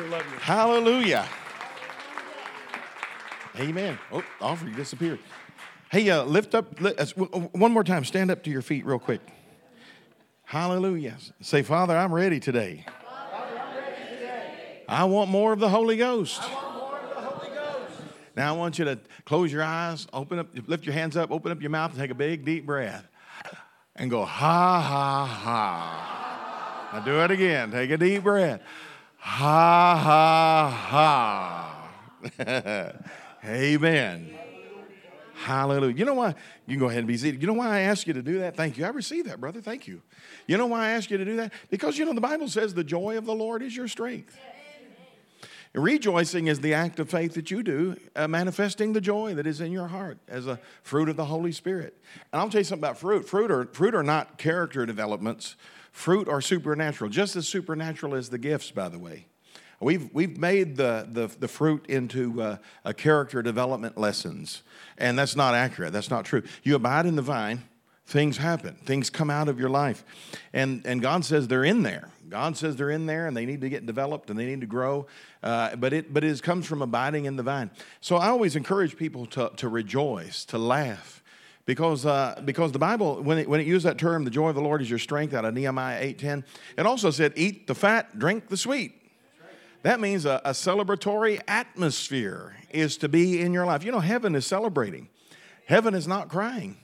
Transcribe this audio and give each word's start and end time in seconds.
Sure 0.00 0.08
love 0.08 0.24
you. 0.32 0.38
Hallelujah. 0.38 1.28
Amen. 3.58 3.98
Oh, 4.10 4.22
offering 4.40 4.74
disappeared. 4.74 5.18
Hey, 5.90 6.08
uh, 6.08 6.24
lift 6.24 6.54
up, 6.54 6.80
li- 6.80 6.94
uh, 6.96 7.02
s- 7.02 7.12
w- 7.12 7.30
w- 7.30 7.50
one 7.52 7.72
more 7.72 7.84
time. 7.84 8.04
Stand 8.06 8.30
up 8.30 8.42
to 8.44 8.50
your 8.50 8.62
feet 8.62 8.86
real 8.86 8.98
quick. 8.98 9.20
Hallelujah. 10.44 11.18
Say, 11.42 11.62
Father, 11.62 11.94
I'm 11.96 12.14
ready 12.14 12.40
today. 12.40 12.86
I 14.88 15.04
want 15.04 15.28
more 15.28 15.52
of 15.52 15.60
the 15.60 15.68
Holy 15.68 15.96
Ghost. 15.96 16.40
Now 18.36 18.54
I 18.54 18.56
want 18.56 18.78
you 18.78 18.86
to 18.86 18.98
close 19.26 19.52
your 19.52 19.62
eyes, 19.62 20.06
open 20.14 20.38
up, 20.38 20.46
lift 20.66 20.86
your 20.86 20.94
hands 20.94 21.16
up, 21.16 21.30
open 21.30 21.52
up 21.52 21.60
your 21.60 21.70
mouth, 21.70 21.90
and 21.90 22.00
take 22.00 22.10
a 22.10 22.14
big 22.14 22.44
deep 22.44 22.64
breath, 22.64 23.06
and 23.96 24.08
go 24.08 24.24
ha 24.24 24.80
ha 24.80 25.26
ha. 25.26 26.90
Now 26.94 27.00
do 27.00 27.20
it 27.20 27.30
again. 27.30 27.70
Take 27.70 27.90
a 27.90 27.98
deep 27.98 28.22
breath. 28.22 28.62
Ha 29.20 29.96
ha 30.02 30.70
ha. 32.40 32.92
Amen. 33.44 34.34
Hallelujah. 35.34 35.94
You 35.94 36.04
know 36.04 36.14
why? 36.14 36.34
You 36.66 36.74
can 36.74 36.78
go 36.80 36.86
ahead 36.86 36.98
and 36.98 37.08
be 37.08 37.16
seated. 37.16 37.40
You 37.40 37.46
know 37.46 37.54
why 37.54 37.68
I 37.68 37.80
ask 37.80 38.06
you 38.06 38.12
to 38.12 38.22
do 38.22 38.40
that? 38.40 38.56
Thank 38.56 38.76
you. 38.76 38.84
I 38.84 38.88
received 38.88 39.28
that, 39.28 39.40
brother. 39.40 39.62
Thank 39.62 39.86
you. 39.86 40.02
You 40.46 40.58
know 40.58 40.66
why 40.66 40.88
I 40.88 40.90
ask 40.90 41.10
you 41.10 41.16
to 41.16 41.24
do 41.24 41.36
that? 41.36 41.52
Because, 41.70 41.96
you 41.96 42.04
know, 42.04 42.12
the 42.12 42.20
Bible 42.20 42.48
says 42.48 42.74
the 42.74 42.84
joy 42.84 43.16
of 43.16 43.24
the 43.24 43.34
Lord 43.34 43.62
is 43.62 43.74
your 43.74 43.88
strength. 43.88 44.38
Rejoicing 45.72 46.48
is 46.48 46.60
the 46.60 46.74
act 46.74 46.98
of 46.98 47.08
faith 47.08 47.34
that 47.34 47.50
you 47.50 47.62
do, 47.62 47.96
uh, 48.16 48.26
manifesting 48.26 48.92
the 48.92 49.00
joy 49.00 49.34
that 49.34 49.46
is 49.46 49.60
in 49.60 49.70
your 49.70 49.86
heart 49.86 50.18
as 50.26 50.48
a 50.48 50.58
fruit 50.82 51.08
of 51.08 51.16
the 51.16 51.26
Holy 51.26 51.52
Spirit. 51.52 51.96
And 52.32 52.42
I'll 52.42 52.50
tell 52.50 52.60
you 52.60 52.64
something 52.64 52.82
about 52.82 52.98
fruit. 52.98 53.28
Fruit 53.28 53.52
are, 53.52 53.66
fruit 53.66 53.94
are 53.94 54.02
not 54.02 54.36
character 54.36 54.84
developments, 54.84 55.54
fruit 56.00 56.28
are 56.28 56.40
supernatural, 56.40 57.10
just 57.10 57.36
as 57.36 57.46
supernatural 57.46 58.14
as 58.14 58.30
the 58.30 58.38
gifts, 58.38 58.70
by 58.70 58.88
the 58.88 58.98
way. 58.98 59.26
We've, 59.80 60.12
we've 60.12 60.38
made 60.38 60.76
the, 60.76 61.06
the, 61.10 61.26
the 61.26 61.48
fruit 61.48 61.86
into 61.88 62.42
uh, 62.42 62.56
a 62.84 62.92
character 62.92 63.42
development 63.42 63.96
lessons, 63.96 64.62
and 64.98 65.18
that's 65.18 65.36
not 65.36 65.54
accurate. 65.54 65.92
That's 65.92 66.10
not 66.10 66.24
true. 66.24 66.42
You 66.62 66.74
abide 66.74 67.06
in 67.06 67.16
the 67.16 67.22
vine, 67.22 67.62
things 68.06 68.38
happen, 68.38 68.76
things 68.84 69.10
come 69.10 69.30
out 69.30 69.48
of 69.48 69.60
your 69.60 69.68
life. 69.70 70.04
And, 70.52 70.82
and 70.86 71.00
God 71.00 71.24
says 71.24 71.48
they're 71.48 71.64
in 71.64 71.82
there. 71.82 72.08
God 72.28 72.56
says 72.56 72.76
they're 72.76 72.90
in 72.90 73.06
there 73.06 73.26
and 73.26 73.36
they 73.36 73.44
need 73.44 73.60
to 73.60 73.68
get 73.68 73.86
developed 73.86 74.30
and 74.30 74.38
they 74.38 74.46
need 74.46 74.60
to 74.60 74.66
grow. 74.66 75.06
Uh, 75.42 75.76
but 75.76 75.92
it, 75.92 76.14
but 76.14 76.24
it 76.24 76.42
comes 76.42 76.66
from 76.66 76.80
abiding 76.80 77.24
in 77.24 77.36
the 77.36 77.42
vine. 77.42 77.70
So 78.00 78.16
I 78.16 78.28
always 78.28 78.56
encourage 78.56 78.96
people 78.96 79.26
to, 79.26 79.50
to 79.56 79.68
rejoice, 79.68 80.44
to 80.46 80.58
laugh. 80.58 81.19
Because, 81.66 82.06
uh, 82.06 82.40
because 82.44 82.72
the 82.72 82.78
Bible, 82.78 83.22
when 83.22 83.38
it, 83.38 83.48
when 83.48 83.60
it 83.60 83.66
used 83.66 83.86
that 83.86 83.98
term, 83.98 84.24
the 84.24 84.30
joy 84.30 84.48
of 84.48 84.54
the 84.54 84.62
Lord 84.62 84.82
is 84.82 84.90
your 84.90 84.98
strength, 84.98 85.34
out 85.34 85.44
of 85.44 85.54
Nehemiah 85.54 86.14
8.10, 86.14 86.44
it 86.76 86.86
also 86.86 87.10
said, 87.10 87.32
eat 87.36 87.66
the 87.66 87.74
fat, 87.74 88.18
drink 88.18 88.48
the 88.48 88.56
sweet. 88.56 88.94
That 89.82 90.00
means 90.00 90.26
a, 90.26 90.40
a 90.44 90.50
celebratory 90.50 91.40
atmosphere 91.48 92.56
is 92.70 92.96
to 92.98 93.08
be 93.08 93.40
in 93.40 93.52
your 93.52 93.66
life. 93.66 93.84
You 93.84 93.92
know, 93.92 94.00
heaven 94.00 94.34
is 94.34 94.46
celebrating. 94.46 95.08
Heaven 95.66 95.94
is 95.94 96.06
not 96.06 96.28
crying. 96.28 96.76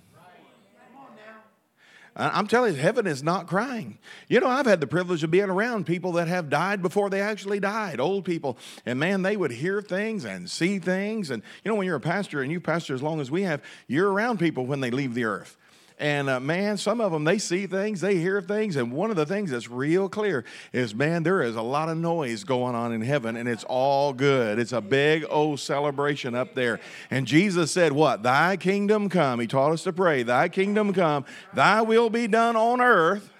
I'm 2.18 2.46
telling 2.46 2.74
you, 2.74 2.80
heaven 2.80 3.06
is 3.06 3.22
not 3.22 3.46
crying. 3.46 3.98
You 4.28 4.40
know, 4.40 4.48
I've 4.48 4.64
had 4.64 4.80
the 4.80 4.86
privilege 4.86 5.22
of 5.22 5.30
being 5.30 5.50
around 5.50 5.84
people 5.84 6.12
that 6.12 6.28
have 6.28 6.48
died 6.48 6.80
before 6.80 7.10
they 7.10 7.20
actually 7.20 7.60
died, 7.60 8.00
old 8.00 8.24
people. 8.24 8.56
And 8.86 8.98
man, 8.98 9.20
they 9.20 9.36
would 9.36 9.50
hear 9.50 9.82
things 9.82 10.24
and 10.24 10.50
see 10.50 10.78
things. 10.78 11.30
And 11.30 11.42
you 11.62 11.70
know, 11.70 11.74
when 11.74 11.86
you're 11.86 11.96
a 11.96 12.00
pastor 12.00 12.40
and 12.40 12.50
you 12.50 12.58
pastor 12.58 12.94
as 12.94 13.02
long 13.02 13.20
as 13.20 13.30
we 13.30 13.42
have, 13.42 13.62
you're 13.86 14.10
around 14.10 14.38
people 14.38 14.64
when 14.64 14.80
they 14.80 14.90
leave 14.90 15.12
the 15.12 15.24
earth. 15.24 15.58
And 15.98 16.28
uh, 16.28 16.40
man, 16.40 16.76
some 16.76 17.00
of 17.00 17.10
them, 17.10 17.24
they 17.24 17.38
see 17.38 17.66
things, 17.66 18.02
they 18.02 18.16
hear 18.16 18.42
things. 18.42 18.76
And 18.76 18.92
one 18.92 19.08
of 19.08 19.16
the 19.16 19.24
things 19.24 19.50
that's 19.50 19.70
real 19.70 20.10
clear 20.10 20.44
is, 20.70 20.94
man, 20.94 21.22
there 21.22 21.42
is 21.42 21.56
a 21.56 21.62
lot 21.62 21.88
of 21.88 21.96
noise 21.96 22.44
going 22.44 22.74
on 22.74 22.92
in 22.92 23.00
heaven, 23.00 23.34
and 23.34 23.48
it's 23.48 23.64
all 23.64 24.12
good. 24.12 24.58
It's 24.58 24.72
a 24.72 24.82
big 24.82 25.24
old 25.30 25.58
celebration 25.58 26.34
up 26.34 26.54
there. 26.54 26.80
And 27.10 27.26
Jesus 27.26 27.72
said, 27.72 27.92
What? 27.92 28.22
Thy 28.22 28.58
kingdom 28.58 29.08
come. 29.08 29.40
He 29.40 29.46
taught 29.46 29.72
us 29.72 29.84
to 29.84 29.92
pray, 29.92 30.22
Thy 30.22 30.50
kingdom 30.50 30.92
come, 30.92 31.24
Thy 31.54 31.80
will 31.80 32.10
be 32.10 32.26
done 32.26 32.56
on 32.56 32.82
earth 32.82 33.32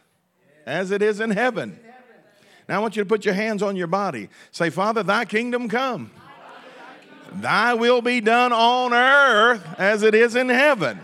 as 0.65 0.91
it 0.91 1.03
is 1.03 1.21
in 1.21 1.31
heaven. 1.31 1.79
Now 2.71 2.77
I 2.77 2.79
want 2.79 2.97
you 2.97 3.03
to 3.03 3.09
put 3.09 3.27
your 3.27 3.35
hands 3.35 3.63
on 3.63 3.77
your 3.77 3.87
body. 3.87 4.31
Say, 4.51 4.71
Father, 4.71 5.03
Thy 5.03 5.27
kingdom 5.27 5.69
come. 5.69 6.11
Thy 7.35 7.75
will 7.75 8.01
be 8.01 8.23
done 8.23 8.55
on 8.55 8.95
earth 8.95 9.63
as 9.79 10.03
it 10.03 10.15
is 10.15 10.37
in 10.37 10.49
heaven. 10.49 10.99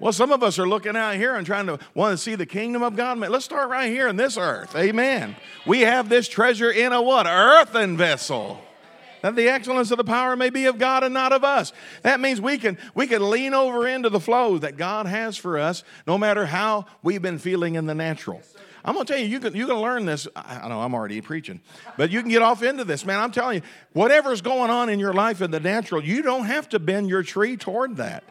Well, 0.00 0.12
some 0.12 0.30
of 0.30 0.42
us 0.44 0.58
are 0.58 0.68
looking 0.68 0.96
out 0.96 1.16
here 1.16 1.34
and 1.34 1.44
trying 1.44 1.66
to 1.66 1.78
want 1.94 2.12
to 2.12 2.18
see 2.18 2.36
the 2.36 2.46
kingdom 2.46 2.82
of 2.82 2.94
God. 2.94 3.18
Let's 3.18 3.44
start 3.44 3.68
right 3.68 3.90
here 3.90 4.06
in 4.06 4.16
this 4.16 4.36
earth. 4.36 4.76
Amen. 4.76 5.34
We 5.66 5.80
have 5.80 6.08
this 6.08 6.28
treasure 6.28 6.70
in 6.70 6.92
a 6.92 7.02
what? 7.02 7.26
Earthen 7.26 7.96
vessel. 7.96 8.62
That 9.22 9.34
the 9.34 9.48
excellence 9.48 9.90
of 9.90 9.98
the 9.98 10.04
power 10.04 10.36
may 10.36 10.50
be 10.50 10.66
of 10.66 10.78
God 10.78 11.02
and 11.02 11.12
not 11.12 11.32
of 11.32 11.42
us. 11.42 11.72
That 12.02 12.20
means 12.20 12.40
we 12.40 12.58
can 12.58 12.78
we 12.94 13.08
can 13.08 13.28
lean 13.28 13.52
over 13.52 13.88
into 13.88 14.08
the 14.10 14.20
flow 14.20 14.58
that 14.58 14.76
God 14.76 15.06
has 15.06 15.36
for 15.36 15.58
us, 15.58 15.82
no 16.06 16.16
matter 16.16 16.46
how 16.46 16.86
we've 17.02 17.20
been 17.20 17.38
feeling 17.38 17.74
in 17.74 17.86
the 17.86 17.96
natural. 17.96 18.40
I'm 18.84 18.94
gonna 18.94 19.04
tell 19.04 19.18
you, 19.18 19.26
you 19.26 19.40
can 19.40 19.56
you 19.56 19.66
can 19.66 19.76
learn 19.76 20.06
this. 20.06 20.28
I 20.36 20.60
I 20.62 20.68
know 20.68 20.80
I'm 20.80 20.94
already 20.94 21.20
preaching, 21.20 21.60
but 21.96 22.10
you 22.10 22.20
can 22.20 22.30
get 22.30 22.42
off 22.42 22.62
into 22.62 22.84
this, 22.84 23.04
man. 23.04 23.18
I'm 23.18 23.32
telling 23.32 23.56
you, 23.56 23.62
whatever's 23.92 24.40
going 24.40 24.70
on 24.70 24.88
in 24.88 25.00
your 25.00 25.12
life 25.12 25.42
in 25.42 25.50
the 25.50 25.58
natural, 25.58 26.02
you 26.02 26.22
don't 26.22 26.44
have 26.44 26.68
to 26.68 26.78
bend 26.78 27.08
your 27.08 27.24
tree 27.24 27.56
toward 27.56 27.96
that. 27.96 28.22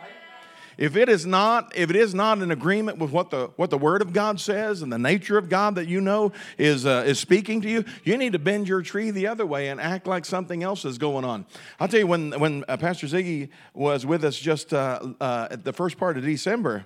If 0.77 0.95
it 0.95 1.09
is 1.09 1.25
not, 1.25 1.75
if 1.75 1.89
it 1.89 1.95
is 1.95 2.13
not 2.13 2.39
in 2.41 2.51
agreement 2.51 2.99
with 2.99 3.11
what 3.11 3.31
the 3.31 3.47
what 3.55 3.69
the 3.69 3.77
Word 3.77 4.01
of 4.01 4.13
God 4.13 4.39
says 4.39 4.81
and 4.81 4.91
the 4.93 4.99
nature 4.99 5.37
of 5.37 5.49
God 5.49 5.75
that 5.75 5.87
you 5.87 6.01
know 6.01 6.31
is 6.57 6.85
uh, 6.85 7.03
is 7.05 7.19
speaking 7.19 7.61
to 7.61 7.69
you, 7.69 7.83
you 8.03 8.17
need 8.17 8.33
to 8.33 8.39
bend 8.39 8.67
your 8.67 8.81
tree 8.81 9.09
the 9.09 9.27
other 9.27 9.45
way 9.45 9.69
and 9.69 9.81
act 9.81 10.05
like 10.05 10.25
something 10.25 10.63
else 10.63 10.85
is 10.85 10.97
going 10.97 11.25
on. 11.25 11.45
I'll 11.79 11.87
tell 11.87 11.99
you 11.99 12.07
when 12.07 12.39
when 12.39 12.63
uh, 12.67 12.77
Pastor 12.77 13.07
Ziggy 13.07 13.49
was 13.73 14.05
with 14.05 14.23
us 14.23 14.37
just 14.37 14.73
uh, 14.73 14.99
uh, 15.19 15.47
at 15.51 15.63
the 15.63 15.73
first 15.73 15.97
part 15.97 16.17
of 16.17 16.23
December. 16.23 16.85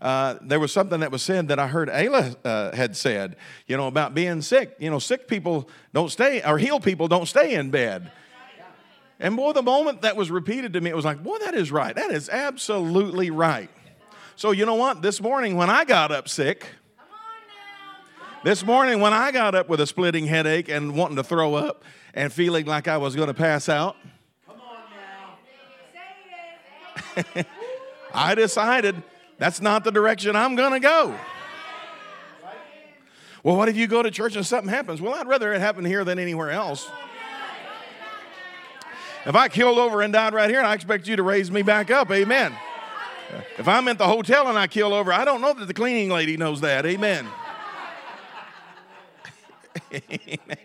Uh, 0.00 0.36
there 0.42 0.58
was 0.58 0.72
something 0.72 0.98
that 0.98 1.12
was 1.12 1.22
said 1.22 1.46
that 1.46 1.60
I 1.60 1.68
heard 1.68 1.88
Ayla 1.88 2.34
uh, 2.44 2.74
had 2.74 2.96
said, 2.96 3.36
you 3.68 3.76
know, 3.76 3.86
about 3.86 4.14
being 4.14 4.42
sick. 4.42 4.74
You 4.80 4.90
know, 4.90 4.98
sick 4.98 5.28
people 5.28 5.68
don't 5.92 6.10
stay, 6.10 6.42
or 6.42 6.58
healed 6.58 6.82
people 6.82 7.06
don't 7.06 7.26
stay 7.26 7.54
in 7.54 7.70
bed. 7.70 8.10
And 9.22 9.36
boy, 9.36 9.52
the 9.52 9.62
moment 9.62 10.02
that 10.02 10.16
was 10.16 10.32
repeated 10.32 10.72
to 10.72 10.80
me, 10.80 10.90
it 10.90 10.96
was 10.96 11.04
like, 11.04 11.22
boy, 11.22 11.38
that 11.38 11.54
is 11.54 11.70
right. 11.70 11.94
That 11.94 12.10
is 12.10 12.28
absolutely 12.28 13.30
right. 13.30 13.70
So, 14.34 14.50
you 14.50 14.66
know 14.66 14.74
what? 14.74 15.00
This 15.00 15.20
morning 15.20 15.56
when 15.56 15.70
I 15.70 15.84
got 15.84 16.10
up 16.10 16.28
sick, 16.28 16.66
this 18.42 18.66
morning 18.66 19.00
when 19.00 19.12
I 19.12 19.30
got 19.30 19.54
up 19.54 19.68
with 19.68 19.80
a 19.80 19.86
splitting 19.86 20.26
headache 20.26 20.68
and 20.68 20.96
wanting 20.96 21.16
to 21.16 21.22
throw 21.22 21.54
up 21.54 21.84
and 22.14 22.32
feeling 22.32 22.66
like 22.66 22.88
I 22.88 22.96
was 22.96 23.14
going 23.14 23.28
to 23.28 23.34
pass 23.34 23.68
out, 23.68 23.94
I 28.12 28.34
decided 28.34 29.00
that's 29.38 29.60
not 29.60 29.84
the 29.84 29.92
direction 29.92 30.34
I'm 30.34 30.56
going 30.56 30.72
to 30.72 30.80
go. 30.80 31.16
Well, 33.44 33.56
what 33.56 33.68
if 33.68 33.76
you 33.76 33.86
go 33.86 34.02
to 34.02 34.10
church 34.10 34.34
and 34.34 34.44
something 34.44 34.68
happens? 34.68 35.00
Well, 35.00 35.14
I'd 35.14 35.28
rather 35.28 35.52
it 35.52 35.60
happen 35.60 35.84
here 35.84 36.04
than 36.04 36.18
anywhere 36.18 36.50
else. 36.50 36.90
If 39.24 39.36
I 39.36 39.48
killed 39.48 39.78
over 39.78 40.02
and 40.02 40.12
died 40.12 40.34
right 40.34 40.50
here, 40.50 40.62
I 40.62 40.74
expect 40.74 41.06
you 41.06 41.14
to 41.16 41.22
raise 41.22 41.50
me 41.50 41.62
back 41.62 41.90
up. 41.90 42.10
Amen. 42.10 42.54
If 43.56 43.68
I'm 43.68 43.86
at 43.88 43.98
the 43.98 44.06
hotel 44.06 44.48
and 44.48 44.58
I 44.58 44.66
kill 44.66 44.92
over, 44.92 45.12
I 45.12 45.24
don't 45.24 45.40
know 45.40 45.54
that 45.54 45.66
the 45.66 45.74
cleaning 45.74 46.10
lady 46.10 46.36
knows 46.36 46.60
that. 46.62 46.84
Amen. 46.84 47.26
Amen. 49.92 50.38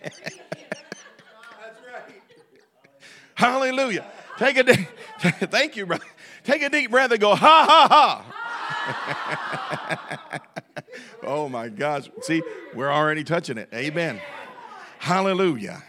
Hallelujah. 3.35 4.05
Take 4.37 4.57
a 4.57 4.63
deep, 4.63 4.87
thank 5.19 5.75
you, 5.75 5.85
brother. 5.85 6.05
Take 6.43 6.63
a 6.63 6.69
deep 6.69 6.89
breath 6.89 7.11
and 7.11 7.19
go, 7.19 7.35
ha, 7.35 7.87
ha, 7.89 7.91
ha. 7.91 8.25
oh 11.23 11.47
my 11.47 11.69
gosh. 11.69 12.09
See, 12.21 12.41
we're 12.73 12.91
already 12.91 13.23
touching 13.23 13.57
it. 13.57 13.69
Amen. 13.73 14.19
Hallelujah. 14.99 15.83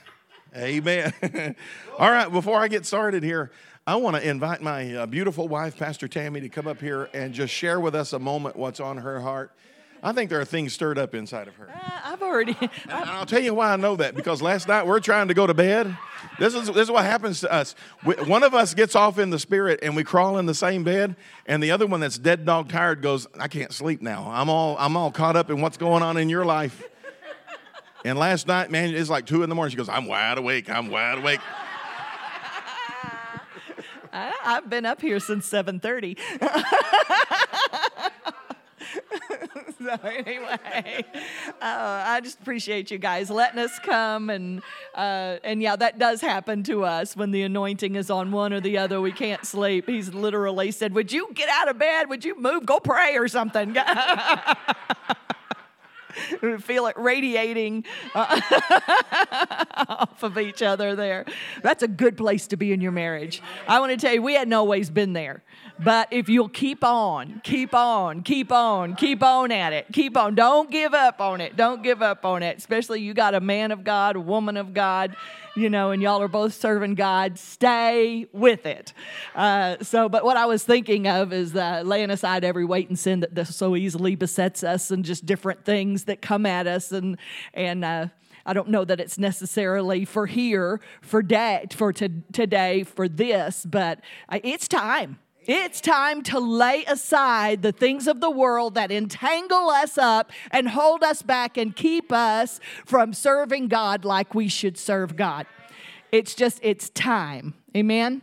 Amen. 0.59 1.15
All 1.99 2.11
right, 2.11 2.31
before 2.31 2.59
I 2.59 2.67
get 2.67 2.85
started 2.85 3.23
here, 3.23 3.53
I 3.87 3.95
want 3.95 4.17
to 4.17 4.29
invite 4.29 4.61
my 4.61 4.93
uh, 4.93 5.07
beautiful 5.07 5.47
wife, 5.47 5.79
Pastor 5.79 6.09
Tammy, 6.09 6.41
to 6.41 6.49
come 6.49 6.67
up 6.67 6.81
here 6.81 7.09
and 7.15 7.33
just 7.33 7.55
share 7.55 7.79
with 7.79 7.95
us 7.95 8.13
a 8.13 8.19
moment 8.19 8.57
what's 8.57 8.81
on 8.81 8.97
her 8.99 9.21
heart. 9.21 9.53
I 10.03 10.13
think 10.13 10.31
there 10.31 10.41
are 10.41 10.45
things 10.45 10.73
stirred 10.73 10.99
up 10.99 11.15
inside 11.15 11.47
of 11.47 11.55
her. 11.57 11.69
Uh, 11.71 12.01
I've 12.05 12.23
already. 12.23 12.57
And 12.61 12.71
I'll 13.11 13.27
tell 13.27 13.41
you 13.41 13.55
why 13.55 13.73
I 13.73 13.77
know 13.77 13.97
that 13.97 14.17
because 14.17 14.43
last 14.43 14.67
night 14.67 14.87
we're 14.87 15.01
trying 15.01 15.29
to 15.29 15.35
go 15.35 15.47
to 15.47 15.55
bed. 15.55 15.97
This 16.41 16.55
is, 16.55 16.67
this 16.67 16.85
is 16.85 16.91
what 16.91 17.05
happens 17.05 17.41
to 17.41 17.53
us. 17.53 17.77
We, 18.05 18.15
one 18.15 18.43
of 18.43 18.53
us 18.53 18.75
gets 18.75 18.97
off 18.97 19.19
in 19.19 19.31
the 19.31 19.39
spirit 19.39 19.81
and 19.83 19.95
we 19.95 20.03
crawl 20.03 20.39
in 20.39 20.47
the 20.47 20.55
same 20.55 20.83
bed, 20.83 21.15
and 21.47 21.63
the 21.63 21.71
other 21.71 21.87
one 21.87 22.01
that's 22.01 22.19
dead 22.19 22.45
dog 22.45 22.69
tired 22.69 23.01
goes, 23.01 23.29
I 23.39 23.47
can't 23.47 23.73
sleep 23.73 24.03
now. 24.03 24.29
I'm 24.29 24.51
all, 24.51 24.77
I'm 24.79 24.97
all 24.97 25.13
caught 25.13 25.37
up 25.37 25.51
in 25.51 25.61
what's 25.61 25.77
going 25.77 26.03
on 26.03 26.17
in 26.17 26.29
your 26.29 26.45
life. 26.45 26.83
And 28.05 28.19
last 28.19 28.47
night, 28.47 28.71
man, 28.71 28.95
it's 28.95 29.11
like 29.11 29.27
two 29.27 29.43
in 29.43 29.49
the 29.49 29.55
morning. 29.55 29.71
She 29.71 29.77
goes, 29.77 29.89
I'm 29.89 30.07
wide 30.07 30.39
awake. 30.39 30.71
I'm 30.71 30.89
wide 30.89 31.19
awake. 31.19 31.41
I, 34.13 34.33
I've 34.45 34.71
been 34.71 34.87
up 34.87 35.01
here 35.01 35.21
since 35.21 35.51
7:30. 35.51 36.19
so 39.79 40.09
anyway, 40.09 41.05
uh, 41.61 42.05
I 42.07 42.21
just 42.23 42.41
appreciate 42.41 42.91
you 42.91 42.99
guys 42.99 43.31
letting 43.31 43.59
us 43.59 43.79
come 43.81 44.31
and 44.31 44.63
uh, 44.95 45.37
and 45.45 45.63
yeah, 45.63 45.77
that 45.77 45.99
does 45.99 46.21
happen 46.21 46.63
to 46.65 46.85
us 46.85 47.17
when 47.17 47.31
the 47.33 47.43
anointing 47.43 47.97
is 47.97 48.11
on 48.11 48.33
one 48.33 48.53
or 48.53 48.61
the 48.61 48.79
other. 48.79 49.01
We 49.01 49.13
can't 49.13 49.45
sleep. 49.45 49.89
He's 49.89 50.15
literally 50.15 50.71
said, 50.71 50.95
"Would 50.95 51.13
you 51.13 51.29
get 51.35 51.49
out 51.49 51.69
of 51.69 51.79
bed? 51.79 52.09
Would 52.09 52.25
you 52.25 52.41
move? 52.41 52.65
Go 52.65 52.81
pray 52.81 53.17
or 53.17 53.29
something." 53.29 53.77
feel 56.61 56.87
it 56.87 56.97
radiating 56.99 57.85
uh, 58.15 58.41
off 59.89 60.23
of 60.23 60.39
each 60.39 60.63
other 60.63 60.97
there. 60.97 61.25
That's 61.63 61.83
a 61.83 61.89
good 61.89 62.17
place 62.17 62.47
to 62.49 62.57
be 62.57 62.73
in 62.73 62.81
your 62.81 62.93
marriage. 62.93 63.43
I 63.67 63.81
want 63.81 63.93
to 63.93 63.99
tell 63.99 64.15
you, 64.15 64.23
we 64.23 64.35
hadn't 64.35 64.53
always 64.53 64.91
been 64.91 65.13
there. 65.13 65.43
But 65.79 66.09
if 66.11 66.29
you'll 66.29 66.49
keep 66.49 66.83
on, 66.83 67.41
keep 67.45 67.73
on, 67.73 68.23
keep 68.23 68.51
on, 68.51 68.97
keep 68.97 69.23
on 69.23 69.53
at 69.53 69.73
it, 69.73 69.87
keep 69.93 70.17
on. 70.17 70.35
Don't 70.35 70.71
give 70.71 70.93
up 70.93 71.21
on 71.21 71.41
it. 71.41 71.57
Don't 71.57 71.83
give 71.83 72.03
up 72.03 72.25
on 72.25 72.43
it. 72.43 72.59
Especially 72.59 73.01
you 73.01 73.15
got 73.15 73.35
a 73.35 73.41
man 73.41 73.71
of 73.71 73.85
God, 73.85 74.17
a 74.17 74.21
woman 74.21 74.57
of 74.57 74.75
God, 74.75 75.15
you 75.59 75.71
know, 75.71 75.91
and 75.91 76.01
y'all 76.01 76.23
are 76.23 76.29
both 76.29 76.55
serving 76.55 76.95
God. 76.95 77.39
Stay 77.39 78.27
with 78.33 78.67
it. 78.67 78.93
Uh, 79.35 79.77
so, 79.83 80.09
but 80.09 80.25
what 80.25 80.37
I 80.37 80.47
was 80.47 80.65
thinking 80.65 81.07
of 81.07 81.33
is 81.33 81.55
uh, 81.55 81.83
laying 81.85 82.11
aside 82.11 82.45
every 82.45 82.65
weight 82.65 82.89
and 82.89 82.99
sin 82.99 83.21
that 83.21 83.47
so 83.47 83.77
easily 83.77 84.15
besets 84.15 84.63
us, 84.63 84.91
and 84.91 85.05
just 85.05 85.27
different 85.27 85.65
things 85.65 86.05
that 86.05 86.23
come 86.23 86.47
at 86.47 86.67
us, 86.67 86.93
and 86.93 87.19
and. 87.55 87.85
Uh, 87.85 88.07
I 88.47 88.55
don't 88.55 88.69
know 88.69 88.83
that 88.83 88.99
it's 88.99 89.19
necessarily 89.19 90.07
for 90.07 90.25
here, 90.25 90.81
for 91.03 91.21
day, 91.21 91.67
for 91.71 91.93
to, 91.93 92.09
today, 92.33 92.83
for 92.83 93.07
this, 93.07 93.67
but 93.67 94.01
uh, 94.31 94.39
it's 94.43 94.67
time. 94.67 95.19
It's 95.49 95.81
time 95.81 96.23
to 96.25 96.39
lay 96.39 96.85
aside 96.85 97.63
the 97.63 97.73
things 97.73 98.07
of 98.07 98.21
the 98.21 98.31
world 98.31 98.75
that 98.75 98.93
entangle 98.93 99.71
us 99.71 99.97
up 99.97 100.31
and 100.51 100.69
hold 100.69 101.03
us 101.03 101.23
back 101.23 101.57
and 101.57 101.75
keep 101.75 102.13
us 102.13 102.61
from 102.85 103.15
serving 103.15 103.69
God 103.69 104.05
like 104.05 104.35
we 104.35 104.49
should 104.49 104.77
serve 104.77 105.17
God. 105.17 105.47
It's 106.13 106.35
just, 106.35 106.61
it's 106.63 106.91
time. 106.91 107.55
Amen? 107.75 108.21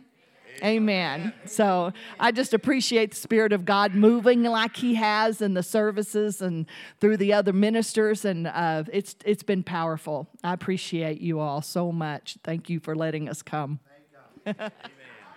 Amen. 0.62 1.32
So 1.46 1.92
I 2.20 2.30
just 2.30 2.54
appreciate 2.54 3.10
the 3.10 3.16
Spirit 3.16 3.52
of 3.52 3.64
God 3.64 3.96
moving 3.96 4.44
like 4.44 4.76
He 4.76 4.94
has 4.94 5.42
in 5.42 5.54
the 5.54 5.64
services 5.64 6.40
and 6.40 6.66
through 7.00 7.16
the 7.16 7.32
other 7.32 7.52
ministers, 7.52 8.24
and 8.24 8.46
uh, 8.46 8.84
it's 8.90 9.16
it's 9.26 9.42
been 9.42 9.62
powerful. 9.62 10.28
I 10.42 10.54
appreciate 10.54 11.20
you 11.20 11.40
all 11.40 11.60
so 11.60 11.92
much. 11.92 12.38
Thank 12.42 12.70
you 12.70 12.80
for 12.80 12.94
letting 12.94 13.28
us 13.28 13.42
come. 13.42 13.80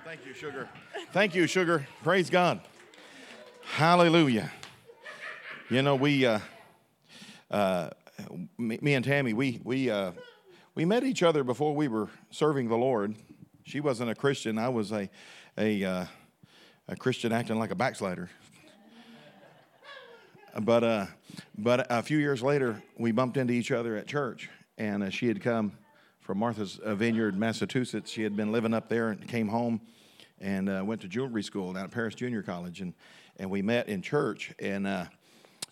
Thank 0.09 0.25
you, 0.25 0.33
Sugar. 0.33 0.69
Thank 1.11 1.35
you, 1.35 1.45
Sugar. 1.45 1.87
Praise 2.01 2.31
God. 2.31 2.61
Hallelujah. 3.61 4.51
You 5.69 5.83
know, 5.83 5.95
we, 5.95 6.25
uh, 6.25 6.39
uh, 7.51 7.91
me, 8.57 8.79
me, 8.81 8.95
and 8.95 9.05
Tammy, 9.05 9.33
we, 9.33 9.61
we, 9.63 9.91
uh, 9.91 10.13
we 10.73 10.83
met 10.83 11.03
each 11.03 11.21
other 11.21 11.43
before 11.43 11.75
we 11.75 11.87
were 11.87 12.07
serving 12.31 12.69
the 12.69 12.75
Lord. 12.75 13.13
She 13.65 13.81
wasn't 13.81 14.09
a 14.09 14.15
Christian. 14.15 14.57
I 14.57 14.69
was 14.69 14.91
a, 14.91 15.11
a, 15.59 15.83
uh, 15.83 16.05
a 16.87 16.95
Christian 16.95 17.31
acting 17.31 17.59
like 17.59 17.69
a 17.69 17.75
backslider. 17.75 18.31
But, 20.59 20.83
uh, 20.83 21.05
but 21.55 21.85
a 21.87 22.01
few 22.01 22.17
years 22.17 22.41
later, 22.41 22.81
we 22.97 23.11
bumped 23.11 23.37
into 23.37 23.53
each 23.53 23.71
other 23.71 23.95
at 23.95 24.07
church, 24.07 24.49
and 24.75 25.03
uh, 25.03 25.11
she 25.11 25.27
had 25.27 25.39
come 25.39 25.73
from 26.19 26.39
Martha's 26.39 26.79
Vineyard, 26.83 27.37
Massachusetts. 27.37 28.09
She 28.09 28.23
had 28.23 28.35
been 28.35 28.51
living 28.51 28.73
up 28.73 28.89
there 28.89 29.09
and 29.09 29.27
came 29.27 29.49
home 29.49 29.81
and 30.41 30.69
uh, 30.69 30.81
went 30.85 31.01
to 31.01 31.07
jewelry 31.07 31.43
school 31.43 31.73
down 31.73 31.85
at 31.85 31.91
Paris 31.91 32.15
Junior 32.15 32.41
College, 32.41 32.81
and 32.81 32.93
and 33.37 33.49
we 33.49 33.61
met 33.61 33.87
in 33.87 34.01
church, 34.01 34.53
and 34.59 34.85
uh, 34.85 35.05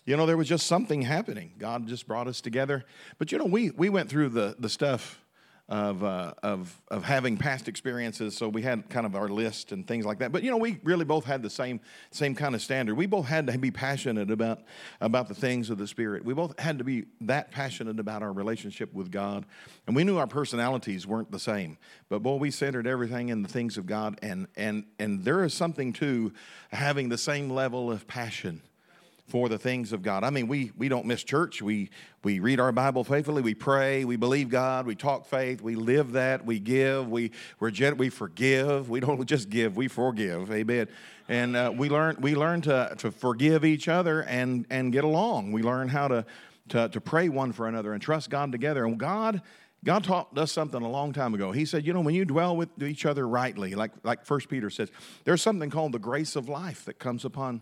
you 0.04 0.16
know 0.16 0.26
there 0.26 0.36
was 0.36 0.48
just 0.48 0.66
something 0.66 1.02
happening. 1.02 1.52
God 1.58 1.86
just 1.86 2.06
brought 2.06 2.28
us 2.28 2.40
together. 2.40 2.84
But 3.18 3.32
you 3.32 3.38
know 3.38 3.44
we 3.44 3.70
we 3.70 3.88
went 3.88 4.08
through 4.08 4.30
the 4.30 4.56
the 4.58 4.68
stuff 4.68 5.20
of, 5.68 6.02
uh, 6.02 6.32
of, 6.42 6.80
of 6.88 7.04
having 7.04 7.36
past 7.36 7.68
experiences. 7.68 8.34
So 8.34 8.48
we 8.48 8.62
had 8.62 8.88
kind 8.88 9.04
of 9.04 9.14
our 9.14 9.28
list 9.28 9.70
and 9.70 9.86
things 9.86 10.06
like 10.06 10.20
that. 10.20 10.32
But 10.32 10.42
you 10.42 10.50
know, 10.50 10.56
we 10.56 10.78
really 10.82 11.04
both 11.04 11.24
had 11.24 11.42
the 11.42 11.50
same 11.50 11.80
same 12.10 12.34
kind 12.34 12.54
of 12.54 12.62
standard. 12.62 12.94
We 12.94 13.06
both 13.06 13.26
had 13.26 13.46
to 13.48 13.58
be 13.58 13.70
passionate 13.70 14.30
about 14.30 14.62
about 15.00 15.28
the 15.28 15.34
things 15.34 15.68
of 15.68 15.76
the 15.76 15.86
Spirit. 15.86 16.24
We 16.24 16.32
both 16.32 16.58
had 16.58 16.78
to 16.78 16.84
be 16.84 17.04
that 17.22 17.50
passionate 17.50 18.00
about 18.00 18.22
our 18.22 18.32
relationship 18.32 18.94
with 18.94 19.10
God, 19.10 19.44
and 19.86 19.94
we 19.94 20.04
knew 20.04 20.16
our 20.16 20.26
personalities 20.26 21.06
weren't 21.06 21.30
the 21.30 21.38
same. 21.38 21.76
But 22.08 22.22
boy, 22.22 22.36
we 22.36 22.50
centered 22.50 22.86
everything 22.86 23.28
in 23.28 23.42
the 23.42 23.48
things 23.48 23.76
of 23.76 23.86
God, 23.86 24.18
and 24.22 24.46
and 24.56 24.84
and 24.98 25.22
there 25.22 25.44
is 25.44 25.52
something 25.52 25.92
to 25.94 26.32
having 26.72 27.10
the 27.10 27.18
same 27.18 27.50
level 27.50 27.90
of 27.90 28.06
passion 28.06 28.62
for 29.28 29.48
the 29.48 29.58
things 29.58 29.92
of 29.92 30.02
God. 30.02 30.24
I 30.24 30.30
mean, 30.30 30.48
we, 30.48 30.72
we 30.76 30.88
don't 30.88 31.04
miss 31.04 31.22
church. 31.22 31.60
We, 31.60 31.90
we 32.24 32.40
read 32.40 32.60
our 32.60 32.72
Bible 32.72 33.04
faithfully. 33.04 33.42
We 33.42 33.54
pray. 33.54 34.04
We 34.04 34.16
believe 34.16 34.48
God. 34.48 34.86
We 34.86 34.94
talk 34.94 35.26
faith. 35.26 35.60
We 35.60 35.74
live 35.74 36.12
that. 36.12 36.44
We 36.44 36.58
give. 36.58 37.08
We, 37.08 37.32
we're 37.60 37.70
we 37.94 38.08
forgive. 38.08 38.88
We 38.88 39.00
don't 39.00 39.24
just 39.26 39.50
give, 39.50 39.76
we 39.76 39.88
forgive. 39.88 40.50
Amen. 40.50 40.88
And 41.28 41.56
uh, 41.56 41.72
we 41.76 41.90
learn, 41.90 42.16
we 42.20 42.34
learn 42.34 42.62
to, 42.62 42.94
to 42.98 43.10
forgive 43.10 43.64
each 43.64 43.86
other 43.86 44.22
and, 44.22 44.66
and 44.70 44.92
get 44.92 45.04
along. 45.04 45.52
We 45.52 45.62
learn 45.62 45.88
how 45.88 46.08
to, 46.08 46.24
to, 46.70 46.88
to 46.88 47.00
pray 47.00 47.28
one 47.28 47.52
for 47.52 47.68
another 47.68 47.92
and 47.92 48.00
trust 48.00 48.30
God 48.30 48.50
together. 48.50 48.86
And 48.86 48.98
God, 48.98 49.42
God 49.84 50.04
taught 50.04 50.36
us 50.38 50.50
something 50.52 50.80
a 50.82 50.88
long 50.88 51.12
time 51.12 51.34
ago. 51.34 51.52
He 51.52 51.66
said, 51.66 51.86
you 51.86 51.92
know, 51.92 52.00
when 52.00 52.14
you 52.14 52.24
dwell 52.24 52.56
with 52.56 52.70
each 52.82 53.04
other 53.04 53.28
rightly, 53.28 53.74
like, 53.74 53.92
like 54.04 54.24
First 54.24 54.48
Peter 54.48 54.70
says, 54.70 54.90
there's 55.24 55.42
something 55.42 55.68
called 55.68 55.92
the 55.92 55.98
grace 55.98 56.34
of 56.34 56.48
life 56.48 56.86
that 56.86 56.98
comes 56.98 57.26
upon 57.26 57.60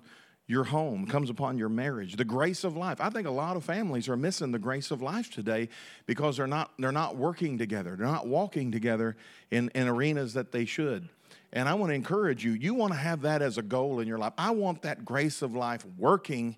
your 0.48 0.64
home, 0.64 1.06
comes 1.06 1.28
upon 1.28 1.58
your 1.58 1.68
marriage, 1.68 2.16
the 2.16 2.24
grace 2.24 2.62
of 2.62 2.76
life. 2.76 3.00
I 3.00 3.10
think 3.10 3.26
a 3.26 3.32
lot 3.32 3.56
of 3.56 3.64
families 3.64 4.08
are 4.08 4.16
missing 4.16 4.52
the 4.52 4.58
grace 4.58 4.90
of 4.90 5.02
life 5.02 5.30
today 5.30 5.68
because 6.06 6.36
they're 6.36 6.46
not, 6.46 6.70
they're 6.78 6.92
not 6.92 7.16
working 7.16 7.58
together, 7.58 7.96
they're 7.96 8.06
not 8.06 8.28
walking 8.28 8.70
together 8.70 9.16
in, 9.50 9.70
in 9.74 9.88
arenas 9.88 10.34
that 10.34 10.52
they 10.52 10.64
should. 10.64 11.08
And 11.52 11.68
I 11.68 11.74
want 11.74 11.90
to 11.90 11.94
encourage 11.94 12.44
you, 12.44 12.52
you 12.52 12.74
want 12.74 12.92
to 12.92 12.98
have 12.98 13.22
that 13.22 13.42
as 13.42 13.58
a 13.58 13.62
goal 13.62 14.00
in 14.00 14.06
your 14.06 14.18
life. 14.18 14.34
I 14.38 14.50
want 14.50 14.82
that 14.82 15.04
grace 15.04 15.42
of 15.42 15.54
life 15.54 15.84
working 15.98 16.56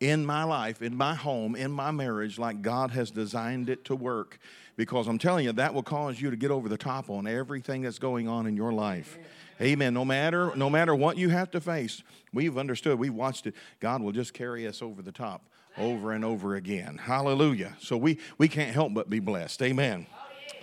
in 0.00 0.26
my 0.26 0.42
life, 0.42 0.82
in 0.82 0.96
my 0.96 1.14
home, 1.14 1.54
in 1.54 1.70
my 1.70 1.92
marriage, 1.92 2.38
like 2.38 2.60
God 2.60 2.90
has 2.90 3.10
designed 3.10 3.68
it 3.68 3.84
to 3.84 3.94
work. 3.94 4.38
Because 4.76 5.06
I'm 5.06 5.18
telling 5.18 5.44
you, 5.44 5.52
that 5.52 5.74
will 5.74 5.82
cause 5.82 6.20
you 6.20 6.30
to 6.30 6.36
get 6.36 6.50
over 6.50 6.68
the 6.68 6.78
top 6.78 7.08
on 7.08 7.26
everything 7.26 7.82
that's 7.82 8.00
going 8.00 8.26
on 8.26 8.46
in 8.46 8.56
your 8.56 8.72
life. 8.72 9.16
Amen. 9.62 9.94
No 9.94 10.04
matter, 10.04 10.54
no 10.56 10.68
matter 10.68 10.94
what 10.94 11.16
you 11.16 11.28
have 11.28 11.50
to 11.52 11.60
face, 11.60 12.02
we've 12.32 12.58
understood, 12.58 12.98
we've 12.98 13.14
watched 13.14 13.46
it. 13.46 13.54
God 13.78 14.02
will 14.02 14.12
just 14.12 14.34
carry 14.34 14.66
us 14.66 14.82
over 14.82 15.02
the 15.02 15.12
top 15.12 15.44
over 15.78 16.12
and 16.12 16.24
over 16.24 16.56
again. 16.56 16.98
Hallelujah. 16.98 17.76
So 17.80 17.96
we, 17.96 18.18
we 18.38 18.48
can't 18.48 18.72
help 18.74 18.94
but 18.94 19.08
be 19.08 19.20
blessed. 19.20 19.62
Amen. 19.62 20.06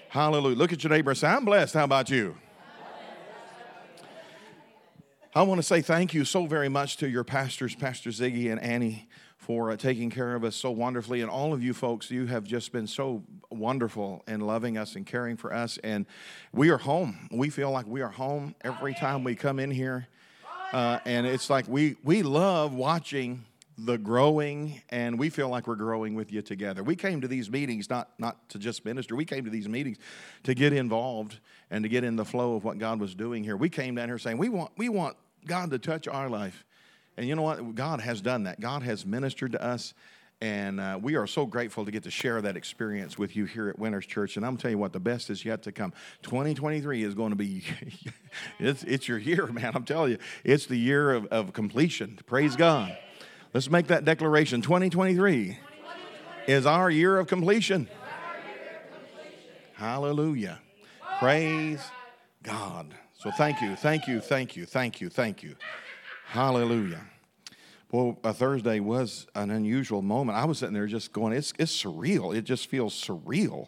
Hallelujah. 0.10 0.56
Look 0.56 0.74
at 0.74 0.84
your 0.84 0.92
neighbor 0.92 1.12
and 1.12 1.18
say, 1.18 1.28
I'm 1.28 1.46
blessed. 1.46 1.74
How 1.74 1.84
about 1.84 2.10
you? 2.10 2.36
I 5.36 5.44
want 5.44 5.60
to 5.60 5.64
say 5.64 5.82
thank 5.82 6.14
you 6.14 6.26
so 6.26 6.48
very 6.48 6.70
much 6.70 6.98
to 6.98 7.08
your 7.08 7.24
pastors, 7.24 7.76
Pastor 7.76 8.10
Ziggy 8.10 8.52
and 8.52 8.60
Annie, 8.60 9.08
for 9.50 9.72
uh, 9.72 9.76
taking 9.76 10.12
care 10.12 10.36
of 10.36 10.44
us 10.44 10.56
so 10.56 10.70
wonderfully. 10.70 11.22
And 11.22 11.32
all 11.32 11.54
of 11.54 11.64
you 11.64 11.74
folks, 11.74 12.12
you 12.12 12.28
have 12.28 12.44
just 12.44 12.72
been 12.72 12.86
so 12.86 13.24
wonderful 13.50 14.24
in 14.28 14.42
loving 14.42 14.78
us 14.78 14.96
and 14.96 15.08
caring 15.08 15.38
for 15.38 15.52
us. 15.52 15.80
And 15.84 16.06
we 16.54 16.70
are 16.70 16.78
home. 16.78 17.28
We 17.32 17.50
feel 17.50 17.72
like 17.72 17.88
we 17.88 18.02
are 18.02 18.12
home 18.12 18.54
every 18.62 18.94
time 18.94 19.24
we 19.24 19.34
come 19.34 19.58
in 19.58 19.72
here. 19.72 20.08
Uh, 20.72 21.00
and 21.04 21.26
it's 21.26 21.50
like 21.50 21.68
we, 21.68 21.96
we 22.04 22.22
love 22.22 22.76
watching 22.76 23.44
the 23.76 23.98
growing 23.98 24.84
and 24.90 25.18
we 25.18 25.32
feel 25.32 25.50
like 25.50 25.66
we're 25.66 25.76
growing 25.76 26.14
with 26.14 26.34
you 26.34 26.42
together 26.42 26.84
we 26.84 26.98
came 26.98 27.22
to 27.22 27.30
these 27.30 27.50
meetings 27.50 27.90
not 27.90 28.10
not 28.20 28.50
to 28.50 28.60
just 28.60 28.84
minister 28.84 29.16
we 29.16 29.24
came 29.24 29.46
to 29.46 29.50
these 29.50 29.70
meetings 29.70 29.96
to 30.44 30.54
get 30.54 30.74
involved 30.74 31.40
and 31.72 31.82
to 31.82 31.88
get 31.88 32.04
in 32.04 32.18
the 32.18 32.26
flow 32.26 32.58
of 32.58 32.66
what 32.66 32.78
god 32.78 33.00
was 33.00 33.16
doing 33.16 33.42
here 33.42 33.56
we 33.56 33.70
came 33.70 33.96
down 33.96 34.10
here 34.10 34.18
saying 34.18 34.38
we 34.38 34.50
want 34.50 34.70
we 34.76 34.90
want 34.90 35.16
god 35.46 35.70
to 35.70 35.80
touch 35.80 36.10
our 36.10 36.28
life 36.28 36.66
and 37.20 37.28
you 37.28 37.36
know 37.36 37.42
what? 37.42 37.76
God 37.76 38.00
has 38.00 38.22
done 38.22 38.44
that. 38.44 38.62
God 38.62 38.82
has 38.82 39.06
ministered 39.06 39.52
to 39.52 39.62
us. 39.62 39.94
And 40.40 40.80
uh, 40.80 40.98
we 41.02 41.18
are 41.18 41.28
so 41.28 41.46
grateful 41.46 41.84
to 41.84 41.92
get 41.92 42.04
to 42.04 42.12
share 42.12 42.42
that 42.42 42.56
experience 42.56 43.18
with 43.18 43.36
you 43.36 43.44
here 43.44 43.68
at 43.68 43.78
Winners 43.78 44.06
Church. 44.06 44.38
And 44.38 44.46
I'm 44.46 44.56
telling 44.56 44.78
you 44.78 44.78
what, 44.78 44.94
the 44.94 45.02
best 45.02 45.30
is 45.30 45.44
yet 45.44 45.64
to 45.64 45.74
come. 45.74 45.92
2023 46.22 47.04
is 47.04 47.16
going 47.16 47.32
to 47.32 47.36
be, 47.36 47.64
it's, 48.60 48.84
it's 48.84 49.10
your 49.10 49.18
year, 49.18 49.48
man. 49.48 49.74
I'm 49.76 49.84
telling 49.84 50.12
you, 50.12 50.18
it's 50.46 50.66
the 50.66 50.78
year 50.78 51.12
of, 51.12 51.26
of 51.26 51.52
completion. 51.52 52.18
Praise 52.26 52.56
God. 52.56 52.98
Let's 53.54 53.70
make 53.70 53.88
that 53.88 54.06
declaration. 54.06 54.62
2023 54.62 55.60
is 56.48 56.66
our 56.66 56.90
year 56.90 57.20
of 57.20 57.28
completion. 57.28 57.90
Hallelujah. 59.74 60.62
Praise 61.20 61.82
God. 62.44 62.94
So 63.18 63.30
thank 63.32 63.60
you, 63.60 63.76
thank 63.76 64.08
you, 64.08 64.22
thank 64.22 64.56
you, 64.56 64.66
thank 64.66 65.02
you, 65.02 65.10
thank 65.10 65.44
you. 65.44 65.58
Hallelujah. 66.30 67.02
Well, 67.92 68.20
a 68.24 68.36
Thursday 68.36 68.80
was 68.80 69.26
an 69.34 69.50
unusual 69.50 70.04
moment. 70.04 70.38
I 70.38 70.46
was 70.46 70.60
sitting 70.60 70.76
there 70.76 70.86
just 70.86 71.12
going, 71.12 71.34
it's, 71.34 71.54
it's 71.58 71.72
surreal. 71.76 72.38
It 72.38 72.44
just 72.44 72.68
feels 72.68 72.94
surreal 72.94 73.66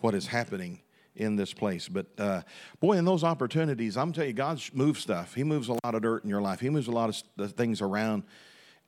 what 0.00 0.14
is 0.14 0.26
happening 0.26 0.82
in 1.16 1.36
this 1.36 1.54
place. 1.54 1.88
But 1.88 2.08
uh, 2.18 2.42
boy, 2.78 2.98
in 2.98 3.06
those 3.06 3.24
opportunities, 3.24 3.96
I'm 3.96 4.12
telling 4.12 4.28
you, 4.28 4.34
God 4.34 4.60
moves 4.74 5.00
stuff. 5.00 5.32
He 5.32 5.44
moves 5.44 5.70
a 5.70 5.78
lot 5.82 5.94
of 5.94 6.02
dirt 6.02 6.24
in 6.24 6.28
your 6.28 6.42
life, 6.42 6.60
He 6.60 6.68
moves 6.68 6.88
a 6.88 6.92
lot 6.92 7.22
of 7.38 7.52
things 7.52 7.80
around. 7.80 8.24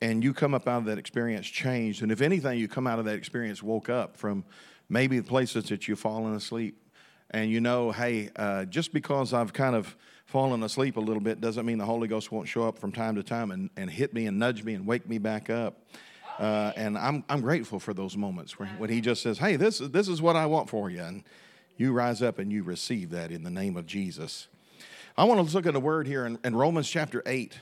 and 0.03 0.23
you 0.23 0.35
come 0.35 0.53
up 0.53 0.69
out 0.69 0.81
of 0.81 0.85
that 0.85 0.99
experience 0.99 1.47
changed. 1.47 2.03
And 2.03 2.13
if 2.13 2.21
anything, 2.21 2.59
you 2.59 2.69
come 2.69 2.87
out 2.87 2.99
of 2.99 3.07
that 3.07 3.15
experience 3.15 3.63
woke 3.63 3.89
up 3.89 4.19
from 4.19 4.45
maybe 4.91 5.19
the 5.21 5.27
places 5.27 5.71
that 5.71 5.89
you've 5.89 5.99
fallen 5.99 6.35
asleep. 6.35 6.79
And 7.31 7.51
you 7.51 7.63
know, 7.63 7.93
hey, 7.93 8.29
uh, 8.37 8.67
just 8.67 8.93
because 8.93 9.33
I've 9.33 9.55
kind 9.55 9.75
of 9.75 9.97
fallen 10.27 10.63
asleep 10.65 10.97
a 10.97 11.01
little 11.01 11.23
bit 11.23 11.41
doesn't 11.41 11.65
mean 11.65 11.79
the 11.79 11.85
Holy 11.87 12.09
Ghost 12.09 12.31
won't 12.31 12.49
show 12.49 12.67
up 12.67 12.79
from 12.79 12.93
time 12.93 13.15
to 13.15 13.23
time 13.23 13.53
and, 13.53 13.71
and 13.77 13.89
hit 13.89 14.13
me 14.13 14.27
and 14.27 14.39
nudge 14.39 14.65
me 14.65 14.75
and 14.75 14.87
wake 14.87 15.09
me 15.09 15.19
back 15.19 15.49
up. 15.49 15.81
Uh, 16.39 16.73
and 16.77 16.99
I'm, 16.99 17.25
I'm 17.29 17.41
grateful 17.41 17.79
for 17.79 17.95
those 17.95 18.17
moments 18.17 18.59
where, 18.59 18.69
when 18.77 18.91
He 18.91 19.01
just 19.01 19.23
says, 19.23 19.39
hey, 19.39 19.57
this, 19.57 19.81
is 19.81 19.91
this 19.93 20.09
is 20.09 20.21
what 20.21 20.37
I 20.37 20.47
want 20.47 20.69
for 20.69 20.91
you. 20.91 21.01
And 21.01 21.23
you 21.77 21.93
rise 21.93 22.23
up 22.23 22.39
and 22.39 22.53
you 22.53 22.63
receive 22.63 23.11
that 23.11 23.31
in 23.31 23.45
the 23.45 23.51
name 23.51 23.77
of 23.77 23.87
Jesus. 23.87 24.49
I 25.17 25.25
want 25.25 25.49
to 25.49 25.55
look 25.55 25.65
at 25.65 25.75
a 25.75 25.81
word 25.81 26.07
here 26.07 26.27
in, 26.27 26.39
in 26.45 26.55
Romans 26.55 26.91
chapter 26.91 27.23
8 27.25 27.59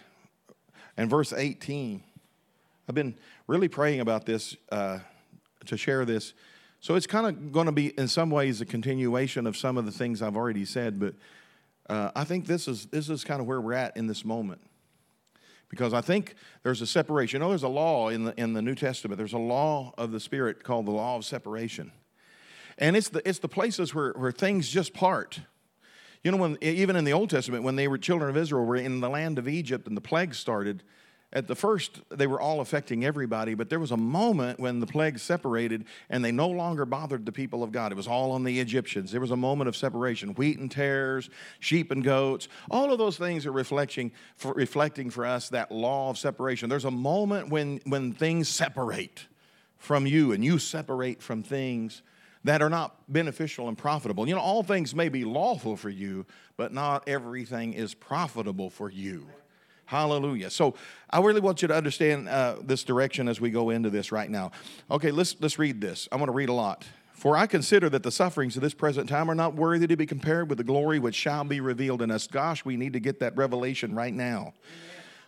and 0.96 1.08
verse 1.08 1.32
18. 1.32 2.02
I've 2.88 2.94
been 2.94 3.14
really 3.46 3.68
praying 3.68 4.00
about 4.00 4.26
this 4.26 4.56
uh, 4.72 5.00
to 5.66 5.76
share 5.76 6.04
this. 6.04 6.32
So 6.80 6.96
it's 6.96 7.06
kind 7.06 7.26
of 7.26 7.52
going 7.52 7.66
to 7.66 7.72
be, 7.72 7.88
in 7.98 8.08
some 8.08 8.30
ways, 8.30 8.60
a 8.60 8.66
continuation 8.66 9.46
of 9.46 9.56
some 9.56 9.78
of 9.78 9.86
the 9.86 9.92
things 9.92 10.20
I've 10.20 10.36
already 10.36 10.64
said, 10.64 10.98
but 10.98 11.14
uh, 11.88 12.10
I 12.14 12.24
think 12.24 12.46
this 12.46 12.68
is, 12.68 12.86
this 12.86 13.08
is 13.08 13.24
kind 13.24 13.40
of 13.40 13.46
where 13.46 13.60
we're 13.60 13.74
at 13.74 13.96
in 13.96 14.06
this 14.06 14.24
moment. 14.24 14.60
Because 15.68 15.92
I 15.92 16.00
think 16.00 16.34
there's 16.62 16.80
a 16.80 16.86
separation. 16.86 17.38
You 17.38 17.44
know, 17.44 17.48
there's 17.50 17.62
a 17.62 17.68
law 17.68 18.08
in 18.08 18.24
the, 18.24 18.40
in 18.40 18.52
the 18.52 18.62
New 18.62 18.74
Testament, 18.74 19.18
there's 19.18 19.32
a 19.32 19.38
law 19.38 19.92
of 19.98 20.12
the 20.12 20.20
Spirit 20.20 20.62
called 20.62 20.86
the 20.86 20.92
law 20.92 21.16
of 21.16 21.24
separation. 21.24 21.90
And 22.78 22.96
it's 22.96 23.08
the, 23.08 23.26
it's 23.28 23.38
the 23.38 23.48
places 23.48 23.94
where, 23.94 24.12
where 24.12 24.32
things 24.32 24.68
just 24.68 24.94
part. 24.94 25.40
You 26.22 26.30
know, 26.30 26.38
when, 26.38 26.58
even 26.60 26.96
in 26.96 27.04
the 27.04 27.12
Old 27.12 27.30
Testament, 27.30 27.64
when 27.64 27.76
they 27.76 27.86
were 27.86 27.98
children 27.98 28.30
of 28.30 28.36
Israel, 28.36 28.64
were 28.64 28.76
in 28.76 29.00
the 29.00 29.10
land 29.10 29.38
of 29.38 29.46
Egypt 29.46 29.86
and 29.86 29.96
the 29.96 30.00
plague 30.00 30.34
started, 30.34 30.82
at 31.34 31.48
the 31.48 31.56
first, 31.56 32.00
they 32.10 32.28
were 32.28 32.40
all 32.40 32.60
affecting 32.60 33.04
everybody, 33.04 33.54
but 33.54 33.68
there 33.68 33.80
was 33.80 33.90
a 33.90 33.96
moment 33.96 34.60
when 34.60 34.78
the 34.78 34.86
plague 34.86 35.18
separated 35.18 35.84
and 36.08 36.24
they 36.24 36.30
no 36.30 36.48
longer 36.48 36.86
bothered 36.86 37.26
the 37.26 37.32
people 37.32 37.64
of 37.64 37.72
God. 37.72 37.90
It 37.90 37.96
was 37.96 38.06
all 38.06 38.30
on 38.32 38.44
the 38.44 38.60
Egyptians. 38.60 39.10
There 39.10 39.20
was 39.20 39.32
a 39.32 39.36
moment 39.36 39.66
of 39.66 39.74
separation 39.74 40.34
wheat 40.34 40.60
and 40.60 40.70
tares, 40.70 41.28
sheep 41.58 41.90
and 41.90 42.04
goats. 42.04 42.46
All 42.70 42.92
of 42.92 42.98
those 42.98 43.18
things 43.18 43.46
are 43.46 43.52
reflecting 43.52 44.12
for, 44.36 44.52
reflecting 44.52 45.10
for 45.10 45.26
us 45.26 45.48
that 45.48 45.72
law 45.72 46.10
of 46.10 46.18
separation. 46.18 46.68
There's 46.68 46.84
a 46.84 46.90
moment 46.90 47.48
when, 47.48 47.80
when 47.84 48.12
things 48.12 48.48
separate 48.48 49.26
from 49.76 50.06
you 50.06 50.30
and 50.30 50.44
you 50.44 50.60
separate 50.60 51.20
from 51.20 51.42
things 51.42 52.02
that 52.44 52.62
are 52.62 52.70
not 52.70 52.94
beneficial 53.12 53.68
and 53.68 53.76
profitable. 53.76 54.28
You 54.28 54.36
know, 54.36 54.40
all 54.40 54.62
things 54.62 54.94
may 54.94 55.08
be 55.08 55.24
lawful 55.24 55.76
for 55.76 55.90
you, 55.90 56.26
but 56.56 56.72
not 56.72 57.08
everything 57.08 57.72
is 57.72 57.92
profitable 57.92 58.70
for 58.70 58.88
you. 58.88 59.26
Hallelujah. 59.86 60.50
So 60.50 60.74
I 61.10 61.20
really 61.20 61.40
want 61.40 61.62
you 61.62 61.68
to 61.68 61.74
understand 61.74 62.28
uh, 62.28 62.56
this 62.62 62.84
direction 62.84 63.28
as 63.28 63.40
we 63.40 63.50
go 63.50 63.70
into 63.70 63.90
this 63.90 64.10
right 64.12 64.30
now. 64.30 64.50
Okay, 64.90 65.10
let's, 65.10 65.36
let's 65.40 65.58
read 65.58 65.80
this. 65.80 66.08
I'm 66.10 66.18
going 66.18 66.28
to 66.28 66.32
read 66.32 66.48
a 66.48 66.54
lot. 66.54 66.84
For 67.12 67.36
I 67.36 67.46
consider 67.46 67.88
that 67.90 68.02
the 68.02 68.10
sufferings 68.10 68.56
of 68.56 68.62
this 68.62 68.74
present 68.74 69.08
time 69.08 69.30
are 69.30 69.34
not 69.34 69.54
worthy 69.54 69.86
to 69.86 69.96
be 69.96 70.04
compared 70.04 70.48
with 70.48 70.58
the 70.58 70.64
glory 70.64 70.98
which 70.98 71.14
shall 71.14 71.44
be 71.44 71.60
revealed 71.60 72.02
in 72.02 72.10
us. 72.10 72.26
Gosh, 72.26 72.64
we 72.64 72.76
need 72.76 72.92
to 72.94 73.00
get 73.00 73.20
that 73.20 73.36
revelation 73.36 73.94
right 73.94 74.12
now. 74.12 74.52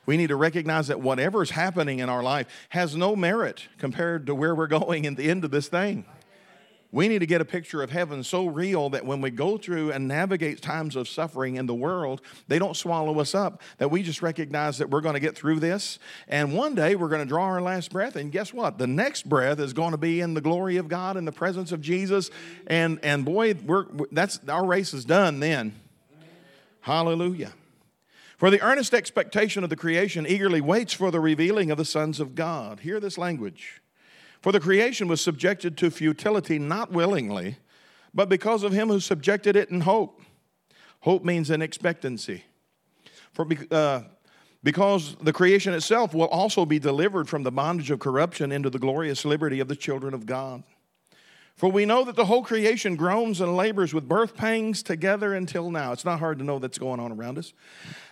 We 0.04 0.16
need 0.16 0.28
to 0.28 0.36
recognize 0.36 0.88
that 0.88 1.00
whatever 1.00 1.42
is 1.42 1.50
happening 1.50 1.98
in 1.98 2.08
our 2.08 2.22
life 2.22 2.46
has 2.70 2.96
no 2.96 3.16
merit 3.16 3.66
compared 3.78 4.26
to 4.26 4.34
where 4.34 4.54
we're 4.54 4.66
going 4.66 5.04
in 5.04 5.14
the 5.14 5.28
end 5.28 5.44
of 5.44 5.50
this 5.50 5.68
thing. 5.68 6.04
We 6.96 7.08
need 7.08 7.18
to 7.18 7.26
get 7.26 7.42
a 7.42 7.44
picture 7.44 7.82
of 7.82 7.90
heaven 7.90 8.24
so 8.24 8.46
real 8.46 8.88
that 8.88 9.04
when 9.04 9.20
we 9.20 9.30
go 9.30 9.58
through 9.58 9.92
and 9.92 10.08
navigate 10.08 10.62
times 10.62 10.96
of 10.96 11.10
suffering 11.10 11.56
in 11.56 11.66
the 11.66 11.74
world, 11.74 12.22
they 12.48 12.58
don't 12.58 12.74
swallow 12.74 13.20
us 13.20 13.34
up, 13.34 13.60
that 13.76 13.90
we 13.90 14.02
just 14.02 14.22
recognize 14.22 14.78
that 14.78 14.88
we're 14.88 15.02
going 15.02 15.12
to 15.12 15.20
get 15.20 15.36
through 15.36 15.60
this. 15.60 15.98
And 16.26 16.54
one 16.54 16.74
day 16.74 16.96
we're 16.96 17.10
going 17.10 17.20
to 17.20 17.28
draw 17.28 17.44
our 17.44 17.60
last 17.60 17.92
breath. 17.92 18.16
And 18.16 18.32
guess 18.32 18.50
what? 18.50 18.78
The 18.78 18.86
next 18.86 19.28
breath 19.28 19.60
is 19.60 19.74
going 19.74 19.90
to 19.90 19.98
be 19.98 20.22
in 20.22 20.32
the 20.32 20.40
glory 20.40 20.78
of 20.78 20.88
God 20.88 21.18
in 21.18 21.26
the 21.26 21.32
presence 21.32 21.70
of 21.70 21.82
Jesus. 21.82 22.30
And, 22.66 22.98
and 23.02 23.26
boy, 23.26 23.52
we're, 23.52 23.84
that's, 24.10 24.40
our 24.48 24.64
race 24.64 24.94
is 24.94 25.04
done 25.04 25.38
then. 25.38 25.74
Hallelujah. 26.80 27.52
For 28.38 28.50
the 28.50 28.62
earnest 28.62 28.94
expectation 28.94 29.62
of 29.62 29.68
the 29.68 29.76
creation 29.76 30.26
eagerly 30.26 30.62
waits 30.62 30.94
for 30.94 31.10
the 31.10 31.20
revealing 31.20 31.70
of 31.70 31.76
the 31.76 31.84
sons 31.84 32.20
of 32.20 32.34
God. 32.34 32.80
Hear 32.80 33.00
this 33.00 33.18
language. 33.18 33.82
For 34.46 34.52
the 34.52 34.60
creation 34.60 35.08
was 35.08 35.20
subjected 35.20 35.76
to 35.78 35.90
futility 35.90 36.60
not 36.60 36.92
willingly, 36.92 37.56
but 38.14 38.28
because 38.28 38.62
of 38.62 38.70
him 38.70 38.86
who 38.86 39.00
subjected 39.00 39.56
it 39.56 39.70
in 39.70 39.80
hope. 39.80 40.22
Hope 41.00 41.24
means 41.24 41.50
an 41.50 41.62
expectancy. 41.62 42.44
For, 43.32 43.44
uh, 43.72 44.02
because 44.62 45.16
the 45.20 45.32
creation 45.32 45.74
itself 45.74 46.14
will 46.14 46.28
also 46.28 46.64
be 46.64 46.78
delivered 46.78 47.28
from 47.28 47.42
the 47.42 47.50
bondage 47.50 47.90
of 47.90 47.98
corruption 47.98 48.52
into 48.52 48.70
the 48.70 48.78
glorious 48.78 49.24
liberty 49.24 49.58
of 49.58 49.66
the 49.66 49.74
children 49.74 50.14
of 50.14 50.26
God. 50.26 50.62
For 51.56 51.68
we 51.68 51.84
know 51.84 52.04
that 52.04 52.14
the 52.14 52.26
whole 52.26 52.44
creation 52.44 52.94
groans 52.94 53.40
and 53.40 53.56
labors 53.56 53.92
with 53.92 54.06
birth 54.06 54.36
pangs 54.36 54.80
together 54.80 55.34
until 55.34 55.72
now. 55.72 55.90
It's 55.90 56.04
not 56.04 56.20
hard 56.20 56.38
to 56.38 56.44
know 56.44 56.60
that's 56.60 56.78
going 56.78 57.00
on 57.00 57.10
around 57.10 57.36
us. 57.36 57.52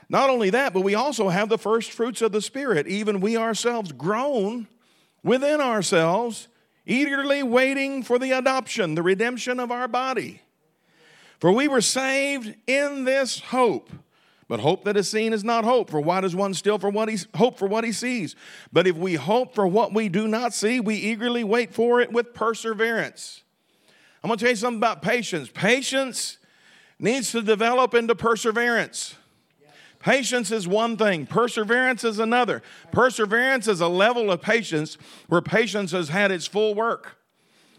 Not 0.09 0.31
only 0.31 0.51
that, 0.51 0.75
but 0.75 0.81
we 0.81 0.97
also 0.97 1.29
have 1.29 1.49
the 1.49 1.59
first 1.59 1.93
fruits 1.93 2.23
of 2.23 2.33
the 2.33 2.43
Spirit. 2.43 2.89
Even 2.89 3.21
we 3.21 3.37
ourselves 3.37 3.93
groan 3.93 4.67
within 5.25 5.61
ourselves, 5.61 6.47
eagerly 6.87 7.43
waiting 7.43 8.05
for 8.05 8.19
the 8.19 8.31
adoption, 8.31 8.95
the 8.95 9.03
redemption 9.03 9.59
of 9.59 9.73
our 9.73 9.89
body. 9.89 10.43
For 11.41 11.51
we 11.51 11.67
were 11.67 11.81
saved 11.81 12.55
in 12.67 13.05
this 13.05 13.41
hope. 13.41 13.91
But 14.47 14.61
hope 14.61 14.85
that 14.85 14.97
is 14.97 15.09
seen 15.09 15.33
is 15.33 15.43
not 15.43 15.65
hope. 15.65 15.91
For 15.91 16.01
why 16.01 16.21
does 16.21 16.37
one 16.37 16.53
still 16.53 16.79
for 16.79 16.91
what 16.91 17.09
he 17.09 17.19
hope 17.35 17.59
for 17.59 17.67
what 17.67 17.83
he 17.83 17.93
sees? 17.93 18.37
But 18.73 18.87
if 18.87 18.95
we 18.95 19.15
hope 19.15 19.55
for 19.55 19.67
what 19.67 19.95
we 19.95 20.11
do 20.11 20.29
not 20.29 20.53
see, 20.53 20.81
we 20.81 20.97
eagerly 20.97 21.43
wait 21.43 21.73
for 21.73 22.01
it 22.01 22.13
with 22.13 22.35
perseverance. 22.35 23.43
I'm 24.23 24.29
going 24.29 24.39
to 24.39 24.45
tell 24.45 24.51
you 24.51 24.57
something 24.57 24.79
about 24.79 25.01
patience. 25.01 25.49
Patience 25.53 26.39
needs 26.99 27.33
to 27.33 27.43
develop 27.43 27.95
into 27.95 28.15
perseverance. 28.15 29.17
Patience 30.05 30.51
is 30.51 30.69
one 30.69 30.99
thing, 30.99 31.25
perseverance 31.25 32.05
is 32.05 32.19
another. 32.19 32.63
Perseverance 32.93 33.67
is 33.67 33.81
a 33.81 33.89
level 33.89 34.31
of 34.31 34.43
patience 34.43 34.99
where 35.29 35.41
patience 35.41 35.93
has 35.93 36.11
had 36.11 36.31
its 36.31 36.47
full 36.47 36.75
work. 36.75 37.17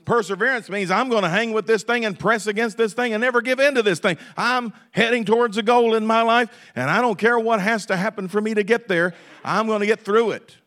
Perseverance 0.06 0.68
means 0.68 0.90
I'm 0.90 1.10
going 1.10 1.22
to 1.22 1.30
hang 1.30 1.54
with 1.54 1.68
this 1.68 1.84
thing 1.84 2.04
and 2.04 2.18
press 2.18 2.48
against 2.48 2.78
this 2.78 2.94
thing 2.94 3.14
and 3.14 3.22
never 3.22 3.42
give 3.42 3.60
in 3.60 3.76
to 3.76 3.84
this 3.84 4.00
thing. 4.00 4.18
I'm 4.36 4.74
heading 4.90 5.24
towards 5.24 5.58
a 5.58 5.62
goal 5.62 5.94
in 5.94 6.08
my 6.08 6.24
life, 6.24 6.50
and 6.76 6.90
I 6.90 7.00
don't 7.00 7.20
care 7.20 7.38
what 7.38 7.62
has 7.62 7.86
to 7.88 7.96
happen 7.96 8.28
for 8.28 8.42
me 8.42 8.56
to 8.56 8.64
get 8.64 8.88
there, 8.88 9.14
I'm 9.44 9.68
going 9.68 9.82
to 9.82 9.86
get 9.86 10.00
through 10.00 10.32
it. 10.32 10.58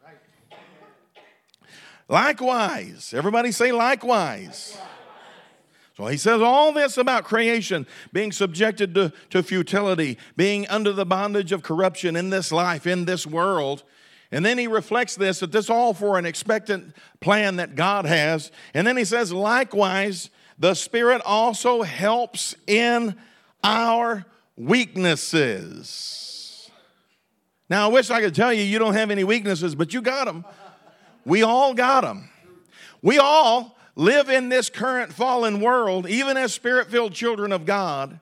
Likewise, 2.09 3.13
everybody 3.13 3.51
say 3.51 3.73
likewise. 3.73 4.79
So 5.99 6.07
he 6.07 6.17
says 6.17 6.41
all 6.41 6.73
this 6.73 6.97
about 6.97 7.25
creation 7.25 7.85
being 8.13 8.31
subjected 8.31 8.95
to, 8.95 9.13
to 9.31 9.43
futility, 9.43 10.17
being 10.37 10.65
under 10.69 10.93
the 10.93 11.05
bondage 11.05 11.51
of 11.51 11.65
corruption 11.65 12.15
in 12.15 12.31
this 12.31 12.53
life, 12.53 12.87
in 12.87 13.05
this 13.05 13.27
world. 13.27 13.83
And 14.31 14.47
then 14.47 14.59
he 14.59 14.69
reflects 14.69 15.17
this 15.17 15.41
that 15.41 15.51
this 15.51 15.69
all 15.69 15.93
for 15.95 16.17
an 16.17 16.25
expectant 16.25 16.95
plan 17.19 17.57
that 17.57 17.75
God 17.75 18.05
has. 18.05 18.53
And 18.75 18.87
then 18.87 18.97
he 18.97 19.05
says, 19.05 19.33
likewise, 19.33 20.31
the 20.57 20.75
Spirit 20.75 21.21
also 21.25 21.83
helps 21.83 22.55
in 22.69 23.17
our 23.65 24.25
weaknesses. 24.57 26.15
Now, 27.69 27.91
I 27.91 27.93
wish 27.93 28.09
I 28.11 28.21
could 28.21 28.37
tell 28.37 28.53
you 28.53 28.63
you 28.63 28.79
don't 28.79 28.95
have 28.95 29.11
any 29.11 29.25
weaknesses, 29.25 29.75
but 29.75 29.93
you 29.93 30.01
got 30.01 30.27
them. 30.27 30.45
We 31.25 31.43
all 31.43 31.75
got 31.75 32.03
them. 32.03 32.31
We 33.03 33.19
all 33.19 33.78
live 33.99 34.31
in 34.31 34.49
this 34.49 34.71
current 34.71 35.13
fallen 35.13 35.61
world, 35.61 36.09
even 36.09 36.37
as 36.37 36.55
spirit 36.55 36.87
filled 36.87 37.13
children 37.13 37.53
of 37.53 37.67
God. 37.67 38.21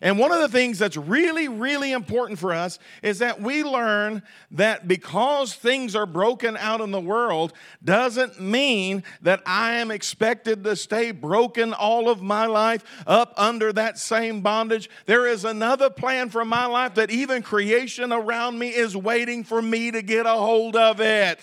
And 0.00 0.18
one 0.18 0.30
of 0.30 0.40
the 0.40 0.48
things 0.48 0.78
that's 0.78 0.96
really, 0.96 1.48
really 1.48 1.92
important 1.92 2.38
for 2.38 2.52
us 2.52 2.78
is 3.02 3.18
that 3.18 3.40
we 3.40 3.64
learn 3.64 4.22
that 4.52 4.86
because 4.86 5.54
things 5.54 5.96
are 5.96 6.06
broken 6.06 6.56
out 6.56 6.80
in 6.80 6.92
the 6.92 7.00
world 7.00 7.52
doesn't 7.84 8.40
mean 8.40 9.02
that 9.22 9.42
I 9.44 9.74
am 9.74 9.90
expected 9.90 10.62
to 10.64 10.76
stay 10.76 11.10
broken 11.10 11.72
all 11.72 12.08
of 12.08 12.22
my 12.22 12.46
life 12.46 12.84
up 13.06 13.34
under 13.36 13.72
that 13.72 13.98
same 13.98 14.40
bondage. 14.40 14.88
There 15.06 15.26
is 15.26 15.44
another 15.44 15.90
plan 15.90 16.30
for 16.30 16.44
my 16.44 16.66
life 16.66 16.94
that 16.94 17.10
even 17.10 17.42
creation 17.42 18.12
around 18.12 18.58
me 18.58 18.68
is 18.68 18.96
waiting 18.96 19.42
for 19.42 19.60
me 19.60 19.90
to 19.90 20.00
get 20.00 20.26
a 20.26 20.30
hold 20.30 20.76
of 20.76 21.00
it. 21.00 21.40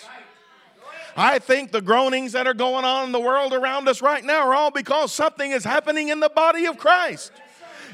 I 1.16 1.40
think 1.40 1.72
the 1.72 1.82
groanings 1.82 2.34
that 2.34 2.46
are 2.46 2.54
going 2.54 2.84
on 2.84 3.06
in 3.06 3.12
the 3.12 3.20
world 3.20 3.54
around 3.54 3.88
us 3.88 4.02
right 4.02 4.24
now 4.24 4.48
are 4.48 4.54
all 4.54 4.72
because 4.72 5.14
something 5.14 5.52
is 5.52 5.64
happening 5.64 6.10
in 6.10 6.20
the 6.20 6.30
body 6.30 6.66
of 6.66 6.78
Christ. 6.78 7.32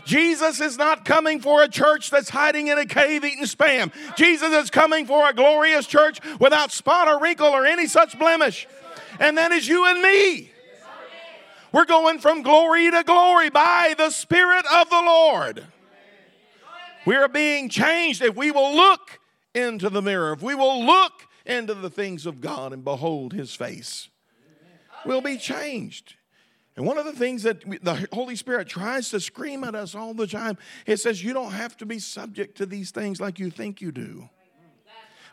Jesus 0.06 0.60
is 0.60 0.78
not 0.78 1.06
coming 1.06 1.40
for 1.40 1.62
a 1.62 1.68
church 1.68 2.10
that's 2.10 2.30
hiding 2.30 2.68
in 2.68 2.80
a 2.80 2.86
cave 2.86 3.24
eating 3.24 3.44
spam. 3.44 3.92
Jesus 4.16 4.52
is 4.52 4.72
coming 4.72 5.06
for 5.06 5.30
a 5.30 5.34
glorious 5.34 5.86
church 5.86 6.20
without 6.40 6.72
spot 6.72 7.08
or 7.08 7.20
wrinkle 7.20 7.48
or 7.48 7.66
any 7.66 7.86
such 7.86 8.18
blemish. 8.18 8.68
And 9.20 9.38
that 9.38 9.52
is 9.52 9.68
you 9.68 9.86
and 9.86 10.02
me. 10.02 10.52
We're 11.72 11.86
going 11.86 12.20
from 12.20 12.42
glory 12.42 12.90
to 12.90 13.04
glory 13.04 13.50
by 13.50 13.94
the 13.98 14.10
Spirit 14.10 14.66
of 14.74 14.90
the 14.90 15.02
Lord. 15.02 15.66
We 17.06 17.16
are 17.16 17.30
being 17.30 17.70
changed 17.70 18.22
if 18.22 18.36
we 18.36 18.52
will 18.52 18.76
look 18.76 19.20
into 19.54 19.90
the 19.90 20.02
mirror, 20.02 20.34
if 20.34 20.42
we 20.42 20.56
will 20.56 20.84
look 20.84 21.28
into 21.46 21.74
the 21.74 21.90
things 21.90 22.26
of 22.26 22.42
God 22.42 22.74
and 22.74 22.84
behold 22.84 23.34
his 23.34 23.54
face. 23.54 24.10
We'll 25.06 25.22
be 25.22 25.38
changed. 25.38 26.16
And 26.78 26.86
one 26.86 26.98
of 26.98 27.06
the 27.06 27.14
things 27.14 27.44
that 27.44 27.62
the 27.84 28.08
Holy 28.14 28.36
Spirit 28.36 28.68
tries 28.68 29.10
to 29.10 29.20
scream 29.20 29.64
at 29.64 29.76
us 29.76 29.94
all 29.94 30.14
the 30.14 30.28
time, 30.28 30.58
it 30.86 30.98
says, 30.98 31.24
You 31.24 31.34
don't 31.34 31.52
have 31.52 31.76
to 31.78 31.86
be 31.86 32.00
subject 32.00 32.58
to 32.58 32.66
these 32.66 32.92
things 32.92 33.20
like 33.20 33.40
you 33.40 33.50
think 33.50 33.82
you 33.82 33.92
do. 33.92 34.30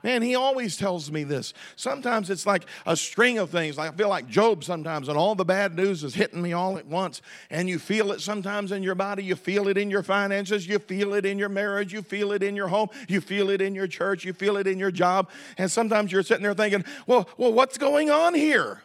Man, 0.03 0.23
he 0.23 0.35
always 0.35 0.77
tells 0.77 1.11
me 1.11 1.25
this. 1.25 1.53
Sometimes 1.77 2.31
it's 2.31 2.47
like 2.47 2.67
a 2.87 2.97
string 2.97 3.39
of 3.39 3.51
things. 3.51 3.79
I 3.79 3.91
feel 3.91 4.09
like 4.09 4.29
Job 4.29 4.63
sometimes, 4.63 5.09
and 5.09 5.19
all 5.19 5.35
the 5.35 5.45
bad 5.45 5.75
news 5.75 6.05
is 6.05 6.15
hitting 6.15 6.41
me 6.41 6.53
all 6.53 6.79
at 6.79 6.87
once. 6.87 7.21
And 7.51 7.69
you 7.69 7.79
feel 7.79 8.13
it 8.13 8.21
sometimes 8.21 8.71
in 8.71 8.83
your 8.83 8.95
body, 8.95 9.25
you 9.25 9.35
feel 9.35 9.67
it 9.69 9.77
in 9.77 9.91
your 9.91 10.03
finances, 10.03 10.67
you 10.67 10.79
feel 10.79 11.15
it 11.15 11.27
in 11.27 11.39
your 11.39 11.49
marriage, 11.49 11.93
you 11.93 12.03
feel 12.03 12.33
it 12.33 12.43
in 12.43 12.55
your 12.55 12.69
home, 12.69 12.89
you 13.09 13.21
feel 13.21 13.51
it 13.51 13.61
in 13.61 13.75
your 13.75 13.89
church, 13.89 14.25
you 14.25 14.33
feel 14.33 14.57
it 14.57 14.67
in 14.67 14.79
your 14.79 14.91
job. 14.91 15.31
And 15.57 15.71
sometimes 15.71 16.13
you're 16.13 16.23
sitting 16.23 16.45
there 16.45 16.55
thinking, 16.55 16.85
well, 17.07 17.29
well 17.37 17.53
what's 17.53 17.79
going 17.79 18.11
on 18.11 18.35
here? 18.35 18.83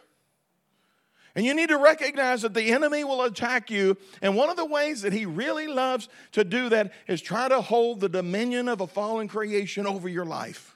And 1.36 1.44
you 1.44 1.54
need 1.54 1.70
to 1.70 1.78
recognize 1.78 2.42
that 2.42 2.54
the 2.54 2.70
enemy 2.72 3.02
will 3.02 3.22
attack 3.22 3.68
you. 3.70 3.96
And 4.22 4.36
one 4.36 4.50
of 4.50 4.56
the 4.56 4.64
ways 4.64 5.02
that 5.02 5.12
he 5.12 5.26
really 5.26 5.66
loves 5.66 6.08
to 6.32 6.44
do 6.44 6.68
that 6.68 6.92
is 7.08 7.20
try 7.20 7.48
to 7.48 7.60
hold 7.60 8.00
the 8.00 8.08
dominion 8.08 8.68
of 8.68 8.80
a 8.80 8.86
fallen 8.86 9.26
creation 9.26 9.84
over 9.86 10.08
your 10.08 10.24
life. 10.24 10.73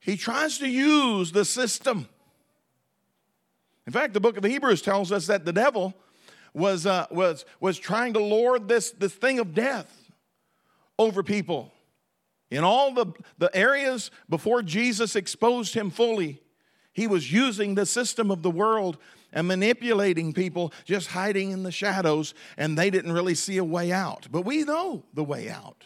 He 0.00 0.16
tries 0.16 0.58
to 0.58 0.68
use 0.68 1.30
the 1.32 1.44
system. 1.44 2.08
In 3.86 3.92
fact, 3.92 4.14
the 4.14 4.20
book 4.20 4.36
of 4.36 4.44
Hebrews 4.44 4.82
tells 4.82 5.12
us 5.12 5.26
that 5.26 5.44
the 5.44 5.52
devil 5.52 5.94
was, 6.54 6.86
uh, 6.86 7.06
was, 7.10 7.44
was 7.60 7.78
trying 7.78 8.14
to 8.14 8.20
lord 8.20 8.68
this, 8.68 8.90
this 8.90 9.12
thing 9.12 9.38
of 9.38 9.54
death 9.54 10.10
over 10.98 11.22
people. 11.22 11.72
In 12.50 12.64
all 12.64 12.92
the, 12.92 13.06
the 13.38 13.54
areas 13.54 14.10
before 14.28 14.62
Jesus 14.62 15.14
exposed 15.14 15.74
him 15.74 15.90
fully, 15.90 16.42
he 16.92 17.06
was 17.06 17.32
using 17.32 17.74
the 17.74 17.86
system 17.86 18.30
of 18.30 18.42
the 18.42 18.50
world 18.50 18.98
and 19.32 19.46
manipulating 19.46 20.32
people, 20.32 20.72
just 20.84 21.08
hiding 21.08 21.52
in 21.52 21.62
the 21.62 21.70
shadows, 21.70 22.34
and 22.56 22.76
they 22.76 22.90
didn't 22.90 23.12
really 23.12 23.36
see 23.36 23.58
a 23.58 23.64
way 23.64 23.92
out. 23.92 24.26
But 24.30 24.42
we 24.42 24.64
know 24.64 25.04
the 25.14 25.22
way 25.22 25.48
out. 25.48 25.84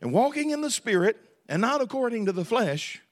And 0.00 0.12
walking 0.12 0.50
in 0.50 0.62
the 0.62 0.70
Spirit 0.70 1.18
and 1.50 1.60
not 1.60 1.82
according 1.82 2.24
to 2.24 2.32
the 2.32 2.46
flesh 2.46 3.02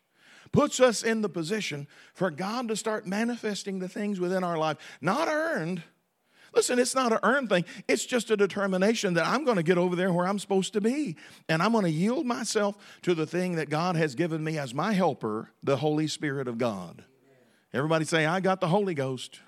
puts 0.51 0.81
us 0.81 1.03
in 1.03 1.21
the 1.21 1.29
position 1.29 1.87
for 2.15 2.31
God 2.31 2.69
to 2.69 2.77
start 2.77 3.07
manifesting 3.07 3.81
the 3.81 3.89
things 3.89 4.19
within 4.19 4.43
our 4.43 4.57
life, 4.57 4.79
not 5.03 5.29
earned 5.29 5.83
Listen, 6.55 6.79
it's 6.79 6.95
not 6.95 7.13
an 7.13 7.19
earned 7.23 7.49
thing. 7.49 7.65
It's 7.87 8.07
just 8.07 8.31
a 8.31 8.37
determination 8.37 9.15
that 9.15 9.27
I'm 9.27 9.45
going 9.45 9.57
to 9.57 9.63
get 9.63 9.79
over 9.79 9.95
there 9.95 10.13
where 10.13 10.27
I'm 10.27 10.39
supposed 10.39 10.73
to 10.73 10.81
be. 10.81 11.17
And 11.49 11.63
I'm 11.63 11.73
going 11.73 11.85
to 11.85 11.91
yield 11.91 12.27
myself 12.27 12.77
to 13.03 13.15
the 13.15 13.27
thing 13.27 13.57
that 13.57 13.69
God 13.69 13.97
has 13.97 14.15
given 14.15 14.43
me 14.43 14.59
as 14.59 14.75
my 14.75 14.93
helper, 14.93 15.51
the 15.63 15.77
Holy 15.77 16.07
Spirit 16.07 16.49
of 16.49 16.59
God. 16.59 17.05
Everybody 17.73 18.07
say, 18.07 18.25
I 18.25 18.41
got 18.41 18.61
the 18.61 18.69
Holy 18.69 18.95
Ghost. 18.95 19.41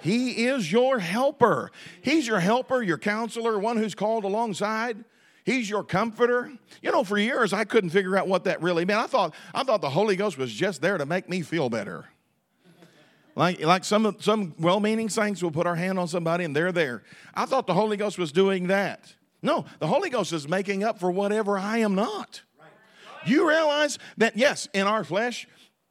He 0.00 0.46
is 0.46 0.72
your 0.72 0.98
helper. 0.98 1.70
He's 2.00 2.26
your 2.26 2.40
helper, 2.40 2.82
your 2.82 2.98
counselor, 2.98 3.58
one 3.58 3.76
who's 3.76 3.94
called 3.94 4.24
alongside. 4.24 5.04
He's 5.44 5.68
your 5.68 5.82
comforter. 5.82 6.52
You 6.82 6.92
know, 6.92 7.04
for 7.04 7.18
years 7.18 7.52
I 7.52 7.64
couldn't 7.64 7.90
figure 7.90 8.16
out 8.16 8.28
what 8.28 8.44
that 8.44 8.62
really 8.62 8.84
meant. 8.84 9.00
I 9.00 9.06
thought 9.06 9.34
I 9.54 9.62
thought 9.64 9.80
the 9.80 9.90
Holy 9.90 10.16
Ghost 10.16 10.38
was 10.38 10.52
just 10.52 10.80
there 10.80 10.98
to 10.98 11.06
make 11.06 11.28
me 11.28 11.42
feel 11.42 11.68
better. 11.68 12.06
Like, 13.34 13.60
like 13.60 13.84
some, 13.84 14.16
some 14.20 14.54
well 14.58 14.80
meaning 14.80 15.08
saints 15.08 15.42
will 15.42 15.50
put 15.50 15.66
our 15.66 15.76
hand 15.76 15.98
on 15.98 16.06
somebody 16.06 16.44
and 16.44 16.54
they're 16.54 16.72
there. 16.72 17.02
I 17.34 17.46
thought 17.46 17.66
the 17.66 17.74
Holy 17.74 17.96
Ghost 17.96 18.18
was 18.18 18.30
doing 18.30 18.66
that. 18.66 19.14
No, 19.42 19.64
the 19.78 19.86
Holy 19.86 20.10
Ghost 20.10 20.32
is 20.32 20.46
making 20.46 20.84
up 20.84 21.00
for 21.00 21.10
whatever 21.10 21.58
I 21.58 21.78
am 21.78 21.94
not. 21.94 22.42
You 23.24 23.48
realize 23.48 23.98
that, 24.18 24.36
yes, 24.36 24.68
in 24.72 24.86
our 24.86 25.04
flesh, 25.04 25.46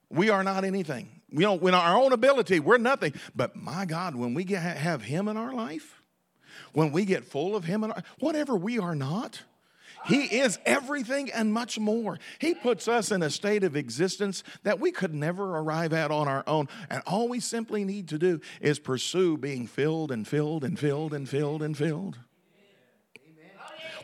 we 0.10 0.30
are 0.30 0.44
not 0.44 0.64
anything. 0.66 1.22
We 1.32 1.44
don't, 1.44 1.62
in 1.64 1.74
our 1.74 1.98
own 1.98 2.12
ability, 2.12 2.60
we're 2.60 2.78
nothing. 2.78 3.14
But 3.36 3.56
my 3.56 3.86
God, 3.86 4.16
when 4.16 4.34
we 4.34 4.44
get, 4.44 4.62
have 4.62 5.02
Him 5.02 5.28
in 5.28 5.38
our 5.38 5.54
life, 5.54 6.01
when 6.74 6.92
we 6.92 7.06
get 7.06 7.26
full 7.26 7.56
of 7.56 7.66
Him, 7.66 7.84
and 7.84 7.94
our, 7.94 8.04
whatever 8.20 8.56
we 8.56 8.80
are 8.80 8.96
not, 8.96 9.42
he 10.06 10.24
is 10.40 10.58
everything 10.66 11.32
and 11.32 11.54
much 11.54 11.78
more. 11.78 12.18
He 12.40 12.56
puts 12.56 12.88
us 12.88 13.12
in 13.12 13.22
a 13.22 13.30
state 13.30 13.64
of 13.64 13.76
existence 13.76 14.44
that 14.64 14.80
we 14.80 14.92
could 14.92 15.14
never 15.14 15.58
arrive 15.58 15.94
at 15.94 16.12
on 16.12 16.28
our 16.28 16.44
own. 16.48 16.68
And 16.90 17.04
all 17.06 17.30
we 17.30 17.40
simply 17.40 17.86
need 17.86 18.08
to 18.10 18.18
do 18.18 18.42
is 18.62 18.80
pursue 18.80 19.38
being 19.38 19.68
filled 19.68 20.12
and 20.12 20.28
filled 20.28 20.64
and 20.64 20.80
filled 20.80 21.14
and 21.14 21.30
filled 21.30 21.62
and 21.62 21.78
filled. 21.78 22.18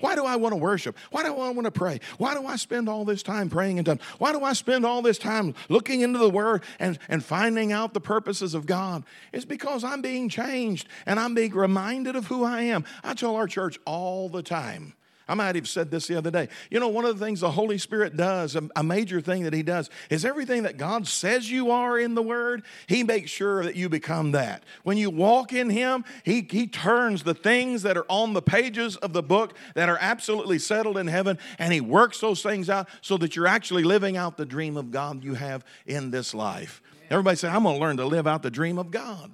Why 0.01 0.15
do 0.15 0.25
I 0.25 0.35
want 0.35 0.53
to 0.53 0.57
worship? 0.57 0.97
Why 1.11 1.23
do 1.23 1.35
I 1.35 1.49
want 1.49 1.65
to 1.65 1.71
pray? 1.71 1.99
Why 2.17 2.33
do 2.33 2.45
I 2.45 2.55
spend 2.55 2.89
all 2.89 3.05
this 3.05 3.23
time 3.23 3.49
praying 3.49 3.79
and 3.79 3.85
done? 3.85 3.99
Why 4.17 4.31
do 4.31 4.43
I 4.43 4.53
spend 4.53 4.85
all 4.85 5.01
this 5.01 5.17
time 5.17 5.55
looking 5.69 6.01
into 6.01 6.19
the 6.19 6.29
Word 6.29 6.63
and, 6.79 6.99
and 7.07 7.23
finding 7.23 7.71
out 7.71 7.93
the 7.93 8.01
purposes 8.01 8.53
of 8.53 8.65
God? 8.65 9.03
It's 9.31 9.45
because 9.45 9.83
I'm 9.83 10.01
being 10.01 10.29
changed 10.29 10.87
and 11.05 11.19
I'm 11.19 11.33
being 11.33 11.53
reminded 11.53 12.15
of 12.15 12.27
who 12.27 12.43
I 12.43 12.61
am. 12.61 12.85
I 13.03 13.13
tell 13.13 13.35
our 13.35 13.47
church 13.47 13.79
all 13.85 14.29
the 14.29 14.43
time 14.43 14.93
I 15.27 15.33
might 15.33 15.55
have 15.55 15.67
said 15.67 15.91
this 15.91 16.07
the 16.07 16.17
other 16.17 16.31
day. 16.31 16.47
You 16.71 16.79
know, 16.79 16.87
one 16.87 17.05
of 17.05 17.17
the 17.17 17.25
things 17.25 17.41
the 17.41 17.51
Holy 17.51 17.77
Spirit 17.77 18.15
does, 18.15 18.55
a, 18.55 18.83
major 18.83 19.19
thing 19.19 19.43
that 19.43 19.53
He 19.53 19.63
does, 19.63 19.89
is 20.09 20.23
everything 20.23 20.63
that 20.63 20.77
God 20.77 21.07
says 21.07 21.51
you 21.51 21.71
are 21.71 21.99
in 21.99 22.15
the 22.15 22.21
Word, 22.21 22.63
He 22.87 23.03
makes 23.03 23.29
sure 23.29 23.63
that 23.63 23.75
you 23.75 23.89
become 23.89 24.31
that. 24.31 24.63
When 24.83 24.97
you 24.97 25.09
walk 25.09 25.51
in 25.51 25.69
Him, 25.69 26.05
He, 26.23 26.47
he 26.49 26.67
turns 26.67 27.23
the 27.23 27.33
things 27.33 27.81
that 27.83 27.97
are 27.97 28.05
on 28.07 28.33
the 28.33 28.41
pages 28.41 28.95
of 28.97 29.11
the 29.11 29.23
book 29.23 29.55
that 29.75 29.89
are 29.89 29.97
absolutely 29.99 30.59
settled 30.59 30.97
in 30.97 31.07
heaven, 31.07 31.37
and 31.59 31.73
He 31.73 31.81
works 31.81 32.19
those 32.19 32.41
things 32.41 32.69
out 32.69 32.87
so 33.01 33.17
that 33.17 33.35
you're 33.35 33.47
actually 33.47 33.83
living 33.83 34.15
out 34.15 34.37
the 34.37 34.45
dream 34.45 34.77
of 34.77 34.91
God 34.91 35.23
you 35.23 35.33
have 35.33 35.65
in 35.85 36.11
this 36.11 36.33
life. 36.33 36.81
Everybody 37.09 37.37
say, 37.37 37.49
I'm 37.49 37.63
going 37.63 37.75
to 37.75 37.81
learn 37.81 37.97
to 37.97 38.05
live 38.05 38.27
out 38.27 38.43
the 38.43 38.51
dream 38.51 38.77
of 38.77 38.91
God. 38.91 39.31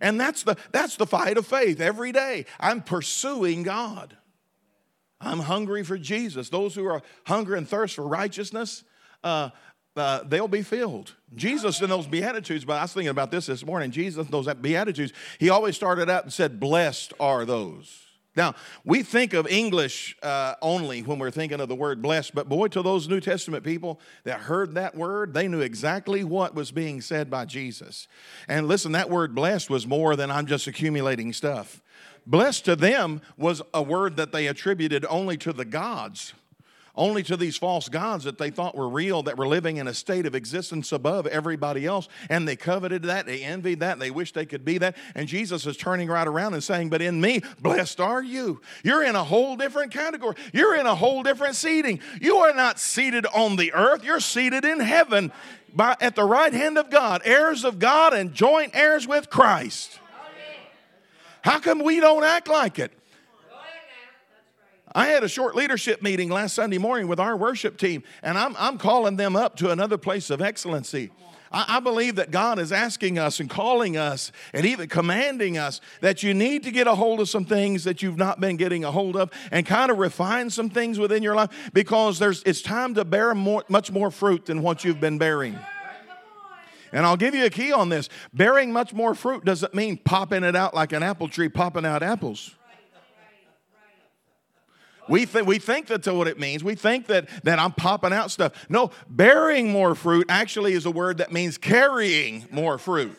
And 0.00 0.20
that's 0.20 0.42
the, 0.42 0.56
that's 0.72 0.96
the 0.96 1.06
fight 1.06 1.36
of 1.36 1.46
faith 1.46 1.80
every 1.80 2.12
day. 2.12 2.46
I'm 2.60 2.82
pursuing 2.82 3.62
God. 3.62 4.16
I'm 5.20 5.40
hungry 5.40 5.82
for 5.82 5.96
Jesus. 5.96 6.48
Those 6.48 6.74
who 6.74 6.86
are 6.86 7.02
hungry 7.26 7.58
and 7.58 7.68
thirst 7.68 7.94
for 7.94 8.06
righteousness, 8.06 8.84
uh, 9.24 9.50
uh, 9.96 10.22
they'll 10.24 10.48
be 10.48 10.62
filled. 10.62 11.14
Jesus 11.34 11.80
in 11.80 11.88
those 11.88 12.06
Beatitudes, 12.06 12.64
but 12.64 12.74
I 12.74 12.82
was 12.82 12.92
thinking 12.92 13.08
about 13.08 13.30
this 13.30 13.46
this 13.46 13.64
morning. 13.64 13.90
Jesus, 13.90 14.26
in 14.26 14.30
those 14.30 14.52
Beatitudes, 14.54 15.12
he 15.38 15.48
always 15.48 15.74
started 15.74 16.10
out 16.10 16.24
and 16.24 16.32
said, 16.32 16.60
Blessed 16.60 17.14
are 17.18 17.44
those. 17.44 18.05
Now, 18.36 18.54
we 18.84 19.02
think 19.02 19.32
of 19.32 19.46
English 19.46 20.16
uh, 20.22 20.54
only 20.60 21.02
when 21.02 21.18
we're 21.18 21.30
thinking 21.30 21.60
of 21.60 21.68
the 21.68 21.74
word 21.74 22.02
blessed, 22.02 22.34
but 22.34 22.48
boy, 22.48 22.68
to 22.68 22.82
those 22.82 23.08
New 23.08 23.20
Testament 23.20 23.64
people 23.64 23.98
that 24.24 24.40
heard 24.40 24.74
that 24.74 24.94
word, 24.94 25.32
they 25.32 25.48
knew 25.48 25.60
exactly 25.60 26.22
what 26.22 26.54
was 26.54 26.70
being 26.70 27.00
said 27.00 27.30
by 27.30 27.46
Jesus. 27.46 28.08
And 28.46 28.68
listen, 28.68 28.92
that 28.92 29.08
word 29.08 29.34
blessed 29.34 29.70
was 29.70 29.86
more 29.86 30.14
than 30.16 30.30
I'm 30.30 30.46
just 30.46 30.66
accumulating 30.66 31.32
stuff. 31.32 31.82
Blessed 32.26 32.66
to 32.66 32.76
them 32.76 33.22
was 33.38 33.62
a 33.72 33.82
word 33.82 34.16
that 34.16 34.32
they 34.32 34.48
attributed 34.48 35.06
only 35.08 35.36
to 35.38 35.52
the 35.52 35.64
gods 35.64 36.34
only 36.96 37.22
to 37.24 37.36
these 37.36 37.56
false 37.56 37.88
gods 37.88 38.24
that 38.24 38.38
they 38.38 38.50
thought 38.50 38.74
were 38.74 38.88
real, 38.88 39.22
that 39.24 39.36
were 39.36 39.46
living 39.46 39.76
in 39.76 39.86
a 39.86 39.94
state 39.94 40.26
of 40.26 40.34
existence 40.34 40.92
above 40.92 41.26
everybody 41.26 41.86
else. 41.86 42.08
And 42.30 42.46
they 42.46 42.56
coveted 42.56 43.02
that, 43.04 43.26
they 43.26 43.42
envied 43.42 43.80
that, 43.80 43.98
they 43.98 44.10
wished 44.10 44.34
they 44.34 44.46
could 44.46 44.64
be 44.64 44.78
that. 44.78 44.96
And 45.14 45.28
Jesus 45.28 45.66
is 45.66 45.76
turning 45.76 46.08
right 46.08 46.26
around 46.26 46.54
and 46.54 46.64
saying, 46.64 46.88
But 46.88 47.02
in 47.02 47.20
me, 47.20 47.42
blessed 47.60 48.00
are 48.00 48.22
you. 48.22 48.60
You're 48.82 49.04
in 49.04 49.14
a 49.14 49.24
whole 49.24 49.56
different 49.56 49.92
category, 49.92 50.36
you're 50.52 50.74
in 50.76 50.86
a 50.86 50.94
whole 50.94 51.22
different 51.22 51.56
seating. 51.56 52.00
You 52.20 52.38
are 52.38 52.54
not 52.54 52.78
seated 52.78 53.26
on 53.26 53.56
the 53.56 53.72
earth, 53.72 54.04
you're 54.04 54.20
seated 54.20 54.64
in 54.64 54.80
heaven. 54.80 55.32
By, 55.74 55.94
at 56.00 56.16
the 56.16 56.24
right 56.24 56.54
hand 56.54 56.78
of 56.78 56.88
God, 56.88 57.20
heirs 57.26 57.62
of 57.62 57.78
God 57.78 58.14
and 58.14 58.32
joint 58.32 58.70
heirs 58.74 59.06
with 59.06 59.28
Christ. 59.28 59.98
How 61.42 61.60
come 61.60 61.84
we 61.84 62.00
don't 62.00 62.24
act 62.24 62.48
like 62.48 62.78
it? 62.78 62.92
I 64.96 65.08
had 65.08 65.22
a 65.22 65.28
short 65.28 65.54
leadership 65.54 66.00
meeting 66.00 66.30
last 66.30 66.54
Sunday 66.54 66.78
morning 66.78 67.06
with 67.06 67.20
our 67.20 67.36
worship 67.36 67.76
team, 67.76 68.02
and 68.22 68.38
I'm, 68.38 68.56
I'm 68.58 68.78
calling 68.78 69.16
them 69.16 69.36
up 69.36 69.56
to 69.56 69.70
another 69.70 69.98
place 69.98 70.30
of 70.30 70.40
excellency. 70.40 71.10
I, 71.52 71.76
I 71.76 71.80
believe 71.80 72.16
that 72.16 72.30
God 72.30 72.58
is 72.58 72.72
asking 72.72 73.18
us 73.18 73.38
and 73.38 73.50
calling 73.50 73.98
us 73.98 74.32
and 74.54 74.64
even 74.64 74.88
commanding 74.88 75.58
us 75.58 75.82
that 76.00 76.22
you 76.22 76.32
need 76.32 76.62
to 76.62 76.70
get 76.70 76.86
a 76.86 76.94
hold 76.94 77.20
of 77.20 77.28
some 77.28 77.44
things 77.44 77.84
that 77.84 78.00
you've 78.00 78.16
not 78.16 78.40
been 78.40 78.56
getting 78.56 78.84
a 78.84 78.90
hold 78.90 79.18
of 79.18 79.30
and 79.52 79.66
kind 79.66 79.90
of 79.90 79.98
refine 79.98 80.48
some 80.48 80.70
things 80.70 80.98
within 80.98 81.22
your 81.22 81.34
life 81.34 81.50
because 81.74 82.18
there's, 82.18 82.42
it's 82.44 82.62
time 82.62 82.94
to 82.94 83.04
bear 83.04 83.34
more, 83.34 83.64
much 83.68 83.92
more 83.92 84.10
fruit 84.10 84.46
than 84.46 84.62
what 84.62 84.82
you've 84.82 84.98
been 84.98 85.18
bearing. 85.18 85.58
And 86.90 87.04
I'll 87.04 87.18
give 87.18 87.34
you 87.34 87.44
a 87.44 87.50
key 87.50 87.70
on 87.70 87.90
this. 87.90 88.08
Bearing 88.32 88.72
much 88.72 88.94
more 88.94 89.14
fruit 89.14 89.44
doesn't 89.44 89.74
mean 89.74 89.98
popping 89.98 90.42
it 90.42 90.56
out 90.56 90.72
like 90.72 90.92
an 90.94 91.02
apple 91.02 91.28
tree 91.28 91.50
popping 91.50 91.84
out 91.84 92.02
apples. 92.02 92.54
We, 95.08 95.26
th- 95.26 95.44
we 95.44 95.58
think 95.58 95.86
that's 95.86 96.08
what 96.08 96.28
it 96.28 96.38
means. 96.38 96.64
We 96.64 96.74
think 96.74 97.06
that, 97.06 97.28
that 97.44 97.58
I'm 97.58 97.72
popping 97.72 98.12
out 98.12 98.30
stuff. 98.30 98.52
No, 98.68 98.90
bearing 99.08 99.70
more 99.70 99.94
fruit 99.94 100.26
actually 100.28 100.72
is 100.72 100.86
a 100.86 100.90
word 100.90 101.18
that 101.18 101.32
means 101.32 101.58
carrying 101.58 102.46
more 102.50 102.78
fruit. 102.78 103.16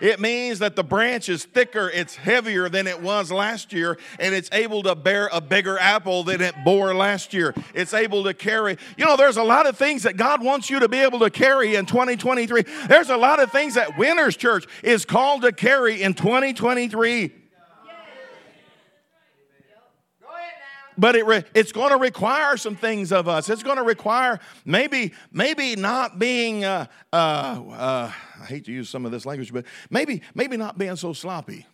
It 0.00 0.18
means 0.18 0.60
that 0.60 0.76
the 0.76 0.82
branch 0.82 1.28
is 1.28 1.44
thicker, 1.44 1.90
it's 1.90 2.16
heavier 2.16 2.68
than 2.68 2.86
it 2.86 3.02
was 3.02 3.30
last 3.30 3.72
year, 3.72 3.98
and 4.18 4.34
it's 4.34 4.48
able 4.50 4.82
to 4.84 4.94
bear 4.94 5.28
a 5.30 5.40
bigger 5.40 5.78
apple 5.78 6.24
than 6.24 6.40
it 6.40 6.54
bore 6.64 6.94
last 6.94 7.34
year. 7.34 7.54
It's 7.74 7.92
able 7.92 8.24
to 8.24 8.32
carry. 8.32 8.78
You 8.96 9.04
know, 9.04 9.16
there's 9.16 9.36
a 9.36 9.42
lot 9.42 9.66
of 9.66 9.76
things 9.76 10.04
that 10.04 10.16
God 10.16 10.42
wants 10.42 10.70
you 10.70 10.80
to 10.80 10.88
be 10.88 10.98
able 10.98 11.18
to 11.20 11.30
carry 11.30 11.76
in 11.76 11.84
2023. 11.84 12.64
There's 12.88 13.10
a 13.10 13.16
lot 13.16 13.40
of 13.40 13.52
things 13.52 13.74
that 13.74 13.98
Winners 13.98 14.36
Church 14.36 14.64
is 14.82 15.04
called 15.04 15.42
to 15.42 15.52
carry 15.52 16.02
in 16.02 16.14
2023. 16.14 17.32
But 21.00 21.16
it 21.16 21.24
re- 21.24 21.44
it's 21.54 21.72
going 21.72 21.90
to 21.90 21.96
require 21.96 22.58
some 22.58 22.76
things 22.76 23.10
of 23.10 23.26
us. 23.26 23.48
It's 23.48 23.62
going 23.62 23.78
to 23.78 23.82
require 23.82 24.38
maybe 24.66 25.14
maybe 25.32 25.74
not 25.74 26.18
being. 26.18 26.62
Uh, 26.64 26.86
uh, 27.10 27.16
uh, 27.16 28.12
I 28.40 28.44
hate 28.44 28.66
to 28.66 28.72
use 28.72 28.90
some 28.90 29.06
of 29.06 29.10
this 29.10 29.24
language, 29.24 29.50
but 29.50 29.64
maybe 29.88 30.20
maybe 30.34 30.58
not 30.58 30.76
being 30.76 30.96
so 30.96 31.14
sloppy. 31.14 31.66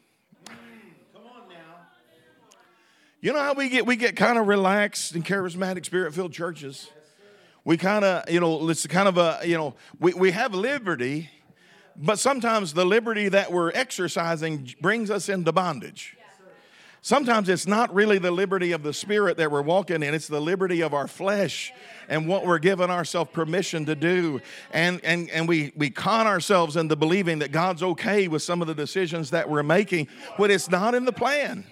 Come 0.46 0.56
on 1.24 1.48
now. 1.48 1.56
You 3.20 3.32
know 3.32 3.40
how 3.40 3.54
we 3.54 3.68
get 3.68 3.84
we 3.84 3.96
get 3.96 4.14
kind 4.14 4.38
of 4.38 4.46
relaxed 4.46 5.16
in 5.16 5.24
charismatic, 5.24 5.84
spirit-filled 5.84 6.32
churches. 6.32 6.88
We 7.64 7.76
kind 7.76 8.04
of 8.04 8.30
you 8.30 8.38
know 8.38 8.68
it's 8.70 8.86
kind 8.86 9.08
of 9.08 9.18
a 9.18 9.40
you 9.44 9.56
know 9.56 9.74
we, 9.98 10.14
we 10.14 10.30
have 10.30 10.54
liberty, 10.54 11.30
but 11.96 12.20
sometimes 12.20 12.74
the 12.74 12.84
liberty 12.84 13.28
that 13.28 13.50
we're 13.50 13.72
exercising 13.72 14.72
brings 14.80 15.10
us 15.10 15.28
into 15.28 15.50
bondage. 15.50 16.16
Sometimes 17.06 17.48
it's 17.48 17.68
not 17.68 17.94
really 17.94 18.18
the 18.18 18.32
liberty 18.32 18.72
of 18.72 18.82
the 18.82 18.92
spirit 18.92 19.36
that 19.36 19.52
we're 19.52 19.62
walking 19.62 20.02
in, 20.02 20.12
it's 20.12 20.26
the 20.26 20.40
liberty 20.40 20.80
of 20.80 20.92
our 20.92 21.06
flesh 21.06 21.72
and 22.08 22.26
what 22.26 22.44
we're 22.44 22.58
giving 22.58 22.90
ourselves 22.90 23.30
permission 23.32 23.86
to 23.86 23.94
do. 23.94 24.40
And, 24.72 25.00
and, 25.04 25.30
and 25.30 25.46
we, 25.46 25.72
we 25.76 25.88
con 25.88 26.26
ourselves 26.26 26.74
into 26.74 26.96
believing 26.96 27.38
that 27.38 27.52
God's 27.52 27.84
okay 27.84 28.26
with 28.26 28.42
some 28.42 28.60
of 28.60 28.66
the 28.66 28.74
decisions 28.74 29.30
that 29.30 29.48
we're 29.48 29.62
making 29.62 30.08
when 30.36 30.50
it's 30.50 30.68
not 30.68 30.96
in 30.96 31.04
the 31.04 31.12
plan. 31.12 31.64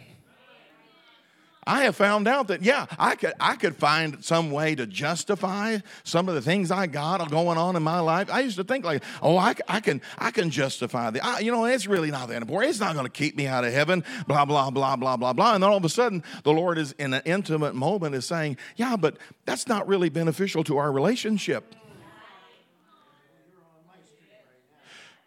I 1.66 1.84
have 1.84 1.96
found 1.96 2.28
out 2.28 2.48
that 2.48 2.62
yeah, 2.62 2.86
I 2.98 3.14
could 3.14 3.32
I 3.40 3.56
could 3.56 3.76
find 3.76 4.24
some 4.24 4.50
way 4.50 4.74
to 4.74 4.86
justify 4.86 5.78
some 6.02 6.28
of 6.28 6.34
the 6.34 6.42
things 6.42 6.70
I 6.70 6.86
got 6.86 7.30
going 7.30 7.58
on 7.58 7.76
in 7.76 7.82
my 7.82 8.00
life. 8.00 8.30
I 8.30 8.40
used 8.40 8.56
to 8.56 8.64
think 8.64 8.84
like, 8.84 9.02
oh, 9.22 9.36
I, 9.36 9.54
I 9.68 9.80
can 9.80 10.02
I 10.18 10.30
can 10.30 10.50
justify 10.50 11.10
the, 11.10 11.24
I, 11.24 11.40
you 11.40 11.50
know, 11.50 11.64
it's 11.64 11.86
really 11.86 12.10
not 12.10 12.28
that 12.28 12.42
important. 12.42 12.70
It's 12.70 12.80
not 12.80 12.94
going 12.94 13.06
to 13.06 13.12
keep 13.12 13.36
me 13.36 13.46
out 13.46 13.64
of 13.64 13.72
heaven. 13.72 14.04
Blah 14.26 14.44
blah 14.44 14.70
blah 14.70 14.96
blah 14.96 15.16
blah 15.16 15.32
blah. 15.32 15.54
And 15.54 15.62
then 15.62 15.70
all 15.70 15.76
of 15.76 15.84
a 15.84 15.88
sudden, 15.88 16.22
the 16.42 16.52
Lord 16.52 16.78
is 16.78 16.92
in 16.92 17.14
an 17.14 17.22
intimate 17.24 17.74
moment 17.74 18.14
is 18.14 18.26
saying, 18.26 18.58
yeah, 18.76 18.96
but 18.96 19.16
that's 19.46 19.66
not 19.66 19.88
really 19.88 20.08
beneficial 20.08 20.64
to 20.64 20.76
our 20.78 20.92
relationship. 20.92 21.74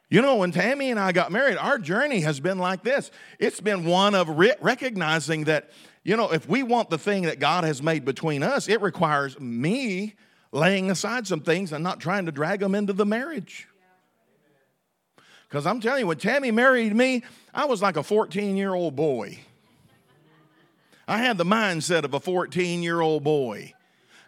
You 0.10 0.22
know, 0.22 0.38
when 0.38 0.52
Tammy 0.52 0.90
and 0.90 1.00
I 1.00 1.12
got 1.12 1.34
married, 1.34 1.58
our 1.58 1.78
journey 1.78 2.22
has 2.22 2.40
been 2.40 2.60
like 2.60 2.82
this. 2.82 3.12
It's 3.40 3.60
been 3.60 3.84
one 3.84 4.16
of 4.16 4.30
re- 4.30 4.56
recognizing 4.62 5.46
that 5.46 5.70
you 6.08 6.16
know, 6.16 6.32
if 6.32 6.48
we 6.48 6.64
want 6.64 6.90
the 6.90 6.98
thing 6.98 7.24
that 7.24 7.38
God 7.38 7.66
has 7.66 7.84
made 7.84 8.06
between 8.06 8.42
us, 8.42 8.70
it 8.70 8.82
requires 8.82 9.38
me 9.42 10.16
laying 10.54 10.90
aside 10.90 11.28
some 11.28 11.42
things 11.42 11.74
and 11.74 11.84
not 11.84 12.00
trying 12.00 12.28
to 12.28 12.32
drag 12.32 12.62
them 12.62 12.76
into 12.76 12.94
the 12.94 13.06
marriage. 13.06 13.68
Because 15.50 15.66
I'm 15.66 15.82
telling 15.82 16.00
you, 16.00 16.08
when 16.08 16.18
Tammy 16.18 16.50
married 16.50 16.96
me, 16.96 17.24
I 17.54 17.66
was 17.66 17.82
like 17.82 17.98
a 17.98 18.04
14 18.04 18.56
year 18.56 18.74
old 18.74 18.96
boy. 18.96 19.38
I 21.10 21.18
had 21.18 21.38
the 21.38 21.44
mindset 21.44 22.06
of 22.06 22.14
a 22.14 22.22
14 22.22 22.84
year 22.84 23.02
old 23.02 23.26
boy. 23.26 23.74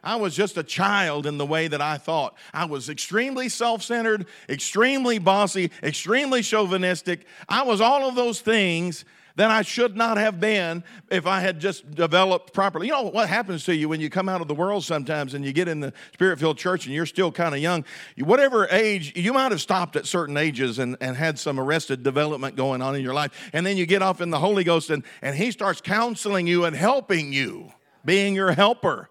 I 0.04 0.18
was 0.18 0.36
just 0.36 0.58
a 0.58 0.64
child 0.64 1.26
in 1.26 1.38
the 1.38 1.46
way 1.46 1.70
that 1.70 1.82
I 1.82 1.98
thought. 1.98 2.36
I 2.54 2.66
was 2.66 2.90
extremely 2.90 3.48
self 3.48 3.84
centered, 3.84 4.26
extremely 4.50 5.18
bossy, 5.18 5.72
extremely 5.82 6.42
chauvinistic. 6.42 7.26
I 7.48 7.64
was 7.64 7.80
all 7.80 8.10
of 8.10 8.16
those 8.16 8.42
things 8.42 9.06
than 9.40 9.52
I 9.52 9.62
should 9.62 9.96
not 9.96 10.18
have 10.18 10.42
been 10.42 10.84
if 11.10 11.26
I 11.26 11.40
had 11.40 11.62
just 11.62 11.90
developed 11.96 12.52
properly. 12.52 12.88
You 12.88 12.92
know 12.92 13.04
what 13.04 13.30
happens 13.30 13.64
to 13.64 13.74
you 13.74 13.88
when 13.88 14.02
you 14.02 14.10
come 14.10 14.28
out 14.28 14.42
of 14.42 14.50
the 14.50 14.54
world 14.54 14.84
sometimes 14.84 15.34
and 15.34 15.46
you 15.46 15.54
get 15.54 15.70
in 15.70 15.80
the 15.80 15.94
spirit 16.12 16.40
filled 16.40 16.58
church 16.58 16.86
and 16.86 16.94
you're 16.94 17.06
still 17.06 17.32
kind 17.32 17.56
of 17.56 17.62
young? 17.62 17.86
Whatever 18.18 18.68
age, 18.70 19.18
you 19.18 19.32
might 19.32 19.54
have 19.54 19.62
stopped 19.62 19.96
at 19.96 20.06
certain 20.06 20.36
ages 20.36 20.78
and, 20.78 20.98
and 21.00 21.16
had 21.16 21.40
some 21.40 21.58
arrested 21.58 22.04
development 22.04 22.58
going 22.58 22.82
on 22.82 22.98
in 22.98 23.02
your 23.02 23.14
life. 23.14 23.50
And 23.54 23.66
then 23.66 23.78
you 23.78 23.86
get 23.86 24.02
off 24.02 24.20
in 24.20 24.30
the 24.30 24.40
Holy 24.40 24.66
Ghost 24.66 24.90
and, 24.90 25.06
and 25.22 25.34
He 25.38 25.52
starts 25.52 25.80
counseling 25.80 26.46
you 26.46 26.66
and 26.66 26.76
helping 26.76 27.32
you, 27.32 27.72
being 28.04 28.36
your 28.36 28.52
helper. 28.52 29.08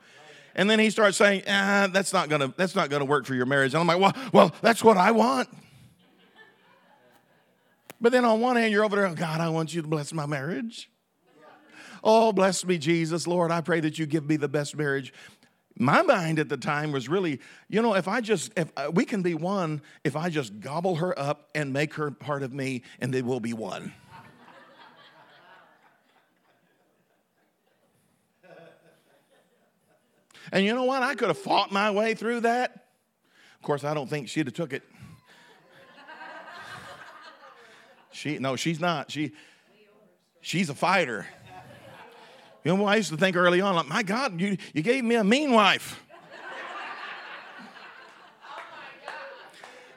And 0.55 0.69
then 0.69 0.79
he 0.79 0.91
starts 0.91 1.17
saying, 1.17 1.45
ah, 1.49 1.88
that's 1.91 2.12
not 2.12 2.29
gonna, 2.29 2.53
that's 2.55 2.75
not 2.75 2.91
gonna 2.91 3.05
work 3.07 3.25
for 3.25 3.35
your 3.35 3.47
marriage. 3.47 3.73
And 3.73 3.81
I'm 3.81 3.87
like, 3.87 4.01
well, 4.01 4.31
well, 4.35 4.55
that's 4.61 4.85
what 4.85 4.99
I 4.99 5.12
want. 5.12 5.49
But 8.01 8.13
then 8.13 8.25
on 8.25 8.41
one 8.41 8.57
hand, 8.57 8.73
you're 8.73 8.85
over 8.85 8.97
there, 8.97 9.13
God, 9.15 9.41
I 9.41 9.49
want 9.49 9.75
you 9.75 9.83
to 9.83 9.89
bless 9.89 10.13
my 10.13 10.27
marriage. 10.27 10.91
Oh, 12.05 12.33
bless 12.33 12.65
me, 12.65 12.79
Jesus. 12.79 13.27
Lord, 13.27 13.51
I 13.51 13.61
pray 13.61 13.81
that 13.81 13.99
you 13.99 14.07
give 14.07 14.29
me 14.29 14.37
the 14.37 14.49
best 14.49 14.77
marriage. 14.77 15.13
My 15.77 16.03
mind 16.03 16.39
at 16.39 16.49
the 16.49 16.57
time 16.57 16.93
was 16.93 17.09
really, 17.09 17.41
you 17.69 17.83
know, 17.83 17.95
if 17.95 18.09
I 18.09 18.21
just, 18.21 18.53
if 18.57 18.71
uh, 18.77 18.91
we 18.93 19.05
can 19.05 19.23
be 19.23 19.35
one, 19.35 19.83
if 20.05 20.17
I 20.17 20.29
just 20.29 20.61
gobble 20.61 20.97
her 20.97 21.17
up 21.19 21.49
and 21.55 21.73
make 21.73 21.95
her 21.95 22.11
part 22.11 22.43
of 22.43 22.53
me, 22.53 22.83
and 23.01 23.15
they 23.15 23.23
will 23.23 23.41
be 23.41 23.53
one. 23.53 23.93
and 30.53 30.65
you 30.65 30.75
know 30.75 30.85
what? 30.85 31.03
I 31.03 31.15
could 31.15 31.29
have 31.29 31.39
fought 31.39 31.71
my 31.71 31.91
way 31.91 32.15
through 32.15 32.41
that. 32.41 32.87
Of 33.57 33.63
course, 33.63 33.85
I 33.85 33.95
don't 33.95 34.11
think 34.11 34.29
she'd 34.29 34.47
have 34.47 34.55
took 34.55 34.73
it. 34.73 34.83
She 38.18 38.38
no, 38.40 38.57
she's 38.57 38.81
not. 38.81 39.12
She 39.12 39.31
she's 40.40 40.68
a 40.70 40.74
fighter. 40.74 41.24
You 42.64 42.76
know, 42.76 42.85
I 42.85 42.96
used 42.96 43.11
to 43.11 43.16
think 43.16 43.37
early 43.37 43.61
on, 43.61 43.76
like, 43.76 43.87
my 43.87 44.02
God, 44.02 44.40
you, 44.40 44.57
you 44.74 44.83
gave 44.83 45.04
me 45.04 45.14
a 45.14 45.22
mean 45.22 45.52
wife. 45.52 46.02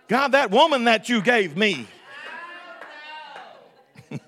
God, 0.07 0.33
that 0.33 0.51
woman 0.51 0.83
that 0.83 1.09
you 1.09 1.21
gave 1.21 1.57
me. 1.57 1.87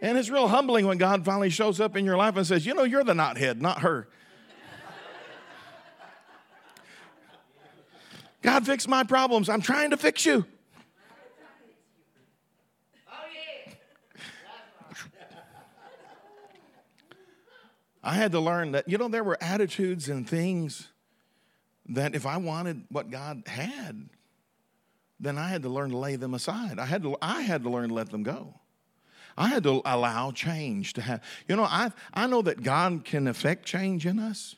and 0.00 0.16
it's 0.16 0.30
real 0.30 0.46
humbling 0.46 0.86
when 0.86 0.98
God 0.98 1.24
finally 1.24 1.50
shows 1.50 1.80
up 1.80 1.96
in 1.96 2.04
your 2.04 2.16
life 2.16 2.36
and 2.36 2.46
says, 2.46 2.64
You 2.64 2.74
know, 2.74 2.84
you're 2.84 3.02
the 3.02 3.14
knothead, 3.14 3.60
not 3.60 3.80
her. 3.80 4.06
God, 8.42 8.66
fix 8.66 8.88
my 8.88 9.04
problems. 9.04 9.48
I'm 9.48 9.60
trying 9.60 9.90
to 9.90 9.96
fix 9.96 10.24
you. 10.24 10.46
I 18.02 18.14
had 18.14 18.32
to 18.32 18.40
learn 18.40 18.72
that, 18.72 18.88
you 18.88 18.96
know, 18.96 19.08
there 19.08 19.22
were 19.22 19.36
attitudes 19.42 20.08
and 20.08 20.26
things 20.28 20.88
that 21.90 22.14
if 22.14 22.24
I 22.24 22.38
wanted 22.38 22.84
what 22.88 23.10
God 23.10 23.42
had, 23.46 24.08
then 25.18 25.36
I 25.36 25.48
had 25.48 25.62
to 25.62 25.68
learn 25.68 25.90
to 25.90 25.98
lay 25.98 26.16
them 26.16 26.32
aside. 26.32 26.78
I 26.78 26.86
had 26.86 27.02
to, 27.02 27.16
I 27.20 27.42
had 27.42 27.62
to 27.64 27.70
learn 27.70 27.90
to 27.90 27.94
let 27.94 28.10
them 28.10 28.22
go. 28.22 28.54
I 29.36 29.48
had 29.48 29.62
to 29.64 29.82
allow 29.84 30.30
change 30.30 30.94
to 30.94 31.02
have. 31.02 31.22
You 31.46 31.56
know, 31.56 31.64
I, 31.64 31.92
I 32.14 32.26
know 32.26 32.42
that 32.42 32.62
God 32.62 33.04
can 33.04 33.28
affect 33.28 33.66
change 33.66 34.06
in 34.06 34.18
us. 34.18 34.56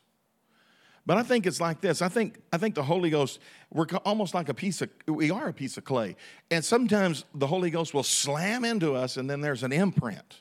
But 1.04 1.16
I 1.16 1.22
think 1.24 1.46
it's 1.46 1.60
like 1.60 1.80
this. 1.80 2.00
I 2.00 2.08
think 2.08 2.38
I 2.52 2.58
think 2.58 2.74
the 2.74 2.82
Holy 2.82 3.10
Ghost 3.10 3.40
we're 3.72 3.86
almost 4.04 4.34
like 4.34 4.48
a 4.48 4.54
piece 4.54 4.82
of 4.82 4.90
we 5.08 5.30
are 5.30 5.48
a 5.48 5.52
piece 5.52 5.76
of 5.76 5.84
clay. 5.84 6.16
And 6.50 6.64
sometimes 6.64 7.24
the 7.34 7.46
Holy 7.46 7.70
Ghost 7.70 7.92
will 7.92 8.04
slam 8.04 8.64
into 8.64 8.94
us 8.94 9.16
and 9.16 9.28
then 9.28 9.40
there's 9.40 9.62
an 9.64 9.72
imprint. 9.72 10.40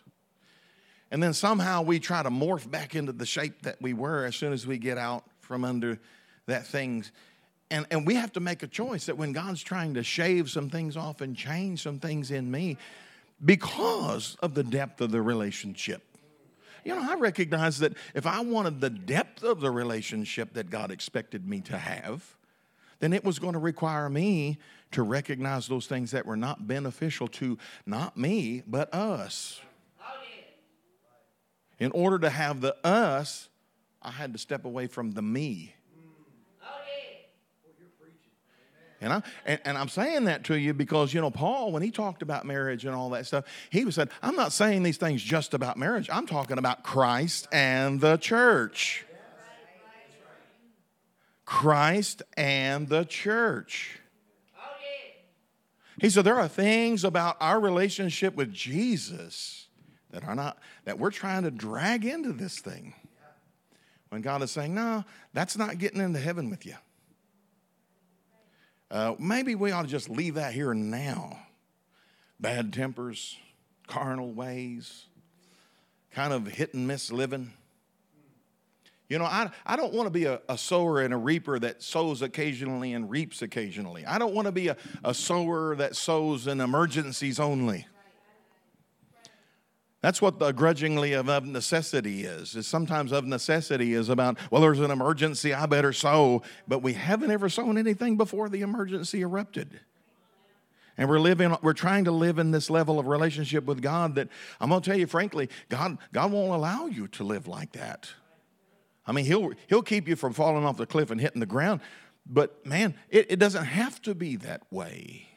And 1.10 1.22
then 1.22 1.34
somehow 1.34 1.82
we 1.82 2.00
try 2.00 2.24
to 2.24 2.30
morph 2.30 2.70
back 2.70 2.96
into 2.96 3.12
the 3.12 3.26
shape 3.26 3.64
that 3.64 3.82
we 3.82 3.94
were 3.94 4.26
as 4.26 4.36
soon 4.36 4.54
as 4.54 4.66
we 4.66 4.78
get 4.78 4.98
out 4.98 5.26
from 5.40 5.66
under 5.66 6.00
that 6.46 6.68
things. 6.68 7.12
And, 7.70 7.86
and 7.90 8.06
we 8.06 8.16
have 8.16 8.34
to 8.34 8.40
make 8.40 8.64
a 8.64 8.68
choice 8.68 9.08
that 9.08 9.18
when 9.18 9.32
God's 9.32 9.64
trying 9.64 9.96
to 9.96 10.04
shave 10.04 10.50
some 10.50 10.70
things 10.70 10.96
off 10.96 11.22
and 11.22 11.36
change 11.36 11.82
some 11.82 12.00
things 12.00 12.32
in 12.32 12.52
me 12.52 12.78
because 13.44 14.38
of 14.42 14.54
the 14.54 14.64
depth 14.64 15.02
of 15.02 15.12
the 15.12 15.22
relationship 15.22 16.11
you 16.84 16.96
know, 16.96 17.12
I 17.12 17.16
recognize 17.16 17.80
that 17.80 17.94
if 18.14 18.26
I 18.26 18.42
wanted 18.42 18.82
the 18.82 18.90
depth 18.90 19.44
of 19.44 19.62
the 19.62 19.72
relationship 19.72 20.54
that 20.54 20.70
God 20.70 20.92
expected 20.92 21.48
me 21.48 21.62
to 21.62 21.78
have, 21.78 22.36
then 23.00 23.14
it 23.14 23.24
was 23.24 23.40
going 23.40 23.54
to 23.54 23.60
require 23.60 24.10
me 24.10 24.60
to 24.92 25.04
recognize 25.04 25.68
those 25.68 25.88
things 25.88 26.12
that 26.12 26.26
were 26.26 26.38
not 26.38 26.68
beneficial 26.68 27.28
to 27.28 27.58
not 27.86 28.18
me, 28.18 28.64
but 28.68 28.94
us. 28.94 29.60
In 31.80 31.92
order 31.94 32.20
to 32.20 32.30
have 32.30 32.62
the 32.62 32.76
us, 32.86 33.50
I 34.04 34.12
had 34.12 34.34
to 34.34 34.40
step 34.40 34.66
away 34.66 34.86
from 34.86 35.12
the 35.14 35.24
me. 35.24 35.74
And, 39.02 39.14
I, 39.14 39.24
and, 39.48 39.60
and, 39.66 39.78
I'm 39.80 39.90
saying 39.90 40.26
that 40.26 40.44
to 40.46 40.56
you 40.56 40.76
because, 40.76 41.12
you 41.12 41.22
know, 41.22 41.32
Paul, 41.32 41.72
when 41.72 41.82
he 41.82 41.90
talked 41.90 42.22
about 42.22 42.46
marriage 42.46 42.86
and 42.86 42.94
all 42.94 43.10
that 43.10 43.26
stuff, 43.26 43.46
he 43.72 43.84
was 43.84 43.96
said, 43.96 44.10
I'm 44.22 44.36
not 44.36 44.52
saying 44.52 44.84
these 44.84 44.98
things 44.98 45.24
just 45.24 45.56
about 45.56 45.76
marriage. 45.76 46.08
I'm 46.12 46.28
talking 46.28 46.60
about 46.60 46.84
Christ 46.84 47.48
and 47.52 48.00
the 48.00 48.18
church. 48.18 49.06
Christ 51.46 52.22
and 52.38 52.88
the 52.88 53.04
church. 53.04 54.00
He 56.00 56.10
said 56.10 56.24
there 56.24 56.40
are 56.40 56.48
things 56.48 57.04
about 57.04 57.38
our 57.40 57.60
relationship 57.60 58.36
with 58.36 58.54
Jesus 58.54 59.68
that 60.12 60.24
are 60.24 60.36
not 60.36 60.58
that 60.86 60.98
we're 60.98 61.12
trying 61.12 61.44
to 61.44 61.52
drag 61.52 62.06
into 62.06 62.34
this 62.34 62.60
thing. 62.60 62.94
When 64.10 64.22
God 64.22 64.42
is 64.42 64.52
saying, 64.52 64.74
"No, 64.74 65.06
that's 65.34 65.58
not 65.58 65.78
getting 65.78 66.02
into 66.02 66.20
heaven 66.20 66.50
with 66.50 66.66
you." 66.66 66.76
Uh, 68.92 69.16
maybe 69.18 69.56
we 69.56 69.72
ought 69.72 69.84
to 69.84 69.88
just 69.88 70.10
leave 70.10 70.36
that 70.36 70.54
here 70.54 70.72
and 70.72 70.92
now. 70.92 71.40
Bad 72.42 72.74
tempers, 72.74 73.38
carnal 73.88 74.34
ways, 74.34 75.06
kind 76.12 76.34
of 76.34 76.46
hit 76.46 76.74
and 76.74 76.86
miss 76.88 77.10
living. 77.10 77.54
You 79.08 79.20
know, 79.20 79.26
I, 79.26 79.50
I 79.66 79.78
don't 79.78 79.94
want 79.94 80.08
to 80.08 80.12
be 80.12 80.26
a, 80.26 80.42
a, 80.50 80.58
sower 80.58 81.02
and 81.02 81.14
a 81.14 81.18
reaper 81.18 81.58
that 81.60 81.82
sows 81.84 82.22
occasionally 82.22 82.94
and 82.94 83.10
reaps 83.10 83.42
occasionally. 83.42 84.06
I 84.06 84.18
don't 84.18 84.34
want 84.34 84.48
to 84.48 84.52
be 84.52 84.68
a, 84.70 84.78
a 85.04 85.14
sower 85.14 85.76
that 85.78 85.96
sows 85.96 86.48
in 86.48 86.60
emergencies 86.60 87.40
only. 87.40 87.88
That's 90.02 90.20
what 90.20 90.40
the 90.40 90.52
grudgingly 90.52 91.14
of, 91.14 91.30
of 91.30 91.46
necessity 91.46 92.24
is. 92.24 92.56
Is 92.56 92.66
sometimes 92.66 93.12
of 93.12 93.26
necessity 93.26 93.94
is 93.94 94.10
about, 94.10 94.38
well, 94.50 94.62
there's 94.62 94.80
an 94.80 94.90
emergency, 94.90 95.54
I 95.54 95.68
better 95.68 95.94
sow. 95.94 96.42
But 96.68 96.82
we 96.82 96.94
haven't 96.94 97.30
ever 97.30 97.50
sown 97.50 97.78
anything 97.78 98.18
before 98.18 98.50
the 98.50 98.62
emergency 98.62 99.22
erupted. 99.22 99.80
And 100.98 101.08
we're 101.08 101.20
living, 101.20 101.56
we're 101.62 101.74
trying 101.74 102.06
to 102.06 102.12
live 102.12 102.40
in 102.40 102.52
this 102.52 102.70
level 102.70 103.00
of 103.00 103.08
relationship 103.08 103.66
with 103.66 103.82
God 103.82 104.16
that 104.16 104.28
I'm 104.60 104.70
gonna 104.70 104.82
tell 104.82 104.98
you 104.98 105.08
frankly, 105.08 105.50
God, 105.70 105.98
God 106.12 106.32
won't 106.32 106.52
allow 106.52 106.88
you 106.88 107.08
to 107.10 107.24
live 107.24 107.48
like 107.48 107.74
that. 107.74 108.10
I 109.06 109.12
mean, 109.12 109.26
he'll, 109.26 109.52
he'll 109.68 109.82
keep 109.84 110.08
you 110.08 110.16
from 110.16 110.34
falling 110.34 110.66
off 110.66 110.78
the 110.78 110.86
cliff 110.86 111.12
and 111.12 111.22
hitting 111.22 111.40
the 111.40 111.46
ground. 111.46 111.82
But 112.26 112.66
man, 112.66 112.96
it, 113.10 113.28
it 113.32 113.40
doesn't 113.40 113.66
have 113.66 114.02
to 114.04 114.16
be 114.16 114.36
that 114.38 114.64
way 114.72 115.28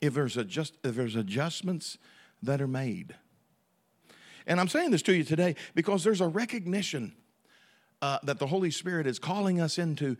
if 0.00 0.14
there's, 0.14 0.36
adjust, 0.36 0.74
if 0.84 0.94
there's 0.94 1.16
adjustments 1.16 1.98
that 2.42 2.60
are 2.60 2.68
made. 2.68 3.14
And 4.48 4.58
I'm 4.58 4.68
saying 4.68 4.90
this 4.90 5.02
to 5.02 5.14
you 5.14 5.22
today 5.22 5.54
because 5.74 6.02
there's 6.02 6.22
a 6.22 6.26
recognition 6.26 7.12
uh, 8.00 8.18
that 8.24 8.38
the 8.38 8.46
Holy 8.46 8.70
Spirit 8.70 9.06
is 9.06 9.18
calling 9.18 9.60
us 9.60 9.78
into 9.78 10.16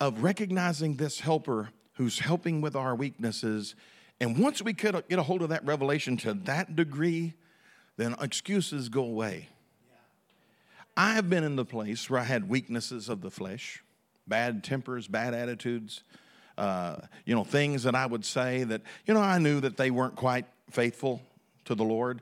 of 0.00 0.22
recognizing 0.22 0.96
this 0.96 1.18
helper 1.18 1.70
who's 1.94 2.18
helping 2.18 2.60
with 2.60 2.76
our 2.76 2.94
weaknesses. 2.94 3.74
And 4.20 4.38
once 4.38 4.60
we 4.60 4.74
could 4.74 5.02
get 5.08 5.18
a 5.18 5.22
hold 5.22 5.40
of 5.40 5.48
that 5.48 5.64
revelation 5.64 6.16
to 6.18 6.34
that 6.44 6.76
degree, 6.76 7.32
then 7.96 8.14
excuses 8.20 8.90
go 8.90 9.02
away. 9.02 9.48
I 10.96 11.14
have 11.14 11.30
been 11.30 11.42
in 11.42 11.56
the 11.56 11.64
place 11.64 12.10
where 12.10 12.20
I 12.20 12.24
had 12.24 12.48
weaknesses 12.48 13.08
of 13.08 13.22
the 13.22 13.30
flesh, 13.30 13.82
bad 14.26 14.62
tempers, 14.62 15.08
bad 15.08 15.32
attitudes, 15.32 16.02
uh, 16.58 16.96
you 17.24 17.34
know, 17.34 17.44
things 17.44 17.84
that 17.84 17.94
I 17.94 18.06
would 18.06 18.24
say 18.24 18.64
that, 18.64 18.82
you 19.06 19.14
know, 19.14 19.20
I 19.20 19.38
knew 19.38 19.60
that 19.60 19.76
they 19.76 19.90
weren't 19.90 20.16
quite 20.16 20.44
faithful 20.70 21.22
to 21.64 21.74
the 21.74 21.82
Lord. 21.82 22.20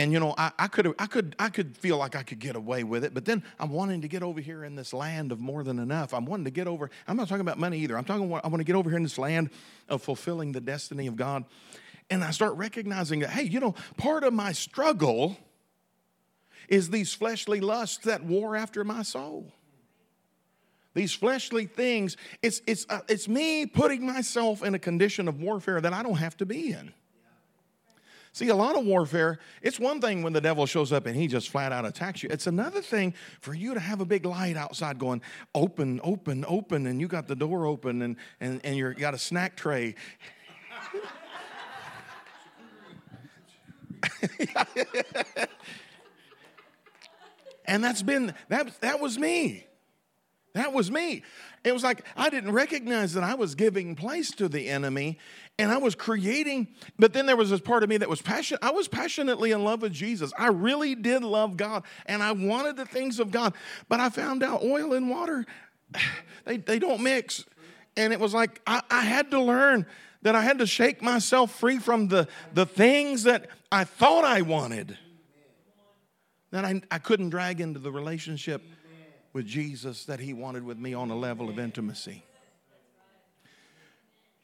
And 0.00 0.14
you 0.14 0.18
know, 0.18 0.34
I, 0.38 0.50
I 0.58 0.66
could 0.66 0.94
I 0.98 1.04
could 1.04 1.36
I 1.38 1.50
could 1.50 1.76
feel 1.76 1.98
like 1.98 2.16
I 2.16 2.22
could 2.22 2.38
get 2.38 2.56
away 2.56 2.84
with 2.84 3.04
it, 3.04 3.12
but 3.12 3.26
then 3.26 3.42
I'm 3.58 3.68
wanting 3.68 4.00
to 4.00 4.08
get 4.08 4.22
over 4.22 4.40
here 4.40 4.64
in 4.64 4.74
this 4.74 4.94
land 4.94 5.30
of 5.30 5.40
more 5.40 5.62
than 5.62 5.78
enough. 5.78 6.14
I'm 6.14 6.24
wanting 6.24 6.46
to 6.46 6.50
get 6.50 6.66
over. 6.66 6.90
I'm 7.06 7.18
not 7.18 7.28
talking 7.28 7.42
about 7.42 7.58
money 7.58 7.80
either. 7.80 7.98
I'm 7.98 8.04
talking. 8.04 8.22
I 8.32 8.48
want 8.48 8.60
to 8.60 8.64
get 8.64 8.76
over 8.76 8.88
here 8.88 8.96
in 8.96 9.02
this 9.02 9.18
land 9.18 9.50
of 9.90 10.02
fulfilling 10.02 10.52
the 10.52 10.60
destiny 10.62 11.06
of 11.06 11.16
God, 11.16 11.44
and 12.08 12.24
I 12.24 12.30
start 12.30 12.56
recognizing 12.56 13.20
that 13.20 13.28
hey, 13.28 13.42
you 13.42 13.60
know, 13.60 13.74
part 13.98 14.24
of 14.24 14.32
my 14.32 14.52
struggle 14.52 15.36
is 16.66 16.88
these 16.88 17.12
fleshly 17.12 17.60
lusts 17.60 17.98
that 18.06 18.24
war 18.24 18.56
after 18.56 18.84
my 18.84 19.02
soul. 19.02 19.52
These 20.94 21.12
fleshly 21.12 21.66
things, 21.66 22.16
it's, 22.42 22.62
it's, 22.66 22.86
uh, 22.88 23.00
it's 23.06 23.28
me 23.28 23.66
putting 23.66 24.06
myself 24.06 24.64
in 24.64 24.74
a 24.74 24.78
condition 24.78 25.28
of 25.28 25.40
warfare 25.40 25.80
that 25.80 25.92
I 25.92 26.02
don't 26.02 26.16
have 26.16 26.38
to 26.38 26.46
be 26.46 26.72
in. 26.72 26.94
See, 28.32 28.48
a 28.48 28.54
lot 28.54 28.76
of 28.78 28.84
warfare, 28.84 29.38
it's 29.60 29.80
one 29.80 30.00
thing 30.00 30.22
when 30.22 30.32
the 30.32 30.40
devil 30.40 30.64
shows 30.64 30.92
up 30.92 31.06
and 31.06 31.16
he 31.16 31.26
just 31.26 31.48
flat 31.48 31.72
out 31.72 31.84
attacks 31.84 32.22
you. 32.22 32.28
It's 32.30 32.46
another 32.46 32.80
thing 32.80 33.14
for 33.40 33.54
you 33.54 33.74
to 33.74 33.80
have 33.80 34.00
a 34.00 34.04
big 34.04 34.24
light 34.24 34.56
outside 34.56 34.98
going, 35.00 35.20
open, 35.54 36.00
open, 36.04 36.44
open, 36.46 36.86
and 36.86 37.00
you 37.00 37.08
got 37.08 37.26
the 37.26 37.34
door 37.34 37.66
open 37.66 38.02
and, 38.02 38.16
and, 38.40 38.60
and 38.64 38.76
you 38.76 38.94
got 38.94 39.14
a 39.14 39.18
snack 39.18 39.56
tray. 39.56 39.96
And 47.70 47.84
that's 47.84 48.02
been, 48.02 48.34
that, 48.48 48.80
that 48.80 48.98
was 48.98 49.16
me. 49.16 49.64
That 50.54 50.72
was 50.72 50.90
me. 50.90 51.22
It 51.62 51.72
was 51.72 51.84
like 51.84 52.04
I 52.16 52.28
didn't 52.28 52.50
recognize 52.50 53.12
that 53.12 53.22
I 53.22 53.34
was 53.34 53.54
giving 53.54 53.94
place 53.94 54.32
to 54.32 54.48
the 54.48 54.68
enemy 54.68 55.18
and 55.60 55.70
I 55.70 55.76
was 55.76 55.94
creating, 55.94 56.68
but 56.98 57.12
then 57.12 57.26
there 57.26 57.36
was 57.36 57.50
this 57.50 57.60
part 57.60 57.82
of 57.82 57.90
me 57.90 57.98
that 57.98 58.08
was 58.08 58.22
passionate. 58.22 58.64
I 58.64 58.70
was 58.70 58.88
passionately 58.88 59.50
in 59.50 59.62
love 59.62 59.82
with 59.82 59.92
Jesus. 59.92 60.32
I 60.38 60.46
really 60.46 60.94
did 60.94 61.22
love 61.22 61.58
God 61.58 61.84
and 62.06 62.22
I 62.22 62.32
wanted 62.32 62.76
the 62.76 62.86
things 62.86 63.20
of 63.20 63.30
God. 63.30 63.52
But 63.86 64.00
I 64.00 64.08
found 64.08 64.42
out 64.42 64.62
oil 64.62 64.94
and 64.94 65.10
water, 65.10 65.44
they, 66.46 66.56
they 66.56 66.78
don't 66.78 67.02
mix. 67.02 67.44
And 67.94 68.10
it 68.10 68.18
was 68.18 68.32
like 68.32 68.62
I, 68.66 68.80
I 68.90 69.02
had 69.02 69.30
to 69.32 69.40
learn 69.40 69.84
that 70.22 70.34
I 70.34 70.40
had 70.40 70.60
to 70.60 70.66
shake 70.66 71.02
myself 71.02 71.54
free 71.54 71.78
from 71.78 72.08
the, 72.08 72.26
the 72.54 72.64
things 72.64 73.24
that 73.24 73.50
I 73.70 73.84
thought 73.84 74.24
I 74.24 74.40
wanted 74.40 74.96
that 76.52 76.64
I, 76.64 76.80
I 76.90 76.98
couldn't 76.98 77.28
drag 77.28 77.60
into 77.60 77.78
the 77.78 77.92
relationship 77.92 78.62
with 79.34 79.46
Jesus 79.46 80.06
that 80.06 80.20
He 80.20 80.32
wanted 80.32 80.64
with 80.64 80.78
me 80.78 80.94
on 80.94 81.10
a 81.10 81.16
level 81.16 81.50
of 81.50 81.58
intimacy. 81.58 82.24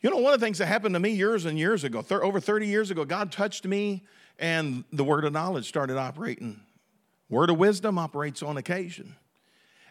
You 0.06 0.12
know, 0.12 0.18
one 0.18 0.32
of 0.32 0.38
the 0.38 0.46
things 0.46 0.58
that 0.58 0.66
happened 0.66 0.94
to 0.94 1.00
me 1.00 1.10
years 1.10 1.46
and 1.46 1.58
years 1.58 1.82
ago, 1.82 2.04
over 2.22 2.38
30 2.38 2.68
years 2.68 2.92
ago, 2.92 3.04
God 3.04 3.32
touched 3.32 3.64
me 3.64 4.04
and 4.38 4.84
the 4.92 5.02
word 5.02 5.24
of 5.24 5.32
knowledge 5.32 5.66
started 5.66 5.96
operating. 5.96 6.60
Word 7.28 7.50
of 7.50 7.58
wisdom 7.58 7.98
operates 7.98 8.40
on 8.40 8.56
occasion 8.56 9.16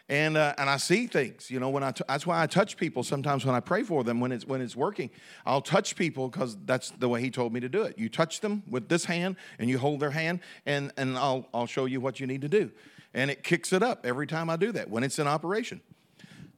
and 0.08 0.38
uh, 0.38 0.54
and 0.56 0.70
I 0.70 0.78
see 0.78 1.06
things. 1.06 1.50
You 1.50 1.60
know, 1.60 1.68
when 1.68 1.82
I 1.82 1.90
t- 1.90 2.04
that's 2.08 2.26
why 2.26 2.42
I 2.42 2.46
touch 2.46 2.78
people 2.78 3.02
sometimes 3.02 3.44
when 3.44 3.54
I 3.54 3.60
pray 3.60 3.82
for 3.82 4.04
them 4.04 4.20
when 4.20 4.32
it's 4.32 4.46
when 4.46 4.62
it's 4.62 4.74
working. 4.74 5.10
I'll 5.44 5.60
touch 5.60 5.96
people 5.96 6.28
because 6.28 6.56
that's 6.64 6.92
the 6.92 7.10
way 7.10 7.20
He 7.20 7.30
told 7.30 7.52
me 7.52 7.60
to 7.60 7.68
do 7.68 7.82
it. 7.82 7.98
You 7.98 8.08
touch 8.08 8.40
them 8.40 8.62
with 8.70 8.88
this 8.88 9.04
hand, 9.04 9.36
and 9.58 9.68
you 9.68 9.78
hold 9.78 10.00
their 10.00 10.12
hand, 10.12 10.40
and 10.64 10.92
and 10.96 11.18
I'll 11.18 11.46
I'll 11.52 11.66
show 11.66 11.84
you 11.84 12.00
what 12.00 12.20
you 12.20 12.26
need 12.26 12.40
to 12.40 12.48
do, 12.48 12.70
and 13.12 13.30
it 13.30 13.42
kicks 13.42 13.70
it 13.72 13.82
up 13.82 14.06
every 14.06 14.26
time 14.26 14.48
I 14.48 14.56
do 14.56 14.72
that 14.72 14.88
when 14.88 15.02
it's 15.02 15.18
in 15.18 15.26
operation. 15.26 15.82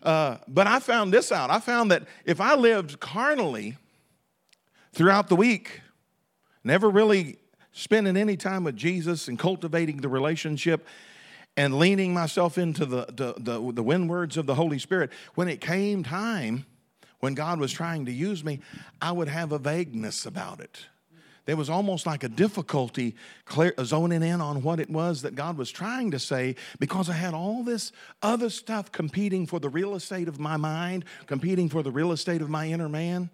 Uh, 0.03 0.39
but 0.47 0.67
I 0.67 0.79
found 0.79 1.13
this 1.13 1.33
out. 1.33 1.51
I 1.51 1.61
found 1.61 1.91
that 1.91 2.05
if 2.25 2.41
I 2.41 2.55
lived 2.55 3.01
carnally 3.01 3.77
throughout 4.93 5.29
the 5.29 5.37
week, 5.37 5.81
never 6.63 6.89
really 6.89 7.39
spending 7.73 8.17
any 8.17 8.37
time 8.37 8.65
with 8.65 8.77
Jesus 8.77 9.29
and 9.29 9.39
cultivating 9.39 9.99
the 9.99 10.09
relationship 10.09 10.87
and 11.57 11.79
leaning 11.79 12.15
myself 12.15 12.59
into 12.59 12.87
the, 12.87 13.07
the, 13.07 13.35
the, 13.37 13.73
the 13.73 13.83
of 14.39 14.47
the 14.47 14.55
Holy 14.55 14.79
Spirit, 14.79 15.11
when 15.35 15.49
it 15.49 15.61
came 15.61 16.05
time, 16.05 16.67
when 17.21 17.35
God 17.35 17.59
was 17.59 17.73
trying 17.73 18.07
to 18.07 18.13
use 18.13 18.45
me, 18.45 18.61
I 19.03 19.11
would 19.11 19.29
have 19.29 19.51
a 19.51 19.59
vagueness 19.59 20.25
about 20.25 20.61
it. 20.61 20.87
There 21.49 21.57
was 21.57 21.71
almost 21.71 22.05
like 22.05 22.25
a 22.25 22.29
difficulty 22.29 23.17
clear, 23.47 23.73
zoning 23.83 24.23
in 24.23 24.43
on 24.43 24.61
what 24.63 24.79
it 24.81 24.91
was 24.91 25.23
that 25.23 25.35
God 25.35 25.57
was 25.57 25.71
trying 25.71 26.11
to 26.11 26.19
say 26.19 26.57
because 26.79 27.09
I 27.09 27.15
had 27.15 27.33
all 27.33 27.63
this 27.63 27.91
other 28.21 28.51
stuff 28.51 28.93
competing 28.93 29.47
for 29.47 29.59
the 29.59 29.71
real 29.71 29.95
estate 29.95 30.29
of 30.29 30.39
my 30.39 30.59
mind, 30.59 31.07
competing 31.25 31.71
for 31.71 31.83
the 31.83 31.91
real 31.91 32.13
estate 32.13 32.43
of 32.43 32.51
my 32.51 32.69
inner 32.69 32.91
man. 32.91 33.31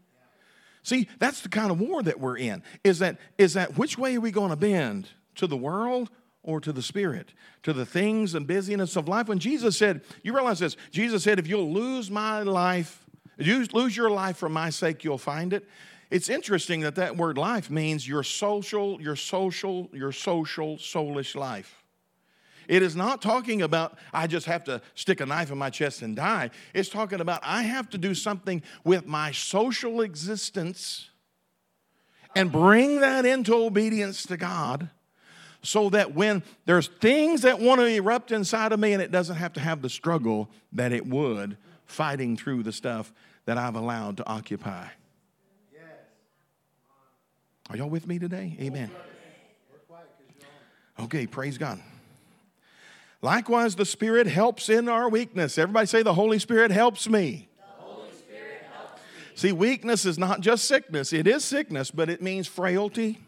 See, 0.85 1.09
that's 1.19 1.41
the 1.41 1.49
kind 1.49 1.73
of 1.73 1.81
war 1.81 2.05
that 2.05 2.21
we're 2.21 2.39
in. 2.39 2.63
Is 2.85 3.01
that, 3.01 3.19
is 3.37 3.55
that 3.55 3.77
which 3.77 3.99
way 3.99 4.15
are 4.15 4.21
we 4.21 4.31
going 4.31 4.51
to 4.51 4.57
bend? 4.57 5.09
To 5.35 5.49
the 5.49 5.57
world 5.57 6.09
or 6.45 6.61
to 6.61 6.73
the 6.73 6.83
spirit, 6.83 7.35
to 7.65 7.73
the 7.73 7.85
things 7.85 8.37
and 8.37 8.47
busyness 8.47 8.95
of 8.95 9.09
life. 9.09 9.27
When 9.27 9.41
Jesus 9.41 9.77
said, 9.77 10.03
you 10.23 10.33
realize 10.33 10.61
this, 10.61 10.77
Jesus 10.93 11.25
said, 11.25 11.41
if 11.41 11.49
you'll 11.49 11.73
lose 11.73 12.13
my 12.13 12.43
life, 12.43 13.05
you 13.39 13.67
lose 13.73 13.97
your 13.97 14.11
life 14.11 14.37
for 14.37 14.49
my 14.49 14.71
sake, 14.71 15.03
you'll 15.03 15.19
find 15.19 15.53
it. 15.53 15.69
It's 16.15 16.29
interesting 16.29 16.83
that 16.83 16.95
that 16.95 17.17
word 17.17 17.37
life 17.37 17.73
means 17.73 18.07
your 18.07 18.23
social, 18.23 19.03
your 19.03 19.17
social, 19.17 19.91
your 19.93 20.13
social, 20.13 20.77
soulish 20.77 21.35
life. 21.35 21.83
It 22.69 22.85
is 22.85 22.95
not 22.95 23.21
talking 23.21 23.63
about 23.63 23.99
I 24.13 24.29
just 24.29 24.47
have 24.47 24.63
to 24.67 24.81
stick 24.95 25.21
a 25.21 25.27
knife 25.27 25.51
in 25.51 25.59
my 25.59 25.71
chest 25.71 26.03
and 26.03 26.15
die. 26.15 26.51
It's 26.73 26.89
talking 26.89 27.21
about 27.21 27.41
I 27.43 27.63
have 27.63 27.91
to 27.91 27.99
do 27.99 28.15
something 28.15 28.63
with 28.85 29.07
my 29.07 29.33
social 29.33 30.03
existence 30.03 31.11
and 32.37 32.53
bring 32.53 33.01
that 33.01 33.27
into 33.27 33.53
obedience 33.53 34.23
to 34.27 34.37
God 34.37 34.91
so 35.65 35.91
that 35.91 36.15
when 36.15 36.45
there's 36.65 36.87
things 36.87 37.43
that 37.43 37.59
want 37.59 37.81
to 37.81 37.87
erupt 37.87 38.31
inside 38.31 38.71
of 38.71 38.79
me 38.79 38.93
and 38.93 39.03
it 39.03 39.11
doesn't 39.11 39.35
have 39.35 39.55
to 39.55 39.61
have 39.61 39.83
the 39.83 39.91
struggle 39.91 40.49
that 40.75 40.93
it 40.93 41.09
would 41.09 41.57
fighting 41.87 42.37
through 42.37 42.63
the 42.63 42.73
stuff 42.73 43.13
that 43.47 43.59
I've 43.59 43.75
allowed 43.75 44.19
to 44.19 44.29
occupy. 44.29 44.87
Are 47.75 47.77
y'all 47.77 47.91
with 47.91 48.07
me 48.07 48.21
today? 48.21 48.57
Amen. 48.61 48.89
Okay, 51.01 51.27
praise 51.27 51.59
God. 51.59 51.81
Likewise, 53.21 53.75
the 53.75 53.85
Spirit 53.85 54.29
helps 54.29 54.69
in 54.69 54.89
our 54.89 55.09
weakness. 55.09 55.59
Everybody 55.59 55.89
say, 55.89 56.05
The 56.05 56.15
Holy 56.15 56.39
Spirit 56.39 56.71
helps 56.71 57.09
me. 57.09 57.49
See, 59.35 59.51
weakness 59.51 60.07
is 60.07 60.21
not 60.21 60.39
just 60.41 60.67
sickness. 60.67 61.13
It 61.13 61.27
is 61.27 61.45
sickness, 61.45 61.91
but 61.91 62.09
it 62.09 62.23
means 62.23 62.47
frailty. 62.47 63.19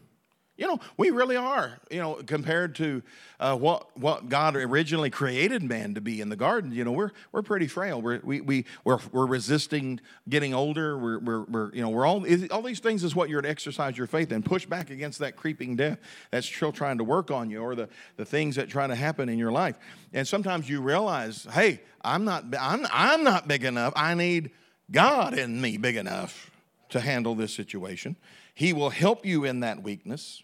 You 0.58 0.66
know, 0.66 0.80
we 0.96 1.10
really 1.10 1.36
are, 1.36 1.78
you 1.90 1.98
know, 2.00 2.14
compared 2.14 2.76
to 2.76 3.02
uh, 3.38 3.56
what, 3.56 3.94
what 3.98 4.30
God 4.30 4.56
originally 4.56 5.10
created 5.10 5.62
man 5.62 5.94
to 5.94 6.00
be 6.00 6.22
in 6.22 6.30
the 6.30 6.36
garden, 6.36 6.72
you 6.72 6.82
know, 6.82 6.92
we're, 6.92 7.10
we're 7.30 7.42
pretty 7.42 7.66
frail. 7.66 8.00
We're, 8.00 8.20
we, 8.24 8.40
we, 8.40 8.64
we're, 8.82 8.98
we're 9.12 9.26
resisting 9.26 10.00
getting 10.28 10.54
older. 10.54 10.96
We're, 10.96 11.18
we're, 11.18 11.42
we're, 11.42 11.74
you 11.74 11.82
know, 11.82 11.90
we're 11.90 12.06
all, 12.06 12.24
all 12.50 12.62
these 12.62 12.80
things 12.80 13.04
is 13.04 13.14
what 13.14 13.28
you're 13.28 13.42
to 13.42 13.48
exercise 13.50 13.98
your 13.98 14.06
faith 14.06 14.32
and 14.32 14.42
push 14.42 14.64
back 14.64 14.88
against 14.88 15.18
that 15.18 15.36
creeping 15.36 15.76
death 15.76 15.98
that's 16.30 16.46
still 16.46 16.72
trying 16.72 16.96
to 16.98 17.04
work 17.04 17.30
on 17.30 17.50
you 17.50 17.60
or 17.60 17.74
the, 17.74 17.90
the 18.16 18.24
things 18.24 18.56
that 18.56 18.70
try 18.70 18.86
to 18.86 18.94
happen 18.94 19.28
in 19.28 19.38
your 19.38 19.52
life. 19.52 19.76
And 20.14 20.26
sometimes 20.26 20.70
you 20.70 20.80
realize, 20.80 21.46
hey, 21.52 21.82
I'm 22.02 22.24
not, 22.24 22.44
I'm, 22.58 22.86
I'm 22.90 23.24
not 23.24 23.46
big 23.46 23.64
enough. 23.64 23.92
I 23.94 24.14
need 24.14 24.52
God 24.90 25.38
in 25.38 25.60
me 25.60 25.76
big 25.76 25.96
enough 25.96 26.50
to 26.88 27.00
handle 27.00 27.34
this 27.34 27.52
situation. 27.52 28.16
He 28.54 28.72
will 28.72 28.88
help 28.90 29.26
you 29.26 29.44
in 29.44 29.60
that 29.60 29.82
weakness. 29.82 30.42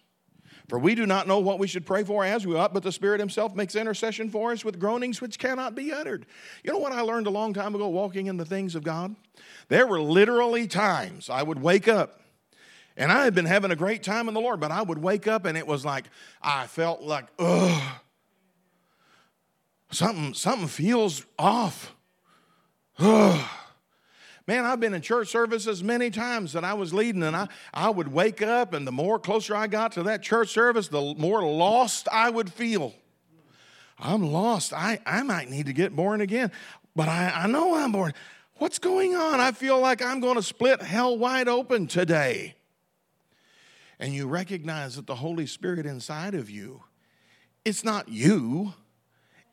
For 0.73 0.79
we 0.79 0.95
do 0.95 1.05
not 1.05 1.29
know 1.29 1.39
what 1.39 1.59
we 1.59 1.67
should 1.67 1.85
pray 1.85 2.03
for 2.03 2.25
as 2.25 2.47
we 2.47 2.57
ought, 2.57 2.73
but 2.73 2.83
the 2.83 2.93
Spirit 2.93 3.21
Himself 3.21 3.55
makes 3.55 3.77
intercession 3.77 4.31
for 4.31 4.53
us 4.53 4.65
with 4.65 4.79
groanings 4.79 5.21
which 5.21 5.39
cannot 5.39 5.75
be 5.75 5.93
uttered. 5.93 6.25
You 6.65 6.73
know 6.73 6.79
what 6.79 6.93
I 6.93 7.03
learned 7.03 7.27
a 7.27 7.31
long 7.31 7.53
time 7.53 7.75
ago 7.75 7.89
walking 7.89 8.27
in 8.27 8.39
the 8.39 8.47
things 8.47 8.75
of 8.75 8.83
God? 8.83 9.15
There 9.69 9.87
were 9.87 10.01
literally 10.01 10.67
times 10.67 11.29
I 11.29 11.43
would 11.43 11.61
wake 11.61 11.89
up 11.89 12.23
and 12.97 13.13
I 13.13 13.25
had 13.25 13.35
been 13.35 13.45
having 13.45 13.71
a 13.71 13.77
great 13.77 14.03
time 14.03 14.29
in 14.29 14.35
the 14.35 14.41
Lord, 14.41 14.61
but 14.61 14.71
I 14.71 14.81
would 14.81 14.97
wake 14.97 15.27
up 15.27 15.45
and 15.45 15.59
it 15.59 15.67
was 15.67 15.85
like 15.85 16.07
I 16.41 16.67
felt 16.69 17.03
like, 17.03 17.27
ugh, 17.39 17.93
something, 19.91 20.33
something 20.33 20.69
feels 20.69 21.27
off. 21.39 21.95
Ugh. 22.99 23.47
Man, 24.47 24.65
I've 24.65 24.81
been 24.81 24.93
in 24.93 25.03
church 25.03 25.29
services 25.29 25.85
many 25.85 26.11
times 26.11 26.53
that 26.55 26.65
I 26.65 26.75
was 26.75 26.93
leading, 26.93 27.23
and 27.23 27.37
I, 27.37 27.49
I 27.73 27.91
would 27.91 28.09
wake 28.09 28.43
up, 28.43 28.75
and 28.75 28.87
the 28.87 28.93
more 28.93 29.19
closer 29.19 29.55
I 29.55 29.69
got 29.69 29.93
to 29.93 30.03
that 30.05 30.23
church 30.23 30.49
service, 30.49 30.89
the 30.89 31.15
more 31.17 31.45
lost 31.45 32.09
I 32.11 32.29
would 32.29 32.53
feel. 32.53 32.93
I'm 34.01 34.33
lost. 34.33 34.73
I, 34.73 34.99
I 35.07 35.23
might 35.23 35.49
need 35.49 35.67
to 35.67 35.73
get 35.73 35.95
born 35.95 36.21
again, 36.21 36.51
but 36.97 37.09
I, 37.09 37.45
I 37.45 37.47
know 37.47 37.77
I'm 37.77 37.93
born. 37.93 38.15
What's 38.57 38.81
going 38.81 39.15
on? 39.15 39.39
I 39.41 39.53
feel 39.53 39.79
like 39.79 40.03
I'm 40.03 40.21
going 40.21 40.37
to 40.37 40.43
split 40.43 40.83
hell 40.83 41.17
wide 41.17 41.49
open 41.49 41.87
today. 41.87 42.57
And 44.01 44.13
you 44.13 44.27
recognize 44.27 44.97
that 44.97 45.07
the 45.07 45.15
Holy 45.15 45.47
Spirit 45.47 45.87
inside 45.87 46.35
of 46.35 46.51
you, 46.51 46.83
it's 47.65 47.85
not 47.85 48.09
you, 48.09 48.75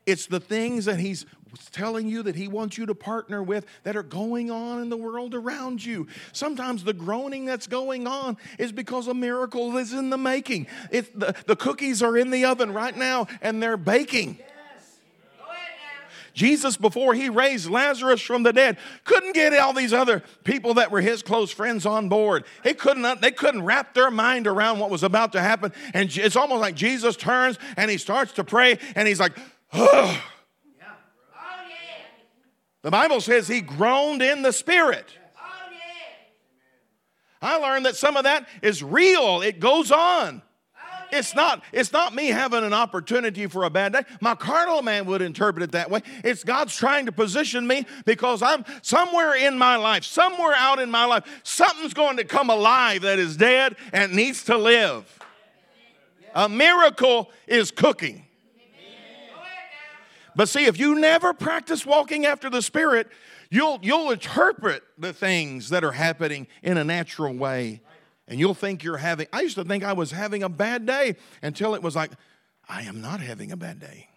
it's 0.08 0.26
the 0.26 0.40
things 0.40 0.86
that 0.86 1.00
He's 1.00 1.28
telling 1.72 2.08
you 2.08 2.24
that 2.24 2.36
He 2.36 2.48
wants 2.48 2.78
you 2.78 2.86
to 2.86 2.96
partner 2.96 3.42
with 3.42 3.66
that 3.84 3.96
are 3.96 4.04
going 4.04 4.52
on 4.52 4.82
in 4.82 4.90
the 4.90 4.98
world 4.98 5.34
around 5.34 5.84
you. 5.84 6.08
Sometimes 6.32 6.84
the 6.84 6.94
groaning 6.94 7.46
that's 7.46 7.68
going 7.68 8.08
on 8.08 8.38
is 8.58 8.72
because 8.72 9.08
a 9.08 9.14
miracle 9.14 9.78
is 9.78 9.94
in 9.94 10.10
the 10.10 10.18
making. 10.18 10.68
It's 10.92 11.10
the, 11.14 11.36
the 11.46 11.56
cookies 11.56 12.02
are 12.04 12.18
in 12.18 12.30
the 12.30 12.46
oven 12.46 12.74
right 12.74 12.96
now 12.96 13.28
and 13.42 13.62
they're 13.62 13.78
baking. 13.78 14.40
Jesus, 16.34 16.78
before 16.78 17.14
he 17.14 17.28
raised 17.28 17.70
Lazarus 17.70 18.22
from 18.22 18.44
the 18.44 18.54
dead, 18.54 18.78
couldn't 19.04 19.34
get 19.34 19.54
all 19.58 19.74
these 19.74 19.92
other 19.92 20.24
people 20.46 20.76
that 20.76 20.90
were 20.90 21.02
his 21.02 21.22
close 21.22 21.52
friends 21.52 21.86
on 21.86 22.08
board. 22.08 22.46
He 22.64 22.74
couldn't, 22.74 23.20
they 23.20 23.32
couldn't 23.32 23.66
wrap 23.66 23.94
their 23.94 24.10
mind 24.10 24.48
around 24.48 24.80
what 24.80 24.90
was 24.90 25.04
about 25.04 25.34
to 25.34 25.42
happen. 25.42 25.74
And 25.94 26.16
it's 26.16 26.38
almost 26.38 26.62
like 26.62 26.76
Jesus 26.76 27.18
turns 27.18 27.58
and 27.76 27.92
he 27.92 27.98
starts 27.98 28.32
to 28.34 28.46
pray 28.46 28.80
and 28.96 29.08
he's 29.08 29.20
like, 29.20 29.34
oh. 29.74 30.22
The 32.82 32.92
Bible 32.92 33.22
says 33.22 33.48
he 33.48 33.62
groaned 33.62 34.22
in 34.22 34.42
the 34.42 34.54
spirit. 34.54 35.06
I 37.42 37.58
learned 37.58 37.86
that 37.86 37.96
some 37.96 38.18
of 38.18 38.26
that 38.26 38.48
is 38.62 38.84
real. 38.84 39.42
It 39.42 39.60
goes 39.60 39.92
on. 39.92 40.42
It's 41.12 41.34
not, 41.34 41.64
it's 41.72 41.92
not 41.92 42.14
me 42.14 42.28
having 42.28 42.64
an 42.64 42.74
opportunity 42.74 43.48
for 43.48 43.64
a 43.64 43.70
bad 43.70 43.94
day. 43.94 44.02
My 44.22 44.36
carnal 44.36 44.82
man 44.82 45.06
would 45.06 45.22
interpret 45.22 45.64
it 45.64 45.72
that 45.72 45.90
way. 45.90 46.02
It's 46.24 46.44
God's 46.44 46.76
trying 46.76 47.08
to 47.08 47.12
position 47.12 47.66
me 47.66 47.86
because 48.06 48.42
I'm 48.42 48.64
somewhere 48.82 49.36
in 49.36 49.58
my 49.58 49.76
life, 49.76 50.04
somewhere 50.04 50.54
out 50.56 50.80
in 50.80 50.92
my 50.92 51.06
life, 51.06 51.24
something's 51.44 51.94
going 51.94 52.18
to 52.18 52.24
come 52.24 52.50
alive 52.50 53.02
that 53.02 53.18
is 53.18 53.38
dead 53.38 53.76
and 53.92 54.14
needs 54.14 54.44
to 54.46 54.58
live. 54.58 55.20
A 56.36 56.48
miracle 56.48 57.32
is 57.48 57.72
cooking. 57.72 58.26
But 60.40 60.48
see, 60.48 60.68
if 60.68 60.80
you 60.80 60.96
never 60.96 61.34
practice 61.34 61.86
walking 61.86 62.26
after 62.26 62.50
the 62.50 62.62
Spirit, 62.62 63.10
you'll, 63.52 63.78
you'll 63.82 64.10
interpret 64.10 64.84
the 64.98 65.12
things 65.12 65.68
that 65.68 65.84
are 65.84 65.92
happening 65.92 66.48
in 66.64 66.78
a 66.78 66.86
natural 66.86 67.34
way. 67.34 67.82
And 68.26 68.40
you'll 68.40 68.54
think 68.54 68.82
you're 68.82 68.96
having, 68.96 69.28
I 69.34 69.42
used 69.42 69.56
to 69.56 69.66
think 69.66 69.84
I 69.84 69.92
was 69.92 70.12
having 70.12 70.42
a 70.42 70.48
bad 70.48 70.86
day 70.86 71.18
until 71.42 71.76
it 71.76 71.84
was 71.84 71.94
like, 71.94 72.12
I 72.70 72.84
am 72.84 73.02
not 73.02 73.20
having 73.20 73.52
a 73.52 73.58
bad 73.58 73.82
day. 73.82 74.08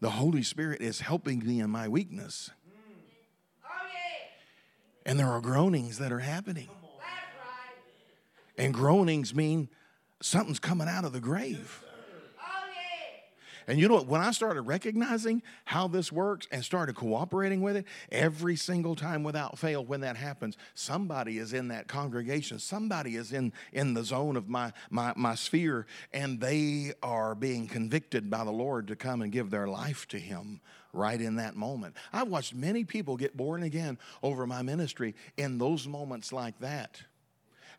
The 0.00 0.10
Holy 0.10 0.42
Spirit 0.42 0.80
is 0.80 0.98
helping 0.98 1.38
me 1.38 1.60
in 1.60 1.70
my 1.70 1.86
weakness. 1.86 2.50
And 5.06 5.16
there 5.16 5.28
are 5.28 5.40
groanings 5.40 5.98
that 5.98 6.10
are 6.10 6.18
happening. 6.18 6.70
And 8.58 8.74
groanings 8.74 9.32
mean 9.32 9.68
something's 10.20 10.58
coming 10.58 10.88
out 10.88 11.04
of 11.04 11.12
the 11.12 11.20
grave. 11.20 11.83
And 13.66 13.78
you 13.78 13.88
know 13.88 13.94
what? 13.94 14.06
When 14.06 14.20
I 14.20 14.30
started 14.30 14.62
recognizing 14.62 15.42
how 15.64 15.88
this 15.88 16.12
works 16.12 16.46
and 16.50 16.64
started 16.64 16.94
cooperating 16.94 17.62
with 17.62 17.76
it, 17.76 17.86
every 18.12 18.56
single 18.56 18.94
time 18.94 19.22
without 19.22 19.58
fail, 19.58 19.84
when 19.84 20.00
that 20.00 20.16
happens, 20.16 20.56
somebody 20.74 21.38
is 21.38 21.52
in 21.52 21.68
that 21.68 21.88
congregation, 21.88 22.58
somebody 22.58 23.16
is 23.16 23.32
in, 23.32 23.52
in 23.72 23.94
the 23.94 24.04
zone 24.04 24.36
of 24.36 24.48
my, 24.48 24.72
my, 24.90 25.12
my 25.16 25.34
sphere, 25.34 25.86
and 26.12 26.40
they 26.40 26.92
are 27.02 27.34
being 27.34 27.66
convicted 27.66 28.30
by 28.30 28.44
the 28.44 28.52
Lord 28.52 28.88
to 28.88 28.96
come 28.96 29.22
and 29.22 29.32
give 29.32 29.50
their 29.50 29.66
life 29.66 30.06
to 30.08 30.18
Him 30.18 30.60
right 30.92 31.20
in 31.20 31.36
that 31.36 31.56
moment. 31.56 31.96
I've 32.12 32.28
watched 32.28 32.54
many 32.54 32.84
people 32.84 33.16
get 33.16 33.36
born 33.36 33.62
again 33.62 33.98
over 34.22 34.46
my 34.46 34.62
ministry 34.62 35.14
in 35.36 35.58
those 35.58 35.86
moments 35.86 36.32
like 36.32 36.58
that. 36.60 37.02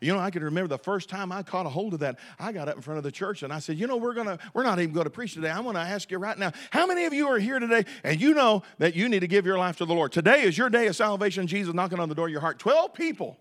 You 0.00 0.12
know, 0.12 0.18
I 0.18 0.30
can 0.30 0.42
remember 0.42 0.68
the 0.68 0.78
first 0.78 1.08
time 1.08 1.32
I 1.32 1.42
caught 1.42 1.66
a 1.66 1.68
hold 1.68 1.94
of 1.94 2.00
that. 2.00 2.18
I 2.38 2.52
got 2.52 2.68
up 2.68 2.76
in 2.76 2.82
front 2.82 2.98
of 2.98 3.04
the 3.04 3.12
church 3.12 3.42
and 3.42 3.52
I 3.52 3.58
said, 3.58 3.78
"You 3.78 3.86
know, 3.86 3.96
we're 3.96 4.14
gonna 4.14 4.38
we're 4.54 4.62
not 4.62 4.78
even 4.78 4.94
going 4.94 5.04
to 5.04 5.10
preach 5.10 5.34
today. 5.34 5.50
I 5.50 5.60
want 5.60 5.76
to 5.76 5.82
ask 5.82 6.10
you 6.10 6.18
right 6.18 6.38
now, 6.38 6.52
how 6.70 6.86
many 6.86 7.04
of 7.04 7.12
you 7.12 7.28
are 7.28 7.38
here 7.38 7.58
today 7.58 7.84
and 8.04 8.20
you 8.20 8.34
know 8.34 8.62
that 8.78 8.94
you 8.94 9.08
need 9.08 9.20
to 9.20 9.26
give 9.26 9.46
your 9.46 9.58
life 9.58 9.76
to 9.78 9.84
the 9.84 9.94
Lord? 9.94 10.12
Today 10.12 10.42
is 10.42 10.56
your 10.56 10.70
day 10.70 10.86
of 10.86 10.96
salvation. 10.96 11.46
Jesus 11.46 11.74
knocking 11.74 12.00
on 12.00 12.08
the 12.08 12.14
door 12.14 12.26
of 12.26 12.32
your 12.32 12.40
heart. 12.40 12.58
Twelve 12.58 12.94
people 12.94 13.38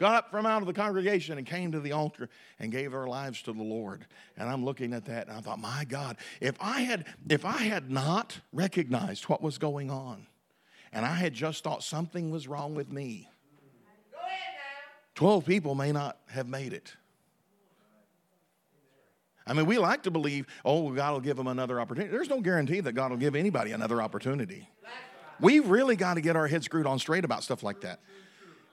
got 0.00 0.14
up 0.14 0.30
from 0.30 0.46
out 0.46 0.62
of 0.62 0.66
the 0.66 0.72
congregation 0.72 1.36
and 1.36 1.46
came 1.46 1.72
to 1.72 1.80
the 1.80 1.92
altar 1.92 2.28
and 2.58 2.72
gave 2.72 2.92
their 2.92 3.06
lives 3.06 3.42
to 3.42 3.52
the 3.52 3.62
Lord. 3.62 4.06
And 4.36 4.48
I'm 4.48 4.64
looking 4.64 4.94
at 4.94 5.04
that 5.04 5.28
and 5.28 5.36
I 5.36 5.40
thought, 5.40 5.58
my 5.58 5.84
God, 5.84 6.16
if 6.40 6.56
I 6.60 6.80
had 6.80 7.04
if 7.28 7.44
I 7.44 7.58
had 7.58 7.90
not 7.90 8.40
recognized 8.52 9.24
what 9.24 9.42
was 9.42 9.58
going 9.58 9.90
on, 9.90 10.26
and 10.92 11.04
I 11.06 11.14
had 11.14 11.34
just 11.34 11.62
thought 11.62 11.84
something 11.84 12.30
was 12.30 12.48
wrong 12.48 12.74
with 12.74 12.90
me 12.90 13.28
12 15.20 15.44
people 15.44 15.74
may 15.74 15.92
not 15.92 16.16
have 16.28 16.48
made 16.48 16.72
it. 16.72 16.94
I 19.46 19.52
mean, 19.52 19.66
we 19.66 19.76
like 19.76 20.04
to 20.04 20.10
believe, 20.10 20.46
oh, 20.64 20.90
God 20.92 21.12
will 21.12 21.20
give 21.20 21.36
them 21.36 21.46
another 21.46 21.78
opportunity. 21.78 22.10
There's 22.10 22.30
no 22.30 22.40
guarantee 22.40 22.80
that 22.80 22.94
God 22.94 23.10
will 23.10 23.18
give 23.18 23.36
anybody 23.36 23.72
another 23.72 24.00
opportunity. 24.00 24.66
We 25.38 25.60
really 25.60 25.94
got 25.94 26.14
to 26.14 26.22
get 26.22 26.36
our 26.36 26.46
heads 26.46 26.64
screwed 26.64 26.86
on 26.86 26.98
straight 26.98 27.26
about 27.26 27.42
stuff 27.42 27.62
like 27.62 27.82
that. 27.82 28.00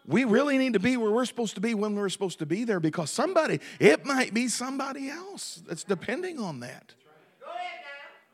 We 0.05 0.23
really 0.23 0.57
need 0.57 0.71
to 0.71 0.79
be 0.79 0.95
where 0.95 1.11
we're 1.11 1.25
supposed 1.25 1.55
to 1.55 1.61
be 1.61 1.73
when 1.73 1.95
we're 1.95 2.07
supposed 2.07 2.39
to 2.39 2.45
be 2.45 2.63
there 2.63 2.79
because 2.79 3.11
somebody, 3.11 3.59
it 3.77 4.05
might 4.05 4.33
be 4.33 4.47
somebody 4.47 5.09
else 5.09 5.61
that's 5.67 5.83
depending 5.83 6.39
on 6.39 6.61
that. 6.61 6.93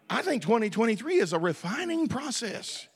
I 0.07 0.21
think 0.21 0.43
2023 0.43 1.15
is 1.15 1.33
a 1.33 1.39
refining 1.39 2.07
process 2.07 2.87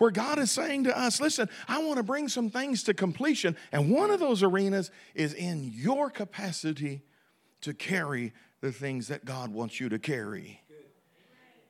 where 0.00 0.10
God 0.10 0.38
is 0.38 0.50
saying 0.50 0.84
to 0.84 0.98
us, 0.98 1.20
listen, 1.20 1.50
I 1.68 1.84
want 1.84 1.98
to 1.98 2.02
bring 2.02 2.26
some 2.26 2.48
things 2.48 2.82
to 2.84 2.94
completion. 2.94 3.54
And 3.70 3.90
one 3.90 4.10
of 4.10 4.18
those 4.18 4.42
arenas 4.42 4.90
is 5.14 5.34
in 5.34 5.70
your 5.74 6.08
capacity 6.08 7.02
to 7.60 7.74
carry 7.74 8.32
the 8.62 8.72
things 8.72 9.08
that 9.08 9.26
God 9.26 9.52
wants 9.52 9.78
you 9.78 9.90
to 9.90 9.98
carry. 9.98 10.62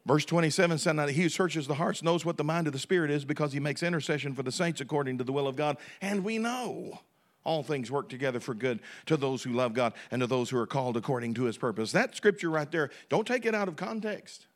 Verse 0.06 0.24
27 0.24 0.78
said, 0.78 0.92
Now 0.92 1.08
he 1.08 1.22
who 1.22 1.28
searches 1.28 1.66
the 1.66 1.74
hearts 1.74 2.04
knows 2.04 2.24
what 2.24 2.36
the 2.36 2.44
mind 2.44 2.68
of 2.68 2.72
the 2.72 2.78
Spirit 2.78 3.10
is 3.10 3.24
because 3.24 3.52
he 3.52 3.58
makes 3.58 3.82
intercession 3.82 4.32
for 4.36 4.44
the 4.44 4.52
saints 4.52 4.80
according 4.80 5.18
to 5.18 5.24
the 5.24 5.32
will 5.32 5.48
of 5.48 5.56
God. 5.56 5.76
And 6.00 6.22
we 6.24 6.38
know 6.38 7.00
all 7.42 7.64
things 7.64 7.90
work 7.90 8.08
together 8.08 8.38
for 8.38 8.54
good 8.54 8.78
to 9.06 9.16
those 9.16 9.42
who 9.42 9.50
love 9.54 9.74
God 9.74 9.92
and 10.12 10.20
to 10.20 10.28
those 10.28 10.50
who 10.50 10.58
are 10.58 10.68
called 10.68 10.96
according 10.96 11.34
to 11.34 11.44
his 11.44 11.58
purpose. 11.58 11.90
That 11.90 12.14
scripture 12.14 12.48
right 12.48 12.70
there, 12.70 12.90
don't 13.08 13.26
take 13.26 13.44
it 13.44 13.56
out 13.56 13.66
of 13.66 13.74
context. 13.74 14.46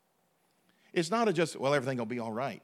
It's 0.93 1.11
not 1.11 1.27
a 1.27 1.33
just, 1.33 1.57
well, 1.57 1.73
everything 1.73 1.97
will 1.97 2.05
be 2.05 2.19
all 2.19 2.31
right. 2.31 2.61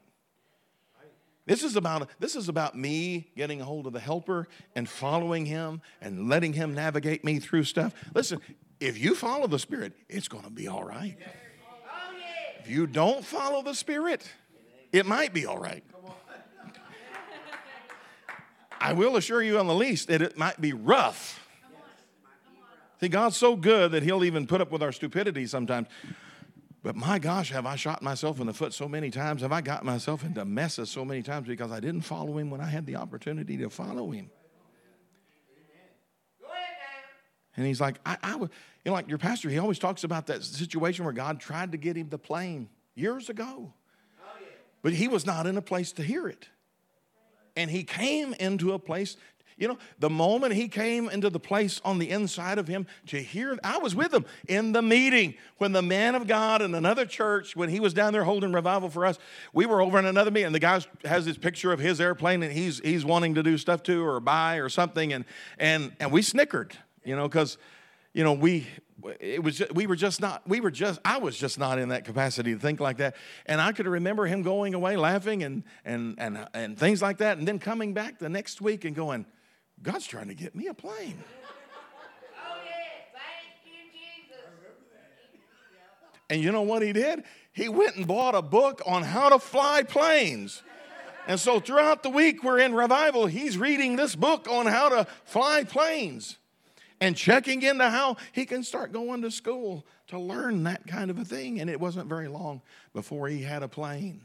This 1.44 1.64
is 1.64 1.74
about 1.76 2.08
this 2.20 2.36
is 2.36 2.48
about 2.48 2.76
me 2.76 3.30
getting 3.36 3.60
a 3.60 3.64
hold 3.64 3.86
of 3.86 3.92
the 3.92 4.00
helper 4.00 4.46
and 4.76 4.88
following 4.88 5.44
him 5.44 5.80
and 6.00 6.28
letting 6.28 6.52
him 6.52 6.74
navigate 6.74 7.24
me 7.24 7.40
through 7.40 7.64
stuff. 7.64 7.92
Listen, 8.14 8.40
if 8.78 8.98
you 8.98 9.14
follow 9.14 9.46
the 9.46 9.58
Spirit, 9.58 9.92
it's 10.08 10.28
going 10.28 10.44
to 10.44 10.50
be 10.50 10.68
all 10.68 10.84
right. 10.84 11.16
If 12.60 12.70
you 12.70 12.86
don't 12.86 13.24
follow 13.24 13.62
the 13.62 13.74
Spirit, 13.74 14.28
it 14.92 15.04
might 15.04 15.34
be 15.34 15.46
all 15.46 15.58
right. 15.58 15.82
I 18.80 18.92
will 18.92 19.16
assure 19.16 19.42
you, 19.42 19.58
on 19.58 19.68
the 19.68 19.74
least, 19.74 20.08
that 20.08 20.22
it 20.22 20.36
might 20.36 20.60
be 20.60 20.72
rough. 20.72 21.48
See, 23.00 23.08
God's 23.08 23.36
so 23.36 23.54
good 23.54 23.92
that 23.92 24.02
He'll 24.02 24.24
even 24.24 24.46
put 24.46 24.60
up 24.60 24.72
with 24.72 24.82
our 24.82 24.90
stupidity 24.90 25.46
sometimes. 25.46 25.86
But 26.82 26.96
my 26.96 27.18
gosh, 27.18 27.50
have 27.52 27.64
I 27.64 27.76
shot 27.76 28.02
myself 28.02 28.40
in 28.40 28.46
the 28.46 28.52
foot 28.52 28.74
so 28.74 28.88
many 28.88 29.10
times? 29.10 29.42
Have 29.42 29.52
I 29.52 29.60
got 29.60 29.84
myself 29.84 30.24
into 30.24 30.44
messes 30.44 30.90
so 30.90 31.04
many 31.04 31.22
times 31.22 31.46
because 31.46 31.70
I 31.70 31.78
didn't 31.78 32.00
follow 32.02 32.38
Him 32.38 32.50
when 32.50 32.60
I 32.60 32.66
had 32.66 32.86
the 32.86 32.96
opportunity 32.96 33.56
to 33.58 33.70
follow 33.70 34.10
Him? 34.10 34.30
And 37.56 37.66
he's 37.66 37.80
like, 37.80 37.96
I, 38.06 38.16
I 38.22 38.36
would, 38.36 38.50
you 38.84 38.90
know, 38.90 38.94
like 38.94 39.08
your 39.08 39.18
pastor, 39.18 39.50
he 39.50 39.58
always 39.58 39.78
talks 39.78 40.04
about 40.04 40.26
that 40.28 40.42
situation 40.42 41.04
where 41.04 41.12
God 41.12 41.38
tried 41.38 41.72
to 41.72 41.78
get 41.78 41.96
him 41.96 42.08
the 42.08 42.18
plane 42.18 42.68
years 42.94 43.28
ago. 43.28 43.72
But 44.80 44.94
he 44.94 45.06
was 45.06 45.26
not 45.26 45.46
in 45.46 45.56
a 45.56 45.62
place 45.62 45.92
to 45.92 46.02
hear 46.02 46.26
it. 46.26 46.48
And 47.54 47.70
he 47.70 47.84
came 47.84 48.34
into 48.34 48.72
a 48.72 48.78
place, 48.78 49.16
you 49.56 49.68
know, 49.68 49.78
the 49.98 50.10
moment 50.10 50.54
he 50.54 50.68
came 50.68 51.08
into 51.08 51.30
the 51.30 51.40
place 51.40 51.80
on 51.84 51.98
the 51.98 52.10
inside 52.10 52.58
of 52.58 52.68
him 52.68 52.86
to 53.06 53.22
hear, 53.22 53.58
I 53.62 53.78
was 53.78 53.94
with 53.94 54.12
him 54.12 54.24
in 54.48 54.72
the 54.72 54.82
meeting 54.82 55.34
when 55.58 55.72
the 55.72 55.82
man 55.82 56.14
of 56.14 56.26
God 56.26 56.62
in 56.62 56.74
another 56.74 57.06
church, 57.06 57.54
when 57.54 57.68
he 57.68 57.80
was 57.80 57.94
down 57.94 58.12
there 58.12 58.24
holding 58.24 58.52
revival 58.52 58.90
for 58.90 59.06
us, 59.06 59.18
we 59.52 59.66
were 59.66 59.80
over 59.80 59.98
in 59.98 60.06
another 60.06 60.30
meeting. 60.30 60.46
And 60.46 60.54
the 60.54 60.60
guy 60.60 60.80
has 61.04 61.24
this 61.24 61.38
picture 61.38 61.72
of 61.72 61.78
his 61.78 62.00
airplane 62.00 62.42
and 62.42 62.52
he's 62.52 62.80
he's 62.80 63.04
wanting 63.04 63.34
to 63.34 63.42
do 63.42 63.58
stuff 63.58 63.82
to 63.84 64.04
or 64.04 64.20
buy 64.20 64.56
or 64.56 64.68
something. 64.68 65.12
And 65.12 65.24
and 65.58 65.92
and 66.00 66.10
we 66.10 66.22
snickered, 66.22 66.76
you 67.04 67.16
know, 67.16 67.28
because 67.28 67.58
you 68.14 68.24
know, 68.24 68.32
we 68.32 68.66
it 69.20 69.42
was 69.42 69.58
just, 69.58 69.74
we 69.74 69.86
were 69.86 69.96
just 69.96 70.20
not 70.20 70.46
we 70.48 70.60
were 70.60 70.70
just 70.70 71.00
I 71.04 71.18
was 71.18 71.36
just 71.36 71.58
not 71.58 71.78
in 71.78 71.88
that 71.88 72.04
capacity 72.04 72.54
to 72.54 72.60
think 72.60 72.80
like 72.80 72.98
that. 72.98 73.16
And 73.46 73.60
I 73.60 73.72
could 73.72 73.86
remember 73.86 74.26
him 74.26 74.42
going 74.42 74.74
away 74.74 74.96
laughing 74.96 75.42
and 75.42 75.64
and 75.84 76.14
and 76.18 76.46
and 76.54 76.78
things 76.78 77.02
like 77.02 77.18
that 77.18 77.38
and 77.38 77.46
then 77.46 77.58
coming 77.58 77.94
back 77.94 78.18
the 78.18 78.28
next 78.28 78.60
week 78.60 78.84
and 78.84 78.94
going, 78.94 79.26
God's 79.80 80.06
trying 80.06 80.28
to 80.28 80.34
get 80.34 80.54
me 80.54 80.66
a 80.66 80.74
plane. 80.74 81.22
Oh, 82.34 82.56
yes. 82.64 82.74
Thank 83.12 83.64
you, 83.64 83.90
Jesus. 83.92 84.44
and 86.30 86.42
you 86.42 86.52
know 86.52 86.62
what 86.62 86.82
he 86.82 86.92
did? 86.92 87.24
He 87.52 87.68
went 87.68 87.96
and 87.96 88.06
bought 88.06 88.34
a 88.34 88.42
book 88.42 88.82
on 88.86 89.02
how 89.02 89.28
to 89.28 89.38
fly 89.38 89.82
planes. 89.82 90.62
And 91.28 91.38
so 91.38 91.60
throughout 91.60 92.02
the 92.02 92.10
week 92.10 92.42
we're 92.42 92.58
in 92.58 92.74
revival, 92.74 93.26
he's 93.26 93.56
reading 93.56 93.96
this 93.96 94.16
book 94.16 94.48
on 94.50 94.66
how 94.66 94.88
to 94.88 95.06
fly 95.24 95.64
planes 95.64 96.38
and 97.00 97.16
checking 97.16 97.62
into 97.62 97.88
how 97.88 98.16
he 98.32 98.44
can 98.44 98.62
start 98.62 98.92
going 98.92 99.22
to 99.22 99.30
school 99.30 99.86
to 100.08 100.18
learn 100.18 100.64
that 100.64 100.86
kind 100.86 101.10
of 101.10 101.18
a 101.18 101.24
thing. 101.24 101.60
And 101.60 101.70
it 101.70 101.80
wasn't 101.80 102.08
very 102.08 102.28
long 102.28 102.62
before 102.92 103.28
he 103.28 103.42
had 103.42 103.62
a 103.62 103.68
plane. 103.68 104.22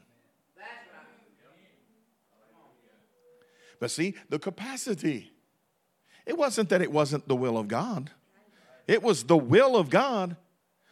But 3.80 3.91
see, 3.91 4.16
the 4.30 4.39
capacity. 4.39 5.32
It 6.28 6.38
wasn't 6.38 6.69
that 6.69 6.82
it 6.82 6.91
wasn't 6.91 7.28
the 7.28 7.36
will 7.36 7.57
of 7.57 7.67
God, 7.67 8.11
it 8.86 9.01
was 9.01 9.23
the 9.23 9.38
will 9.38 9.75
of 9.75 9.89
God. 9.89 10.36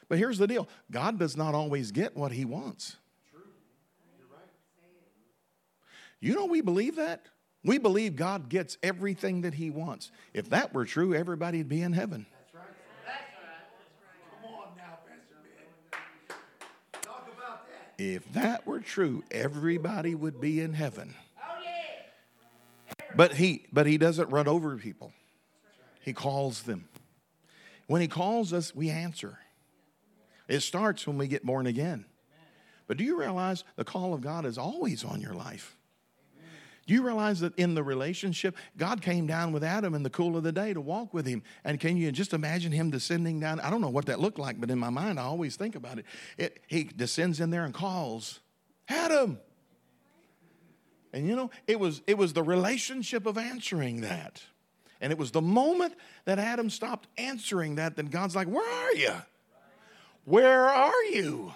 But 0.07 0.19
here's 0.19 0.37
the 0.37 0.47
deal 0.47 0.67
God 0.91 1.19
does 1.19 1.35
not 1.35 1.53
always 1.53 1.91
get 1.91 2.15
what 2.15 2.31
he 2.31 2.45
wants. 2.45 2.97
You 6.19 6.33
know, 6.33 6.45
we 6.45 6.61
believe 6.61 6.95
that. 6.95 7.27
We 7.63 7.79
believe 7.79 8.15
God 8.15 8.47
gets 8.49 8.77
everything 8.83 9.41
that 9.41 9.55
He 9.55 9.71
wants. 9.71 10.11
If 10.33 10.49
that 10.51 10.73
were 10.73 10.85
true, 10.85 11.15
everybody'd 11.15 11.67
be 11.67 11.81
in 11.81 11.93
heaven. 11.93 12.27
If 17.97 18.31
that 18.33 18.67
were 18.67 18.81
true, 18.81 19.23
everybody 19.31 20.15
would 20.15 20.41
be 20.41 20.61
in 20.61 20.73
heaven. 20.73 21.15
But 23.15 23.33
he, 23.33 23.65
but 23.71 23.87
he 23.87 23.97
doesn't 23.97 24.29
run 24.29 24.47
over 24.47 24.75
people. 24.75 25.13
He 26.05 26.13
calls 26.13 26.61
them. 26.61 26.87
When 27.87 27.99
he 27.99 28.07
calls 28.07 28.53
us, 28.53 28.75
we 28.75 28.91
answer. 28.91 29.39
It 30.47 30.59
starts 30.59 31.07
when 31.07 31.17
we 31.17 31.27
get 31.27 31.43
born 31.43 31.65
again. 31.65 32.05
But 32.85 32.97
do 32.97 33.03
you 33.03 33.19
realize 33.19 33.63
the 33.75 33.83
call 33.83 34.13
of 34.13 34.21
God 34.21 34.45
is 34.45 34.59
always 34.59 35.03
on 35.03 35.19
your 35.19 35.33
life? 35.33 35.75
Do 36.85 36.93
you 36.93 37.03
realize 37.03 37.39
that 37.39 37.57
in 37.57 37.73
the 37.73 37.81
relationship, 37.81 38.55
God 38.77 39.01
came 39.01 39.25
down 39.25 39.51
with 39.51 39.63
Adam 39.63 39.95
in 39.95 40.03
the 40.03 40.11
cool 40.11 40.37
of 40.37 40.43
the 40.43 40.51
day 40.51 40.71
to 40.75 40.79
walk 40.79 41.11
with 41.11 41.25
him? 41.25 41.41
And 41.63 41.79
can 41.79 41.97
you 41.97 42.11
just 42.11 42.33
imagine 42.33 42.71
him 42.71 42.91
descending 42.91 43.39
down? 43.39 43.59
I 43.59 43.71
don't 43.71 43.81
know 43.81 43.89
what 43.89 44.05
that 44.05 44.19
looked 44.19 44.37
like, 44.37 44.61
but 44.61 44.69
in 44.69 44.77
my 44.77 44.91
mind, 44.91 45.19
I 45.19 45.23
always 45.23 45.55
think 45.55 45.73
about 45.73 45.97
it. 45.97 46.05
it 46.37 46.61
he 46.67 46.83
descends 46.83 47.39
in 47.39 47.49
there 47.49 47.65
and 47.65 47.73
calls, 47.73 48.41
Adam. 48.87 49.39
And 51.11 51.27
you 51.27 51.35
know, 51.35 51.49
it 51.65 51.79
was, 51.79 52.03
it 52.05 52.19
was 52.19 52.33
the 52.33 52.43
relationship 52.43 53.25
of 53.25 53.39
answering 53.39 54.01
that. 54.01 54.43
And 55.01 55.11
it 55.11 55.17
was 55.17 55.31
the 55.31 55.41
moment 55.41 55.93
that 56.25 56.39
Adam 56.39 56.69
stopped 56.69 57.07
answering 57.17 57.75
that, 57.75 57.95
then 57.95 58.07
God's 58.07 58.35
like, 58.35 58.47
Where 58.47 58.67
are 58.67 58.93
you? 58.93 59.13
Where 60.25 60.67
are 60.67 61.03
you? 61.05 61.53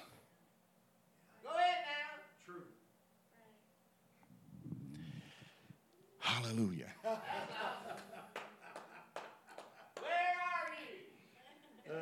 Go 1.43 1.49
ahead 1.49 1.77
now. 1.85 2.19
True. 2.45 2.61
Hallelujah. 6.19 6.93
Where 7.03 7.15
are 10.05 10.69
you? 10.77 11.91
Oh, 11.91 11.95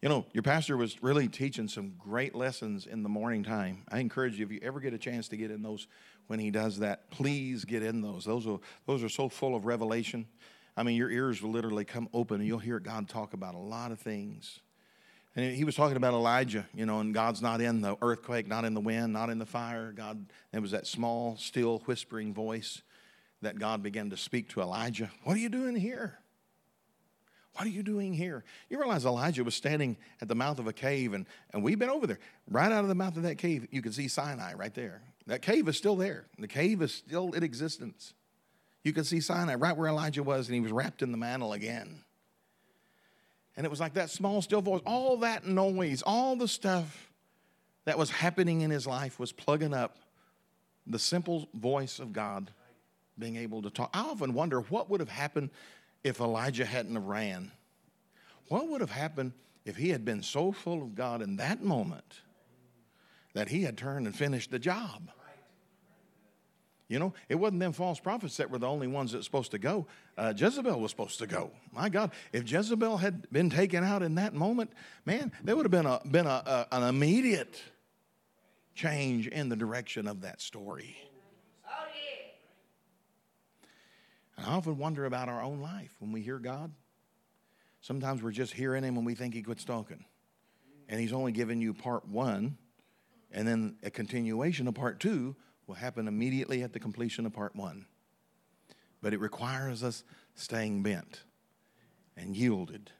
you 0.00 0.08
know, 0.08 0.24
your 0.32 0.44
pastor 0.44 0.76
was 0.76 1.02
really 1.02 1.26
teaching 1.26 1.66
some 1.66 1.94
great 1.98 2.36
lessons 2.36 2.86
in 2.86 3.02
the 3.02 3.08
morning 3.08 3.42
time. 3.42 3.82
I 3.88 3.98
encourage 3.98 4.38
you, 4.38 4.46
if 4.46 4.52
you 4.52 4.60
ever 4.62 4.78
get 4.78 4.94
a 4.94 4.98
chance 4.98 5.26
to 5.28 5.36
get 5.36 5.50
in 5.50 5.62
those 5.62 5.88
when 6.28 6.38
he 6.38 6.50
does 6.50 6.78
that, 6.78 7.10
please 7.10 7.64
get 7.64 7.82
in 7.82 8.00
those. 8.00 8.24
Those 8.24 8.46
are, 8.46 8.58
those 8.86 9.02
are 9.02 9.08
so 9.08 9.28
full 9.28 9.54
of 9.56 9.66
revelation. 9.66 10.26
I 10.76 10.84
mean, 10.84 10.96
your 10.96 11.10
ears 11.10 11.42
will 11.42 11.50
literally 11.50 11.84
come 11.84 12.08
open 12.14 12.36
and 12.36 12.46
you'll 12.46 12.58
hear 12.58 12.78
God 12.78 13.08
talk 13.08 13.32
about 13.32 13.54
a 13.54 13.58
lot 13.58 13.90
of 13.90 13.98
things. 13.98 14.60
And 15.34 15.54
he 15.54 15.64
was 15.64 15.74
talking 15.74 15.96
about 15.96 16.14
Elijah, 16.14 16.66
you 16.74 16.86
know, 16.86 17.00
and 17.00 17.14
God's 17.14 17.42
not 17.42 17.60
in 17.60 17.80
the 17.80 17.96
earthquake, 18.02 18.46
not 18.46 18.64
in 18.64 18.74
the 18.74 18.80
wind, 18.80 19.12
not 19.12 19.30
in 19.30 19.38
the 19.38 19.46
fire. 19.46 19.92
God, 19.92 20.26
it 20.52 20.60
was 20.60 20.70
that 20.72 20.86
small, 20.86 21.36
still, 21.36 21.80
whispering 21.86 22.34
voice 22.34 22.82
that 23.42 23.58
God 23.58 23.82
began 23.82 24.10
to 24.10 24.16
speak 24.16 24.48
to 24.50 24.60
Elijah. 24.60 25.10
What 25.24 25.36
are 25.36 25.40
you 25.40 25.48
doing 25.48 25.76
here? 25.76 26.18
What 27.54 27.66
are 27.66 27.70
you 27.70 27.82
doing 27.82 28.12
here? 28.12 28.44
You 28.68 28.78
realize 28.78 29.04
Elijah 29.04 29.42
was 29.42 29.54
standing 29.54 29.96
at 30.20 30.28
the 30.28 30.34
mouth 30.34 30.60
of 30.60 30.68
a 30.68 30.72
cave, 30.72 31.12
and, 31.12 31.26
and 31.52 31.62
we've 31.62 31.78
been 31.78 31.90
over 31.90 32.06
there. 32.06 32.20
Right 32.48 32.70
out 32.70 32.82
of 32.82 32.88
the 32.88 32.94
mouth 32.94 33.16
of 33.16 33.24
that 33.24 33.36
cave, 33.36 33.66
you 33.70 33.82
can 33.82 33.92
see 33.92 34.06
Sinai 34.06 34.54
right 34.54 34.72
there. 34.74 35.02
That 35.28 35.42
cave 35.42 35.68
is 35.68 35.76
still 35.76 35.94
there. 35.94 36.24
The 36.38 36.48
cave 36.48 36.80
is 36.80 36.92
still 36.92 37.32
in 37.32 37.42
existence. 37.42 38.14
You 38.82 38.94
can 38.94 39.04
see 39.04 39.20
Sinai 39.20 39.56
right 39.56 39.76
where 39.76 39.88
Elijah 39.88 40.22
was, 40.22 40.48
and 40.48 40.54
he 40.54 40.60
was 40.60 40.72
wrapped 40.72 41.02
in 41.02 41.12
the 41.12 41.18
mantle 41.18 41.52
again. 41.52 42.00
And 43.54 43.66
it 43.66 43.68
was 43.68 43.78
like 43.78 43.94
that 43.94 44.08
small, 44.08 44.40
still 44.40 44.62
voice, 44.62 44.80
all 44.86 45.18
that 45.18 45.46
noise, 45.46 46.02
all 46.02 46.34
the 46.34 46.48
stuff 46.48 47.10
that 47.84 47.98
was 47.98 48.08
happening 48.08 48.62
in 48.62 48.70
his 48.70 48.86
life 48.86 49.18
was 49.18 49.30
plugging 49.30 49.74
up 49.74 49.98
the 50.86 50.98
simple 50.98 51.48
voice 51.52 51.98
of 51.98 52.14
God 52.14 52.50
being 53.18 53.36
able 53.36 53.60
to 53.62 53.70
talk. 53.70 53.90
I 53.92 54.00
often 54.00 54.32
wonder 54.32 54.60
what 54.62 54.88
would 54.88 55.00
have 55.00 55.10
happened 55.10 55.50
if 56.04 56.20
Elijah 56.20 56.64
hadn't 56.64 56.94
have 56.94 57.04
ran. 57.04 57.52
What 58.46 58.68
would 58.68 58.80
have 58.80 58.92
happened 58.92 59.32
if 59.66 59.76
he 59.76 59.90
had 59.90 60.06
been 60.06 60.22
so 60.22 60.52
full 60.52 60.82
of 60.82 60.94
God 60.94 61.20
in 61.20 61.36
that 61.36 61.62
moment 61.62 62.22
that 63.34 63.50
he 63.50 63.64
had 63.64 63.76
turned 63.76 64.06
and 64.06 64.16
finished 64.16 64.50
the 64.50 64.58
job? 64.58 65.10
You 66.88 66.98
know, 66.98 67.12
it 67.28 67.34
wasn't 67.34 67.60
them 67.60 67.72
false 67.72 68.00
prophets 68.00 68.38
that 68.38 68.50
were 68.50 68.58
the 68.58 68.66
only 68.66 68.86
ones 68.86 69.12
that 69.12 69.18
were 69.18 69.22
supposed 69.22 69.50
to 69.50 69.58
go. 69.58 69.86
Uh, 70.16 70.32
Jezebel 70.34 70.80
was 70.80 70.90
supposed 70.90 71.18
to 71.18 71.26
go. 71.26 71.50
My 71.70 71.90
God, 71.90 72.12
if 72.32 72.50
Jezebel 72.50 72.96
had 72.96 73.30
been 73.30 73.50
taken 73.50 73.84
out 73.84 74.02
in 74.02 74.14
that 74.14 74.32
moment, 74.32 74.72
man, 75.04 75.30
there 75.44 75.54
would 75.54 75.66
have 75.66 75.70
been 75.70 75.86
a 75.86 76.00
been 76.10 76.26
a, 76.26 76.30
a, 76.30 76.66
an 76.72 76.82
immediate 76.84 77.62
change 78.74 79.26
in 79.28 79.50
the 79.50 79.56
direction 79.56 80.08
of 80.08 80.22
that 80.22 80.40
story. 80.40 80.96
And 84.38 84.46
I 84.46 84.54
often 84.54 84.78
wonder 84.78 85.04
about 85.04 85.28
our 85.28 85.42
own 85.42 85.60
life 85.60 85.94
when 85.98 86.12
we 86.12 86.22
hear 86.22 86.38
God. 86.38 86.72
Sometimes 87.80 88.22
we're 88.22 88.30
just 88.30 88.52
hearing 88.52 88.84
Him 88.84 88.94
when 88.94 89.04
we 89.04 89.14
think 89.14 89.34
He 89.34 89.42
quits 89.42 89.64
talking, 89.64 90.04
and 90.88 91.00
He's 91.00 91.12
only 91.12 91.32
giving 91.32 91.60
you 91.60 91.74
part 91.74 92.08
one, 92.08 92.56
and 93.30 93.46
then 93.46 93.76
a 93.82 93.90
continuation 93.90 94.68
of 94.68 94.74
part 94.74 95.00
two 95.00 95.36
will 95.68 95.76
happen 95.76 96.08
immediately 96.08 96.62
at 96.62 96.72
the 96.72 96.80
completion 96.80 97.26
of 97.26 97.32
part 97.32 97.54
one. 97.54 97.86
But 99.00 99.12
it 99.12 99.20
requires 99.20 99.84
us 99.84 100.02
staying 100.34 100.82
bent 100.82 101.22
and 102.16 102.34
yielded. 102.34 102.90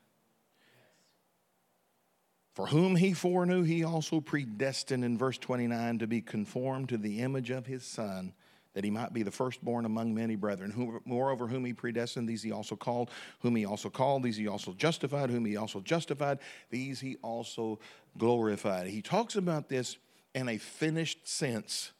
For 2.53 2.67
whom 2.67 2.97
he 2.97 3.15
foreknew, 3.15 3.63
he 3.63 3.85
also 3.85 4.21
predestined 4.21 5.05
in 5.05 5.17
verse 5.17 5.39
29 5.39 6.01
to 6.01 6.07
be 6.07 6.21
conformed 6.21 6.89
to 6.91 6.99
the 6.99 7.21
image 7.21 7.51
of 7.51 7.67
his 7.67 7.85
Son, 7.85 8.35
that 8.75 8.85
he 8.85 8.91
might 8.91 9.13
be 9.13 9.23
the 9.23 9.31
firstborn 9.31 9.85
among 9.85 10.15
many 10.15 10.37
brethren. 10.37 10.71
Who, 10.71 11.01
moreover, 11.05 11.47
whom 11.47 11.65
he 11.65 11.73
predestined, 11.73 12.29
these 12.29 12.43
he 12.43 12.53
also 12.53 12.77
called. 12.77 13.11
Whom 13.41 13.57
he 13.57 13.65
also 13.65 13.91
called, 13.91 14.25
these 14.25 14.37
he 14.37 14.47
also 14.47 14.73
justified. 14.73 15.31
Whom 15.31 15.45
he 15.45 15.57
also 15.57 15.81
justified, 15.81 16.39
these 16.71 17.01
he 17.01 17.17
also 17.23 17.79
glorified. 18.19 18.89
He 18.89 19.03
talks 19.03 19.37
about 19.37 19.69
this 19.69 19.97
in 20.35 20.49
a 20.49 20.59
finished 20.59 21.29
sense. 21.29 21.93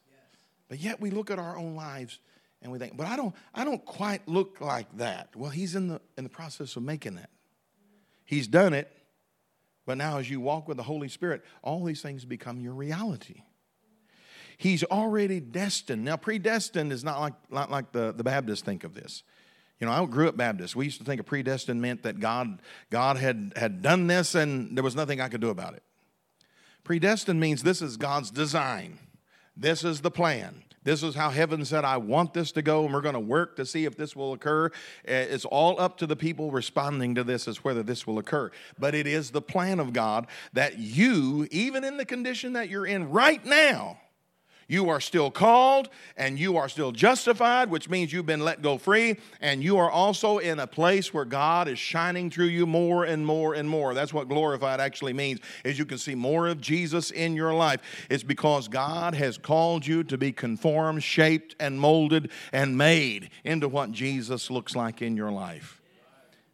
But 0.69 0.79
yet 0.79 1.01
we 1.01 1.09
look 1.09 1.29
at 1.31 1.39
our 1.39 1.57
own 1.57 1.75
lives 1.75 2.19
and 2.61 2.71
we 2.71 2.79
think, 2.79 2.95
but 2.95 3.07
I 3.07 3.17
don't, 3.17 3.35
I 3.53 3.65
don't 3.65 3.83
quite 3.83 4.27
look 4.27 4.61
like 4.61 4.97
that. 4.97 5.35
Well, 5.35 5.49
he's 5.49 5.75
in 5.75 5.87
the, 5.87 6.01
in 6.17 6.23
the 6.23 6.29
process 6.29 6.75
of 6.75 6.83
making 6.83 7.15
that. 7.15 7.29
He's 8.25 8.47
done 8.47 8.73
it, 8.73 8.95
but 9.85 9.97
now 9.97 10.19
as 10.19 10.29
you 10.29 10.39
walk 10.39 10.67
with 10.67 10.77
the 10.77 10.83
Holy 10.83 11.09
Spirit, 11.09 11.43
all 11.63 11.83
these 11.83 12.01
things 12.01 12.23
become 12.23 12.59
your 12.59 12.73
reality. 12.73 13.41
He's 14.57 14.83
already 14.83 15.39
destined. 15.39 16.03
Now, 16.03 16.17
predestined 16.17 16.91
is 16.91 17.03
not 17.03 17.19
like, 17.21 17.33
not 17.49 17.71
like 17.71 17.91
the, 17.93 18.11
the 18.11 18.23
Baptists 18.23 18.61
think 18.61 18.83
of 18.83 18.93
this. 18.93 19.23
You 19.79 19.87
know, 19.87 19.93
I 19.93 20.05
grew 20.05 20.27
up 20.27 20.35
Baptist. 20.35 20.75
We 20.75 20.85
used 20.85 20.99
to 20.99 21.05
think 21.05 21.21
a 21.21 21.23
predestined 21.23 21.81
meant 21.81 22.03
that 22.03 22.19
God, 22.19 22.61
God 22.89 23.15
had, 23.15 23.53
had 23.55 23.81
done 23.81 24.07
this 24.07 24.35
and 24.35 24.77
there 24.77 24.83
was 24.83 24.95
nothing 24.95 25.21
I 25.21 25.29
could 25.29 25.39
do 25.39 25.49
about 25.49 25.75
it. 25.75 25.83
Predestined 26.83 27.39
means 27.39 27.63
this 27.63 27.81
is 27.81 27.95
God's 27.95 28.31
design. 28.31 28.99
This 29.59 29.83
is 29.83 29.99
the 29.99 30.11
plan. 30.11 30.63
This 30.85 31.03
is 31.03 31.15
how 31.15 31.29
heaven 31.29 31.65
said, 31.65 31.83
I 31.83 31.97
want 31.97 32.33
this 32.33 32.53
to 32.53 32.61
go, 32.61 32.85
and 32.85 32.93
we're 32.93 33.01
going 33.01 33.13
to 33.13 33.19
work 33.19 33.57
to 33.57 33.65
see 33.65 33.83
if 33.83 33.97
this 33.97 34.15
will 34.15 34.31
occur. 34.31 34.67
Eh, 35.05 35.23
it's 35.29 35.43
all 35.43 35.79
up 35.81 35.97
to 35.97 36.07
the 36.07 36.15
people 36.15 36.49
responding 36.49 37.13
to 37.15 37.25
this 37.25 37.45
as 37.45 37.61
whether 37.61 37.83
this 37.83 38.07
will 38.07 38.19
occur. 38.19 38.51
But 38.79 38.95
it 38.95 39.05
is 39.05 39.31
the 39.31 39.41
plan 39.41 39.81
of 39.81 39.91
God 39.91 40.27
that 40.53 40.79
you, 40.79 41.45
even 41.51 41.83
in 41.83 41.97
the 41.97 42.05
condition 42.05 42.53
that 42.53 42.69
you're 42.69 42.85
in 42.85 43.09
right 43.09 43.43
now, 43.45 43.97
you 44.69 44.87
are 44.87 45.01
still 45.01 45.29
called 45.29 45.89
and 46.15 46.39
you 46.39 46.55
are 46.55 46.69
still 46.69 46.93
justified, 46.93 47.69
which 47.69 47.89
means 47.89 48.13
you've 48.13 48.25
been 48.25 48.45
let 48.45 48.61
go 48.61 48.77
free, 48.77 49.17
and 49.41 49.61
you 49.61 49.77
are 49.77 49.89
also 49.89 50.37
in 50.37 50.59
a 50.59 50.67
place 50.67 51.13
where 51.13 51.25
God 51.25 51.67
is 51.67 51.79
shining 51.79 52.29
through 52.29 52.45
you 52.45 52.65
more 52.65 53.03
and 53.03 53.25
more 53.25 53.55
and 53.55 53.67
more. 53.67 53.93
That's 53.93 54.13
what 54.13 54.29
glorified 54.29 54.79
actually 54.79 55.13
means, 55.13 55.39
is 55.65 55.77
you 55.77 55.85
can 55.85 55.97
see 55.97 56.15
more 56.15 56.47
of 56.47 56.61
Jesus 56.61 57.11
in 57.11 57.35
your 57.35 57.53
life. 57.53 57.81
It's 58.09 58.23
because 58.23 58.67
God 58.67 59.15
has 59.15 59.37
called 59.37 59.85
you 59.85 60.03
to 60.05 60.17
be 60.17 60.31
conformed, 60.31 61.03
shaped, 61.03 61.55
and 61.59 61.79
molded 61.79 62.31
and 62.53 62.77
made 62.77 63.31
into 63.43 63.67
what 63.67 63.91
Jesus 63.91 64.51
looks 64.51 64.75
like 64.75 65.01
in 65.01 65.17
your 65.17 65.31
life. 65.31 65.81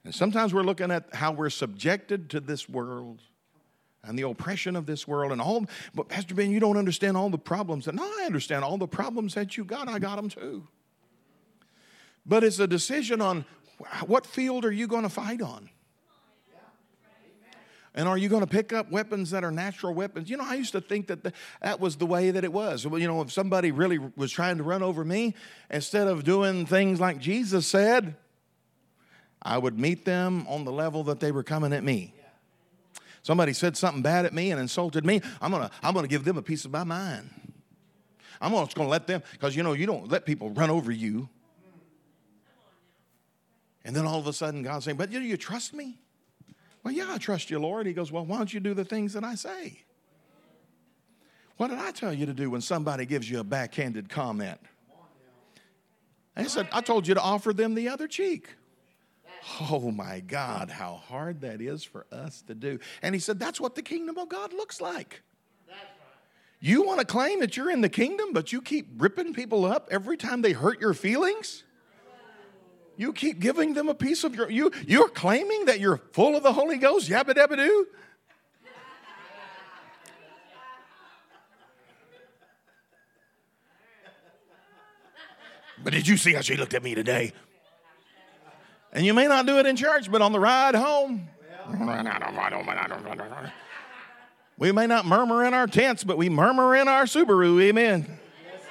And 0.05 0.15
sometimes 0.15 0.53
we're 0.53 0.63
looking 0.63 0.91
at 0.91 1.13
how 1.13 1.33
we're 1.33 1.49
subjected 1.49 2.29
to 2.29 2.39
this 2.39 2.69
world 2.69 3.21
and 4.05 4.17
the 4.17 4.23
oppression 4.23 4.75
of 4.75 4.85
this 4.85 5.07
world 5.07 5.31
and 5.31 5.41
all. 5.41 5.65
But 5.93 6.09
Pastor 6.09 6.35
Ben, 6.35 6.51
you 6.51 6.59
don't 6.59 6.77
understand 6.77 7.17
all 7.17 7.29
the 7.29 7.37
problems. 7.37 7.87
And 7.87 7.97
no, 7.97 8.03
I 8.03 8.23
understand 8.25 8.63
all 8.63 8.77
the 8.77 8.87
problems 8.87 9.33
that 9.33 9.57
you 9.57 9.63
got. 9.63 9.87
I 9.87 9.99
got 9.99 10.15
them 10.15 10.29
too. 10.29 10.67
But 12.25 12.43
it's 12.43 12.59
a 12.59 12.67
decision 12.67 13.21
on 13.21 13.45
what 14.07 14.25
field 14.25 14.65
are 14.65 14.71
you 14.71 14.87
going 14.87 15.03
to 15.03 15.09
fight 15.09 15.41
on? 15.41 15.69
And 17.97 18.09
are 18.09 18.17
you 18.17 18.27
going 18.27 18.41
to 18.41 18.47
pick 18.47 18.73
up 18.73 18.91
weapons 18.91 19.31
that 19.31 19.45
are 19.45 19.51
natural 19.51 19.93
weapons? 19.93 20.29
You 20.29 20.35
know, 20.35 20.43
I 20.45 20.55
used 20.55 20.73
to 20.73 20.81
think 20.81 21.07
that 21.07 21.23
the, 21.23 21.31
that 21.61 21.79
was 21.79 21.95
the 21.95 22.05
way 22.05 22.29
that 22.29 22.43
it 22.43 22.51
was. 22.51 22.83
You 22.83 23.07
know, 23.07 23.21
if 23.21 23.31
somebody 23.31 23.71
really 23.71 23.99
was 24.17 24.33
trying 24.33 24.57
to 24.57 24.63
run 24.63 24.83
over 24.83 25.05
me, 25.05 25.33
instead 25.69 26.09
of 26.09 26.25
doing 26.25 26.65
things 26.65 26.99
like 26.99 27.19
Jesus 27.19 27.65
said, 27.65 28.17
I 29.41 29.57
would 29.57 29.79
meet 29.79 30.03
them 30.03 30.45
on 30.49 30.65
the 30.65 30.73
level 30.73 31.05
that 31.05 31.21
they 31.21 31.31
were 31.31 31.43
coming 31.43 31.71
at 31.71 31.85
me. 31.85 32.13
Somebody 33.25 33.53
said 33.53 33.75
something 33.75 34.03
bad 34.03 34.27
at 34.27 34.35
me 34.35 34.51
and 34.51 34.61
insulted 34.61 35.03
me. 35.03 35.19
I'm 35.41 35.49
gonna, 35.49 35.71
I'm 35.81 35.95
gonna 35.95 36.07
give 36.07 36.25
them 36.25 36.37
a 36.37 36.43
piece 36.43 36.63
of 36.63 36.69
my 36.69 36.83
mind. 36.83 37.27
I'm 38.39 38.51
just 38.51 38.75
gonna 38.75 38.87
let 38.87 39.07
them, 39.07 39.23
because 39.31 39.55
you 39.55 39.63
know, 39.63 39.73
you 39.73 39.87
don't 39.87 40.07
let 40.09 40.27
people 40.27 40.51
run 40.51 40.69
over 40.69 40.91
you. 40.91 41.27
And 43.83 43.95
then 43.95 44.05
all 44.05 44.19
of 44.19 44.27
a 44.27 44.33
sudden, 44.33 44.61
God's 44.61 44.85
saying, 44.85 44.97
But 44.97 45.11
you, 45.11 45.21
you 45.21 45.37
trust 45.37 45.73
me? 45.73 45.97
Well, 46.83 46.93
yeah, 46.93 47.07
I 47.09 47.17
trust 47.17 47.49
you, 47.49 47.57
Lord. 47.57 47.87
He 47.87 47.93
goes, 47.93 48.11
Well, 48.11 48.27
why 48.27 48.37
don't 48.37 48.53
you 48.53 48.59
do 48.59 48.75
the 48.75 48.85
things 48.85 49.13
that 49.13 49.23
I 49.23 49.33
say? 49.33 49.79
What 51.57 51.71
did 51.71 51.79
I 51.79 51.89
tell 51.89 52.13
you 52.13 52.27
to 52.27 52.33
do 52.33 52.51
when 52.51 52.61
somebody 52.61 53.07
gives 53.07 53.27
you 53.27 53.39
a 53.39 53.43
backhanded 53.43 54.07
comment? 54.07 54.59
I 56.35 56.43
said, 56.43 56.67
I 56.71 56.81
told 56.81 57.07
you 57.07 57.15
to 57.15 57.21
offer 57.21 57.53
them 57.53 57.73
the 57.73 57.89
other 57.89 58.07
cheek. 58.07 58.49
Oh 59.59 59.91
my 59.91 60.21
God, 60.21 60.69
how 60.69 60.95
hard 60.95 61.41
that 61.41 61.61
is 61.61 61.83
for 61.83 62.05
us 62.11 62.41
to 62.47 62.55
do. 62.55 62.79
And 63.01 63.13
he 63.13 63.19
said, 63.19 63.39
That's 63.39 63.59
what 63.59 63.75
the 63.75 63.81
kingdom 63.81 64.17
of 64.17 64.29
God 64.29 64.53
looks 64.53 64.81
like. 64.81 65.21
You 66.59 66.83
want 66.83 66.99
to 66.99 67.05
claim 67.05 67.41
that 67.41 67.55
you're 67.55 67.69
in 67.69 67.81
the 67.81 67.89
kingdom, 67.89 68.33
but 68.33 68.51
you 68.51 68.61
keep 68.61 68.87
ripping 68.97 69.33
people 69.33 69.65
up 69.65 69.87
every 69.91 70.17
time 70.17 70.41
they 70.41 70.53
hurt 70.53 70.81
your 70.81 70.93
feelings? 70.93 71.63
You 72.97 73.13
keep 73.13 73.39
giving 73.39 73.73
them 73.73 73.89
a 73.89 73.93
piece 73.93 74.23
of 74.23 74.35
your 74.35 74.49
you 74.49 74.71
you're 74.87 75.09
claiming 75.09 75.65
that 75.65 75.79
you're 75.79 75.97
full 76.13 76.35
of 76.35 76.43
the 76.43 76.53
Holy 76.53 76.77
Ghost, 76.77 77.09
yabba 77.09 77.35
dabba 77.35 77.57
doo. 77.57 77.87
But 85.83 85.93
did 85.93 86.07
you 86.07 86.17
see 86.17 86.33
how 86.33 86.41
she 86.41 86.55
looked 86.55 86.73
at 86.73 86.81
me 86.81 86.95
today? 86.95 87.33
And 88.95 89.05
you 89.05 89.13
may 89.13 89.27
not 89.27 89.45
do 89.45 89.59
it 89.59 89.65
in 89.65 89.75
church, 89.75 90.09
but 90.09 90.21
on 90.21 90.31
the 90.31 90.39
ride 90.39 90.73
home, 90.73 91.27
we 94.57 94.71
may 94.71 94.87
not 94.87 95.05
murmur 95.05 95.43
in 95.43 95.53
our 95.53 95.67
tents, 95.67 96.05
but 96.05 96.17
we 96.17 96.29
murmur 96.29 96.77
in 96.77 96.87
our 96.87 97.03
Subaru. 97.03 97.61
Amen. 97.61 98.05
Yes, 98.07 98.61
sir. 98.63 98.69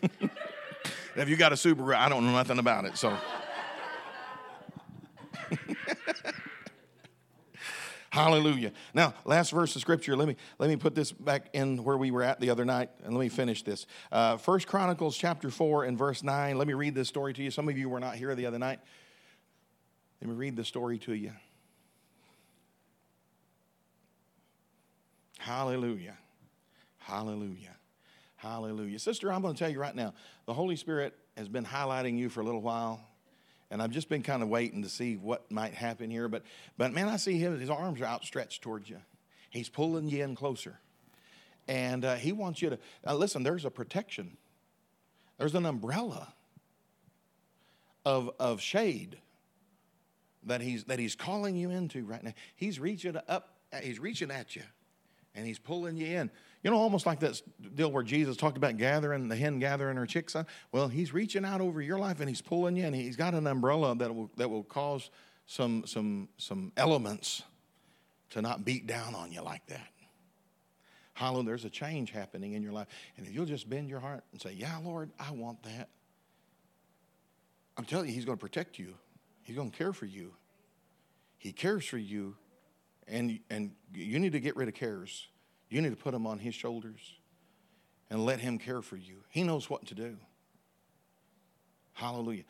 Yes, 0.00 0.08
sir. 0.20 0.30
if 1.16 1.28
you 1.28 1.36
got 1.36 1.50
a 1.52 1.56
Subaru, 1.56 1.92
I 1.92 2.08
don't 2.08 2.24
know 2.24 2.32
nothing 2.32 2.60
about 2.60 2.84
it, 2.84 2.96
so. 2.96 3.18
Hallelujah. 8.10 8.72
Now, 8.92 9.14
last 9.24 9.52
verse 9.52 9.74
of 9.76 9.82
scripture. 9.82 10.16
Let 10.16 10.26
me 10.26 10.36
let 10.58 10.68
me 10.68 10.74
put 10.76 10.96
this 10.96 11.12
back 11.12 11.48
in 11.52 11.84
where 11.84 11.96
we 11.96 12.10
were 12.10 12.24
at 12.24 12.40
the 12.40 12.50
other 12.50 12.64
night, 12.64 12.90
and 13.04 13.14
let 13.14 13.20
me 13.20 13.28
finish 13.28 13.62
this. 13.62 13.86
Uh, 14.10 14.36
First 14.36 14.66
Chronicles 14.66 15.16
chapter 15.16 15.48
four 15.48 15.84
and 15.84 15.96
verse 15.96 16.24
nine. 16.24 16.58
Let 16.58 16.66
me 16.66 16.74
read 16.74 16.94
this 16.94 17.06
story 17.06 17.32
to 17.34 17.42
you. 17.42 17.52
Some 17.52 17.68
of 17.68 17.78
you 17.78 17.88
were 17.88 18.00
not 18.00 18.16
here 18.16 18.34
the 18.34 18.46
other 18.46 18.58
night. 18.58 18.80
Let 20.20 20.28
me 20.28 20.34
read 20.34 20.56
the 20.56 20.64
story 20.64 20.98
to 20.98 21.14
you. 21.14 21.32
Hallelujah. 25.38 26.18
Hallelujah. 26.98 27.76
Hallelujah. 28.36 28.98
Sister, 28.98 29.32
I'm 29.32 29.40
going 29.40 29.54
to 29.54 29.58
tell 29.58 29.70
you 29.70 29.80
right 29.80 29.94
now, 29.94 30.14
the 30.46 30.54
Holy 30.54 30.76
Spirit 30.76 31.14
has 31.36 31.48
been 31.48 31.64
highlighting 31.64 32.18
you 32.18 32.28
for 32.28 32.40
a 32.40 32.44
little 32.44 32.60
while 32.60 33.00
and 33.70 33.80
I've 33.80 33.90
just 33.90 34.08
been 34.08 34.22
kind 34.22 34.42
of 34.42 34.48
waiting 34.48 34.82
to 34.82 34.88
see 34.88 35.16
what 35.16 35.50
might 35.50 35.74
happen 35.74 36.10
here. 36.10 36.28
But, 36.28 36.42
but 36.76 36.92
man, 36.92 37.08
I 37.08 37.16
see 37.16 37.38
him, 37.38 37.58
his 37.58 37.70
arms 37.70 38.00
are 38.00 38.06
outstretched 38.06 38.62
towards 38.62 38.90
you. 38.90 38.98
He's 39.50 39.68
pulling 39.68 40.08
you 40.08 40.24
in 40.24 40.34
closer. 40.34 40.78
And 41.68 42.04
uh, 42.04 42.16
he 42.16 42.32
wants 42.32 42.62
you 42.62 42.70
to, 42.70 42.78
now 43.06 43.14
listen, 43.14 43.42
there's 43.42 43.64
a 43.64 43.70
protection, 43.70 44.36
there's 45.38 45.54
an 45.54 45.66
umbrella 45.66 46.32
of, 48.04 48.30
of 48.40 48.60
shade 48.60 49.18
that 50.44 50.60
he's, 50.60 50.84
that 50.84 50.98
he's 50.98 51.14
calling 51.14 51.54
you 51.54 51.70
into 51.70 52.04
right 52.04 52.22
now. 52.24 52.32
He's 52.56 52.80
reaching 52.80 53.16
up, 53.28 53.54
he's 53.82 53.98
reaching 53.98 54.30
at 54.30 54.56
you, 54.56 54.62
and 55.34 55.46
he's 55.46 55.58
pulling 55.58 55.96
you 55.96 56.06
in. 56.06 56.30
You 56.62 56.70
know, 56.70 56.76
almost 56.76 57.06
like 57.06 57.20
that 57.20 57.40
deal 57.74 57.90
where 57.90 58.02
Jesus 58.02 58.36
talked 58.36 58.58
about 58.58 58.76
gathering, 58.76 59.28
the 59.28 59.36
hen 59.36 59.58
gathering 59.60 59.96
her 59.96 60.06
chicks. 60.06 60.36
Well, 60.72 60.88
he's 60.88 61.14
reaching 61.14 61.44
out 61.44 61.60
over 61.60 61.80
your 61.80 61.98
life 61.98 62.20
and 62.20 62.28
he's 62.28 62.42
pulling 62.42 62.76
you, 62.76 62.84
and 62.84 62.94
he's 62.94 63.16
got 63.16 63.34
an 63.34 63.46
umbrella 63.46 63.96
that 63.96 64.14
will, 64.14 64.30
that 64.36 64.50
will 64.50 64.64
cause 64.64 65.10
some, 65.46 65.84
some, 65.86 66.28
some 66.36 66.72
elements 66.76 67.42
to 68.30 68.42
not 68.42 68.64
beat 68.64 68.86
down 68.86 69.14
on 69.14 69.32
you 69.32 69.42
like 69.42 69.66
that. 69.66 69.88
Hallelujah, 71.14 71.46
there's 71.46 71.64
a 71.64 71.70
change 71.70 72.10
happening 72.10 72.52
in 72.52 72.62
your 72.62 72.72
life. 72.72 72.86
And 73.16 73.26
if 73.26 73.34
you'll 73.34 73.46
just 73.46 73.68
bend 73.68 73.90
your 73.90 74.00
heart 74.00 74.24
and 74.32 74.40
say, 74.40 74.52
Yeah, 74.52 74.78
Lord, 74.82 75.10
I 75.18 75.32
want 75.32 75.62
that. 75.64 75.88
I'm 77.76 77.84
telling 77.84 78.08
you, 78.08 78.14
He's 78.14 78.24
going 78.24 78.38
to 78.38 78.40
protect 78.40 78.78
you, 78.78 78.94
He's 79.42 79.56
going 79.56 79.70
to 79.70 79.76
care 79.76 79.92
for 79.92 80.06
you. 80.06 80.34
He 81.38 81.52
cares 81.52 81.86
for 81.86 81.96
you, 81.96 82.36
and, 83.08 83.40
and 83.48 83.72
you 83.94 84.18
need 84.18 84.32
to 84.32 84.40
get 84.40 84.56
rid 84.56 84.68
of 84.68 84.74
cares. 84.74 85.26
You 85.70 85.80
need 85.80 85.90
to 85.90 85.96
put 85.96 86.12
them 86.12 86.26
on 86.26 86.38
His 86.38 86.54
shoulders 86.54 87.00
and 88.10 88.26
let 88.26 88.40
Him 88.40 88.58
care 88.58 88.82
for 88.82 88.96
you. 88.96 89.22
He 89.30 89.44
knows 89.44 89.70
what 89.70 89.86
to 89.86 89.94
do. 89.94 90.16
Hallelujah. 91.92 92.42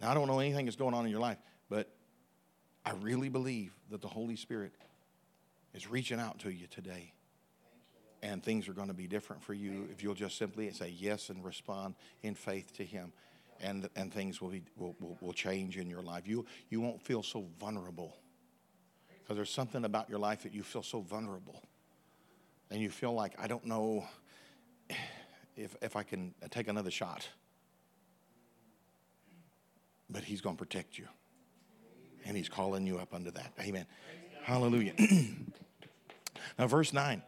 Now, 0.00 0.12
I 0.12 0.14
don't 0.14 0.28
know 0.28 0.38
anything 0.38 0.64
that's 0.64 0.76
going 0.76 0.94
on 0.94 1.04
in 1.04 1.10
your 1.10 1.20
life, 1.20 1.38
but 1.68 1.90
I 2.86 2.92
really 2.92 3.28
believe 3.28 3.72
that 3.90 4.00
the 4.00 4.08
Holy 4.08 4.36
Spirit 4.36 4.72
is 5.74 5.90
reaching 5.90 6.20
out 6.20 6.38
to 6.40 6.50
you 6.50 6.66
today. 6.68 7.12
And 8.22 8.42
things 8.42 8.68
are 8.68 8.72
going 8.72 8.88
to 8.88 8.94
be 8.94 9.06
different 9.06 9.42
for 9.42 9.54
you 9.54 9.88
if 9.90 10.02
you'll 10.02 10.14
just 10.14 10.36
simply 10.36 10.70
say 10.72 10.94
yes 10.96 11.30
and 11.30 11.44
respond 11.44 11.94
in 12.22 12.34
faith 12.34 12.72
to 12.74 12.84
Him. 12.84 13.12
And, 13.62 13.88
and 13.96 14.12
things 14.12 14.40
will, 14.40 14.50
be, 14.50 14.62
will, 14.76 14.94
will, 15.00 15.18
will 15.20 15.32
change 15.32 15.76
in 15.76 15.88
your 15.88 16.02
life. 16.02 16.26
You, 16.26 16.46
you 16.70 16.80
won't 16.80 17.02
feel 17.02 17.22
so 17.22 17.46
vulnerable 17.58 18.16
because 19.22 19.36
there's 19.36 19.52
something 19.52 19.84
about 19.84 20.08
your 20.08 20.18
life 20.18 20.44
that 20.44 20.54
you 20.54 20.62
feel 20.62 20.82
so 20.82 21.00
vulnerable 21.00 21.62
and 22.70 22.80
you 22.80 22.90
feel 22.90 23.12
like, 23.12 23.34
I 23.38 23.46
don't 23.46 23.64
know, 23.64 24.04
if, 25.56 25.76
if 25.82 25.96
I 25.96 26.02
can 26.02 26.34
take 26.50 26.68
another 26.68 26.90
shot. 26.90 27.28
But 30.08 30.24
He's 30.24 30.40
going 30.40 30.56
to 30.56 30.58
protect 30.58 30.98
you. 30.98 31.06
And 32.24 32.36
He's 32.36 32.48
calling 32.48 32.86
you 32.86 32.98
up 32.98 33.14
under 33.14 33.30
that. 33.32 33.52
Amen. 33.60 33.86
Hallelujah. 34.42 34.94
now, 36.58 36.66
verse 36.66 36.92
9. 36.92 37.22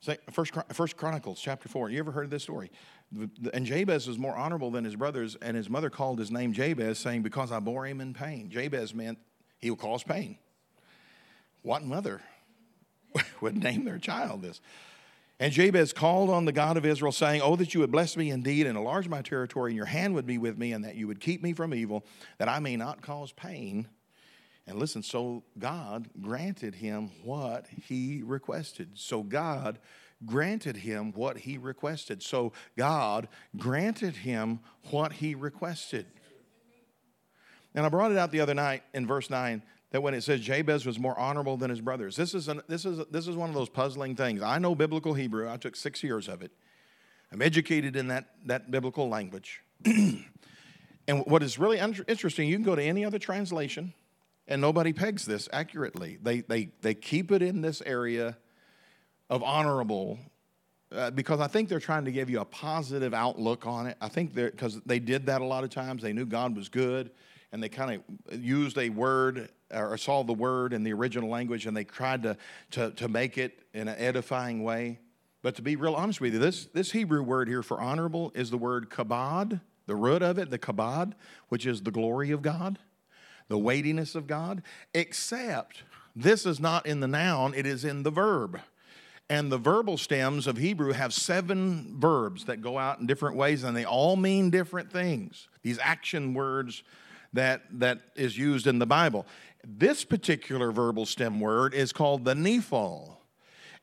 Say, 0.00 0.18
First, 0.32 0.52
First 0.72 0.96
Chronicles 0.96 1.40
chapter 1.40 1.68
4. 1.68 1.90
You 1.90 2.00
ever 2.00 2.10
heard 2.10 2.24
of 2.24 2.30
this 2.30 2.42
story? 2.42 2.72
And 3.52 3.64
Jabez 3.64 4.08
was 4.08 4.18
more 4.18 4.34
honorable 4.34 4.70
than 4.72 4.84
his 4.84 4.96
brothers, 4.96 5.36
and 5.40 5.56
his 5.56 5.70
mother 5.70 5.90
called 5.90 6.18
his 6.18 6.30
name 6.30 6.52
Jabez, 6.52 6.98
saying, 6.98 7.22
Because 7.22 7.52
I 7.52 7.60
bore 7.60 7.86
him 7.86 8.00
in 8.00 8.12
pain. 8.12 8.50
Jabez 8.50 8.94
meant 8.94 9.18
he 9.58 9.70
will 9.70 9.76
cause 9.76 10.02
pain. 10.02 10.38
What 11.62 11.84
mother 11.84 12.20
would 13.40 13.62
name 13.62 13.84
their 13.84 13.98
child 13.98 14.42
this? 14.42 14.60
And 15.40 15.52
Jabez 15.52 15.92
called 15.92 16.30
on 16.30 16.44
the 16.44 16.52
God 16.52 16.76
of 16.76 16.86
Israel, 16.86 17.10
saying, 17.10 17.40
Oh, 17.42 17.56
that 17.56 17.74
you 17.74 17.80
would 17.80 17.90
bless 17.90 18.16
me 18.16 18.30
indeed 18.30 18.66
and 18.66 18.78
enlarge 18.78 19.08
my 19.08 19.22
territory, 19.22 19.72
and 19.72 19.76
your 19.76 19.86
hand 19.86 20.14
would 20.14 20.26
be 20.26 20.38
with 20.38 20.56
me, 20.56 20.72
and 20.72 20.84
that 20.84 20.94
you 20.94 21.06
would 21.08 21.20
keep 21.20 21.42
me 21.42 21.52
from 21.52 21.74
evil, 21.74 22.04
that 22.38 22.48
I 22.48 22.60
may 22.60 22.76
not 22.76 23.02
cause 23.02 23.32
pain. 23.32 23.88
And 24.66 24.78
listen, 24.78 25.02
so 25.02 25.42
God 25.58 26.08
granted 26.20 26.76
him 26.76 27.10
what 27.24 27.66
he 27.68 28.22
requested. 28.24 28.90
So 28.94 29.22
God 29.24 29.80
granted 30.24 30.76
him 30.76 31.12
what 31.12 31.38
he 31.38 31.58
requested. 31.58 32.22
So 32.22 32.52
God 32.76 33.26
granted 33.56 34.16
him 34.16 34.60
what 34.90 35.14
he 35.14 35.34
requested. 35.34 36.06
And 37.74 37.84
I 37.84 37.88
brought 37.88 38.12
it 38.12 38.18
out 38.18 38.30
the 38.30 38.40
other 38.40 38.54
night 38.54 38.82
in 38.94 39.06
verse 39.06 39.30
9 39.30 39.62
that 39.92 40.02
when 40.02 40.14
it 40.14 40.22
says 40.22 40.40
Jabez 40.40 40.84
was 40.84 40.98
more 40.98 41.16
honorable 41.18 41.56
than 41.56 41.70
his 41.70 41.80
brothers, 41.80 42.16
this 42.16 42.34
is, 42.34 42.48
an, 42.48 42.62
this, 42.66 42.84
is, 42.84 43.00
this 43.10 43.28
is 43.28 43.36
one 43.36 43.48
of 43.48 43.54
those 43.54 43.68
puzzling 43.68 44.16
things. 44.16 44.42
I 44.42 44.58
know 44.58 44.74
biblical 44.74 45.14
Hebrew, 45.14 45.48
I 45.48 45.58
took 45.58 45.76
six 45.76 46.02
years 46.02 46.28
of 46.28 46.42
it. 46.42 46.50
I'm 47.30 47.42
educated 47.42 47.94
in 47.94 48.08
that, 48.08 48.30
that 48.46 48.70
biblical 48.70 49.08
language. 49.08 49.62
and 49.84 50.24
what 51.26 51.42
is 51.42 51.58
really 51.58 51.78
interesting, 51.78 52.48
you 52.48 52.56
can 52.56 52.64
go 52.64 52.74
to 52.74 52.82
any 52.82 53.04
other 53.04 53.18
translation, 53.18 53.92
and 54.48 54.60
nobody 54.60 54.92
pegs 54.92 55.24
this 55.26 55.48
accurately. 55.52 56.18
They, 56.22 56.40
they, 56.40 56.70
they 56.80 56.94
keep 56.94 57.30
it 57.30 57.42
in 57.42 57.60
this 57.60 57.82
area 57.86 58.36
of 59.30 59.42
honorable 59.42 60.18
uh, 60.94 61.10
because 61.10 61.40
I 61.40 61.46
think 61.46 61.68
they're 61.68 61.80
trying 61.80 62.04
to 62.04 62.12
give 62.12 62.28
you 62.28 62.40
a 62.40 62.44
positive 62.44 63.14
outlook 63.14 63.66
on 63.66 63.86
it. 63.86 63.96
I 64.00 64.08
think 64.08 64.34
because 64.34 64.80
they 64.84 64.98
did 64.98 65.26
that 65.26 65.40
a 65.40 65.44
lot 65.44 65.64
of 65.64 65.70
times. 65.70 66.02
They 66.02 66.12
knew 66.12 66.26
God 66.26 66.54
was 66.54 66.68
good, 66.68 67.10
and 67.50 67.62
they 67.62 67.70
kind 67.70 68.02
of 68.28 68.38
used 68.38 68.76
a 68.76 68.90
word 68.90 69.48
or 69.72 69.96
saw 69.96 70.22
the 70.22 70.32
word 70.32 70.72
in 70.72 70.82
the 70.82 70.92
original 70.92 71.28
language, 71.28 71.66
and 71.66 71.76
they 71.76 71.84
tried 71.84 72.22
to, 72.22 72.36
to, 72.72 72.90
to 72.92 73.08
make 73.08 73.38
it 73.38 73.60
in 73.72 73.88
an 73.88 73.96
edifying 73.98 74.62
way. 74.62 74.98
But 75.42 75.56
to 75.56 75.62
be 75.62 75.76
real 75.76 75.94
honest 75.94 76.20
with 76.20 76.34
you, 76.34 76.38
this, 76.38 76.66
this 76.66 76.92
Hebrew 76.92 77.22
word 77.22 77.48
here 77.48 77.62
for 77.62 77.80
honorable 77.80 78.30
is 78.34 78.50
the 78.50 78.58
word 78.58 78.90
kabod, 78.90 79.60
the 79.86 79.96
root 79.96 80.22
of 80.22 80.38
it, 80.38 80.50
the 80.50 80.58
kabod, 80.58 81.14
which 81.48 81.66
is 81.66 81.82
the 81.82 81.90
glory 81.90 82.30
of 82.30 82.42
God, 82.42 82.78
the 83.48 83.58
weightiness 83.58 84.14
of 84.14 84.26
God, 84.26 84.62
except 84.94 85.82
this 86.14 86.46
is 86.46 86.60
not 86.60 86.86
in 86.86 87.00
the 87.00 87.08
noun, 87.08 87.54
it 87.54 87.66
is 87.66 87.84
in 87.84 88.02
the 88.02 88.10
verb. 88.10 88.60
And 89.28 89.50
the 89.50 89.58
verbal 89.58 89.96
stems 89.96 90.46
of 90.46 90.58
Hebrew 90.58 90.92
have 90.92 91.14
seven 91.14 91.96
verbs 91.98 92.44
that 92.44 92.60
go 92.60 92.78
out 92.78 93.00
in 93.00 93.06
different 93.06 93.36
ways, 93.36 93.64
and 93.64 93.76
they 93.76 93.84
all 93.84 94.14
mean 94.14 94.50
different 94.50 94.92
things. 94.92 95.48
These 95.62 95.78
action 95.80 96.34
words 96.34 96.82
that, 97.32 97.62
that 97.78 98.00
is 98.14 98.36
used 98.36 98.66
in 98.66 98.78
the 98.78 98.86
Bible. 98.86 99.26
This 99.66 100.04
particular 100.04 100.72
verbal 100.72 101.06
stem 101.06 101.40
word 101.40 101.74
is 101.74 101.92
called 101.92 102.24
the 102.24 102.34
niphal. 102.34 103.16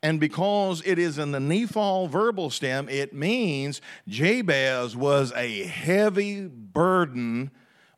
And 0.02 0.20
because 0.20 0.82
it 0.86 0.98
is 0.98 1.18
in 1.18 1.32
the 1.32 1.40
niphal 1.40 2.10
verbal 2.10 2.50
stem, 2.50 2.88
it 2.88 3.14
means 3.14 3.82
Jabez 4.08 4.96
was 4.96 5.34
a 5.36 5.64
heavy 5.64 6.48
burden, 6.48 7.52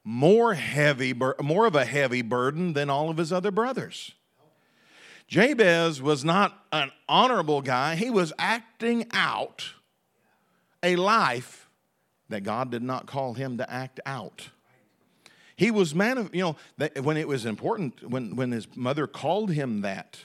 more 0.03 0.55
heavy, 0.55 1.13
more 1.13 1.65
of 1.65 1.75
a 1.75 1.85
heavy 1.85 2.21
burden 2.21 2.73
than 2.73 2.89
all 2.89 3.09
of 3.09 3.17
his 3.17 3.31
other 3.31 3.51
brothers. 3.51 4.13
Jabez 5.27 6.01
was 6.01 6.25
not 6.25 6.65
an 6.71 6.91
honorable 7.07 7.61
guy, 7.61 7.95
he 7.95 8.09
was 8.09 8.33
acting 8.37 9.05
out 9.11 9.73
a 10.83 10.95
life 10.97 11.69
that 12.29 12.41
God 12.41 12.71
did 12.71 12.81
not 12.81 13.05
call 13.05 13.35
him 13.35 13.57
to 13.57 13.71
act 13.71 13.99
out. 14.05 14.49
He 15.61 15.69
was 15.69 15.93
man 15.93 16.17
of, 16.17 16.33
you 16.33 16.41
know, 16.41 16.55
when 17.03 17.17
it 17.17 17.27
was 17.27 17.45
important, 17.45 18.09
when, 18.09 18.35
when 18.35 18.51
his 18.51 18.67
mother 18.75 19.05
called 19.05 19.51
him 19.51 19.81
that, 19.81 20.17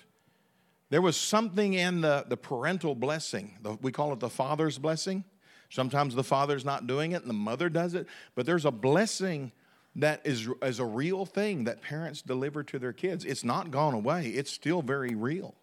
there 0.89 1.03
was 1.03 1.15
something 1.15 1.75
in 1.75 2.01
the, 2.01 2.25
the 2.27 2.39
parental 2.39 2.95
blessing. 2.95 3.59
The, 3.61 3.75
we 3.83 3.93
call 3.93 4.15
it 4.15 4.21
the 4.21 4.31
father's 4.31 4.79
blessing. 4.79 5.25
Sometimes 5.69 6.15
the 6.15 6.25
father's 6.25 6.65
not 6.65 6.87
doing 6.87 7.13
it 7.13 7.21
and 7.21 7.29
the 7.29 7.35
mother 7.35 7.69
does 7.69 7.93
it, 7.93 8.07
but 8.35 8.47
there's 8.47 8.65
a 8.65 8.71
blessing 8.71 9.53
that 9.97 10.23
is, 10.25 10.49
is 10.63 10.79
a 10.79 10.87
real 10.87 11.27
thing 11.27 11.65
that 11.65 11.83
parents 11.83 12.23
deliver 12.23 12.63
to 12.63 12.79
their 12.79 12.95
kids. 12.95 13.27
It's 13.27 13.45
not 13.45 13.71
gone 13.71 13.93
away, 13.93 14.29
it's 14.29 14.51
still 14.51 14.81
very 14.81 15.15
real. 15.15 15.55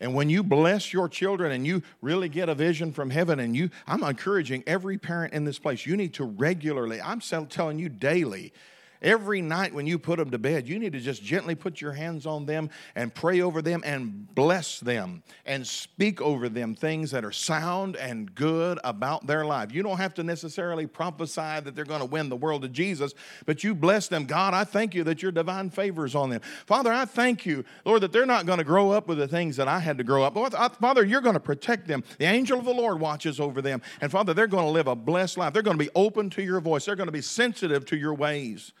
And 0.00 0.12
when 0.12 0.28
you 0.28 0.42
bless 0.42 0.92
your 0.92 1.08
children 1.08 1.52
and 1.52 1.64
you 1.64 1.84
really 2.02 2.28
get 2.28 2.48
a 2.48 2.54
vision 2.56 2.90
from 2.90 3.10
heaven, 3.10 3.38
and 3.38 3.54
you, 3.54 3.70
I'm 3.86 4.02
encouraging 4.02 4.64
every 4.66 4.98
parent 4.98 5.34
in 5.34 5.44
this 5.44 5.60
place, 5.60 5.86
you 5.86 5.96
need 5.96 6.14
to 6.14 6.24
regularly, 6.24 7.00
I'm 7.00 7.20
telling 7.20 7.78
you 7.78 7.88
daily, 7.88 8.52
Every 9.00 9.40
night 9.40 9.72
when 9.72 9.86
you 9.86 9.98
put 9.98 10.18
them 10.18 10.30
to 10.30 10.38
bed, 10.38 10.66
you 10.66 10.78
need 10.78 10.92
to 10.92 11.00
just 11.00 11.22
gently 11.22 11.54
put 11.54 11.80
your 11.80 11.92
hands 11.92 12.26
on 12.26 12.46
them 12.46 12.70
and 12.96 13.14
pray 13.14 13.40
over 13.40 13.62
them 13.62 13.82
and 13.84 14.34
bless 14.34 14.80
them 14.80 15.22
and 15.46 15.66
speak 15.66 16.20
over 16.20 16.48
them 16.48 16.74
things 16.74 17.12
that 17.12 17.24
are 17.24 17.32
sound 17.32 17.96
and 17.96 18.34
good 18.34 18.78
about 18.82 19.26
their 19.26 19.44
life. 19.44 19.72
You 19.72 19.82
don't 19.82 19.98
have 19.98 20.14
to 20.14 20.24
necessarily 20.24 20.86
prophesy 20.86 21.60
that 21.60 21.74
they're 21.74 21.84
going 21.84 22.00
to 22.00 22.06
win 22.06 22.28
the 22.28 22.36
world 22.36 22.62
to 22.62 22.68
Jesus, 22.68 23.14
but 23.46 23.62
you 23.62 23.74
bless 23.74 24.08
them. 24.08 24.24
God, 24.24 24.52
I 24.52 24.64
thank 24.64 24.94
you 24.94 25.04
that 25.04 25.22
your 25.22 25.32
divine 25.32 25.70
favors 25.70 26.14
on 26.14 26.30
them. 26.30 26.40
Father, 26.66 26.92
I 26.92 27.04
thank 27.04 27.46
you, 27.46 27.64
Lord, 27.84 28.00
that 28.00 28.12
they're 28.12 28.26
not 28.26 28.46
going 28.46 28.58
to 28.58 28.64
grow 28.64 28.90
up 28.90 29.06
with 29.06 29.18
the 29.18 29.28
things 29.28 29.56
that 29.56 29.68
I 29.68 29.78
had 29.78 29.98
to 29.98 30.04
grow 30.04 30.24
up. 30.24 30.34
Lord, 30.34 30.52
Father, 30.52 31.04
you're 31.04 31.20
going 31.20 31.34
to 31.34 31.40
protect 31.40 31.86
them. 31.86 32.02
The 32.18 32.24
angel 32.24 32.58
of 32.58 32.64
the 32.64 32.74
Lord 32.74 32.98
watches 32.98 33.38
over 33.38 33.62
them. 33.62 33.80
And 34.00 34.10
Father, 34.10 34.34
they're 34.34 34.46
going 34.48 34.66
to 34.66 34.70
live 34.70 34.88
a 34.88 34.96
blessed 34.96 35.38
life. 35.38 35.52
They're 35.52 35.62
going 35.62 35.78
to 35.78 35.84
be 35.84 35.90
open 35.94 36.30
to 36.30 36.42
your 36.42 36.60
voice. 36.60 36.86
They're 36.86 36.96
going 36.96 37.06
to 37.06 37.12
be 37.12 37.22
sensitive 37.22 37.86
to 37.86 37.96
your 37.96 38.14
ways. 38.14 38.72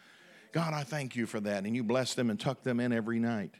God, 0.52 0.74
I 0.74 0.82
thank 0.82 1.16
you 1.16 1.26
for 1.26 1.40
that. 1.40 1.64
And 1.64 1.74
you 1.74 1.82
bless 1.84 2.14
them 2.14 2.30
and 2.30 2.38
tuck 2.38 2.62
them 2.62 2.80
in 2.80 2.92
every 2.92 3.18
night. 3.18 3.54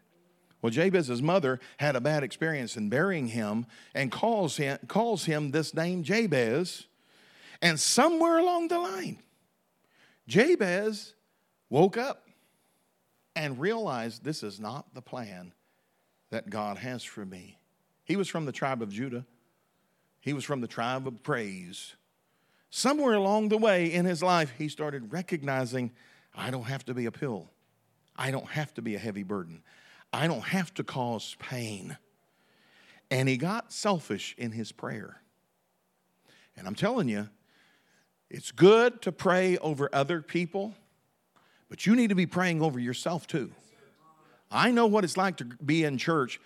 Well, 0.61 0.71
Jabez's 0.71 1.23
mother 1.23 1.61
had 1.77 1.95
a 1.95 2.01
bad 2.01 2.25
experience 2.25 2.77
in 2.77 2.89
burying 2.89 3.29
him 3.29 3.67
and 3.95 4.11
calls 4.11 4.57
him, 4.57 4.79
calls 4.89 5.25
him 5.25 5.53
this 5.53 5.73
name, 5.73 6.03
Jabez. 6.03 6.87
And 7.63 7.79
somewhere 7.79 8.39
along 8.39 8.69
the 8.69 8.79
line, 8.79 9.19
Jabez 10.27 11.15
woke 11.71 11.97
up 11.97 12.29
and 13.37 13.59
realized 13.59 14.25
this 14.25 14.43
is 14.43 14.59
not 14.59 14.95
the 14.95 15.03
plan 15.03 15.53
that 16.31 16.51
God 16.51 16.79
has 16.79 17.05
for 17.05 17.25
me. 17.25 17.59
He 18.05 18.17
was 18.17 18.29
from 18.29 18.45
the 18.45 18.53
tribe 18.53 18.83
of 18.83 18.91
Judah, 18.91 19.25
he 20.21 20.33
was 20.33 20.45
from 20.45 20.61
the 20.61 20.69
tribe 20.69 21.07
of 21.07 21.23
praise. 21.23 21.95
Somewhere 22.71 23.15
along 23.15 23.49
the 23.49 23.57
way 23.57 23.91
in 23.91 24.05
his 24.05 24.23
life, 24.23 24.53
he 24.59 24.69
started 24.69 25.11
recognizing 25.11 25.91
I 26.39 26.51
don't 26.51 26.65
have 26.65 26.85
to 26.87 26.95
be 26.95 27.07
a 27.07 27.13
pill. 27.13 27.51
I 28.17 28.31
don't 28.31 28.49
have 28.49 28.73
to 28.75 28.83
be 28.83 28.95
a 28.95 28.99
heavy 28.99 29.25
burden. 29.25 29.63
I 30.13 30.27
don't 30.29 30.45
have 30.45 30.73
to 30.75 30.85
cause 30.85 31.37
pain. 31.41 31.99
And 33.11 33.29
he 33.29 33.37
got 33.37 33.73
selfish 33.73 34.35
in 34.39 34.53
his 34.53 34.71
prayer. 34.71 35.21
And 36.57 36.67
I'm 36.67 36.75
telling 36.75 37.09
you, 37.09 37.29
it's 38.31 38.53
good 38.53 39.03
to 39.03 39.13
pray 39.13 39.59
over 39.59 39.89
other 39.93 40.23
people, 40.23 40.75
but 41.69 41.87
you 41.87 41.97
need 41.97 42.09
to 42.09 42.15
be 42.15 42.27
praying 42.27 42.63
over 42.63 42.79
yourself 42.79 43.27
too. 43.27 43.51
I 44.51 44.71
know 44.71 44.87
what 44.87 45.05
it's 45.05 45.17
like 45.17 45.39
to 45.39 45.45
be 45.45 45.85
in 45.85 45.99
church 45.99 46.41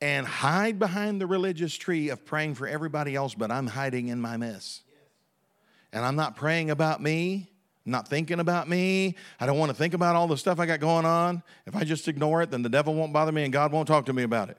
and 0.00 0.26
hide 0.26 0.78
behind 0.78 1.20
the 1.20 1.26
religious 1.26 1.74
tree 1.74 2.08
of 2.08 2.24
praying 2.24 2.54
for 2.54 2.66
everybody 2.68 3.14
else, 3.14 3.34
but 3.34 3.50
I'm 3.50 3.66
hiding 3.66 4.08
in 4.08 4.20
my 4.20 4.36
mess. 4.36 4.82
And 5.92 6.04
I'm 6.04 6.16
not 6.16 6.36
praying 6.36 6.70
about 6.70 7.02
me 7.02 7.50
not 7.90 8.08
thinking 8.08 8.40
about 8.40 8.68
me. 8.68 9.16
I 9.40 9.46
don't 9.46 9.58
want 9.58 9.70
to 9.70 9.74
think 9.74 9.94
about 9.94 10.16
all 10.16 10.26
the 10.26 10.36
stuff 10.36 10.60
I 10.60 10.66
got 10.66 10.80
going 10.80 11.04
on. 11.04 11.42
If 11.66 11.74
I 11.74 11.84
just 11.84 12.08
ignore 12.08 12.42
it, 12.42 12.50
then 12.50 12.62
the 12.62 12.68
devil 12.68 12.94
won't 12.94 13.12
bother 13.12 13.32
me 13.32 13.44
and 13.44 13.52
God 13.52 13.72
won't 13.72 13.88
talk 13.88 14.06
to 14.06 14.12
me 14.12 14.22
about 14.22 14.50
it. 14.50 14.58